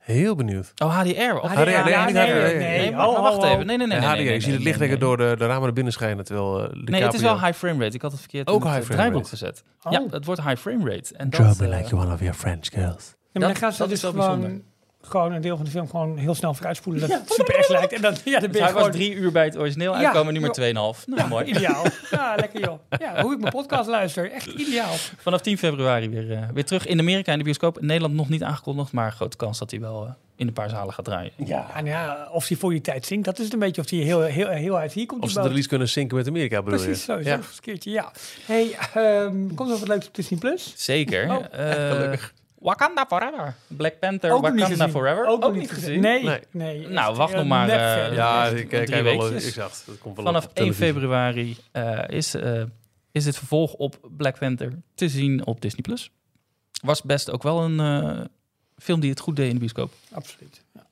Heel 0.05 0.35
benieuwd. 0.35 0.73
Oh, 0.83 0.99
HDR. 1.01 1.35
Of... 1.35 1.51
HDR, 1.51 1.65
nee, 1.65 1.75
ja, 1.75 2.05
niet 2.05 2.15
nee, 2.15 2.25
HDR. 2.27 2.35
nee, 2.35 2.57
Nee, 2.57 2.79
Nee, 2.79 3.01
Oh, 3.01 3.09
oh, 3.09 3.21
wacht 3.21 3.37
oh. 3.37 3.51
even. 3.51 3.67
Nee, 3.67 3.77
nee, 3.77 3.87
nee. 3.87 3.99
HDR, 3.99 4.07
nee, 4.07 4.23
je 4.25 4.31
nee, 4.31 4.41
ziet 4.41 4.65
het 4.65 4.79
nee. 4.79 4.97
door 4.97 5.17
de, 5.17 5.35
de 5.39 5.47
ramen 5.47 5.63
naar 5.63 5.73
binnen 5.73 5.93
schijnen. 5.93 6.25
Terwijl 6.25 6.63
uh, 6.65 6.83
Nee, 6.85 7.03
het 7.03 7.15
is 7.15 7.21
wel 7.21 7.41
high 7.41 7.59
frame 7.59 7.83
rate. 7.83 7.95
Ik 7.95 8.03
had 8.03 8.11
het 8.11 8.21
verkeerd 8.21 8.49
Ook 8.49 8.65
in 8.65 8.71
het 8.71 8.87
draaiboek 8.91 9.29
gezet. 9.29 9.63
Oh. 9.83 9.93
Ja, 9.93 10.05
het 10.11 10.25
wordt 10.25 10.43
high 10.43 10.61
frame 10.61 10.91
rate. 10.91 11.17
En 11.17 11.31
dat, 11.31 11.61
eh, 11.61 11.93
one 11.93 12.13
of 12.13 12.19
your 12.19 12.35
French 12.35 12.67
girls. 12.73 13.07
Ja, 13.07 13.41
maar 13.41 13.43
dan 13.43 13.43
Dat- 13.43 13.59
gaan 13.59 13.73
ze 13.73 13.83
dus 13.83 13.93
is 13.93 14.03
wel 14.03 14.11
gewoon, 14.11 14.41
bijzonder. 14.41 14.65
Gewoon 15.07 15.33
een 15.33 15.41
deel 15.41 15.57
van 15.57 15.65
de 15.65 15.71
film 15.71 15.89
gewoon 15.91 16.17
heel 16.17 16.35
snel 16.35 16.55
vooruitspoelen. 16.55 17.09
Dat 17.09 17.19
het 17.21 17.33
super 17.33 17.55
echt 17.55 17.69
lijkt. 17.69 17.93
En 17.93 18.01
dan, 18.03 18.15
ja, 18.25 18.31
dan 18.33 18.41
ben 18.41 18.51
Dus 18.51 18.61
je 18.61 18.65
hij 18.65 18.73
was 18.73 18.91
drie 18.91 19.15
uur 19.15 19.33
bij 19.33 19.45
het 19.45 19.57
origineel 19.59 19.93
Ja, 19.93 20.05
uitkomen, 20.05 20.33
nu 20.35 20.41
maar 20.41 20.51
joh. 20.55 20.95
2,5. 20.95 21.05
Nou, 21.07 21.21
ja, 21.21 21.27
mooi. 21.27 21.45
ideaal. 21.45 21.85
Ja, 22.11 22.35
lekker 22.37 22.61
joh. 22.61 22.79
Ja, 22.99 23.23
hoe 23.23 23.33
ik 23.35 23.41
mijn 23.41 23.53
podcast 23.53 23.89
luister. 23.89 24.31
Echt 24.33 24.47
ideaal. 24.47 24.95
Vanaf 25.19 25.41
10 25.41 25.59
februari 25.59 26.09
weer, 26.09 26.33
eh, 26.33 26.49
weer 26.55 26.65
terug 26.65 26.87
in 26.87 26.99
Amerika 26.99 27.33
in 27.33 27.39
de 27.39 27.45
bioscoop. 27.45 27.79
In 27.79 27.87
Nederland 27.87 28.15
nog 28.15 28.29
niet 28.29 28.43
aangekondigd, 28.43 28.93
maar 28.93 29.13
grote 29.13 29.37
kans 29.37 29.59
dat 29.59 29.71
hij 29.71 29.81
wel 29.81 30.05
eh, 30.07 30.13
in 30.37 30.47
een 30.47 30.53
paar 30.53 30.69
zalen 30.69 30.95
gaat 30.95 31.05
draaien. 31.05 31.33
Ja, 31.37 31.67
en 31.75 31.85
ja, 31.87 32.29
of 32.33 32.49
hij 32.49 32.57
voor 32.57 32.71
die 32.71 32.81
tijd 32.81 33.07
zingt, 33.07 33.25
dat 33.25 33.39
is 33.39 33.45
het 33.45 33.53
een 33.53 33.59
beetje 33.59 33.81
of 33.83 33.91
hij 33.91 33.99
heel, 33.99 34.21
heel, 34.23 34.49
heel 34.49 34.77
uit 34.79 34.93
hier 34.93 35.07
komt. 35.07 35.23
Of 35.23 35.31
ze 35.31 35.41
de 35.41 35.49
release 35.49 35.69
kunnen 35.69 35.89
zinken 35.89 36.17
met 36.17 36.29
Amerika, 36.29 36.63
bedoel 36.63 36.79
je? 36.81 36.85
Precies, 36.85 37.05
zo. 37.05 37.13
Ja. 37.15 37.21
Ja. 37.21 37.35
Een 37.35 37.43
keertje, 37.61 37.91
ja. 37.91 38.13
Hey, 38.47 38.77
ehm, 38.95 39.47
komt 39.47 39.61
er 39.61 39.67
nog 39.67 39.79
wat 39.79 39.89
leuks 39.89 40.07
op 40.07 40.15
Disney 40.15 40.39
Plus? 40.39 40.73
Zeker. 40.77 41.31
Oh, 41.31 41.45
Eh, 41.51 41.71
gelukkig. 41.91 42.33
Wakanda 42.65 43.07
Forever. 43.07 43.55
Black 43.67 43.99
Panther, 43.99 44.31
Ook 44.33 44.43
Wakanda 44.43 44.67
gezien. 44.67 44.91
Forever. 44.91 45.27
Ook, 45.27 45.41
nog 45.41 45.55
niet 45.55 45.71
gezien. 45.71 46.01
Nee, 46.01 46.23
Nee. 46.25 46.41
nee. 46.51 46.89
Nou, 46.89 47.17
wacht 47.17 47.33
eh, 47.33 47.39
nog 47.39 47.49
maar, 47.49 47.69
eh. 47.69 48.15
Ja, 48.15 48.47
ik 48.47 48.69
kijk 48.69 48.87
drie 48.87 49.03
wel 49.03 49.33
exact. 49.33 49.83
Dat 49.87 49.99
komt 49.99 50.17
wel 50.17 50.25
Vanaf 50.25 50.45
op 50.45 50.49
1 50.49 50.55
televisie. 50.55 50.85
februari 50.87 51.57
eh, 51.73 51.99
is, 52.09 52.35
eh, 52.35 52.63
is 53.13 53.25
het 53.27 53.37
vervolg 53.37 53.73
op 53.73 53.99
Black 54.17 54.39
Panther 54.39 54.73
te 54.95 55.09
zien 55.09 55.47
op 55.47 55.61
Disney+. 55.61 55.81
Plus. 55.83 56.11
Was 56.83 57.03
best 57.03 57.31
ook 57.31 57.43
wel 57.43 57.63
een 57.63 57.81
eh, 57.81 58.25
film 58.79 59.01
die 59.01 59.11
het 59.11 59.21
goed 59.21 59.37
deed 59.37 59.47
in 59.47 59.53
de 59.53 59.59
bioscoop. 59.59 59.93
Absoluut. 60.13 60.63
Ja. 60.75 60.87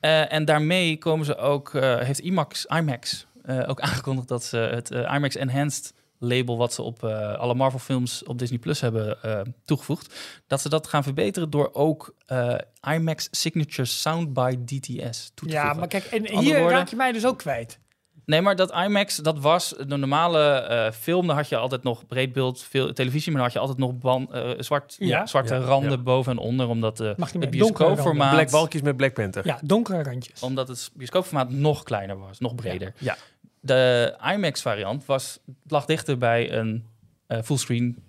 Eh, 0.00 0.32
en 0.32 0.44
daarmee 0.44 0.98
komen 0.98 1.26
ze 1.26 1.36
ook, 1.36 1.74
eh, 1.74 1.98
heeft 1.98 2.18
IMAX, 2.18 2.66
IMAX 2.66 3.26
eh, 3.42 3.68
ook 3.68 3.80
aangekondigd 3.86 4.28
dat 4.28 4.44
ze 4.44 4.56
het 4.56 4.90
IMAX 4.90 5.34
Enhanced 5.36 5.92
label 6.22 6.56
wat 6.56 6.72
ze 6.72 6.82
op 6.82 7.04
eh, 7.04 7.34
alle 7.34 7.54
Marvel 7.54 7.78
films 7.78 8.24
op 8.24 8.38
Disney 8.38 8.58
Plus 8.58 8.80
hebben 8.80 9.22
eh, 9.22 9.40
toegevoegd, 9.64 10.14
dat 10.46 10.60
ze 10.60 10.68
dat 10.68 10.86
gaan 10.86 11.02
verbeteren 11.02 11.50
door 11.50 11.70
ook 11.72 12.14
eh, 12.26 12.54
IMAX 12.94 13.28
Signature 13.30 13.84
Sound 13.84 14.32
by 14.32 14.56
DTS 14.64 15.30
toe 15.34 15.48
te 15.48 15.54
Ja, 15.54 15.60
voegen. 15.60 15.78
maar 15.78 15.88
kijk, 15.88 16.04
en 16.04 16.18
Andere 16.20 16.40
hier 16.40 16.58
woorden- 16.58 16.76
raak 16.78 16.88
je 16.88 16.96
mij 16.96 17.12
dus 17.12 17.26
ook 17.26 17.38
kwijt. 17.38 17.80
Nee, 18.26 18.40
maar 18.40 18.56
dat 18.56 18.72
IMAX, 18.74 19.16
dat 19.16 19.38
was 19.38 19.74
de 19.86 19.96
normale 19.96 20.40
eh, 20.52 20.92
film. 20.92 21.26
Daar 21.26 21.36
had 21.36 21.48
je 21.48 21.56
altijd 21.56 21.82
nog 21.82 22.06
breedbeeld 22.06 22.62
veel 22.62 22.92
televisie, 22.92 23.32
maar 23.32 23.40
dan 23.42 23.44
had 23.44 23.52
je 23.52 23.58
altijd 23.68 23.78
nog 23.78 23.98
ban, 23.98 24.28
zwart, 24.58 24.96
ja. 24.98 25.06
Ja. 25.06 25.26
zwarte 25.26 25.54
Ja, 25.54 25.60
randen 25.60 25.90
ja. 25.90 25.96
boven 25.98 26.32
en 26.32 26.38
onder, 26.38 26.68
omdat 26.68 26.96
de, 26.96 27.14
Mag 27.16 27.34
niet 27.34 27.42
het 27.42 27.52
bioscoopformaat, 27.52 28.32
Black 28.32 28.50
balkjes 28.50 28.82
met 28.82 28.96
Black 28.96 29.14
Panther. 29.14 29.46
Ja, 29.46 29.58
donkere 29.64 30.02
randjes. 30.02 30.42
omdat 30.42 30.68
het 30.68 30.90
bioscoopformaat 30.94 31.50
nog 31.50 31.82
kleiner 31.82 32.18
was, 32.18 32.38
nog 32.38 32.54
breder. 32.54 32.92
Ja. 32.98 33.16
De 33.64 34.16
IMAX 34.32 34.62
variant 34.62 35.04
was, 35.06 35.38
lag 35.66 35.84
dichter 35.84 36.18
bij 36.18 36.52
een 36.52 36.86
eh, 37.26 37.42
fullscreen 37.42 38.02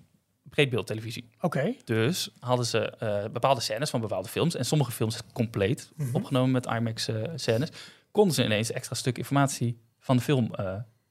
breedbeeldtelevisie. 0.43 1.29
Oké. 1.41 1.73
Dus 1.83 2.29
hadden 2.39 2.65
ze 2.65 2.79
eh, 2.89 3.23
bepaalde 3.31 3.61
scènes 3.61 3.89
van 3.89 4.01
bepaalde 4.01 4.29
films 4.29 4.55
en 4.55 4.65
sommige 4.65 4.91
films 4.91 5.19
compleet 5.33 5.91
Mhm. 5.95 6.15
opgenomen 6.15 6.51
met 6.51 6.65
IMAX 6.65 7.07
eh, 7.07 7.21
scènes, 7.35 7.69
konden 8.11 8.33
ze 8.35 8.43
ineens 8.43 8.71
extra 8.71 8.95
stuk 8.95 9.17
informatie 9.17 9.77
van 9.99 10.15
de 10.17 10.23
film 10.23 10.51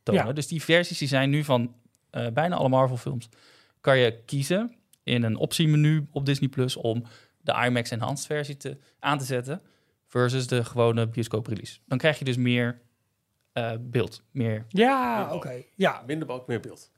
tonen. 0.03 0.27
Ja. 0.27 0.33
Dus 0.33 0.47
die 0.47 0.63
versies 0.63 0.99
die 0.99 1.09
zijn 1.09 1.31
nu 1.31 1.45
van 1.45 1.75
bijna 2.33 2.57
alle 2.57 2.69
Marvel 2.69 2.97
films. 2.97 3.29
Kan 3.81 3.99
je 3.99 4.23
kiezen 4.25 4.77
in 5.03 5.23
een 5.23 5.37
optiemenu 5.37 6.07
op 6.11 6.27
Disney 6.27 6.49
Plus 6.49 6.77
om 6.77 7.05
de 7.41 7.65
IMAX 7.67 7.91
Enhanced 7.91 8.27
versie 8.27 8.57
te, 8.57 8.77
aan 8.99 9.19
te 9.19 9.25
zetten 9.25 9.63
versus 10.07 10.47
de 10.47 10.65
gewone 10.65 11.09
bioscoop 11.09 11.47
release. 11.47 11.79
Dan 11.87 11.99
krijg 11.99 12.19
je 12.19 12.25
dus 12.25 12.37
meer 12.37 12.81
eh, 13.53 13.71
beeld, 13.81 14.23
meer. 14.31 14.65
Ja, 14.69 15.29
oké. 15.33 15.53
Ja, 15.75 16.03
Minder 16.07 16.27
balk, 16.27 16.47
meer 16.47 16.61
beeld. 16.61 16.91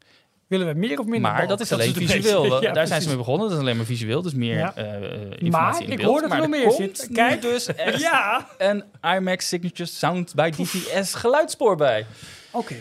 willen 0.47 0.67
we 0.67 0.75
meer 0.75 0.99
of 0.99 1.05
minder 1.05 1.21
Maar 1.31 1.37
balk? 1.37 1.49
dat 1.49 1.61
is 1.61 1.73
alleen 1.73 1.89
een 1.89 2.09
visueel. 2.09 2.61
Daar 2.73 2.87
zijn 2.87 3.03
ze 3.03 3.09
mee 3.09 3.17
begonnen. 3.17 3.49
Dat 3.49 3.57
is 3.57 3.63
alleen 3.63 3.77
maar 3.77 3.87
visueel, 3.87 4.23
dus 4.23 4.35
meer 4.35 4.57
Ja. 4.57 4.75
eh, 4.75 4.95
eh, 4.95 5.31
informatie 5.31 5.53
Maar 5.53 5.83
in 5.83 5.91
ik 5.91 5.97
beeld. 5.97 6.11
hoor 6.11 6.21
dat 6.21 6.31
er 6.33 6.39
nog 6.39 6.49
meer 6.49 6.63
komt 6.67 6.77
zit. 6.99 7.09
Kijk. 7.13 7.43
dus 7.43 7.67
echt 7.75 8.01
Ja, 8.01 8.49
een 8.59 8.85
IMAX 9.03 9.49
Signature 9.49 9.89
Sound 9.89 10.35
bij 10.35 10.51
DTS 10.51 11.15
geluidsspoor 11.15 11.77
bij. 11.77 12.07
oké. 12.51 12.75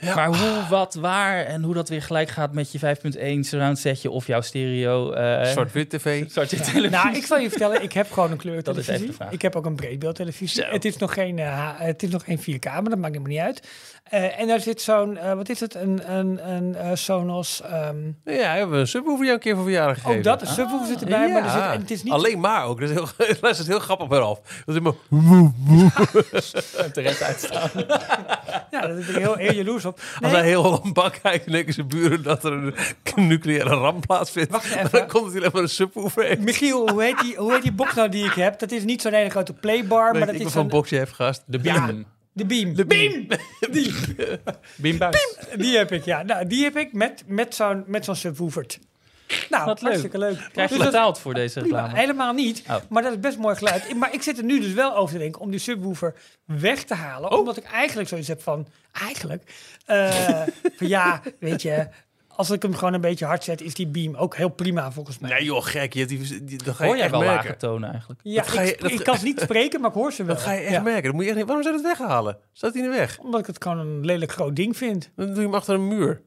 Maar 0.00 0.26
hoe, 0.26 0.66
wat, 0.68 0.94
waar 0.94 1.44
en 1.44 1.62
hoe 1.62 1.74
dat 1.74 1.88
weer 1.88 2.02
gelijk 2.02 2.28
gaat 2.28 2.52
met 2.52 2.72
je 2.72 2.78
5.1 2.78 3.40
surround 3.40 3.78
setje 3.78 4.10
of 4.10 4.26
jouw 4.26 4.40
stereo. 4.40 5.12
eh 5.12 5.46
Zwart-wit 5.50 5.90
tv. 5.90 6.24
televisie. 6.32 6.90
Nou, 6.90 7.16
ik 7.16 7.26
zal 7.26 7.38
je 7.38 7.48
vertellen, 7.48 7.82
ik 7.82 7.92
heb 7.92 8.12
gewoon 8.12 8.30
een 8.30 8.36
Dat 8.42 8.46
is 8.48 8.52
echt 8.54 8.62
kleurtelevisie. 8.62 9.06
de 9.06 9.12
vraag. 9.12 9.30
Ik 9.32 9.42
heb 9.42 9.56
ook 9.56 9.66
een 9.66 9.74
breedbeeldtelevisie. 9.76 10.64
Het 10.64 10.84
is 10.84 10.96
nog 10.96 11.12
geen, 11.14 11.38
eh, 11.38 11.70
het 11.76 12.02
is 12.02 12.10
nog 12.10 12.24
geen 12.24 12.38
4K, 12.38 12.64
maar 12.64 12.82
dat 12.84 12.98
maakt 12.98 13.14
helemaal 13.16 13.28
niet 13.28 13.38
uit. 13.38 13.68
Eh, 14.10 14.40
en 14.40 14.46
daar 14.46 14.60
zit 14.60 14.82
zo'n, 14.82 15.16
eh, 15.16 15.32
wat 15.32 15.48
is 15.48 15.60
het, 15.60 15.74
een, 15.74 16.12
een, 16.12 16.50
een 16.50 16.74
eh, 16.74 16.90
Sonos. 16.94 17.62
ehm 17.62 17.96
Ja, 18.06 18.12
we 18.24 18.58
hebben 18.58 18.78
een 18.78 18.86
subwoofer 18.86 19.24
jou 19.24 19.36
een 19.36 19.42
keer 19.42 19.54
voor 19.54 19.64
verjaardag 19.64 19.96
gegeven. 19.96 20.16
ook 20.16 20.24
dat, 20.24 20.40
een 20.40 20.46
subwoofer 20.46 20.86
zit 20.86 21.00
erbij, 21.00 21.32
maar 21.32 21.44
er 21.44 21.50
zit, 21.50 21.60
en 21.60 21.80
het 21.80 21.90
is 21.90 22.02
niet... 22.02 22.12
Alleen 22.12 22.40
maar 22.40 22.64
ook. 22.64 22.80
Dat 22.80 22.88
is 22.88 22.94
heel, 22.94 23.08
dat 23.40 23.58
is 23.58 23.66
heel 23.66 23.78
grappig 23.78 24.10
eraf. 24.10 24.40
Dat 24.64 24.74
is 24.74 24.80
maar... 24.80 24.92
de 26.92 27.00
rest 27.00 27.22
uitstaan. 27.22 27.70
Ja, 28.70 28.80
daar 28.80 28.94
ben 28.94 28.98
ik 29.08 29.16
heel, 29.16 29.34
heel 29.34 29.52
jaloers 29.52 29.84
op. 29.84 29.98
Als 29.98 30.32
Nee, 30.32 30.40
hij 30.40 30.48
heel 30.48 30.62
Holland 30.62 30.92
bak 30.92 31.18
kijkt, 31.22 31.44
dan 31.44 31.54
denken 31.54 31.74
zijn 31.74 31.88
buren 31.88 32.22
dat 32.22 32.44
er 32.44 32.52
een 32.52 32.74
nucleaire 33.28 33.74
ramp 33.74 34.06
plaatsvindt. 34.06 34.50
Wacht 34.50 34.74
even. 34.74 34.90
Dan 34.90 35.06
komt 35.06 35.26
hij 35.26 35.36
alleen 35.40 35.50
maar 35.52 35.62
een 35.62 35.68
subwoofer 35.68 36.24
heen. 36.24 36.44
Michiel, 36.44 36.90
hoe 36.90 37.02
heet, 37.02 37.20
die, 37.20 37.36
hoe 37.36 37.52
heet 37.52 37.62
die 37.62 37.72
box 37.72 37.94
nou 37.94 38.08
die 38.08 38.24
ik 38.24 38.32
heb? 38.32 38.58
Dat 38.58 38.70
is 38.70 38.84
niet 38.84 39.02
zo'n 39.02 39.12
hele 39.12 39.30
grote 39.30 39.52
playbar, 39.52 40.12
Weet 40.12 40.12
maar 40.12 40.20
ik 40.20 40.26
dat 40.26 40.36
wat 40.36 40.46
is 40.46 40.52
voor 40.52 40.60
een... 40.60 40.66
een 40.66 40.72
box 40.72 40.90
je 40.90 40.96
hebt 40.96 41.12
gast. 41.12 41.42
De 41.46 41.58
Ja. 41.62 41.90
Beam. 42.44 42.74
De 42.74 42.84
Beam. 42.84 43.26
De 43.28 43.28
Beam! 43.28 43.40
Die, 43.72 43.94
Beambuis. 44.76 45.36
die 45.56 45.76
heb 45.76 45.92
ik, 45.92 46.04
ja. 46.04 46.22
Nou, 46.22 46.46
die 46.46 46.62
heb 46.64 46.76
ik 46.76 46.92
met, 46.92 47.22
met 47.26 47.54
zo'n 47.54 47.84
met 47.86 48.04
zo'n 48.04 48.14
subwooferd. 48.14 48.78
Nou, 49.50 49.64
Wat 49.64 49.80
hartstikke 49.80 50.18
leuk. 50.18 50.48
Krijg 50.52 50.70
je 50.70 50.76
Dus 50.76 50.84
betaald 50.84 51.18
voor 51.18 51.34
deze 51.34 51.60
Prima, 51.60 51.76
reclame? 51.80 51.98
helemaal 52.00 52.32
niet. 52.32 52.62
Oh. 52.70 52.76
Maar 52.88 53.02
dat 53.02 53.12
is 53.12 53.20
best 53.20 53.38
mooi 53.38 53.56
geluid. 53.56 53.94
Maar 53.94 54.14
ik 54.14 54.22
zit 54.22 54.38
er 54.38 54.44
nu 54.44 54.60
dus 54.60 54.72
wel 54.72 54.96
over 54.96 55.12
te 55.14 55.20
denken 55.20 55.40
om 55.40 55.50
die 55.50 55.60
subwoofer 55.60 56.14
weg 56.44 56.84
te 56.84 56.94
halen. 56.94 57.30
Oh. 57.32 57.38
Omdat 57.38 57.56
ik 57.56 57.64
eigenlijk 57.64 58.08
zoiets 58.08 58.28
heb 58.28 58.42
van... 58.42 58.66
Eigenlijk? 58.92 59.52
eh, 59.86 60.42
van 60.76 60.88
ja, 60.88 61.22
weet 61.38 61.62
je... 61.62 61.88
Als 62.36 62.50
ik 62.50 62.62
hem 62.62 62.74
gewoon 62.74 62.92
een 62.94 63.00
beetje 63.00 63.24
hard 63.24 63.44
zet, 63.44 63.60
is 63.60 63.74
die 63.74 63.86
beam 63.86 64.14
ook 64.14 64.36
heel 64.36 64.48
prima 64.48 64.92
volgens 64.92 65.18
mij. 65.18 65.30
Nee 65.30 65.44
joh, 65.44 65.64
gek. 65.64 65.92
Je 65.92 65.98
hebt 65.98 66.10
die, 66.10 66.44
die, 66.44 66.58
dat 66.62 66.74
ga 66.74 66.82
je 66.82 66.88
Hoor 66.88 66.96
jij 66.96 67.04
echt 67.06 67.10
wel 67.14 67.20
merken. 67.24 67.44
lage 67.46 67.56
tonen 67.56 67.90
eigenlijk? 67.90 68.20
Ja, 68.22 68.42
dat 68.42 68.50
ga 68.50 68.60
je- 68.60 68.72
ik, 68.72 68.80
dat 68.80 68.90
ik 68.90 69.04
kan 69.04 69.18
ze 69.18 69.24
niet 69.24 69.40
spreken, 69.40 69.80
maar 69.80 69.90
ik 69.90 69.96
hoor 69.96 70.12
ze 70.12 70.24
wel. 70.24 70.34
Dat 70.34 70.44
ga 70.44 70.52
je 70.52 70.60
echt 70.60 70.70
Ja, 70.72 70.80
merken. 70.82 71.02
Dat 71.04 71.12
moet 71.12 71.22
je 71.22 71.28
echt 71.28 71.36
niet, 71.38 71.46
waarom 71.46 71.64
zou 71.64 71.76
je 71.76 71.82
dat 71.82 71.98
weghalen? 71.98 72.38
Staat 72.52 72.72
hij 72.74 72.82
in 72.82 72.90
de 72.90 72.96
weg? 72.96 73.18
Omdat 73.18 73.40
ik 73.40 73.46
het 73.46 73.62
gewoon 73.62 73.78
een 73.78 74.04
lelijk 74.04 74.32
groot 74.32 74.56
ding 74.56 74.76
vind. 74.76 75.10
Dan 75.16 75.26
doe 75.26 75.34
je 75.36 75.40
hem 75.42 75.54
achter 75.54 75.74
een 75.74 75.88
muur. 75.88 76.22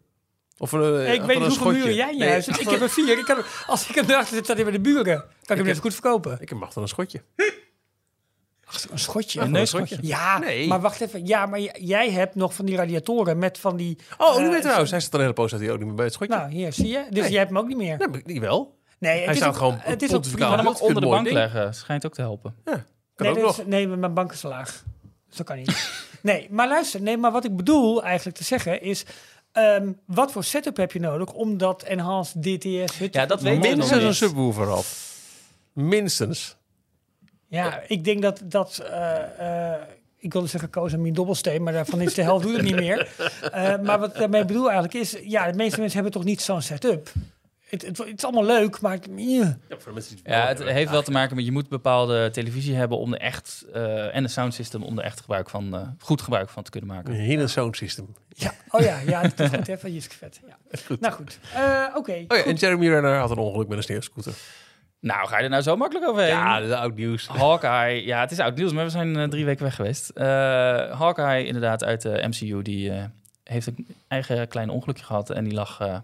Of 0.57 0.71
een, 0.71 0.81
Hey, 0.81 1.15
ik 1.15 1.21
weet 1.21 1.39
niet 1.39 1.47
hoeveel 1.47 1.71
muren 1.71 1.93
jij 1.95 2.11
in 2.11 2.17
je 2.17 2.27
huis 2.27 2.45
hebt. 2.45 2.61
Ik 2.61 2.69
heb 2.69 2.81
er 2.81 2.89
vier. 2.89 3.17
Ik 3.19 3.27
heb, 3.27 3.45
als 3.67 3.89
ik 3.89 3.95
hem 3.95 4.05
erachter 4.09 4.35
zet, 4.35 4.43
staat 4.43 4.55
hij 4.55 4.65
bij 4.65 4.73
de 4.73 4.79
buren. 4.81 5.03
Kan 5.05 5.23
ik 5.41 5.47
hem 5.57 5.65
net 5.65 5.75
zo 5.75 5.81
goed 5.81 5.93
verkopen. 5.93 6.31
Ik 6.33 6.39
heb 6.39 6.49
hem 6.49 6.63
achter 6.63 6.81
een 6.81 6.87
schotje. 6.87 7.21
Een 8.91 8.99
schotje. 8.99 9.41
Een 9.41 9.51
neusschotje. 9.51 9.97
Ja, 10.01 10.37
Nee. 10.37 10.67
maar 10.67 10.81
wacht 10.81 11.01
even. 11.01 11.25
Ja, 11.25 11.45
maar 11.45 11.59
jij 11.81 12.11
hebt 12.11 12.35
nog 12.35 12.53
van 12.53 12.65
die 12.65 12.75
radiatoren 12.75 13.37
met 13.37 13.57
van 13.57 13.75
die... 13.77 13.97
Oh, 14.17 14.35
eh, 14.35 14.41
nu 14.41 14.49
weet 14.49 14.61
trouwens. 14.61 14.91
Hij 14.91 14.99
staat 14.99 15.13
een 15.13 15.19
hele 15.19 15.33
poos 15.33 15.51
dat 15.51 15.59
hij 15.59 15.71
ook 15.71 15.77
niet 15.77 15.85
meer 15.87 15.95
bij 15.95 16.05
het 16.05 16.13
schotje. 16.13 16.35
Nou, 16.35 16.51
hier, 16.51 16.73
zie 16.73 16.87
je? 16.87 17.05
Dus 17.09 17.21
Nee. 17.21 17.29
jij 17.29 17.39
hebt 17.39 17.49
hem 17.51 17.57
ook 17.59 17.67
niet 17.67 17.77
meer. 17.77 17.97
Nee, 17.97 18.07
maar 18.07 18.21
die 18.25 18.39
wel. 18.39 18.77
Nee, 18.99 19.11
het 19.15 19.23
Hij 19.23 19.33
is 19.33 19.37
staat 19.39 19.49
ook, 19.49 19.55
gewoon 19.57 19.77
het 19.79 20.01
is 20.01 20.07
ook 20.07 20.13
pontificaal. 20.13 20.49
Kan 20.49 20.57
hem 20.57 20.67
ook 20.67 20.81
onder 20.81 21.01
de 21.01 21.07
mooi 21.07 21.11
bank 21.13 21.23
ding. 21.25 21.37
leggen. 21.37 21.73
Schijnt 21.73 22.05
ook 22.05 22.13
te 22.13 22.21
helpen. 22.21 22.55
Ja, 22.65 22.71
kan 22.71 22.83
Nee, 23.15 23.29
ook 23.29 23.35
dat 23.35 23.45
nog. 23.45 23.59
is- 23.59 23.65
nee, 23.65 23.87
mijn 23.87 24.13
bank 24.13 24.31
is 24.31 24.39
te 24.39 24.47
laag. 24.47 24.83
Dus 25.27 25.37
dat 25.37 25.45
kan 25.45 25.57
niet. 25.57 25.91
nee, 26.21 26.47
maar 26.51 26.67
luister. 26.67 27.01
Nee, 27.01 27.17
maar 27.17 27.31
wat 27.31 27.45
ik 27.45 27.55
bedoel 27.55 28.03
eigenlijk 28.03 28.37
te 28.37 28.43
zeggen 28.43 28.81
is... 28.81 29.03
ehm, 29.51 29.91
wat 30.05 30.31
voor 30.31 30.43
setup 30.43 30.77
heb 30.77 30.91
je 30.91 30.99
nodig 30.99 31.31
om 31.33 31.57
dat 31.57 31.83
enhanced 31.83 32.41
DTS... 32.43 32.97
Ja, 33.11 33.25
dat 33.25 33.41
weten 33.41 33.61
we 33.61 33.67
nog 33.67 33.77
Minstens 33.77 33.91
een 34.01 34.05
niet. 34.07 34.15
subwoofer 34.15 34.67
al. 34.67 34.83
Minstens. 35.73 36.57
Ja, 37.49 37.81
ik 37.87 38.03
denk 38.03 38.21
dat... 38.21 38.41
dat 38.45 38.77
eh, 38.77 39.73
eh, 39.73 39.81
ik 40.17 40.33
wilde 40.33 40.47
zeggen 40.47 40.69
Koos 40.69 40.95
mijn 40.95 41.13
dobbelsteen, 41.13 41.63
maar 41.63 41.73
daarvan 41.73 42.01
is 42.01 42.13
de 42.13 42.21
helft 42.21 42.45
doet 42.45 42.53
het 42.55 42.65
niet 42.65 42.75
meer. 42.75 43.07
Eh, 43.51 43.79
maar 43.79 43.99
wat 43.99 44.09
ik 44.13 44.19
daarmee 44.19 44.45
bedoel 44.45 44.63
eigenlijk 44.71 44.93
is... 44.93 45.17
Ja, 45.23 45.51
de 45.51 45.57
meeste 45.57 45.79
mensen 45.79 45.95
hebben 46.01 46.11
toch 46.21 46.23
niet 46.29 46.41
zo'n 46.41 46.61
setup. 46.61 47.11
Het, 47.69 47.81
het, 47.85 47.97
het 47.97 48.17
is 48.17 48.23
allemaal 48.23 48.45
leuk, 48.45 48.81
maar... 48.81 48.91
het- 48.93 49.09
ja. 49.15 49.41
Ja, 49.43 49.57
voor 49.69 49.77
de 49.85 49.91
mensen 49.93 50.15
die 50.15 50.23
Ja, 50.33 50.47
het 50.47 50.63
heeft 50.63 50.91
wel 50.91 51.01
te 51.01 51.11
maken 51.11 51.35
met 51.35 51.45
je 51.45 51.51
moet 51.51 51.69
bepaalde 51.69 52.29
televisie 52.31 52.75
hebben 52.75 52.97
om 52.97 53.13
er 53.13 53.19
echt 53.19 53.65
eh, 53.73 54.15
en 54.15 54.23
een 54.23 54.29
sound 54.29 54.53
system 54.53 54.83
om 54.83 54.97
er 54.97 55.03
echt 55.03 55.19
gebruik 55.19 55.49
van 55.49 55.75
eh, 55.75 55.87
goed 55.99 56.21
gebruik 56.21 56.49
van 56.49 56.63
te 56.63 56.69
kunnen 56.71 56.89
maken. 56.89 57.13
Een 57.13 57.19
hele 57.19 57.47
sound 57.47 57.77
system. 57.77 58.15
Ja, 58.29 58.53
oh 58.69 58.81
ja, 58.81 58.99
ja, 58.99 59.21
dat 59.21 59.39
is 59.39 59.49
goed, 59.49 59.67
hè, 59.67 59.77
van 59.77 59.93
Jiske 59.93 60.15
Vet. 60.15 60.39
Ja. 60.47 60.57
Nou 60.99 61.13
goed, 61.13 61.39
Eh, 61.55 61.85
oké. 61.95 62.25
Oh 62.27 62.37
ja, 62.37 62.43
en. 62.43 62.55
Jeremy 62.55 62.87
Renner 62.89 63.17
had 63.17 63.31
een 63.31 63.37
ongeluk 63.37 63.67
met 63.67 63.77
een 63.77 63.83
sneeuwscooter. 63.83 64.33
Nou, 65.01 65.27
ga 65.27 65.37
je 65.37 65.43
er 65.43 65.49
nou 65.49 65.61
zo 65.61 65.75
makkelijk 65.75 66.07
overheen? 66.07 66.29
Ja, 66.29 66.59
dat 66.59 66.69
is 66.69 66.75
oud 66.75 66.95
nieuws. 66.95 67.27
Hawkeye, 67.37 68.05
ja, 68.05 68.19
het 68.19 68.31
is 68.31 68.39
oud 68.39 68.55
nieuws, 68.55 68.71
maar 68.73 68.83
we 68.85 68.89
zijn 68.91 69.15
eh, 69.17 69.27
drie 69.27 69.45
weken 69.45 69.63
weg 69.63 69.75
geweest. 69.75 70.09
Eh 70.09 70.25
Hawkeye, 70.99 71.45
inderdaad, 71.45 71.83
uit 71.83 72.01
de 72.01 72.25
MCU, 72.27 72.61
die 72.61 72.91
eh, 72.91 73.03
heeft 73.43 73.67
een 73.67 73.87
eigen 74.07 74.47
klein 74.47 74.69
ongelukje 74.69 75.03
gehad 75.03 75.29
en 75.29 75.43
die 75.43 75.53
lag 75.53 75.79
eh, 75.79 75.97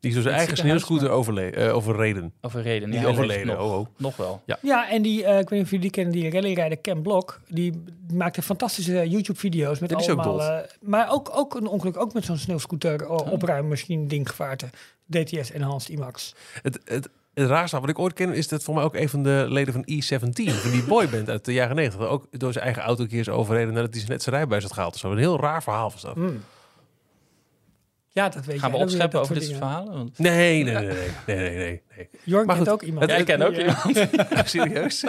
Die 0.00 0.10
is 0.10 0.12
door 0.14 0.22
zijn 0.22 0.34
Het 0.34 0.34
eigen 0.34 0.56
sneeuwscooter 0.56 1.10
overle 1.10 1.50
eh, 1.50 1.74
overreden. 1.74 2.32
overreden. 2.40 2.88
Niet 2.90 3.00
Ja, 3.00 3.06
overleden, 3.06 3.46
Nog, 3.46 3.58
oh, 3.60 3.78
oh. 3.78 3.86
nog 3.96 4.16
wel. 4.16 4.42
Ja, 4.60 4.90
en 4.90 5.02
die, 5.02 5.24
eh, 5.24 5.38
ik 5.38 5.48
weet 5.48 5.50
niet 5.50 5.62
of 5.62 5.66
jullie 5.70 5.80
die 5.80 5.90
kennen, 5.90 6.12
die 6.12 6.30
rallyrijder 6.30 6.78
Ken 6.78 7.02
Blok, 7.02 7.40
die 7.48 7.82
maakte 8.12 8.42
fantastische 8.42 9.08
YouTube-video's 9.08 9.78
met 9.78 9.90
Ja, 9.90 9.96
is 9.98 10.08
ook 10.08 10.18
allemaal... 10.18 10.62
maar 10.80 11.10
ook, 11.12 11.30
ook 11.36 11.54
een 11.54 11.66
ongeluk, 11.66 11.96
ook 11.96 12.12
met 12.12 12.24
zo'n 12.24 12.36
sneeuwscooter, 12.36 13.00
uh, 13.02 13.10
opruimmachine, 13.10 14.06
dinggevaarte. 14.06 14.66
DTS 15.06 15.50
Enhanced 15.50 15.88
IMAX. 15.88 16.34
Het, 16.62 16.80
het, 16.84 17.08
het 17.34 17.48
raarste 17.48 17.80
wat 17.80 17.88
ik 17.88 17.98
ooit 17.98 18.12
ken 18.12 18.32
is 18.32 18.48
dat 18.48 18.62
voor 18.62 18.74
mij 18.74 18.84
ook 18.84 18.94
een 18.94 19.08
van 19.08 19.22
de 19.22 19.46
leden 19.48 19.72
van 19.74 19.82
E17, 19.90 20.50
van 20.52 20.70
die 20.70 20.82
boyband 20.84 21.28
uit 21.30 21.44
de 21.44 21.52
jaren 21.52 21.76
90, 21.76 22.00
ook 22.08 22.26
door 22.30 22.52
zijn 22.52 22.64
eigen 22.64 22.82
auto 22.82 23.02
een 23.02 23.08
keer 23.08 23.20
is 23.20 23.28
overreden 23.28 23.74
nadat 23.74 23.94
hij 23.94 24.04
net 24.08 24.22
zijn 24.22 24.34
rijbewijs 24.34 24.62
had 24.62 24.72
gehaald. 24.72 24.96
zo. 24.96 25.10
Een 25.12 25.18
heel 25.18 25.40
raar 25.40 25.62
verhaal 25.62 25.90
was 25.90 26.02
dat. 26.02 26.14
Hmm. 26.14 26.40
Ja, 28.14 28.28
dat 28.28 28.44
weet 28.44 28.58
Gaan 28.58 28.70
we 28.70 28.76
opscheppen 28.76 29.20
over 29.20 29.34
dit 29.34 29.44
soort 29.44 29.56
verhalen? 29.56 29.92
Want, 29.92 30.18
Nee, 30.18 30.64
nee, 30.64 30.74
nee, 30.74 30.84
nee, 30.84 30.94
nee, 31.26 31.36
nee, 31.36 31.56
nee, 31.56 31.82
nee. 31.96 32.08
Jorn 32.24 32.46
kent 32.46 32.68
ook 32.68 32.82
iemand. 32.82 33.00
het- 33.02 33.10
ja, 33.10 33.16
ik 33.16 33.24
ken 33.24 33.42
ook 33.42 33.54
iemand. 33.56 34.08
Serieus? 34.50 35.02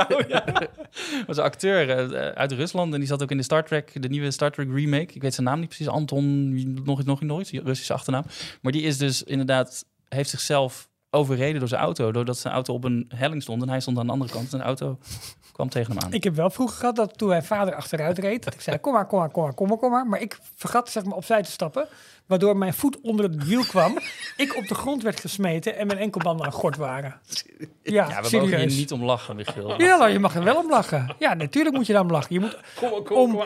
was 1.28 1.38
een 1.38 1.44
acteur 1.44 1.90
eh, 2.14 2.28
uit 2.30 2.52
Rusland 2.52 2.94
en 2.94 3.00
die 3.00 3.08
zat 3.08 3.24
ook 3.24 3.32
in 3.32 3.38
de 3.38 3.44
Star 3.44 3.66
Trek, 3.66 4.02
de 4.02 4.08
nieuwe 4.10 4.32
Star 4.32 4.52
Trek 4.52 4.68
remake. 4.74 5.14
Ik 5.14 5.22
weet 5.22 5.34
zijn 5.34 5.46
naam 5.48 5.60
niet 5.60 5.68
precies, 5.68 5.88
Anton, 5.88 6.50
nog 6.84 6.98
iets, 6.98 7.06
nog 7.08 7.20
iets, 7.20 7.28
nog 7.28 7.40
iets, 7.40 7.52
Russische 7.52 7.94
achternaam. 7.94 8.24
Maar 8.62 8.72
die 8.72 8.82
is 8.82 8.98
dus 8.98 9.24
inderdaad, 9.24 9.86
heeft 10.10 10.30
zichzelf 10.30 10.90
overreden 11.14 11.60
door 11.60 11.68
zijn 11.68 11.82
auto, 11.82 12.12
doordat 12.12 12.38
zijn 12.38 12.54
auto 12.54 12.74
op 12.74 12.84
een 12.84 13.12
helling 13.16 13.42
stond 13.42 13.62
en 13.62 13.70
hij 13.70 13.80
stond 13.80 13.98
aan 13.98 14.06
de 14.06 14.12
andere 14.12 14.32
kant 14.32 14.44
en 14.44 14.50
zijn 14.50 14.62
auto 14.62 14.98
kwam 15.52 15.70
tegen 15.70 15.94
hem 15.94 16.04
aan. 16.04 16.14
Ik 16.14 16.24
heb 16.24 16.36
wel 16.36 16.50
vroeger 16.50 16.78
gehad 16.78 16.96
dat 16.96 17.18
toen 17.18 17.28
mijn 17.30 17.44
vader 17.44 17.76
achteruit 17.76 18.20
reed, 18.20 18.44
dat 18.44 18.54
ik 18.54 18.62
zei, 18.62 18.78
kom 18.78 18.94
maar, 18.94 19.06
kom 19.06 19.20
maar, 19.20 19.30
kom 19.30 19.44
maar, 19.44 19.54
kom 19.54 19.68
maar, 19.68 19.78
kom 19.78 19.92
maar. 19.92 20.08
Maar 20.08 20.22
ik 20.22 20.40
vergat 20.56 20.90
zeg 20.90 21.04
maar 21.04 21.16
opzij 21.16 21.44
te 21.44 21.52
stappen, 21.52 21.88
waardoor 22.34 22.58
mijn 22.58 22.74
voet 22.74 23.02
onder 23.02 23.26
het 23.26 23.46
wiel 23.46 23.64
kwam. 23.64 23.98
ik 24.38 24.56
op 24.56 24.68
de 24.68 24.76
grond 24.76 25.04
werd 25.04 25.20
gesmeten 25.20 25.78
en 25.78 25.88
mijn 25.88 26.00
enkelbanden 26.00 26.46
aan 26.46 26.52
gort 26.52 26.78
waren. 26.78 27.20
Ja, 27.84 28.08
ja, 28.10 28.22
we 28.22 28.28
serieus. 28.28 28.32
mogen 28.32 28.68
hier 28.68 28.78
niet 28.78 28.92
om 28.92 29.04
lachen, 29.04 29.36
Michiel. 29.36 29.82
Ja, 29.82 29.98
nou, 29.98 30.10
je 30.10 30.20
mag 30.20 30.36
er 30.36 30.44
wel 30.44 30.56
om 30.56 30.70
lachen. 30.70 31.16
Ja, 31.20 31.34
natuurlijk 31.34 31.76
moet 31.76 31.88
je 31.88 31.94
daar 31.94 32.02
om 32.02 32.12
lachen. 32.12 32.34
Je 32.34 32.40
moet, 32.40 32.58
om, 33.10 33.44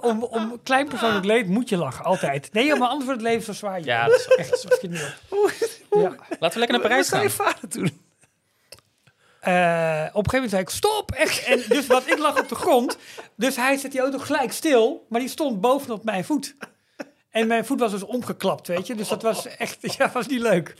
om, 0.10 0.22
om 0.22 0.60
klein 0.62 0.88
persoonlijk 0.88 1.24
leed 1.24 1.48
moet 1.48 1.68
je 1.68 1.76
lachen, 1.76 2.04
altijd. 2.04 2.52
Nee, 2.52 2.74
maar 2.74 2.88
anders 2.88 3.04
wordt 3.04 3.20
het 3.20 3.30
leven 3.30 3.44
zo 3.44 3.52
zwaar. 3.52 3.80
Ja, 3.80 4.06
dat 4.06 4.18
is 4.18 4.26
echt 4.26 4.58
zo. 4.60 4.68
Ja. 5.90 6.00
Laten 6.10 6.38
we 6.38 6.38
lekker 6.38 6.58
naar 6.58 6.70
Wat 6.70 6.80
Parijs 6.80 7.08
gaan. 7.08 7.22
je 7.22 7.30
vader 7.30 7.68
doen? 7.68 8.00
Eh, 9.40 10.10
op 10.12 10.24
een 10.24 10.30
gegeven 10.30 10.32
moment 10.32 10.50
zei 10.50 10.62
ik, 10.62 10.68
stop! 10.68 11.10
Echt. 11.12 11.44
En 11.44 11.62
dus 11.68 11.86
wat 11.86 12.06
ik 12.06 12.18
lag 12.18 12.40
op 12.40 12.48
de 12.48 12.54
grond. 12.54 12.98
Dus 13.36 13.56
hij 13.56 13.76
zet 13.76 13.92
die 13.92 14.00
auto 14.00 14.18
gelijk 14.18 14.52
stil, 14.52 15.06
maar 15.08 15.20
die 15.20 15.28
stond 15.28 15.60
bovenop 15.60 16.04
mijn 16.04 16.24
voet. 16.24 16.54
En 17.34 17.46
mijn 17.46 17.64
voet 17.64 17.80
was 17.80 17.90
dus 17.90 18.02
omgeklapt, 18.04 18.66
weet 18.66 18.86
je. 18.86 18.94
Dus 18.94 19.08
dat 19.08 19.22
was 19.22 19.46
echt, 19.46 19.76
ja, 19.96 20.10
was 20.12 20.26
niet 20.26 20.40
leuk. 20.40 20.74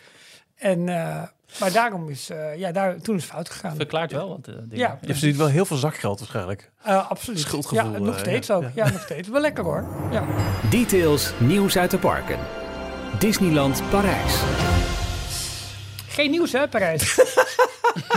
En, 0.56 0.88
eh, 0.88 1.22
maar 1.60 1.72
daarom 1.72 2.08
is, 2.08 2.30
eh, 2.30 2.58
ja, 2.58 2.72
daar, 2.72 3.00
toen 3.00 3.16
is 3.16 3.22
het 3.22 3.32
fout 3.32 3.50
gegaan. 3.50 3.76
Verklaart 3.76 4.12
wel 4.12 4.28
wat 4.28 4.46
eh, 4.48 4.54
dingen. 4.54 4.76
Ja. 4.76 4.98
Je 5.00 5.12
verdient 5.12 5.36
wel 5.36 5.46
heel 5.46 5.64
veel 5.64 5.76
zakgeld 5.76 6.18
waarschijnlijk. 6.18 6.70
Eh, 6.82 7.10
absoluut. 7.10 7.40
Schuldgevoel, 7.40 7.92
Ja, 7.92 7.98
nog 7.98 8.18
steeds 8.18 8.46
ja. 8.46 8.54
ook. 8.54 8.64
Ja. 8.74 8.90
nog 8.90 9.00
steeds. 9.00 9.28
Wel 9.28 9.40
lekker 9.40 9.64
hoor. 9.64 9.84
Ja. 10.10 10.24
Details 10.70 11.32
nieuws 11.38 11.76
uit 11.76 11.90
de 11.90 11.98
parken. 11.98 12.38
Disneyland 13.18 13.82
Parijs. 13.90 14.42
Geen 16.14 16.30
nieuws 16.30 16.52
hè, 16.52 16.68
Parijs? 16.68 17.16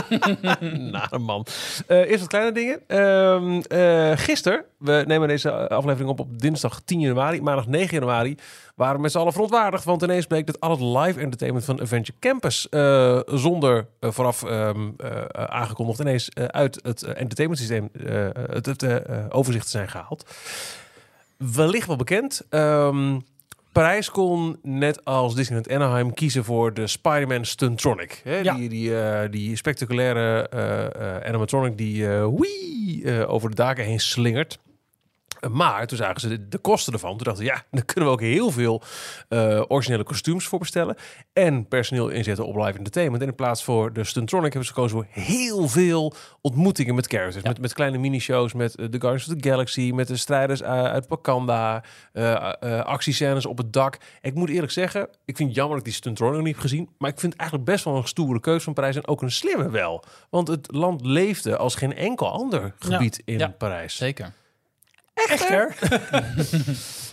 Nare 0.92 1.18
man. 1.18 1.46
Eh, 1.86 1.98
eerst 1.98 2.20
wat 2.20 2.28
kleine 2.28 2.52
dingen. 2.52 2.80
Ehm 2.86 3.60
eh, 3.60 4.12
gisteren, 4.16 4.64
we 4.78 5.04
nemen 5.06 5.28
deze 5.28 5.68
aflevering 5.68 6.10
op 6.10 6.20
op 6.20 6.40
dinsdag 6.40 6.80
10 6.84 7.00
januari, 7.00 7.42
maandag 7.42 7.66
9 7.66 7.94
januari, 7.94 8.36
waren 8.74 8.96
we 8.96 9.02
met 9.02 9.10
z'n 9.10 9.18
allen 9.18 9.32
verontwaardigd, 9.32 9.84
want 9.84 10.02
ineens 10.02 10.26
bleek 10.26 10.46
dat 10.46 10.60
al 10.60 10.70
het 10.70 10.80
live 10.80 11.20
entertainment 11.20 11.64
van 11.64 11.80
Adventure 11.80 12.18
Campus 12.18 12.68
eh, 12.68 13.20
zonder 13.26 13.86
vooraf 14.00 14.42
ehm, 14.42 14.90
eh, 14.96 15.22
aangekondigd 15.32 16.00
ineens 16.00 16.34
uit 16.34 16.80
het 16.82 17.02
entertainment 17.02 17.60
systeem, 17.60 17.88
eh, 17.92 18.28
het, 18.50 18.66
het 18.66 19.02
overzicht 19.32 19.64
te 19.64 19.70
zijn 19.70 19.88
gehaald. 19.88 20.24
Wellicht 21.36 21.86
wel 21.86 21.96
bekend. 21.96 22.42
Ehm, 22.50 23.18
Parijs 23.78 24.10
kon 24.10 24.58
net 24.62 25.04
als 25.04 25.34
Disneyland 25.34 25.70
Anaheim 25.70 26.14
kiezen 26.14 26.44
voor 26.44 26.74
de 26.74 26.86
Spider-Man 26.86 27.44
Stuntronic. 27.44 28.20
Hè? 28.24 28.38
Ja. 28.38 28.54
Die, 28.54 28.68
die, 28.68 29.00
eh, 29.00 29.30
die 29.30 29.56
spectaculaire 29.56 30.48
eh, 30.48 31.28
animatronic 31.28 31.76
die 31.76 32.06
wee, 32.08 33.02
eh, 33.04 33.30
over 33.30 33.48
de 33.48 33.54
daken 33.54 33.84
heen 33.84 34.00
slingert. 34.00 34.58
Maar 35.50 35.86
toen 35.86 35.98
zagen 35.98 36.20
ze 36.20 36.28
de, 36.28 36.48
de 36.48 36.58
kosten 36.58 36.92
ervan. 36.92 37.16
Toen 37.16 37.26
dachten 37.26 37.44
ze, 37.44 37.50
ja, 37.50 37.62
dan 37.70 37.84
kunnen 37.84 38.04
we 38.04 38.10
ook 38.10 38.20
heel 38.20 38.50
veel 38.50 38.82
eh, 39.28 39.62
originele 39.68 40.04
kostuums 40.04 40.46
voor 40.46 40.58
bestellen. 40.58 40.96
En 41.32 41.68
personeel 41.68 42.08
inzetten 42.08 42.46
op 42.46 42.56
live 42.56 42.78
entertainment. 42.78 43.22
En 43.22 43.28
in 43.28 43.34
plaats 43.34 43.64
voor 43.64 43.92
de 43.92 44.04
Stuntronic 44.04 44.52
hebben 44.52 44.68
ze 44.68 44.74
gekozen 44.74 44.96
voor 44.96 45.06
heel 45.24 45.68
veel 45.68 46.12
ontmoetingen 46.40 46.94
met 46.94 47.06
characters. 47.06 47.44
Met, 47.44 47.60
met 47.60 47.72
kleine 47.72 47.98
minishows, 47.98 48.52
met 48.52 48.74
eh, 48.74 48.86
de 48.90 49.00
Guardians 49.00 49.28
of 49.28 49.40
the 49.40 49.48
Galaxy, 49.48 49.90
met 49.94 50.08
de 50.08 50.16
strijders 50.16 50.60
eh, 50.60 50.70
uit 50.84 51.06
Wakanda, 51.08 51.84
eh, 52.12 52.34
actiescènes 52.80 53.46
op 53.46 53.58
het 53.58 53.72
dak. 53.72 53.98
Ik 54.22 54.34
moet 54.34 54.48
eerlijk 54.48 54.72
zeggen, 54.72 55.08
ik 55.24 55.36
vind 55.36 55.48
het 55.48 55.56
jammer 55.58 55.76
dat 55.76 55.86
ik 55.86 55.92
die 55.92 56.00
Stuntronic 56.00 56.38
niet 56.38 56.52
heb 56.52 56.62
gezien. 56.62 56.88
Maar 56.98 57.10
ik 57.10 57.18
vind 57.18 57.32
het 57.32 57.40
eigenlijk 57.40 57.70
best 57.70 57.84
wel 57.84 57.96
een 57.96 58.08
stoere 58.08 58.40
keuze 58.40 58.64
van 58.64 58.72
Parijs. 58.74 58.96
En 58.96 59.08
ook 59.08 59.22
een 59.22 59.30
slimme 59.30 59.70
wel. 59.70 60.04
Want 60.30 60.48
het 60.48 60.72
land 60.72 61.04
leefde 61.04 61.56
als 61.56 61.74
geen 61.74 61.96
enkel 61.96 62.30
ander 62.30 62.74
gebied 62.78 63.22
in 63.24 63.38
Ja. 63.38 63.48
Parijs. 63.48 63.96
Zeker. 63.96 64.32
Echter. 65.28 65.74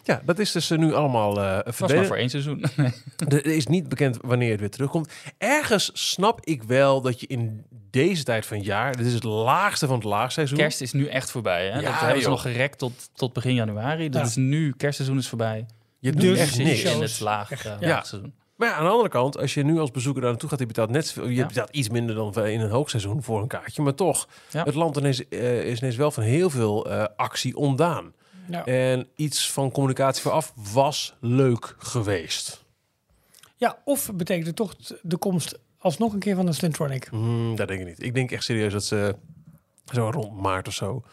Ja, 0.04 0.22
dat 0.26 0.40
is 0.40 0.52
dus 0.52 0.70
eh, 0.70 0.78
nu 0.78 0.94
allemaal 0.94 1.42
eh 1.42 1.56
Het 1.56 1.66
was 1.66 1.66
maar 1.66 1.74
verdwenen. 1.74 2.06
voor 2.08 2.16
één 2.18 2.30
seizoen. 2.30 2.64
Er 3.28 3.46
is 3.46 3.68
niet 3.68 3.90
bekend 3.90 4.18
wanneer 4.22 4.52
het 4.52 4.60
weer 4.60 4.70
terugkomt. 4.70 5.12
Ergens 5.38 5.90
snap 5.94 6.46
ik 6.46 6.64
wel 6.64 7.02
dat 7.02 7.20
je 7.20 7.28
in 7.28 7.66
deze 7.92 8.24
tijd 8.24 8.46
van 8.46 8.58
het 8.58 8.66
jaar... 8.66 8.96
Dit 8.98 9.06
is 9.06 9.14
het 9.14 9.24
laagste 9.24 9.86
van 9.88 9.96
het 9.96 10.04
laagseizoen. 10.04 10.58
Kerst 10.58 10.82
is 10.82 10.92
nu 10.94 11.08
echt 11.08 11.32
voorbij. 11.32 11.66
Hè? 11.70 11.80
Ja, 11.80 11.82
dat 11.92 11.94
hebben 12.00 12.16
ze 12.16 12.22
joh. 12.22 12.30
nog 12.30 12.42
gerekt 12.42 12.78
tot, 12.78 13.10
tot 13.14 13.34
begin 13.34 13.54
januari. 13.54 14.10
Dus 14.10 14.22
Ja. 14.22 14.28
is 14.28 14.36
nu, 14.36 14.74
kerstseizoen 14.78 15.18
is 15.18 15.28
voorbij. 15.28 15.66
Je 16.00 16.12
doet 16.12 16.22
Dus 16.22 16.40
echt 16.40 16.58
niks. 16.58 16.82
in 16.84 17.02
het 17.02 17.20
laag, 17.20 17.52
eh, 17.52 17.72
Ja. 17.80 17.88
laagseizoen. 17.88 18.34
Maar 18.56 18.68
ja, 18.68 18.74
aan 18.76 18.84
de 18.84 18.90
andere 18.90 19.10
kant, 19.10 19.38
als 19.38 19.54
je 19.54 19.64
nu 19.64 19.80
als 19.80 19.92
bezoeker 19.92 20.22
daar 20.22 20.30
naartoe 20.30 20.50
gaat... 20.50 20.60
je 20.60 20.66
betaalt, 20.66 20.90
net, 20.90 21.10
je 21.10 21.34
Ja. 21.36 21.46
betaalt 21.46 21.70
iets 21.70 21.90
minder 21.90 22.16
dan 22.16 22.46
in 22.46 22.60
een 22.62 22.70
hoogseizoen 22.70 23.24
voor 23.24 23.42
een 23.42 23.48
kaartje. 23.48 23.82
Maar 23.82 23.96
toch, 23.96 24.28
Ja. 24.52 24.64
het 24.64 24.76
land 24.76 24.98
ineens, 24.98 25.28
eh, 25.28 25.64
is 25.66 25.80
ineens 25.80 25.96
wel 25.96 26.12
van 26.12 26.24
heel 26.24 26.50
veel 26.50 26.90
eh, 26.90 27.06
actie 27.16 27.56
ontdaan. 27.56 28.14
Ja. 28.50 28.66
En 28.66 29.08
iets 29.16 29.52
van 29.52 29.72
communicatie 29.72 30.22
vooraf 30.22 30.54
was 30.74 31.16
leuk 31.20 31.76
geweest. 31.78 32.64
ja, 33.58 33.78
of 33.86 34.12
betekent 34.14 34.48
het 34.48 34.56
toch 34.56 34.76
de 35.02 35.18
komst 35.18 35.60
alsnog 35.78 36.14
een 36.14 36.20
keer 36.20 36.36
van 36.36 36.48
een 36.48 36.54
Slintronic? 36.54 37.06
Hmm, 37.10 37.56
dat 37.56 37.68
denk 37.68 37.80
ik 37.80 37.86
niet. 37.88 38.04
Ik 38.04 38.14
denk 38.14 38.32
echt 38.32 38.44
serieus 38.44 38.74
dat 38.74 38.84
ze 38.84 39.16
zo 39.94 40.10
rond 40.10 40.42
maart 40.42 40.68
of 40.68 40.74
zo... 40.74 41.04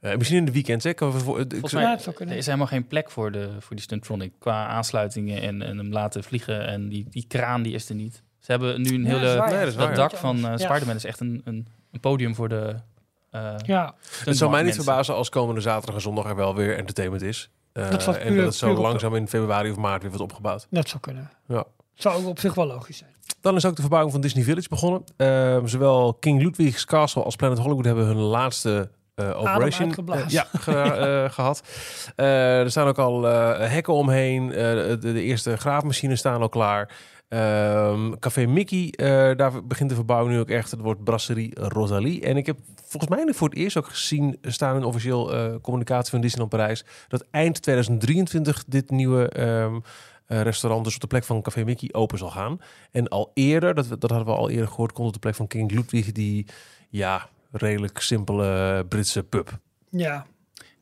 eh, 0.00 0.16
misschien 0.16 0.38
in 0.38 0.44
de 0.44 0.52
weekend, 0.52 0.82
hè? 0.82 0.94
Kan 0.94 1.12
we 1.12 1.18
voor, 1.18 1.40
ik 1.40 1.50
Volgens 1.50 1.72
mij 1.72 1.90
het 1.90 2.20
er 2.20 2.36
is 2.36 2.46
helemaal 2.46 2.66
geen 2.66 2.86
plek 2.86 3.10
voor, 3.10 3.32
de, 3.32 3.50
voor 3.60 3.76
die 3.76 3.84
Stuntronic. 3.84 4.32
Qua 4.38 4.66
aansluitingen 4.66 5.42
en, 5.42 5.62
en 5.62 5.76
hem 5.78 5.92
laten 5.92 6.24
vliegen. 6.24 6.66
En 6.66 6.88
die, 6.88 7.06
die 7.10 7.24
kraan 7.28 7.62
die 7.62 7.74
is 7.74 7.88
er 7.88 7.94
niet. 7.94 8.22
Ze 8.38 8.50
hebben 8.50 8.80
nu 8.82 8.94
een 8.94 9.04
Ja, 9.04 9.08
hele... 9.18 9.64
Nee, 9.64 9.72
dat 9.76 9.94
dak 9.96 10.16
van 10.16 10.36
eh 10.36 10.42
Ja. 10.42 10.56
Spider-Man 10.56 10.96
is 10.96 11.04
echt 11.04 11.20
een, 11.20 11.40
een, 11.44 11.66
een 11.92 12.00
podium 12.00 12.34
voor 12.34 12.48
de... 12.48 12.74
eh 13.30 13.54
Ja, 13.64 13.94
Het 14.24 14.36
zou 14.36 14.50
mij 14.50 14.58
niet 14.62 14.66
mensen. 14.68 14.84
verbazen 14.84 15.14
als 15.14 15.28
komende 15.28 15.60
zaterdag 15.60 15.94
en 15.94 16.00
zondag 16.00 16.26
er 16.26 16.36
wel 16.36 16.54
weer 16.54 16.76
entertainment 16.76 17.22
is. 17.22 17.50
Eh, 17.72 17.90
Dat 17.90 18.04
was 18.04 18.16
en 18.16 18.26
puur- 18.26 18.36
dat 18.36 18.44
het 18.44 18.54
zo 18.54 18.72
puur 18.72 18.82
langzaam 18.82 19.14
in 19.14 19.28
februari 19.28 19.70
of 19.70 19.76
maart 19.76 20.00
weer 20.02 20.10
wordt 20.10 20.24
opgebouwd. 20.24 20.66
dat 20.70 20.88
zou 20.88 21.00
kunnen. 21.00 21.30
Ja. 21.48 21.64
Zou 21.94 22.20
ook 22.22 22.26
op 22.28 22.40
zich 22.40 22.54
wel 22.54 22.66
logisch 22.66 22.96
zijn. 22.98 23.10
Dan 23.40 23.56
is 23.56 23.64
ook 23.64 23.74
de 23.74 23.80
verbouwing 23.80 24.12
van 24.12 24.20
Disney 24.22 24.44
Village 24.44 24.68
begonnen. 24.68 25.04
Eh, 25.16 25.58
zowel 25.64 26.14
King 26.14 26.42
Ludwig's 26.42 26.84
Castle 26.84 27.22
als 27.22 27.36
Planet 27.36 27.58
Hollywood 27.58 27.84
hebben 27.84 28.04
hun 28.06 28.16
laatste 28.16 28.90
operation 29.24 29.86
uitgeblazen. 29.86 30.26
eh, 30.26 30.30
ja, 30.32 30.46
ge- 30.52 30.72
eh, 31.24 31.30
gehad. 31.36 31.62
Eh, 32.16 32.58
er 32.60 32.70
staan 32.70 32.86
ook 32.88 32.98
al 32.98 33.28
eh, 33.28 33.70
hekken 33.70 33.92
omheen. 33.94 34.52
Eh, 34.52 34.56
de, 34.56 34.98
de 35.00 35.22
eerste 35.22 35.56
graafmachines 35.56 36.18
staan 36.18 36.40
al 36.40 36.48
klaar. 36.48 36.90
Ehm, 37.28 38.12
Café 38.18 38.46
Mickey, 38.46 38.88
eh, 38.96 39.36
daar 39.36 39.66
begint 39.66 39.88
de 39.88 39.94
verbouwing 39.94 40.34
nu 40.34 40.40
ook 40.40 40.50
echt. 40.50 40.70
Het 40.70 40.80
wordt 40.80 41.04
Brasserie 41.04 41.54
Rosalie. 41.60 42.22
En 42.22 42.36
ik 42.36 42.46
heb 42.46 42.58
volgens 42.84 43.14
mij 43.16 43.34
voor 43.34 43.48
het 43.48 43.58
eerst 43.58 43.76
ook 43.76 43.86
gezien 43.86 44.38
staan 44.42 44.76
in 44.76 44.84
officieel 44.84 45.34
eh, 45.34 45.54
communicatie 45.62 46.10
van 46.10 46.20
Disneyland 46.20 46.50
Parijs 46.56 46.84
dat 47.08 47.24
eind 47.30 47.62
2023 47.62 48.64
dit 48.66 48.90
nieuwe 48.90 49.28
ehm, 49.28 49.78
eh, 50.26 50.40
restaurant 50.42 50.84
dus 50.84 50.94
op 50.94 51.00
de 51.00 51.06
plek 51.06 51.24
van 51.24 51.42
Café 51.42 51.64
Mickey 51.64 51.88
open 51.92 52.18
zal 52.18 52.30
gaan. 52.30 52.60
En 52.90 53.08
al 53.08 53.30
eerder, 53.34 53.74
dat, 53.74 53.88
dat 53.88 54.10
hadden 54.10 54.28
we 54.28 54.34
al 54.40 54.50
eerder 54.50 54.68
gehoord, 54.68 54.92
komt 54.92 55.06
op 55.06 55.12
de 55.12 55.18
plek 55.18 55.34
van 55.34 55.46
King 55.46 55.70
Ludwig 55.72 56.12
die 56.12 56.46
ja 56.88 57.28
redelijk 57.50 57.98
simpele 58.00 58.84
Britse 58.88 59.22
pub. 59.22 59.58
Ja, 59.90 60.26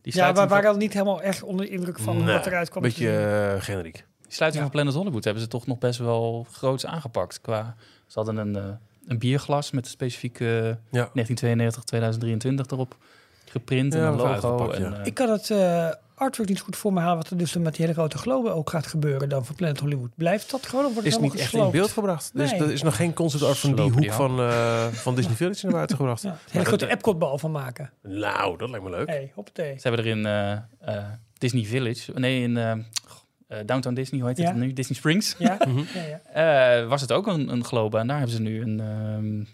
Die 0.03 0.17
ja 0.17 0.33
we 0.33 0.47
waren 0.47 0.71
al 0.71 0.77
niet 0.77 0.93
helemaal 0.93 1.23
echt 1.23 1.43
onder 1.43 1.67
de 1.67 1.73
indruk 1.73 1.99
van 1.99 2.25
Nee, 2.25 2.35
wat 2.37 2.47
eruit 2.47 2.69
kwam. 2.69 2.83
Een 2.85 2.89
beetje 2.89 3.11
eh, 3.55 3.62
generiek. 3.62 3.95
die 4.23 4.33
sluiting 4.33 4.62
Ja. 4.64 4.71
van 4.71 4.81
Planet 4.81 4.95
Hollywood 4.95 5.25
hebben 5.25 5.43
ze 5.43 5.49
toch 5.49 5.67
nog 5.67 5.79
best 5.79 5.99
wel 5.99 6.47
groots 6.53 6.87
aangepakt. 6.87 7.41
Qua, 7.41 7.75
ze 8.07 8.19
hadden 8.19 8.37
een, 8.37 8.57
eh, 8.57 8.64
een 9.07 9.19
bierglas 9.19 9.71
met 9.71 9.85
een 9.85 9.91
specifieke 9.91 10.79
Ja. 10.91 11.11
1992-2023 11.14 12.71
erop 12.71 12.97
geprint. 13.45 13.93
Ja, 13.93 13.99
en 14.01 14.07
een 14.07 14.17
logo. 14.17 14.33
uitgepakt, 14.33 14.73
en, 14.75 14.83
ja. 14.83 14.93
eh, 14.99 15.07
Ik 15.07 15.14
kan 15.14 15.31
het 15.31 15.51
eh, 15.51 15.89
artwork 16.17 16.49
niet 16.49 16.61
goed 16.61 16.77
voor 16.77 16.93
me 16.93 17.01
halen 17.01 17.17
wat 17.17 17.31
er 17.31 17.37
dus 17.37 17.57
met 17.57 17.75
die 17.75 17.85
hele 17.85 17.97
grote 17.99 18.19
globe 18.19 18.51
ook 18.51 18.71
gaat 18.71 18.87
gebeuren 18.87 19.29
dan 19.29 19.45
voor 19.45 19.55
Planet 19.57 19.81
Hollywood. 19.81 20.11
Blijft 20.14 20.51
dat 20.51 20.67
gewoon 20.67 20.85
of 20.85 20.93
wordt 20.93 21.07
het 21.09 21.17
Is 21.17 21.23
niet 21.23 21.35
echt 21.41 21.53
in 21.53 21.71
beeld 21.71 21.91
gebracht. 21.91 22.31
Dus 22.35 22.53
er 22.53 22.71
is 22.73 22.83
nog 22.83 22.97
geen 22.97 23.12
concept 23.12 23.43
art 23.43 23.59
van 23.59 23.75
die 23.75 23.85
hoek 23.91 24.01
die 24.01 24.12
van, 24.12 24.41
eh, 24.41 24.87
van 24.87 25.14
Disney 25.14 25.35
Village 25.37 25.64
naar 25.64 25.75
buiten 25.75 25.97
gebracht. 25.97 26.23
Ja, 26.27 26.31
een 26.31 26.37
hele 26.47 26.64
grote 26.64 26.89
Epcot-bal 26.91 27.39
van 27.39 27.51
maken. 27.51 27.91
Nou, 28.03 28.59
dat 28.59 28.71
lijkt 28.71 28.85
me 28.85 28.91
leuk. 28.91 29.09
Hey, 29.09 29.33
hoppatee. 29.35 29.79
Ze 29.81 29.89
hebben 29.89 30.05
er 30.07 30.11
in 30.11 30.27
eh, 30.27 30.53
eh, 30.99 31.05
Disney 31.39 31.64
Village, 31.64 32.12
nee, 32.14 32.43
in 32.43 32.57
eh, 32.57 32.71
eh, 32.71 33.59
Downtown 33.67 33.95
Disney, 33.95 34.21
hoe 34.21 34.29
heet 34.29 34.39
Ja. 34.39 34.45
het 34.47 34.57
nu? 34.57 34.73
Disney 34.73 34.97
Springs. 34.99 35.35
Ja? 35.39 35.57
Mhm. 35.67 35.79
ja, 35.95 36.03
ja. 36.35 36.81
Eh, 36.83 36.89
was 36.89 37.01
het 37.01 37.12
ook 37.12 37.27
een, 37.27 37.49
een 37.53 37.64
globe. 37.64 37.99
En 37.99 38.07
daar 38.07 38.17
hebben 38.19 38.37
ze 38.37 38.43
nu 38.43 38.61
een, 38.62 38.81
ehm, 38.81 39.45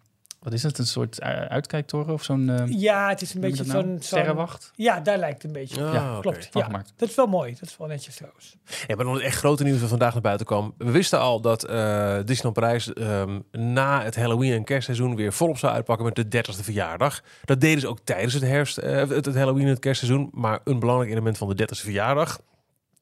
wat 0.42 0.52
is 0.52 0.62
het, 0.62 0.78
een 0.78 0.86
soort 0.86 1.18
eh, 1.18 1.28
uitkijktoren 1.42 2.12
of 2.14 2.22
zo'n 2.22 2.48
ehm, 2.48 2.66
ja, 2.70 3.08
het 3.08 3.22
is 3.22 3.34
een 3.34 3.40
beetje 3.40 3.64
nou? 3.64 3.82
zo'n- 3.82 3.96
sterrenwacht 4.00 4.70
Ja, 4.74 5.00
daar 5.00 5.18
lijkt 5.18 5.42
het 5.42 5.44
een 5.44 5.52
beetje. 5.60 5.84
Ah, 5.84 5.92
ja, 5.92 6.18
klopt. 6.20 6.48
Ja, 6.52 6.68
dat 6.96 7.08
is 7.08 7.14
wel 7.14 7.26
mooi. 7.26 7.52
Dat 7.60 7.68
is 7.68 7.76
wel 7.76 7.86
netjes 7.88 8.14
trouwens. 8.16 8.56
Ja, 8.86 8.96
maar 8.96 9.04
dan 9.04 9.14
het 9.14 9.22
echt 9.22 9.36
grote 9.36 9.64
nieuws 9.64 9.80
dat 9.80 9.88
vandaag 9.88 10.12
naar 10.12 10.22
buiten 10.22 10.46
kwam. 10.46 10.74
We 10.78 10.90
wisten 10.90 11.18
al 11.20 11.40
dat 11.40 11.64
eh 11.64 12.16
Disneyland 12.24 12.54
Parijs 12.54 12.92
ehm, 12.92 13.40
na 13.50 14.02
het 14.02 14.16
Halloween 14.16 14.52
en 14.52 14.64
kerstseizoen 14.64 15.16
weer 15.16 15.32
volop 15.32 15.58
zou 15.58 15.72
uitpakken 15.72 16.04
met 16.06 16.14
de 16.14 16.24
30ste 16.38 16.62
verjaardag. 16.64 17.20
Dat 17.44 17.60
deden 17.60 17.80
ze 17.80 17.88
ook 17.88 17.98
tijdens 18.04 18.32
het 18.34 18.42
herfst, 18.42 18.78
eh, 18.78 18.96
het, 18.96 19.10
het 19.26 19.34
Halloween 19.34 19.64
en 19.64 19.68
het 19.70 19.78
kerstseizoen. 19.78 20.28
Maar 20.32 20.60
een 20.64 20.78
belangrijk 20.78 21.10
element 21.10 21.38
van 21.38 21.48
de 21.48 21.54
30ste 21.54 21.84
verjaardag. 21.84 22.40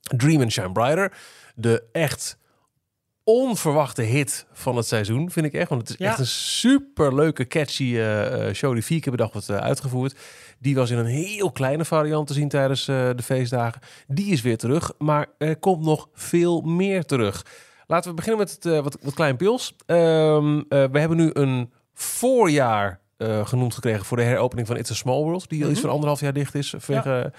Dream 0.01 0.41
and 0.41 0.53
Shine 0.53 0.73
Brighter. 0.73 1.13
De 1.55 1.83
echt 1.93 2.39
onverwachte 3.31 4.03
hit 4.03 4.47
van 4.53 4.77
het 4.77 4.87
seizoen, 4.87 5.31
vind 5.31 5.47
ik 5.47 5.53
echt. 5.53 5.69
Want 5.69 5.81
het 5.81 5.91
is 5.91 5.97
Ja. 5.99 6.11
echt 6.11 6.19
een 6.19 6.27
super 6.27 7.15
leuke, 7.15 7.47
catchy 7.47 7.95
eh, 7.97 8.49
eh, 8.49 8.55
show 8.55 8.73
die 8.75 8.85
vier 8.85 9.01
keer 9.01 9.13
per 9.13 9.23
dag 9.25 9.33
wordt 9.33 9.49
eh, 9.49 9.57
uitgevoerd. 9.57 10.15
Die 10.59 10.75
was 10.75 10.91
in 10.91 10.99
een 10.99 11.07
heel 11.07 11.51
kleine 11.53 11.85
variant 11.85 12.27
te 12.27 12.33
zien 12.33 12.49
tijdens 12.49 12.85
de 12.85 13.15
feestdagen. 13.23 13.81
Die 14.07 14.33
is 14.33 14.41
weer 14.41 14.57
terug, 14.59 14.93
maar 14.99 15.27
er 15.39 15.57
komt 15.57 15.85
nog 15.85 16.09
veel 16.15 16.61
meer 16.61 17.05
terug. 17.05 17.45
Laten 17.87 18.11
we 18.11 18.17
beginnen 18.17 18.41
met 18.41 18.59
het, 18.63 18.83
wat, 18.83 18.97
wat 19.03 19.15
klein 19.15 19.37
pils. 19.37 19.77
Ehm, 19.87 20.59
eh, 20.59 20.85
we 20.93 20.99
hebben 20.99 21.17
nu 21.17 21.31
een 21.33 21.73
voorjaar 21.95 23.01
genoemd 23.45 23.75
gekregen 23.75 24.05
voor 24.05 24.17
de 24.17 24.23
heropening 24.23 24.67
van 24.67 24.77
It's 24.77 24.91
a 24.91 24.95
Small 24.95 25.23
World. 25.23 25.49
Die 25.49 25.63
al 25.65 25.69
iets 25.71 25.79
Mhm. 25.79 25.87
van 25.87 25.95
anderhalf 25.95 26.21
jaar 26.21 26.33
dicht 26.33 26.55
is 26.55 26.75
vanwege 26.79 27.33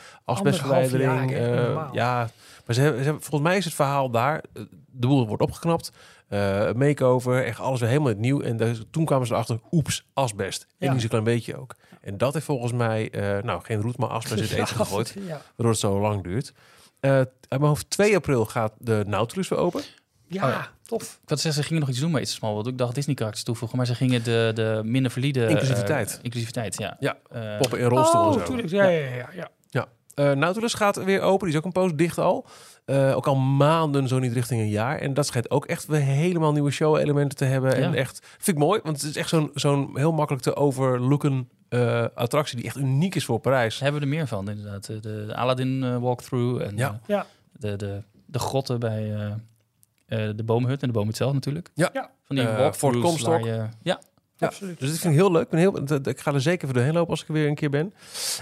ja. 1.32 1.52
eh, 1.52 1.66
Normaal. 1.66 1.90
ja, 1.94 2.30
maar 2.66 2.76
ze 2.76 2.82
hebben, 2.82 3.00
ze 3.00 3.06
hebben, 3.06 3.24
volgens 3.24 3.50
mij 3.50 3.58
is 3.58 3.66
het 3.66 3.74
verhaal 3.74 4.10
daar. 4.10 4.44
eh, 4.54 4.64
De 4.92 5.08
boel 5.08 5.28
wordt 5.28 5.44
opgeknapt. 5.44 5.92
eh 6.28 6.72
makeover, 6.74 7.46
echt 7.46 7.60
alles 7.60 7.80
weer 7.80 7.90
helemaal 7.90 8.14
nieuw. 8.18 8.42
En 8.42 8.88
toen 8.92 9.06
kwamen 9.06 9.28
ze 9.28 9.34
erachter, 9.34 9.60
oeps, 9.72 10.06
asbest. 10.14 10.68
En 10.78 10.88
Ja. 10.88 10.92
niet 10.92 11.02
zo'n 11.02 11.10
klein 11.10 11.24
beetje 11.24 11.58
ook. 11.58 11.76
En 12.02 12.18
dat 12.18 12.34
heeft 12.34 12.46
volgens 12.46 12.72
mij, 12.72 13.10
eh, 13.10 13.44
nou 13.44 13.62
geen 13.64 13.82
roet, 13.82 13.98
maar 13.98 14.10
asbest 14.10 14.36
in 14.36 14.42
het 14.44 14.52
eten 14.60 14.76
gegooid. 14.76 15.16
Ja, 15.20 15.42
Waardoor 15.56 15.70
het 15.70 15.80
zo 15.80 16.00
lang 16.00 16.24
duurt. 16.24 16.54
Eh 17.00 17.12
uit 17.18 17.30
mijn 17.50 17.62
hoofd 17.64 17.90
2 17.90 18.16
april 18.16 18.46
gaat 18.46 18.74
de 18.78 19.04
Nautilus 19.08 19.48
weer 19.48 19.60
open. 19.60 19.82
ja, 20.28 20.44
Oh 20.46 20.50
ja. 20.50 20.68
tof. 20.86 21.20
Ik 21.24 21.30
had 21.30 21.40
zeggen, 21.40 21.62
ze 21.62 21.68
gingen 21.68 21.82
nog 21.82 21.92
iets 21.92 22.00
doen 22.00 22.12
met 22.12 22.30
Small 22.30 22.52
World. 22.52 22.68
Ik 22.68 22.78
dacht 22.78 22.96
Disney 22.96 23.16
karakters 23.16 23.44
toevoegen, 23.46 23.78
maar 23.78 23.86
ze 23.86 23.96
gingen 23.96 24.24
de, 24.24 24.52
de 24.56 24.82
minder 24.86 25.12
valide... 25.12 25.48
Inclusiviteit. 25.48 26.20
inclusiviteit, 26.22 26.78
ja. 26.78 26.98
Ja, 27.00 27.18
Poppen 27.58 27.80
in 27.80 27.86
rolstoel 27.88 28.22
en 28.22 28.28
Oh, 28.28 28.34
zo. 28.40 28.44
tuurlijk. 28.46 28.70
Ja, 28.70 28.84
ja, 28.88 29.16
ja. 29.16 29.30
ja. 29.34 29.50
Eh, 30.22 30.32
Nautilus 30.32 30.74
gaat 30.74 31.04
weer 31.04 31.22
open. 31.22 31.48
Die 31.48 31.56
is 31.56 31.58
ook 31.58 31.66
een 31.66 31.82
poos 31.82 31.92
dicht 31.96 32.18
al. 32.18 32.46
Eh, 32.86 33.16
ook 33.16 33.28
al 33.28 33.36
maanden, 33.36 34.08
zo 34.08 34.20
niet 34.20 34.34
richting 34.34 34.62
een 34.62 34.70
jaar. 34.70 35.00
En 35.00 35.14
dat 35.14 35.26
schijnt 35.26 35.50
ook 35.50 35.66
echt 35.66 35.86
weer 35.86 36.02
helemaal 36.02 36.52
nieuwe 36.52 36.72
show-elementen 36.72 37.38
te 37.38 37.46
hebben. 37.46 37.76
En 37.76 37.94
echt, 37.94 38.20
vind 38.38 38.58
ik 38.58 38.64
mooi, 38.64 38.80
want 38.84 39.02
het 39.02 39.10
is 39.10 39.16
echt 39.16 39.30
zo'n 39.30 39.52
zo'n 39.54 39.92
heel 39.94 40.12
makkelijk 40.12 40.44
te 40.44 40.56
overlooken 40.56 41.50
eh, 41.70 42.06
attractie 42.16 42.58
die 42.58 42.66
echt 42.66 42.78
uniek 42.78 43.16
is 43.16 43.26
voor 43.26 43.40
Parijs. 43.40 43.74
Daar 43.74 43.84
hebben 43.84 44.02
we 44.02 44.08
er 44.08 44.14
meer 44.18 44.28
van, 44.28 44.50
inderdaad. 44.50 44.86
De, 44.86 45.00
de 45.00 45.36
Aladdin 45.36 46.00
walkthrough 46.00 46.64
en 46.66 46.78
Ja. 46.78 47.00
Ja. 47.08 47.26
de, 47.52 47.76
de, 47.76 48.04
de 48.26 48.40
grotten 48.40 48.80
bij 48.80 49.14
eh, 49.14 49.32
eh, 50.12 50.36
de 50.36 50.44
boomhut 50.44 50.82
en 50.82 50.88
de 50.88 50.94
boomhut 50.94 51.18
zelf 51.18 51.34
natuurlijk. 51.34 51.70
Ja. 51.74 51.90
Ja. 51.94 52.12
Van 52.24 52.36
die 52.36 52.46
walkthroughs 52.46 53.22
waar 53.22 53.44
je... 53.44 53.66
Ja, 53.82 54.00
Ja, 54.42 54.48
Absoluut. 54.48 54.80
Dus 54.80 54.90
dit 54.90 55.00
vind 55.00 55.14
ik 55.14 55.20
heel 55.20 55.32
leuk. 55.32 55.44
Ik, 55.44 55.50
ben 55.50 55.60
heel, 55.60 55.86
dat- 55.86 56.08
ik 56.08 56.20
ga 56.20 56.34
er 56.34 56.42
zeker 56.42 56.68
voor 56.68 56.76
doorheen 56.76 56.94
lopen 56.94 57.10
als 57.10 57.22
ik 57.22 57.28
er 57.28 57.34
weer 57.34 57.48
een 57.48 57.56
keer 57.56 57.70
ben. 57.70 57.94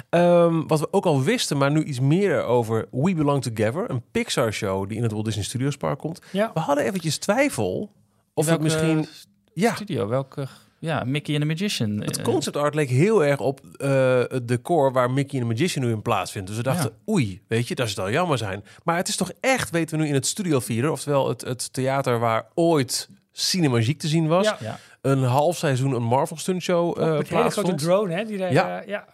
Ehm, 0.09 0.67
wat 0.67 0.79
we 0.79 0.87
ook 0.93 1.05
al 1.05 1.23
wisten, 1.23 1.57
maar 1.57 1.71
nu 1.71 1.83
iets 1.83 1.99
meer 1.99 2.43
over 2.43 2.87
We 2.91 3.13
Belong 3.15 3.41
Together. 3.41 3.89
Een 3.89 4.03
Pixar-show 4.11 4.87
die 4.87 4.97
in 4.97 5.03
het 5.03 5.11
Walt 5.11 5.25
Disney 5.25 5.43
Studios 5.43 5.77
Park 5.77 5.99
komt. 5.99 6.21
Ja. 6.31 6.51
We 6.53 6.59
hadden 6.59 6.85
eventjes 6.85 7.17
twijfel 7.17 7.91
of 8.33 8.49
het 8.49 8.61
misschien... 8.61 9.07
Ja, 9.53 9.75
studio, 9.75 10.07
welke... 10.07 10.47
Ja, 10.81 11.03
Mickey 11.03 11.33
and 11.35 11.43
the 11.43 11.47
Magician. 11.49 12.01
het 12.01 12.17
Eh, 12.17 12.23
concept 12.23 12.57
art 12.57 12.75
leek 12.75 12.89
heel 12.89 13.25
erg 13.25 13.39
op 13.39 13.59
eh, 13.77 14.19
het 14.27 14.47
decor 14.47 14.91
waar 14.91 15.11
Mickey 15.11 15.39
and 15.41 15.49
the 15.49 15.55
Magician 15.55 15.85
nu 15.85 15.91
in 15.91 16.01
plaatsvindt. 16.01 16.47
Dus 16.47 16.57
we 16.57 16.63
dachten, 16.63 16.91
oei, 17.09 17.41
weet 17.47 17.67
je, 17.67 17.75
dat 17.75 17.89
zou 17.89 18.11
jammer 18.11 18.37
zijn. 18.37 18.63
Maar 18.83 18.95
het 18.97 19.07
is 19.07 19.15
toch 19.15 19.31
echt, 19.39 19.69
weten 19.69 19.97
we 19.97 20.03
nu, 20.03 20.09
in 20.09 20.15
het 20.15 20.25
Studio 20.25 20.59
Theater. 20.59 20.91
Oftewel 20.91 21.27
het, 21.29 21.41
het 21.41 21.73
theater 21.73 22.19
waar 22.19 22.45
ooit 22.53 23.09
Cinemagiek 23.31 23.99
te 23.99 24.07
zien 24.07 24.27
was. 24.27 24.45
Ja. 24.45 24.57
Ja. 24.61 24.79
Een 25.01 25.23
half 25.23 25.57
seizoen 25.57 25.91
een 25.93 26.03
Marvel 26.03 26.37
stuntshow 26.37 26.87
Ook 26.89 26.97
eh 26.97 27.17
met 27.17 27.29
hele 27.29 27.49
grote 27.49 27.75
drone, 27.75 28.13
hè? 28.13 28.25
Die 28.25 28.37
daar, 28.37 28.51
Ja. 28.53 28.67
ja. 28.67 28.83
ja. 28.87 29.07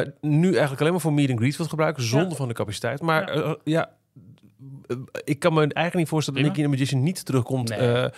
Eh, 0.00 0.06
nu 0.20 0.50
eigenlijk 0.50 0.80
alleen 0.80 0.92
maar 0.92 1.00
voor 1.00 1.12
meet 1.12 1.30
and 1.30 1.38
greet 1.38 1.56
wordt 1.56 1.70
gebruikt, 1.70 2.02
zonder 2.02 2.36
van 2.36 2.48
de 2.48 2.54
capaciteit. 2.54 3.00
Maar 3.02 3.36
Ja. 3.64 3.90
eh, 4.86 4.96
ik 5.24 5.38
kan 5.38 5.52
me 5.52 5.60
eigenlijk 5.60 5.94
niet 5.94 6.08
voorstellen 6.08 6.40
dat. 6.42 6.48
Nicky 6.48 6.62
the 6.62 6.68
Magician 6.70 7.02
niet 7.02 7.24
terugkomt 7.24 7.68
Nee. 7.68 8.08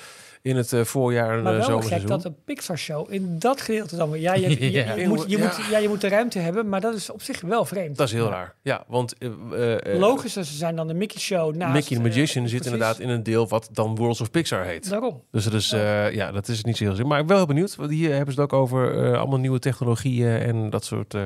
Eh, 0.42 0.50
in 0.50 0.56
het 0.56 0.72
eh, 0.72 0.84
voorjaar 0.84 1.36
en 1.36 1.42
Maar 1.42 1.52
uh, 1.52 1.58
wel 1.58 1.60
gek 1.60 1.70
zomerseizoen. 1.70 2.08
dat 2.08 2.24
een 2.24 2.36
Pixar-show 2.44 3.12
in 3.12 3.38
dat 3.38 3.60
gedeelte 3.60 3.96
dan. 3.96 4.20
Ja, 4.20 4.34
je, 4.34 4.48
je, 4.48 4.60
je, 4.60 4.70
Ja. 4.70 4.94
je 4.94 5.08
moet, 5.08 5.24
je, 5.28 5.38
Ja. 5.38 5.44
moet, 5.44 5.66
ja, 5.70 5.78
je 5.78 5.88
moet 5.88 6.00
de 6.00 6.08
ruimte 6.08 6.38
hebben, 6.38 6.68
maar 6.68 6.80
dat 6.80 6.94
is 6.94 7.10
op 7.10 7.22
zich 7.22 7.40
wel 7.40 7.64
vreemd. 7.64 7.96
Dat 7.96 8.06
is 8.06 8.12
heel 8.12 8.28
raar. 8.28 8.54
Ja, 8.62 8.84
want 8.88 9.14
eh, 9.18 9.28
eh, 9.52 9.92
eh, 9.94 9.98
Logisch, 9.98 10.32
ze 10.32 10.42
zijn 10.44 10.76
dan 10.76 10.86
de 10.86 10.94
Mickey-show 10.94 11.54
naast... 11.54 11.72
Mickey 11.74 11.96
the 11.96 12.02
eh, 12.02 12.08
Magician 12.08 12.48
zit 12.48 12.58
precies. 12.58 12.64
inderdaad 12.72 12.98
in 12.98 13.08
een 13.08 13.22
deel 13.22 13.48
wat 13.48 13.68
dan 13.72 13.96
Worlds 13.96 14.20
of 14.20 14.30
Pixar 14.30 14.64
heet. 14.64 14.88
Daarom. 14.90 15.22
Dus 15.30 15.44
dat 15.44 15.52
is, 15.52 15.72
eh, 15.72 16.12
ja, 16.12 16.32
dat 16.32 16.48
is 16.48 16.64
niet 16.64 16.76
zo 16.76 16.84
heel 16.84 16.94
zin. 16.94 17.06
Maar 17.06 17.20
ik 17.20 17.26
ben 17.26 17.36
wel 17.36 17.46
benieuwd. 17.46 17.76
Want 17.76 17.90
hier 17.90 18.14
hebben 18.14 18.34
ze 18.34 18.40
het 18.40 18.52
ook 18.52 18.60
over 18.60 19.04
eh, 19.12 19.18
allemaal 19.18 19.38
nieuwe 19.38 19.58
technologieën 19.58 20.38
en 20.38 20.70
dat 20.70 20.84
soort 20.84 21.14
eh, 21.14 21.22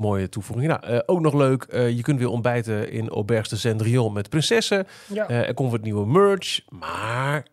mooie 0.00 0.28
toevoegingen. 0.28 0.68
Nou, 0.80 0.92
eh, 0.94 1.00
ook 1.06 1.20
nog 1.20 1.34
leuk, 1.34 1.62
eh, 1.62 1.90
je 1.90 2.02
kunt 2.02 2.18
weer 2.18 2.28
ontbijten 2.28 2.90
in 2.92 3.08
Auberge 3.08 3.48
de 3.48 3.56
Cendrillon 3.56 4.12
met 4.12 4.28
prinsessen. 4.28 4.86
Ja. 5.06 5.28
Eh, 5.28 5.48
er 5.48 5.54
komt 5.54 5.70
wat 5.70 5.82
nieuwe 5.82 6.06
merch. 6.06 6.60
Maar 6.68 7.44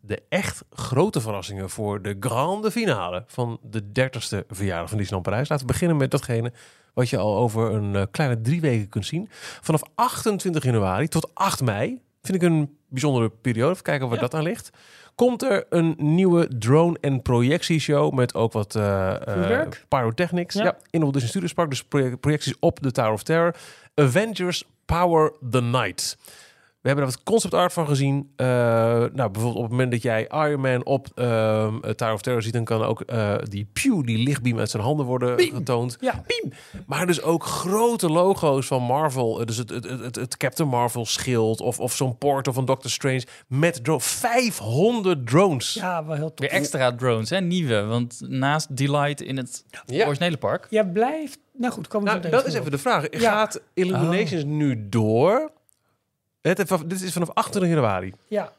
de 0.00 0.22
echt 0.28 0.64
grote 0.70 1.20
verrassingen 1.20 1.70
voor 1.70 2.02
de 2.02 2.16
grande 2.20 2.70
finale 2.70 3.24
van 3.26 3.58
de 3.62 3.92
30ste 3.92 4.44
verjaardag 4.48 4.88
van 4.88 4.98
Disneyland 4.98 5.22
Parijs. 5.28 5.48
Laten 5.48 5.66
we 5.66 5.72
beginnen 5.72 5.96
met 5.96 6.10
datgene 6.10 6.52
wat 6.94 7.08
je 7.08 7.18
al 7.18 7.36
over 7.36 7.74
een 7.74 8.10
kleine 8.10 8.40
drie 8.40 8.60
weken 8.60 8.88
kunt 8.88 9.06
zien. 9.06 9.28
Vanaf 9.60 9.82
28 9.94 10.64
januari 10.64 11.08
tot 11.08 11.30
8 11.34 11.60
mei. 11.62 12.00
Vind 12.22 12.42
ik 12.42 12.48
een 12.50 12.76
bijzondere 12.88 13.28
periode. 13.28 13.70
Even 13.72 13.82
kijken 13.82 14.06
waar 14.06 14.14
Ja. 14.16 14.22
dat 14.22 14.34
aan 14.34 14.42
ligt. 14.42 14.70
Komt 15.14 15.42
er 15.42 15.64
een 15.68 15.94
nieuwe 15.98 16.48
drone- 16.58 16.98
en 17.00 17.22
projectieshow 17.22 18.12
met 18.12 18.34
ook 18.34 18.52
wat 18.52 18.74
eh, 18.74 19.10
eh, 19.28 19.68
pyrotechnics. 19.88 20.54
Ja. 20.54 20.64
Ja. 20.64 20.76
in 20.90 21.02
Studios 21.28 21.52
Park. 21.52 21.70
Dus 21.70 21.84
proje- 21.84 22.16
projecties 22.16 22.54
op 22.60 22.80
de 22.82 22.90
Tower 22.90 23.12
of 23.12 23.22
Terror. 23.22 23.54
Avengers 23.94 24.64
Power 24.86 25.32
the 25.50 25.62
Night. 25.62 26.16
We 26.82 26.88
hebben 26.88 27.06
er 27.06 27.10
wat 27.12 27.22
concept 27.22 27.54
art 27.54 27.72
van 27.72 27.86
gezien. 27.86 28.32
Eh, 28.36 28.46
nou, 28.46 29.12
bijvoorbeeld 29.14 29.54
op 29.56 29.62
het 29.62 29.70
moment 29.70 29.90
dat 29.90 30.02
jij 30.02 30.22
Iron 30.28 30.60
Man 30.60 30.84
op 30.84 31.08
ehm 31.14 31.80
Tower 31.96 32.14
of 32.14 32.20
Terror 32.20 32.42
ziet, 32.42 32.52
dan 32.52 32.64
kan 32.64 32.82
ook 32.82 33.00
eh, 33.00 33.34
die 33.42 33.68
pew, 33.72 34.04
die 34.06 34.18
lichtbeam 34.18 34.58
uit 34.58 34.70
zijn 34.70 34.82
handen 34.82 35.06
worden 35.06 35.40
getoond. 35.40 35.96
Ja. 36.00 36.22
Beam. 36.26 36.52
Maar 36.86 37.06
dus 37.06 37.22
ook 37.22 37.44
grote 37.44 38.08
logo's 38.08 38.66
van 38.66 38.82
Marvel. 38.82 39.40
Eh, 39.40 39.46
Dus 39.46 39.56
het, 39.56 39.70
het, 39.70 39.84
het, 39.84 40.16
het 40.16 40.36
Captain 40.36 40.68
Marvel 40.68 41.04
schild 41.06 41.60
of, 41.60 41.80
of 41.80 41.94
zo'n 41.94 42.18
portal 42.18 42.52
van 42.52 42.64
Doctor 42.64 42.90
Strange 42.90 43.22
met 43.46 43.84
drone. 43.84 44.00
500 44.00 45.26
drones. 45.26 45.74
ja, 45.74 46.04
wel 46.04 46.16
heel 46.16 46.34
tof. 46.34 46.38
Weer 46.48 46.58
extra 46.58 46.94
drones, 46.94 47.30
hè? 47.30 47.40
Nieuwe. 47.40 47.84
Want 47.84 48.20
naast 48.28 48.76
Delight 48.76 49.20
in 49.20 49.36
het 49.36 49.64
Ja. 49.86 50.06
originele 50.06 50.36
park... 50.36 50.66
Ja, 50.70 50.82
blijft... 50.84 51.38
Nou 51.52 51.72
goed, 51.72 51.88
komen 51.88 52.06
we 52.12 52.18
Nou, 52.18 52.24
zo 52.30 52.36
dat 52.36 52.46
is 52.46 52.54
even 52.54 52.70
de 52.70 52.78
vraag. 52.78 53.06
Ja. 53.10 53.18
Gaat 53.30 53.60
Illuminations 53.74 54.44
nu 54.44 54.88
door? 54.88 55.50
Het, 56.42 56.68
dit 56.86 57.02
is 57.02 57.12
vanaf 57.12 57.30
28 57.30 57.70
januari. 57.72 58.12
Ja, 58.28 58.52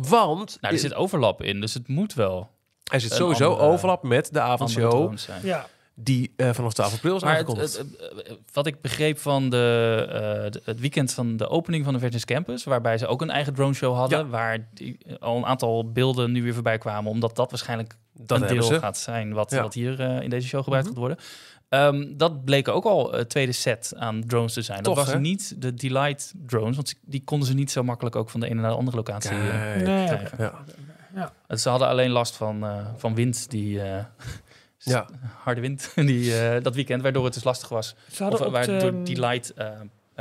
Want 0.00 0.58
Nou, 0.60 0.74
er 0.74 0.80
zit 0.80 0.94
overlap 0.94 1.42
in, 1.42 1.60
dus 1.60 1.74
het 1.74 1.88
moet 1.88 2.14
wel 2.14 2.50
er 2.92 3.00
zit 3.00 3.12
sowieso 3.12 3.50
andere- 3.50 3.68
overlap 3.68 4.02
met 4.02 4.28
de 4.32 4.40
avondshow 4.40 5.14
ja. 5.42 5.66
die 5.94 6.32
eh, 6.36 6.50
vanaf 6.52 6.72
12 6.72 6.92
april 6.92 7.16
is 7.16 7.22
Maar 7.22 7.32
aangekondigd. 7.32 7.78
het- 7.78 7.86
het- 8.26 8.38
wat 8.52 8.66
ik 8.66 8.80
begreep 8.80 9.18
van 9.18 9.50
de, 9.50 10.04
eh, 10.08 10.50
de- 10.50 10.60
het 10.64 10.80
weekend 10.80 11.12
van 11.12 11.36
de 11.36 11.48
opening 11.48 11.84
van 11.84 11.92
de 11.92 11.98
Virgin 11.98 12.20
Campus, 12.24 12.64
waarbij 12.64 12.98
ze 12.98 13.06
ook 13.06 13.22
een 13.22 13.30
eigen 13.30 13.54
drone 13.54 13.74
show 13.74 13.94
hadden, 13.96 14.18
Ja. 14.18 14.26
waar 14.26 14.68
die, 14.74 14.98
al 15.20 15.36
een 15.36 15.46
aantal 15.46 15.92
beelden 15.92 16.32
nu 16.32 16.42
weer 16.42 16.54
voorbij 16.54 16.78
kwamen, 16.78 17.10
omdat 17.10 17.36
dat 17.36 17.50
waarschijnlijk 17.50 17.94
dat 18.12 18.40
een 18.40 18.46
deel 18.46 18.62
ze. 18.62 18.78
gaat 18.78 18.98
zijn 18.98 19.32
wat, 19.32 19.50
Ja. 19.50 19.62
wat 19.62 19.74
hier 19.74 20.00
eh, 20.00 20.20
in 20.22 20.30
deze 20.30 20.48
show 20.48 20.62
gebruikt 20.62 20.88
Mhm. 20.88 20.98
gaat 20.98 21.06
worden. 21.06 21.24
Ehm, 21.72 22.16
dat 22.16 22.44
bleek 22.44 22.68
ook 22.68 22.84
al 22.84 23.12
het 23.12 23.28
tweede 23.28 23.52
set 23.52 23.92
aan 23.96 24.24
drones 24.26 24.52
te 24.52 24.62
zijn. 24.62 24.82
Dat 24.82 24.96
was 24.96 25.12
hè? 25.12 25.18
niet 25.18 25.62
de 25.62 25.74
Delight 25.74 26.32
drones, 26.46 26.76
want 26.76 26.94
die 27.00 27.22
konden 27.24 27.48
ze 27.48 27.54
niet 27.54 27.70
zo 27.70 27.82
makkelijk 27.82 28.16
ook 28.16 28.30
van 28.30 28.40
de 28.40 28.46
ene 28.46 28.60
naar 28.60 28.70
de 28.70 28.76
andere 28.76 28.96
locatie 28.96 29.30
eh, 29.30 29.48
Kijk. 29.48 29.86
Nee, 29.86 30.06
krijgen. 30.06 30.54
Ja. 31.14 31.56
Ze 31.56 31.68
hadden 31.68 31.88
alleen 31.88 32.10
last 32.10 32.36
van, 32.36 32.64
eh, 32.64 32.86
van 32.96 33.14
wind, 33.14 33.50
die 33.50 33.82
eh, 33.82 34.04
Ja. 34.78 35.06
harde 35.38 35.60
wind 35.60 35.92
die, 35.94 36.38
eh, 36.38 36.62
dat 36.62 36.74
weekend, 36.74 37.02
waardoor 37.02 37.24
het 37.24 37.34
dus 37.34 37.44
lastig 37.44 37.68
was. 37.68 37.94
Ze 38.10 38.22
hadden 38.22 38.40
Of 38.40 38.46
op 38.46 38.52
waardoor 38.52 38.92
de, 38.92 39.02
die 39.02 39.18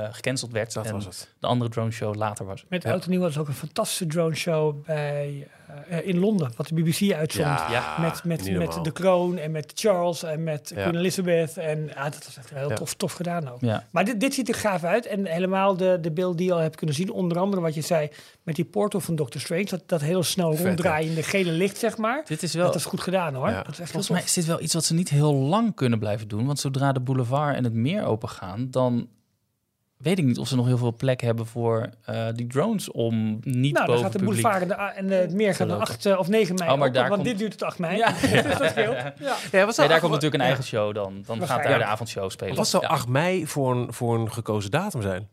eh, 0.02 0.08
eh, 0.08 0.14
gecanceld 0.14 0.52
werd 0.52 0.74
Dat 0.74 0.86
en 0.86 0.94
was 0.94 1.06
het. 1.06 1.34
de 1.40 1.48
andere 1.48 1.70
drone 1.72 1.92
show 1.92 2.16
later 2.16 2.46
was. 2.46 2.66
met 2.70 2.84
Ja. 2.84 2.92
Oud 2.92 3.04
en 3.04 3.10
Nieuw 3.10 3.20
was 3.20 3.38
ook 3.38 3.48
een 3.48 3.54
fantastische 3.54 4.06
drone 4.06 4.36
show 4.36 4.86
bij, 4.86 5.48
eh, 5.90 6.08
in 6.08 6.20
Londen, 6.20 6.52
wat 6.56 6.68
de 6.68 6.74
BBC 6.74 7.14
uitzond. 7.14 7.46
Ja, 7.46 7.98
met 8.00 8.24
met, 8.24 8.52
met 8.58 8.80
de 8.84 8.92
kroon 8.92 9.38
en 9.38 9.52
met 9.52 9.72
Charles 9.76 10.24
en 10.24 10.44
met 10.44 10.72
Ja. 10.76 10.82
Queen 10.82 10.96
Elizabeth. 10.96 11.58
En 11.58 11.88
ja, 11.88 12.04
dat 12.04 12.26
was 12.26 12.38
echt 12.38 12.50
heel 12.50 12.70
Ja. 12.70 12.76
tof, 12.76 12.94
tof 12.94 13.14
gedaan 13.14 13.50
ook. 13.50 13.62
Ja. 13.62 13.88
Maar 13.92 14.06
dit, 14.06 14.20
dit 14.20 14.34
ziet 14.34 14.50
er 14.50 14.56
gaaf 14.56 14.84
uit. 14.84 15.06
En 15.06 15.26
helemaal 15.26 15.78
de, 15.78 15.98
de 16.02 16.12
beeld 16.12 16.38
die 16.38 16.48
je 16.48 16.54
al 16.54 16.60
hebt 16.60 16.76
kunnen 16.76 16.96
zien. 16.96 17.12
Onder 17.12 17.40
andere 17.40 17.62
wat 17.62 17.74
je 17.74 17.82
zei 17.82 18.10
met 18.44 18.56
die 18.56 18.66
portal 18.66 19.00
van 19.00 19.16
Doctor 19.16 19.42
Strange. 19.42 19.64
Dat, 19.66 19.84
dat 19.86 20.02
heel 20.02 20.24
snel 20.24 20.54
Vet, 20.56 20.66
ronddraaiende 20.66 21.24
gele 21.24 21.52
licht, 21.52 21.78
zeg 21.78 21.98
maar. 21.98 22.22
Dit 22.26 22.44
is 22.44 22.54
wel, 22.54 22.66
Dat 22.66 22.76
is 22.76 22.86
goed 22.86 23.02
gedaan 23.02 23.34
hoor. 23.34 23.50
Ja. 23.50 23.62
Dat 23.64 23.72
is 23.74 23.80
echt 23.80 23.92
volgens 23.92 24.12
mij 24.12 24.24
is 24.24 24.34
dit 24.34 24.46
wel 24.46 24.62
iets 24.62 24.74
wat 24.74 24.84
ze 24.86 24.94
niet 24.94 25.10
heel 25.10 25.34
lang 25.34 25.76
kunnen 25.76 26.00
blijven 26.00 26.28
doen. 26.28 26.46
Want 26.46 26.60
zodra 26.60 26.92
de 26.92 27.00
boulevard 27.00 27.56
en 27.56 27.64
het 27.64 27.74
meer 27.74 28.04
open 28.04 28.30
gaan, 28.30 28.68
dan 28.72 29.08
weet 30.02 30.18
ik 30.20 30.26
niet 30.26 30.38
of 30.40 30.48
ze 30.48 30.56
nog 30.56 30.66
heel 30.66 30.78
veel 30.78 30.96
plek 30.96 31.22
hebben 31.22 31.46
voor 31.46 31.90
eh, 32.06 32.28
die 32.36 32.48
drones 32.48 32.92
om 32.92 33.40
niet 33.42 33.74
Nou, 33.74 33.74
dan 33.74 33.86
boven 33.86 34.02
gaat 34.04 34.12
de 34.12 34.20
publiek. 34.20 34.42
boulevard 34.42 34.62
en, 34.62 34.68
de, 34.68 34.74
en 35.00 35.08
de- 35.08 35.14
het 35.14 35.34
meer 35.34 35.56
gaan 35.56 35.68
de 35.68 35.74
lopen. 35.74 35.88
8 35.88 36.18
of 36.18 36.28
9 36.28 36.56
mei 36.56 36.70
Oh, 36.72 36.78
maar 36.78 36.88
open, 36.88 36.94
daar 37.00 37.10
want 37.10 37.22
komt- 37.22 37.26
dit 37.30 37.38
duurt 37.38 37.52
tot 37.58 37.64
8 37.68 37.80
mei. 37.80 37.98
Ja. 37.98 38.12
dus 38.22 38.58
dat 38.58 38.70
scheelt. 38.70 38.96
Ja. 38.96 39.14
Ja, 39.52 39.66
wat 39.66 39.78
Nee, 39.78 39.88
daar 39.88 40.00
komt 40.00 40.12
natuurlijk 40.12 40.34
een 40.34 40.40
ja. 40.40 40.46
eigen 40.46 40.64
show 40.64 40.94
dan. 40.96 41.24
Dan 41.26 41.48
gaat 41.48 41.64
daar 41.64 41.78
de 41.78 41.86
avondshow 41.86 42.30
spelen. 42.30 42.56
Wat 42.56 42.68
zou 42.68 42.84
Ja. 42.84 42.90
8 42.90 43.08
mei 43.08 43.48
voor 43.48 43.76
een, 43.76 43.94
voor 43.94 44.20
een 44.20 44.32
gekozen 44.32 44.72
datum 44.72 45.02
zijn? 45.02 45.28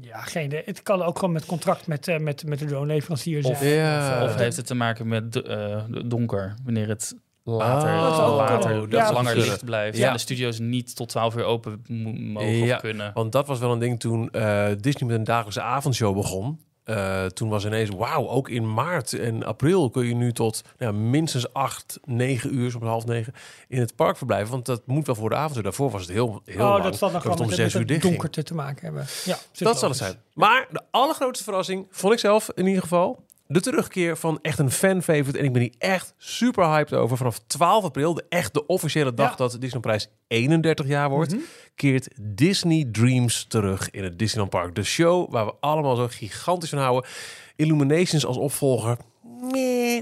ja, 0.00 0.20
geen 0.20 0.44
idee. 0.44 0.62
Het 0.64 0.82
kan 0.82 1.02
ook 1.02 1.18
gewoon 1.18 1.32
met 1.34 1.46
contract 1.46 1.86
met, 1.86 2.08
eh, 2.08 2.18
met, 2.18 2.46
met 2.46 2.58
de 2.58 2.64
drone-leverancier 2.64 3.42
zijn. 3.42 3.54
Of- 3.54 3.64
Ja. 3.64 4.24
Of 4.24 4.34
heeft 4.34 4.56
het 4.56 4.66
te 4.66 4.74
maken 4.74 5.08
met 5.08 5.42
eh, 5.42 5.82
donker, 6.04 6.54
wanneer 6.64 6.88
het 6.88 7.14
later, 7.44 7.88
Oh, 7.88 8.18
dat 8.18 8.36
later 8.36 8.90
Ja, 8.90 9.12
langer 9.12 9.32
precies. 9.32 9.50
licht 9.50 9.64
blijft. 9.64 9.98
Ja. 9.98 10.06
En 10.06 10.12
de 10.12 10.18
studio's 10.18 10.58
niet 10.58 10.96
tot 10.96 11.08
12 11.08 11.36
uur 11.36 11.44
open 11.44 11.82
mo- 11.88 12.12
mogen 12.12 12.50
Ja. 12.66 12.74
of 12.74 12.80
kunnen. 12.80 13.10
Want 13.14 13.32
dat 13.32 13.46
was 13.46 13.58
wel 13.58 13.72
een 13.72 13.78
ding 13.78 14.00
toen 14.00 14.30
eh, 14.30 14.66
Disney 14.80 15.08
met 15.08 15.18
een 15.18 15.24
dagelijkse 15.24 15.62
avondshow 15.62 16.14
begon. 16.14 16.60
Eh, 16.84 17.24
toen 17.24 17.48
was 17.48 17.64
ineens, 17.66 17.90
wauw, 17.90 18.28
ook 18.28 18.48
in 18.48 18.74
maart 18.74 19.12
en 19.12 19.44
april 19.44 19.90
kun 19.90 20.06
je 20.06 20.14
nu 20.14 20.32
tot 20.32 20.62
nou, 20.78 20.92
minstens 20.94 21.52
8, 21.52 21.98
9 22.04 22.54
uur, 22.54 22.70
soms 22.70 22.84
half 22.84 23.04
negen, 23.06 23.32
in 23.68 23.80
het 23.80 23.96
park 23.96 24.16
verblijven. 24.16 24.50
Want 24.50 24.66
dat 24.66 24.82
moet 24.86 25.06
wel 25.06 25.14
voor 25.14 25.28
de 25.28 25.34
avondshow. 25.36 25.62
Daarvoor 25.64 25.90
was 25.90 26.00
het 26.02 26.10
heel, 26.10 26.42
heel 26.44 26.64
oh, 26.64 26.70
lang. 26.70 26.82
dat 26.82 26.96
zal 26.96 27.10
dan 27.10 27.20
gewoon 27.20 27.38
om 27.40 27.46
met, 27.46 27.54
6 27.54 27.64
met 27.64 27.74
uur 27.74 27.78
het 27.80 27.88
dicht 27.88 28.00
ging. 28.00 28.12
donkerte 28.12 28.42
te 28.42 28.54
maken 28.54 28.84
hebben. 28.84 29.04
Ja, 29.24 29.38
Dat 29.58 29.78
zal 29.78 29.88
het 29.88 29.98
zijn. 29.98 30.14
Maar 30.34 30.66
de 30.70 30.80
allergrootste 30.90 31.44
verrassing 31.44 31.86
vond 31.90 32.12
ik 32.12 32.18
zelf 32.18 32.50
in 32.54 32.66
ieder 32.66 32.82
geval 32.82 33.24
de 33.52 33.60
terugkeer 33.60 34.16
van 34.16 34.38
echt 34.42 34.58
een 34.58 34.70
fan-favorite. 34.70 35.38
En 35.38 35.44
ik 35.44 35.52
ben 35.52 35.62
hier 35.62 35.74
echt 35.78 36.14
super 36.16 36.64
hyped 36.66 36.92
over. 36.92 37.16
Vanaf 37.16 37.38
12 37.46 37.84
april, 37.84 38.14
de 38.14 38.24
echt 38.28 38.54
de 38.54 38.66
officiële 38.66 39.14
dag 39.14 39.30
Ja. 39.30 39.36
dat 39.36 39.56
Disney 39.60 39.80
Prijs 39.80 40.08
31 40.28 40.86
jaar 40.86 41.10
wordt, 41.10 41.32
Mhm. 41.32 41.40
keert 41.74 42.08
Disney 42.20 42.88
Dreams 42.92 43.44
terug 43.48 43.90
in 43.90 44.04
het 44.04 44.18
Disneyland 44.18 44.50
Park. 44.50 44.74
De 44.74 44.82
show 44.82 45.32
waar 45.32 45.46
we 45.46 45.54
allemaal 45.60 45.96
zo 45.96 46.06
gigantisch 46.10 46.68
van 46.70 46.78
houden. 46.78 47.10
Illuminations 47.56 48.26
als 48.26 48.36
opvolger. 48.36 48.96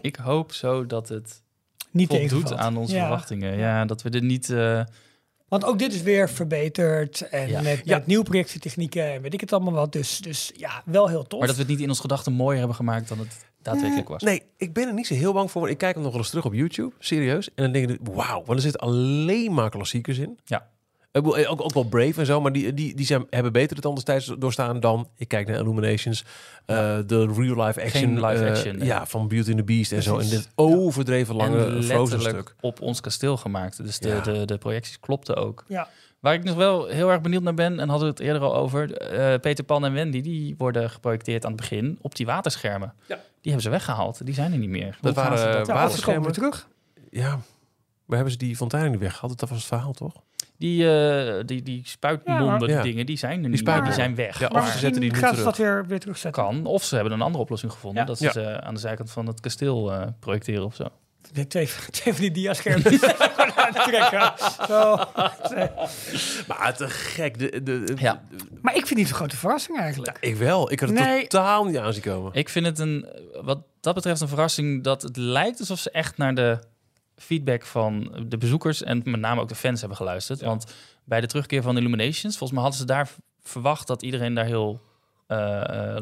Ik 0.01 0.17
hoop 0.17 0.53
zo 0.53 0.87
dat 0.87 1.09
het 1.09 1.43
Niet 1.91 2.09
voldoet 2.09 2.53
aan 2.55 2.77
onze 2.77 2.95
Ja. 2.95 3.01
verwachtingen. 3.01 3.57
Ja, 3.59 3.85
dat 3.85 4.03
we 4.03 4.11
er 4.11 4.23
niet... 4.23 4.51
eh, 4.51 4.83
Want 5.51 5.65
ook 5.65 5.79
dit 5.79 5.93
is 5.95 6.03
weer 6.03 6.31
verbeterd. 6.31 7.21
En 7.29 7.49
Ja. 7.49 7.61
met, 7.63 7.81
Ja. 7.85 8.03
nieuwe 8.07 8.25
projectietechnieken 8.25 9.13
en 9.13 9.23
weet 9.23 9.35
ik 9.35 9.41
het 9.41 9.53
allemaal 9.53 9.73
wat. 9.73 9.93
Dus, 9.93 10.19
dus 10.19 10.53
ja, 10.57 10.83
wel 10.85 11.09
heel 11.09 11.27
tof. 11.27 11.39
maar 11.39 11.49
dat 11.49 11.57
we 11.57 11.63
het 11.63 11.71
niet 11.71 11.81
in 11.81 11.89
ons 11.89 12.01
gedachten 12.01 12.33
mooier 12.33 12.59
hebben 12.59 12.77
gemaakt 12.77 13.09
dan 13.09 13.19
het 13.19 13.45
daadwerkelijk 13.63 14.09
was. 14.09 14.23
Nee, 14.23 14.43
ik 14.57 14.73
ben 14.73 14.87
er 14.89 14.95
niet 14.95 15.07
zo 15.07 15.15
heel 15.15 15.33
bang 15.33 15.51
voor. 15.51 15.71
Ik 15.71 15.79
kijk 15.79 15.95
hem 15.95 16.03
nog 16.03 16.13
wel 16.13 16.21
eens 16.21 16.31
terug 16.31 16.45
op 16.45 16.55
YouTube, 16.55 16.95
serieus. 16.99 17.49
En 17.55 17.63
dan 17.63 17.73
denk 17.73 17.91
ik, 17.91 17.99
wauw, 18.03 18.37
want 18.45 18.51
er 18.59 18.61
zitten 18.61 18.81
alleen 18.81 19.55
maar 19.55 19.71
klassiekers 19.71 20.19
in. 20.19 20.39
Ja. 20.45 20.69
Bedoel, 21.13 21.47
Ook, 21.47 21.61
ook 21.63 21.75
wel 21.75 21.85
Brave 21.85 22.21
en 22.21 22.27
zo, 22.27 22.41
maar 22.41 22.53
die, 22.53 22.75
die, 22.75 22.95
die 22.95 23.07
zijn, 23.07 23.27
hebben 23.31 23.53
beter 23.53 23.77
het 23.77 23.87
anders 23.87 24.05
tijds 24.05 24.35
doorstaan 24.39 24.81
dan... 24.81 25.09
Ik 25.17 25.29
kijk 25.29 25.47
naar 25.49 25.57
Illuminations, 25.59 26.25
eh, 26.67 26.99
de 27.07 27.27
real-life 27.27 27.83
action. 27.83 27.91
Geen 27.91 28.15
live 28.27 28.45
eh, 28.45 28.51
action, 28.51 28.77
nee. 28.77 28.87
ja, 28.87 29.07
van 29.07 29.29
Beauty 29.29 29.49
and 29.49 29.59
the 29.59 29.65
Beast 29.65 29.93
en 29.93 30.03
zo. 30.03 30.19
En 30.19 30.29
dit 30.29 30.49
overdreven 30.55 31.37
lange 31.37 31.65
en 31.65 31.83
Frozen 31.85 32.19
letterlijk 32.19 32.49
stuk. 32.49 32.55
op 32.65 32.81
ons 32.81 33.01
kasteel 33.01 33.37
gemaakt. 33.37 33.85
Dus 33.85 33.99
de, 33.99 34.09
Ja. 34.09 34.21
de, 34.21 34.45
de 34.45 34.59
projecties 34.59 35.01
klopten 35.01 35.37
ook. 35.37 35.65
Ja. 35.69 35.89
Waar 36.21 36.35
ik 36.35 36.45
nog 36.45 36.57
wel 36.57 36.87
heel 36.87 37.11
erg 37.11 37.21
benieuwd 37.21 37.43
naar 37.43 37.55
ben, 37.55 37.81
en 37.81 37.89
hadden 37.89 38.07
we 38.09 38.15
het 38.15 38.23
eerder 38.23 38.43
al 38.43 38.55
over, 38.57 38.97
eh, 38.97 39.41
Peter 39.41 39.65
Pan 39.65 39.85
en 39.85 39.93
Wendy, 39.93 40.21
die 40.21 40.55
worden 40.59 40.91
geprojecteerd 40.91 41.45
aan 41.45 41.53
het 41.53 41.61
begin 41.61 41.99
op 42.01 42.15
die 42.17 42.27
waterschermen. 42.27 42.95
Ja. 43.07 43.15
Die 43.15 43.53
hebben 43.53 43.63
ze 43.63 43.71
weggehaald. 43.71 44.25
Die 44.27 44.35
zijn 44.35 44.53
er 44.53 44.59
niet 44.59 44.69
meer. 44.71 44.99
Dat 45.01 45.15
Hoe 45.15 45.25
waren, 45.25 45.53
dat- 45.53 45.67
Ja, 45.67 45.73
water- 45.73 45.91
of 45.91 45.97
ze 45.97 46.05
komen 46.05 46.23
weer 46.23 46.33
terug. 46.33 46.69
Ja, 47.11 47.31
maar 48.07 48.17
hebben 48.17 48.31
ze 48.33 48.39
die 48.39 48.57
fonteinen 48.57 48.91
niet 48.91 49.01
weggehaald? 49.01 49.39
Dat 49.39 49.49
was 49.49 49.59
het 49.59 49.67
verhaal, 49.67 49.93
toch? 49.93 50.15
Die, 50.61 50.91
eh, 50.93 51.43
die, 51.47 51.63
die 51.63 51.83
spuitmonden, 51.85 52.69
Ja. 52.69 52.83
die 52.83 52.91
dingen, 52.93 53.07
die 53.07 53.17
zijn 53.17 53.33
er 53.33 53.39
niet 53.39 53.49
meer. 53.49 53.59
spuitmonden. 53.59 53.95
Die 53.97 54.05
zijn 54.05 54.15
weg. 54.15 54.39
Ja, 54.41 54.47
of 54.47 54.53
Maar 54.53 54.67
ze 54.73 54.79
zetten 54.79 55.01
die 55.01 55.15
ze 55.15 55.21
terug. 55.21 55.43
dat 55.45 55.57
weer, 55.57 55.87
weer 55.87 56.01
terugzetten. 56.01 56.43
kan. 56.45 56.67
Of 56.67 56.85
ze 56.85 56.95
hebben 56.95 57.13
een 57.13 57.21
andere 57.21 57.43
oplossing 57.43 57.73
gevonden. 57.73 58.01
Ja. 58.01 58.07
Dat 58.09 58.19
ze 58.19 58.25
Ja. 58.25 58.31
ze 58.33 58.61
aan 58.61 58.75
de 58.75 58.81
zijkant 58.81 59.11
van 59.11 59.27
het 59.27 59.41
kasteel 59.41 59.93
eh, 59.93 60.07
projecteren 60.21 60.65
of 60.65 60.75
zo. 60.75 60.85
De 61.33 61.47
twee, 61.47 61.69
twee 61.91 62.13
van 62.15 62.23
die 62.23 62.31
diaschermen 62.31 62.85
uittrekken. 63.67 64.33
Zo. 64.67 64.97
Maar 66.49 66.75
te 66.77 66.89
gek. 66.89 67.39
De, 67.39 67.63
de, 67.63 67.85
de- 67.85 67.95
Ja. 67.99 68.23
Maar 68.63 68.73
ik 68.75 68.79
vind 68.87 68.89
het 68.89 68.99
niet 68.99 69.07
zo'n 69.09 69.17
grote 69.17 69.37
verrassing 69.37 69.79
eigenlijk. 69.79 70.17
Ik 70.21 70.37
wel. 70.37 70.73
Ik 70.73 70.81
had 70.81 70.89
het 70.89 70.99
Nee. 70.99 71.27
totaal 71.27 71.65
niet 71.65 71.79
aan 71.79 71.93
zien 71.93 72.03
komen. 72.03 72.33
Ik 72.35 72.49
vind 72.49 72.67
het 72.67 72.79
een, 72.79 73.07
wat 73.43 73.59
dat 73.81 73.95
betreft 73.95 74.21
een 74.21 74.29
verrassing 74.29 74.85
dat 74.85 75.03
het 75.03 75.17
lijkt 75.17 75.59
alsof 75.61 75.79
ze 75.79 75.91
echt 75.91 76.17
naar 76.17 76.35
de 76.35 76.59
feedback 77.21 77.67
van 77.67 78.25
de 78.29 78.37
bezoekers 78.37 78.83
en 78.83 79.03
met 79.05 79.21
name 79.21 79.41
ook 79.41 79.49
de 79.49 79.55
fans 79.55 79.81
hebben 79.81 79.99
geluisterd. 79.99 80.41
Want 80.41 80.75
bij 81.05 81.21
de 81.21 81.27
terugkeer 81.27 81.63
van 81.63 81.77
Illuminations, 81.77 82.37
volgens 82.37 82.51
mij 82.51 82.61
hadden 82.61 82.81
ze 82.81 82.87
daar 82.87 83.11
verwacht 83.43 83.87
dat 83.87 84.03
iedereen 84.03 84.35
daar 84.35 84.45
heel 84.45 84.81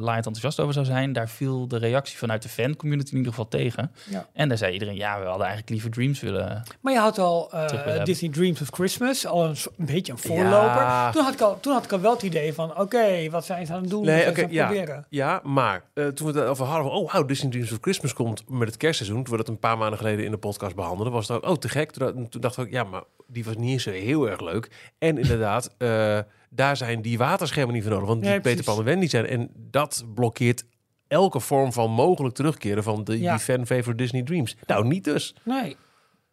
laaiend 0.01 0.27
enthousiast 0.27 0.61
over 0.61 0.73
zou 0.73 0.87
zijn. 0.87 1.13
Daar 1.13 1.29
viel 1.29 1.69
de 1.69 1.79
reactie 1.79 2.19
vanuit 2.19 2.43
de 2.43 2.49
fan-community 2.49 3.11
in 3.11 3.17
ieder 3.17 3.33
geval 3.33 3.49
tegen. 3.49 3.93
Ja. 4.11 4.27
En 4.33 4.49
daar 4.49 4.59
zei 4.59 4.73
iedereen, 4.73 4.97
ja, 4.97 5.19
we 5.19 5.25
hadden 5.25 5.47
eigenlijk 5.47 5.71
liever 5.71 5.91
Dreams 5.91 6.21
willen. 6.21 6.63
Maar 6.81 6.93
je 6.93 6.99
had 6.99 7.19
al 7.19 7.53
eh, 7.53 7.71
hebben. 7.71 8.05
Disney 8.05 8.31
Dreams 8.31 8.61
of 8.61 8.69
Christmas, 8.71 9.27
al 9.27 9.45
een, 9.45 9.57
beetje 9.77 10.13
een 10.13 10.19
voorloper. 10.19 10.83
Ja. 10.83 11.11
Toen, 11.11 11.25
had 11.25 11.33
ik 11.33 11.41
al, 11.41 11.61
toen 11.61 11.73
had 11.73 11.85
ik 11.85 11.93
al 11.93 12.01
wel 12.01 12.13
het 12.13 12.23
idee 12.23 12.55
van, 12.55 12.79
oké, 12.79 13.31
wat 13.31 13.45
zijn 13.45 13.67
ze 13.67 13.73
aan 13.73 13.81
het 13.81 13.91
doen? 13.91 14.05
Nee, 14.05 14.23
het 14.23 14.47
ja. 14.51 14.67
proberen? 14.67 15.07
Ja, 15.09 15.41
maar 15.43 15.83
eh, 15.95 16.07
toen 16.07 16.33
we 16.33 16.39
het 16.39 16.49
over 16.49 16.65
hadden 16.65 16.91
van... 16.91 17.01
oh, 17.01 17.13
wow, 17.13 17.29
Disney 17.29 17.51
Dreams 17.51 17.73
of 17.73 17.79
Christmas 17.81 18.13
komt 18.13 18.49
met 18.49 18.69
het 18.69 18.77
kerstseizoen... 18.77 19.23
toen 19.23 19.33
we 19.33 19.39
dat 19.39 19.49
een 19.49 19.59
paar 19.59 19.79
maanden 19.79 19.99
geleden 19.99 20.25
in 20.25 20.31
de 20.31 20.39
podcast 20.39 20.75
behandelden... 20.75 21.13
was 21.13 21.29
het 21.29 21.37
ook, 21.37 21.51
oh, 21.51 21.57
te 21.57 21.69
gek. 21.69 21.91
Toen, 21.91 22.29
we 22.31 22.53
ook, 22.59 22.71
ja, 22.71 22.85
maar 22.85 23.03
die 23.27 23.45
was 23.45 23.57
niet 23.57 23.71
eens 23.71 23.83
zo 23.83 23.91
heel 23.91 24.29
erg 24.29 24.41
leuk. 24.41 24.93
En 24.99 25.19
inderdaad, 25.19 25.75
eh, 25.79 26.19
daar 26.51 26.77
zijn 26.77 27.03
die 27.03 27.19
waterschermen 27.19 27.75
niet 27.75 27.83
voor 27.83 27.93
nodig... 27.93 28.09
want 28.09 28.23
die 28.23 28.41
Peter. 28.41 28.65
Pan 28.65 28.79
en 28.79 28.85
Wendy 28.85 29.07
zijn. 29.09 29.27
En 29.27 29.51
dat 29.57 30.05
blokkeert 30.15 30.65
elke 31.09 31.41
vorm 31.41 31.73
van 31.73 31.91
mogelijk 31.91 32.35
terugkeren... 32.35 32.83
van 32.83 33.05
de, 33.05 33.19
Ja. 33.21 33.31
die 33.35 33.41
fan-favorite 33.45 33.95
Disney 34.03 34.23
Dreams. 34.23 34.57
Nou, 34.67 34.87
niet 34.87 35.05
dus. 35.05 35.35
Nee. 35.45 35.77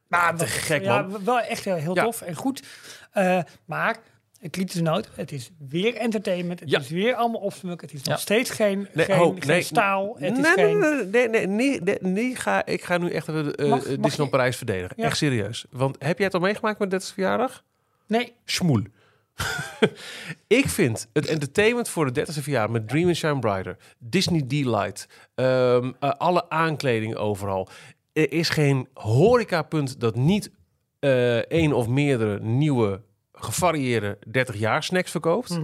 Maar 0.07 0.31
te 0.31 0.37
wat- 0.37 0.47
gek, 0.47 0.83
ja, 0.83 1.01
man. 1.01 1.23
Wel 1.23 1.39
echt 1.39 1.65
heel, 1.65 1.75
heel 1.75 1.95
Ja. 1.95 2.03
tof 2.03 2.21
en 2.21 2.35
goed. 2.35 2.63
Eh, 3.11 3.39
maar, 3.65 3.97
een 4.41 4.49
kritische 4.49 4.81
noot, 4.81 5.09
het 5.15 5.31
is 5.31 5.49
weer 5.69 5.95
entertainment. 5.95 6.59
Het 6.59 6.69
Ja. 6.69 6.79
is 6.79 6.89
weer 6.89 7.13
allemaal 7.15 7.41
opsmuk. 7.41 7.81
Het 7.81 7.93
is 7.93 7.99
nog 8.03 8.13
Ja. 8.15 8.21
steeds 8.21 8.49
geen, 8.49 8.87
Nee, 8.93 9.05
geen, 9.05 9.19
oh, 9.19 9.35
geen 9.39 9.47
nee. 9.47 9.61
staal. 9.61 10.09
Het 10.11 10.19
nee, 10.19 10.31
is 10.31 10.37
nee, 10.37 10.53
geen... 10.65 10.79
nee, 11.11 11.27
nee, 11.29 11.47
nee, 11.47 11.81
nee, 11.81 11.97
nee, 12.01 12.35
ga, 12.35 12.65
ik 12.65 12.83
ga 12.83 12.97
nu 12.97 13.09
echt 13.09 13.27
even 13.27 13.55
eh, 13.55 13.71
Disneyland 13.73 14.15
je- 14.15 14.27
Parijs 14.29 14.55
verdedigen. 14.57 14.93
Ja. 14.97 15.03
Echt 15.03 15.17
serieus. 15.17 15.65
Want 15.69 15.95
heb 15.99 16.15
jij 16.17 16.25
het 16.25 16.35
al 16.35 16.41
meegemaakt 16.41 16.79
met 16.79 16.89
30 16.89 17.13
verjaardag? 17.13 17.63
Nee, 18.07 18.33
Schmoel. 18.45 18.83
ik 20.47 20.69
vind 20.69 21.07
het 21.13 21.25
entertainment 21.25 21.89
voor 21.89 22.13
de 22.13 22.25
30e 22.25 22.41
verjaardag 22.41 22.71
met 22.71 22.87
Dream 22.89 23.07
and 23.07 23.15
Shine 23.15 23.39
Brighter, 23.39 23.77
Disney 23.99 24.43
Delight, 24.47 25.07
eh, 25.35 25.89
alle 25.99 26.49
aankleding 26.49 27.15
overal. 27.15 27.69
Er 28.13 28.31
is 28.31 28.49
geen 28.49 28.87
horecapunt 28.93 29.99
dat 29.99 30.15
niet 30.15 30.51
eh 30.99 31.37
één 31.37 31.73
of 31.73 31.87
meerdere 31.87 32.39
nieuwe 32.39 33.01
gevarieerde 33.31 34.17
30 34.27 34.55
jaar 34.55 34.83
snacks 34.83 35.11
verkoopt. 35.11 35.59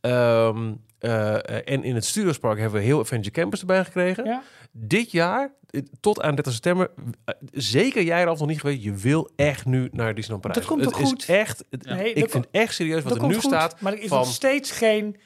Ehm, 0.00 0.72
eh, 0.98 1.68
en 1.68 1.84
in 1.84 1.94
het 1.94 2.04
Studiospark 2.04 2.58
hebben 2.58 2.80
we 2.80 2.86
heel 2.86 2.98
Adventure 2.98 3.30
Campus 3.30 3.60
erbij 3.60 3.84
gekregen. 3.84 4.24
ja. 4.24 4.42
Dit 4.78 5.10
jaar, 5.10 5.52
eh, 5.70 5.80
tot 6.00 6.20
aan 6.22 6.34
30 6.34 6.52
september, 6.52 6.90
eh, 7.24 7.34
zeker 7.52 8.02
jij 8.02 8.20
er 8.20 8.28
al 8.28 8.36
nog 8.36 8.46
niet 8.48 8.60
geweest, 8.60 8.82
je 8.82 8.92
wil 8.94 9.30
echt 9.36 9.64
nu 9.66 9.88
naar 9.92 10.14
Disneyland 10.14 10.40
Parijs. 10.46 10.58
Dat 10.66 10.68
komt 10.68 10.84
het 10.84 10.92
toch 10.92 11.02
is 11.02 11.08
goed? 11.08 11.24
echt, 11.36 11.64
het- 11.70 11.84
Nee, 11.84 12.12
ik 12.12 12.30
vind 12.30 12.46
echt 12.50 12.74
serieus 12.74 13.02
wat 13.02 13.16
er 13.16 13.26
nu 13.26 13.34
goed, 13.34 13.42
staat. 13.42 13.80
Maar 13.80 13.92
er 13.92 13.98
is 14.00 14.08
van- 14.08 14.18
nog 14.18 14.26
steeds 14.32 14.70
geen 14.70 15.16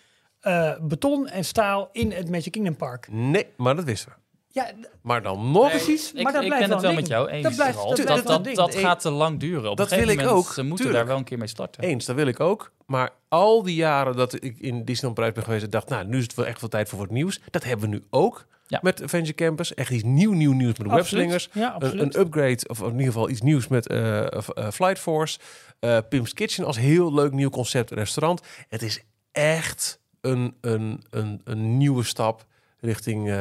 eh, 0.41 0.73
beton 0.83 1.29
en 1.29 1.45
staal 1.45 1.89
in 1.93 2.13
het 2.13 2.31
Magic 2.31 2.53
Kingdom 2.53 2.77
Park. 2.77 3.09
Nee, 3.11 3.47
maar 3.57 3.77
dat 3.77 3.85
wisten 3.85 4.09
we. 4.11 4.15
Ja, 4.53 4.71
Maar 5.03 5.23
dan 5.23 5.51
nog 5.51 5.73
eens 5.73 5.85
precies. 5.85 6.13
Ik, 6.13 6.23
maar 6.23 6.33
dat 6.33 6.43
ik 6.43 6.49
blijft 6.49 6.67
ben 6.67 6.77
het 6.77 6.87
wel 6.87 6.95
met 6.95 7.07
jou 7.07 7.29
eens. 7.29 7.43
Dat 7.43 7.55
blijft- 7.55 7.77
dat 7.79 7.97
dat, 7.97 8.43
blijft 8.43 8.57
dat, 8.57 8.75
gaat 8.75 9.01
te 9.01 9.11
lang 9.11 9.41
duren. 9.41 9.71
Op 9.71 9.77
dat 9.77 9.87
een 9.91 9.93
gegeven 9.99 10.15
wil 10.17 10.25
ik 10.25 10.31
moment, 10.31 10.47
ook, 10.47 10.53
Ze 10.53 10.61
moeten 10.63 10.77
tuurlijk. 10.77 10.99
daar 10.99 11.07
wel 11.07 11.17
een 11.17 11.25
keer 11.25 11.39
mee 11.39 11.49
starten. 11.49 11.83
eens, 11.83 12.05
dat 12.05 12.17
wil 12.17 12.27
ik 12.27 12.41
ook. 12.41 12.73
Maar 12.87 13.11
al 13.29 13.63
die 13.63 13.75
jaren 13.75 14.17
dat 14.17 14.35
ik 14.45 14.59
in 14.59 14.85
Disneyland 14.85 15.15
Parijs 15.15 15.35
ben 15.35 15.45
geweest, 15.45 15.65
en 15.65 15.71
dacht, 15.71 15.89
nou, 15.89 16.07
nu 16.07 16.17
is 16.17 16.23
het 16.23 16.35
wel 16.35 16.47
echt 16.47 16.61
wel 16.61 16.71
tijd 16.71 16.89
voor 16.89 16.99
wat 16.99 17.11
nieuws. 17.11 17.41
Dat 17.51 17.65
hebben 17.65 17.91
we 17.91 17.97
nu 17.97 18.05
ook 18.11 18.47
Ja. 18.71 18.79
met 18.83 19.03
Adventure 19.03 19.35
Campus. 19.35 19.75
Echt 19.75 19.91
iets 19.91 20.03
nieuw, 20.03 20.33
nieuw 20.33 20.53
nieuws 20.53 20.79
met 20.79 20.89
de 20.89 20.95
webslingers. 20.95 21.49
Ja, 21.53 21.77
Een, 21.79 22.01
een 22.01 22.21
upgrade, 22.21 22.69
of 22.69 22.81
in 22.81 22.91
ieder 22.91 23.07
geval 23.07 23.31
iets 23.31 23.41
nieuws 23.41 23.69
met 23.69 23.87
eh, 23.87 24.27
eh, 24.27 24.71
Flight 24.73 24.99
Force. 24.99 25.39
Eh, 25.79 25.99
Pim's 26.09 26.35
Kitchen 26.35 26.65
als 26.65 26.79
heel 26.79 27.15
leuk 27.15 27.33
nieuw 27.33 27.51
concept 27.51 27.91
restaurant. 27.91 28.41
Het 28.69 28.83
is 28.83 29.03
echt 29.33 30.01
een, 30.21 30.55
een, 30.61 31.03
een, 31.11 31.41
een 31.45 31.77
nieuwe 31.77 32.03
stap 32.03 32.47
richting 32.81 33.29
eh, 33.29 33.35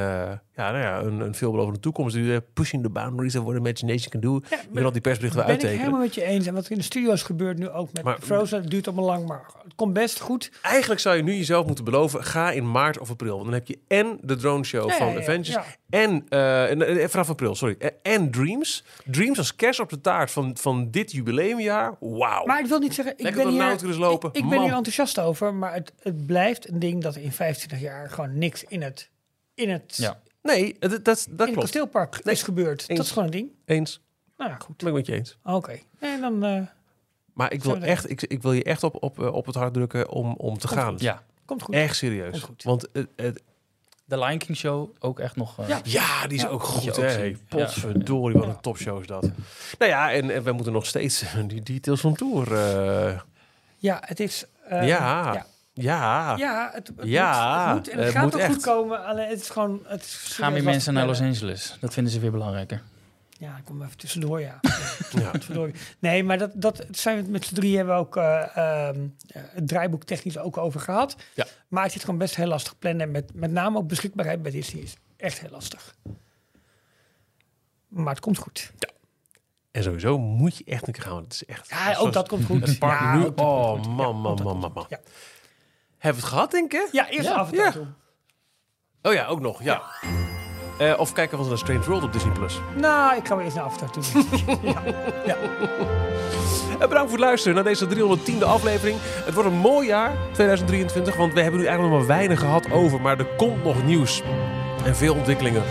ja, 0.55 0.71
nou 0.71 0.77
ja, 0.77 0.99
een, 0.99 1.19
een 1.19 1.35
veelbelovende 1.35 1.79
toekomst. 1.79 2.15
Die, 2.15 2.33
eh, 2.33 2.39
pushing 2.53 2.83
the 2.83 2.89
boundaries 2.89 3.35
of 3.35 3.43
what 3.43 3.55
imagination 3.55 4.09
can 4.09 4.19
do. 4.19 4.39
Ja, 4.49 4.57
wil 4.71 4.83
al 4.85 4.91
die 4.91 5.01
persberichten 5.01 5.39
wel 5.39 5.47
ben 5.47 5.55
ik 5.55 5.61
uittekenen. 5.61 5.79
helemaal 5.79 5.99
met 5.99 6.15
je 6.15 6.23
eens. 6.23 6.45
En 6.47 6.53
wat 6.53 6.69
in 6.69 6.77
de 6.77 6.83
studio's 6.83 7.23
gebeurt 7.23 7.57
nu 7.57 7.69
ook 7.69 7.93
met 7.93 8.03
Maar- 8.03 8.17
Frozen, 8.21 8.61
het 8.61 8.69
duurt 8.69 8.87
allemaal 8.87 9.05
lang, 9.05 9.27
maar 9.27 9.45
het 9.63 9.75
komt 9.75 9.93
best 9.93 10.19
goed. 10.19 10.51
Eigenlijk 10.61 11.01
zou 11.01 11.15
je 11.15 11.23
nu 11.23 11.33
jezelf 11.35 11.65
moeten 11.65 11.83
beloven, 11.83 12.23
ga 12.23 12.51
in 12.51 12.71
maart 12.71 12.99
of 12.99 13.09
april. 13.09 13.33
Want 13.33 13.43
dan 13.45 13.53
heb 13.53 13.67
je 13.67 13.79
en 13.87 14.17
de 14.21 14.35
drone 14.35 14.63
show 14.63 14.89
Ja, 14.89 14.95
van 14.95 15.07
ja, 15.11 15.19
Avengers 15.19 15.57
en 15.89 16.25
eh, 16.29 16.69
en, 16.69 17.09
vanaf 17.09 17.29
april, 17.29 17.55
sorry. 17.55 17.77
En, 18.01 18.31
Dreams. 18.31 18.83
Dreams 19.05 19.37
als 19.37 19.55
kerst 19.55 19.79
op 19.79 19.89
de 19.89 20.01
taart 20.01 20.31
van, 20.31 20.57
van 20.57 20.91
dit 20.91 21.11
jubileumjaar. 21.11 21.95
Wauw. 21.99 22.45
Maar 22.45 22.59
ik 22.59 22.65
wil 22.65 22.79
niet 22.79 22.93
zeggen, 22.93 23.13
ik 23.13 23.21
Lekker 23.23 23.43
ben, 23.43 23.51
hier, 23.51 23.95
lopen. 23.97 24.29
ik, 24.29 24.35
ik 24.35 24.49
ben 24.49 24.61
hier 24.61 24.73
enthousiast 24.73 25.19
over, 25.19 25.53
maar 25.53 25.73
het, 25.73 25.93
het 25.99 26.25
blijft 26.25 26.69
een 26.69 26.79
ding 26.79 27.01
dat 27.01 27.15
in 27.15 27.31
25 27.31 27.79
jaar 27.79 28.09
gewoon 28.09 28.37
niks 28.37 28.63
in 28.63 28.81
het, 28.81 29.09
in 29.59 29.69
het, 29.69 29.95
Ja. 29.97 30.19
Nee, 30.41 30.75
dat, 30.79 30.91
dat, 30.91 31.03
dat 31.05 31.17
in 31.17 31.25
het 31.29 31.37
klopt. 31.37 31.55
kasteelpark 31.55 32.23
Nee, 32.23 32.33
is 32.35 32.43
gebeurd. 32.43 32.87
Dat 32.87 32.97
is 32.99 33.09
gewoon 33.11 33.23
een 33.25 33.31
ding. 33.31 33.49
Eens. 33.65 34.01
Nou 34.37 34.49
ja, 34.51 34.57
goed. 34.57 34.77
Ben 34.77 34.87
ik 34.87 34.93
met 34.93 35.05
je 35.05 35.13
eens. 35.15 35.37
Oké. 35.43 35.79
En 35.99 36.21
dan 36.21 36.43
eh, 36.45 36.61
Maar 37.33 37.53
ik 37.53 37.63
wil, 37.63 37.77
echt, 37.77 38.09
ik, 38.09 38.21
ik 38.21 38.41
wil 38.41 38.53
je 38.53 38.63
echt 38.63 38.83
op, 38.83 39.03
op, 39.03 39.19
eh, 39.23 39.33
op 39.33 39.45
het 39.45 39.55
hart 39.55 39.73
drukken 39.73 40.09
om, 40.09 40.33
om 40.37 40.57
te 40.57 40.67
gaan. 40.67 40.95
Ja, 40.97 41.23
komt 41.45 41.61
goed. 41.61 41.75
Echt 41.75 41.95
serieus. 41.95 42.31
Komt 42.31 42.43
goed. 42.43 42.63
Want 42.63 42.87
het, 42.93 43.07
het- 43.15 43.41
de 44.05 44.19
Lion 44.19 44.37
King 44.37 44.57
Show 44.57 44.89
ook 44.99 45.19
echt 45.19 45.35
nog... 45.35 45.59
eh, 45.59 45.67
Ja. 45.67 45.79
ja, 45.83 46.27
die 46.27 46.37
is 46.37 46.43
Ja, 46.43 46.49
ook 46.49 46.63
goed. 46.63 46.95
hè? 46.95 47.03
Hey, 47.03 47.29
Ja. 47.29 47.37
Potverdorie, 47.49 48.37
wat 48.37 48.47
een 48.47 48.59
topshow 48.61 48.99
is 49.01 49.07
dat. 49.07 49.21
Nou 49.79 49.91
ja, 49.91 50.11
en, 50.11 50.29
en 50.29 50.43
we 50.43 50.51
moeten 50.51 50.73
nog 50.73 50.85
steeds 50.85 51.23
die 51.47 51.61
details 51.61 52.01
van 52.01 52.13
Tour. 52.15 52.53
eh, 52.53 53.19
Ja, 53.77 54.01
het 54.05 54.19
is... 54.19 54.45
eh, 54.67 54.87
ja. 54.87 55.45
Ja. 55.81 56.29
Ja. 56.29 56.37
Ja, 56.37 56.69
het, 56.73 56.87
het 56.87 57.07
Ja, 57.07 57.73
moet, 57.73 57.85
het 57.85 57.85
moet 57.85 57.87
en 57.87 57.97
het, 57.97 58.05
het 58.05 58.13
gaat 58.15 58.23
moet 58.23 58.33
ook 58.33 58.39
echt. 58.39 58.53
goed 58.53 58.61
komen. 58.63 59.05
Alleen 59.05 59.29
het 59.29 59.41
is 59.41 59.49
gewoon... 59.49 59.79
Het 59.83 60.01
is 60.01 60.35
Gaan 60.35 60.53
weer 60.53 60.63
mensen 60.63 60.93
naar 60.93 61.05
Los. 61.05 61.21
Angeles? 61.21 61.77
Dat 61.79 61.93
vinden 61.93 62.13
ze 62.13 62.19
weer 62.19 62.31
belangrijker. 62.31 62.81
Ja, 63.37 63.57
ik 63.57 63.65
kom 63.65 63.81
even 63.83 63.97
tussendoor, 63.97 64.41
ja. 64.41 64.59
Ja. 65.19 65.31
tussendoor. 65.31 65.71
Nee, 65.99 66.23
maar 66.23 66.37
dat, 66.37 66.51
dat 66.53 66.85
zijn 66.91 67.23
we 67.23 67.31
met 67.31 67.45
z'n 67.45 67.53
drie 67.55 67.77
hebben 67.77 67.95
we 67.95 67.99
ook 68.01 68.17
eh, 68.17 68.57
ehm, 68.57 69.07
eh, 69.27 69.41
het 69.45 69.67
draaiboek 69.67 70.03
technisch 70.03 70.37
ook 70.37 70.57
over 70.57 70.79
gehad. 70.79 71.15
Ja. 71.33 71.45
Maar 71.67 71.83
het 71.83 71.91
zit 71.91 72.03
gewoon 72.03 72.19
best 72.19 72.35
heel 72.35 72.47
lastig 72.47 72.79
plannen. 72.79 73.01
En 73.01 73.11
met, 73.11 73.31
met 73.33 73.51
name 73.51 73.77
ook 73.77 73.87
beschikbaarheid 73.87 74.41
bij 74.41 74.51
Disney 74.51 74.83
is 74.83 74.95
echt 75.17 75.39
heel 75.39 75.49
lastig. 75.49 75.95
Maar 77.87 78.13
het 78.13 78.19
komt 78.23 78.37
goed. 78.37 78.71
En 79.71 79.83
sowieso 79.83 80.17
moet 80.19 80.57
je 80.57 80.63
echt 80.63 80.87
een 80.87 80.93
keer 80.93 81.03
gaan. 81.03 81.13
want 81.13 81.23
Het 81.23 81.33
is 81.33 81.45
echt. 81.45 81.69
Ja, 81.69 81.95
ook 81.97 82.13
dat 82.13 82.27
komt 82.27 82.45
goed. 82.45 82.67
Het 82.67 82.79
park 82.79 82.99
Ja, 82.99 83.15
nu. 83.15 83.25
Oh 83.35 83.83
man, 83.83 84.05
Ja, 84.05 84.11
man, 84.11 84.41
man, 84.43 84.57
man, 84.57 84.71
man. 84.73 84.85
Ja. 84.89 84.99
Hebben 85.99 86.21
we 86.21 86.27
het 86.27 86.35
gehad, 86.35 86.51
denk 86.51 86.73
ik? 86.73 86.87
Ja, 86.91 87.09
eerst 87.09 87.27
Ja, 87.27 87.33
af 87.35 87.51
en 87.51 87.57
ja. 87.57 87.71
toe. 87.71 87.85
Oh 89.01 89.13
ja, 89.13 89.25
ook 89.25 89.39
nog. 89.39 89.63
Ja. 89.63 89.81
Eh, 90.79 90.93
of 90.99 91.13
kijken 91.13 91.39
we 91.39 91.45
naar 91.47 91.57
Strange 91.57 91.83
World 91.83 92.03
op 92.03 92.13
Disney 92.13 92.33
Plus. 92.33 92.59
Nou, 92.75 93.15
ik 93.17 93.27
ga 93.27 93.35
weer 93.35 93.45
eens 93.45 93.53
naar 93.53 93.63
af 93.63 93.81
en 93.81 93.91
toe. 93.91 94.03
ja. 94.61 94.81
ja. 95.25 95.35
Eh, 96.79 96.87
bedankt 96.87 97.09
voor 97.09 97.09
het 97.09 97.19
luisteren 97.19 97.55
naar 97.55 97.63
deze 97.63 97.87
310e 97.87 98.43
aflevering. 98.43 98.97
Het 99.01 99.33
wordt 99.33 99.49
een 99.49 99.55
mooi 99.57 99.87
jaar, 99.87 100.11
2023, 100.33 101.15
want 101.15 101.33
we 101.33 101.41
hebben 101.41 101.59
nu 101.59 101.65
eigenlijk 101.65 101.97
nog 101.97 102.07
maar 102.07 102.17
weinig 102.17 102.39
gehad 102.39 102.71
over. 102.71 103.01
Maar 103.01 103.19
er 103.19 103.25
komt 103.37 103.63
nog 103.63 103.83
nieuws 103.83 104.21
en 104.85 104.95
veel 104.95 105.13
ontwikkelingen 105.15 105.63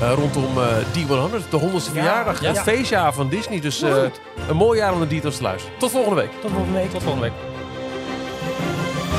eh, 0.00 0.12
rondom 0.12 0.58
eh 0.58 0.76
D100, 0.76 1.48
de 1.50 1.60
100ste 1.60 1.92
verjaardag. 1.92 2.40
ja. 2.40 2.48
Het 2.48 2.60
feestjaar 2.60 3.12
van 3.14 3.28
Disney. 3.28 3.60
Dus 3.60 3.82
eh, 3.82 4.02
een 4.48 4.56
mooi 4.56 4.78
jaar 4.78 4.92
om 4.92 5.00
de 5.00 5.06
details 5.06 5.36
te 5.36 5.42
luisteren. 5.42 5.78
Tot 5.78 5.90
volgende 5.90 6.16
week. 6.20 6.30
Tot 6.40 6.50
volgende 6.50 6.78
week. 6.78 6.90
Tot 6.90 7.02
volgende 7.02 7.28
week. 7.28 7.59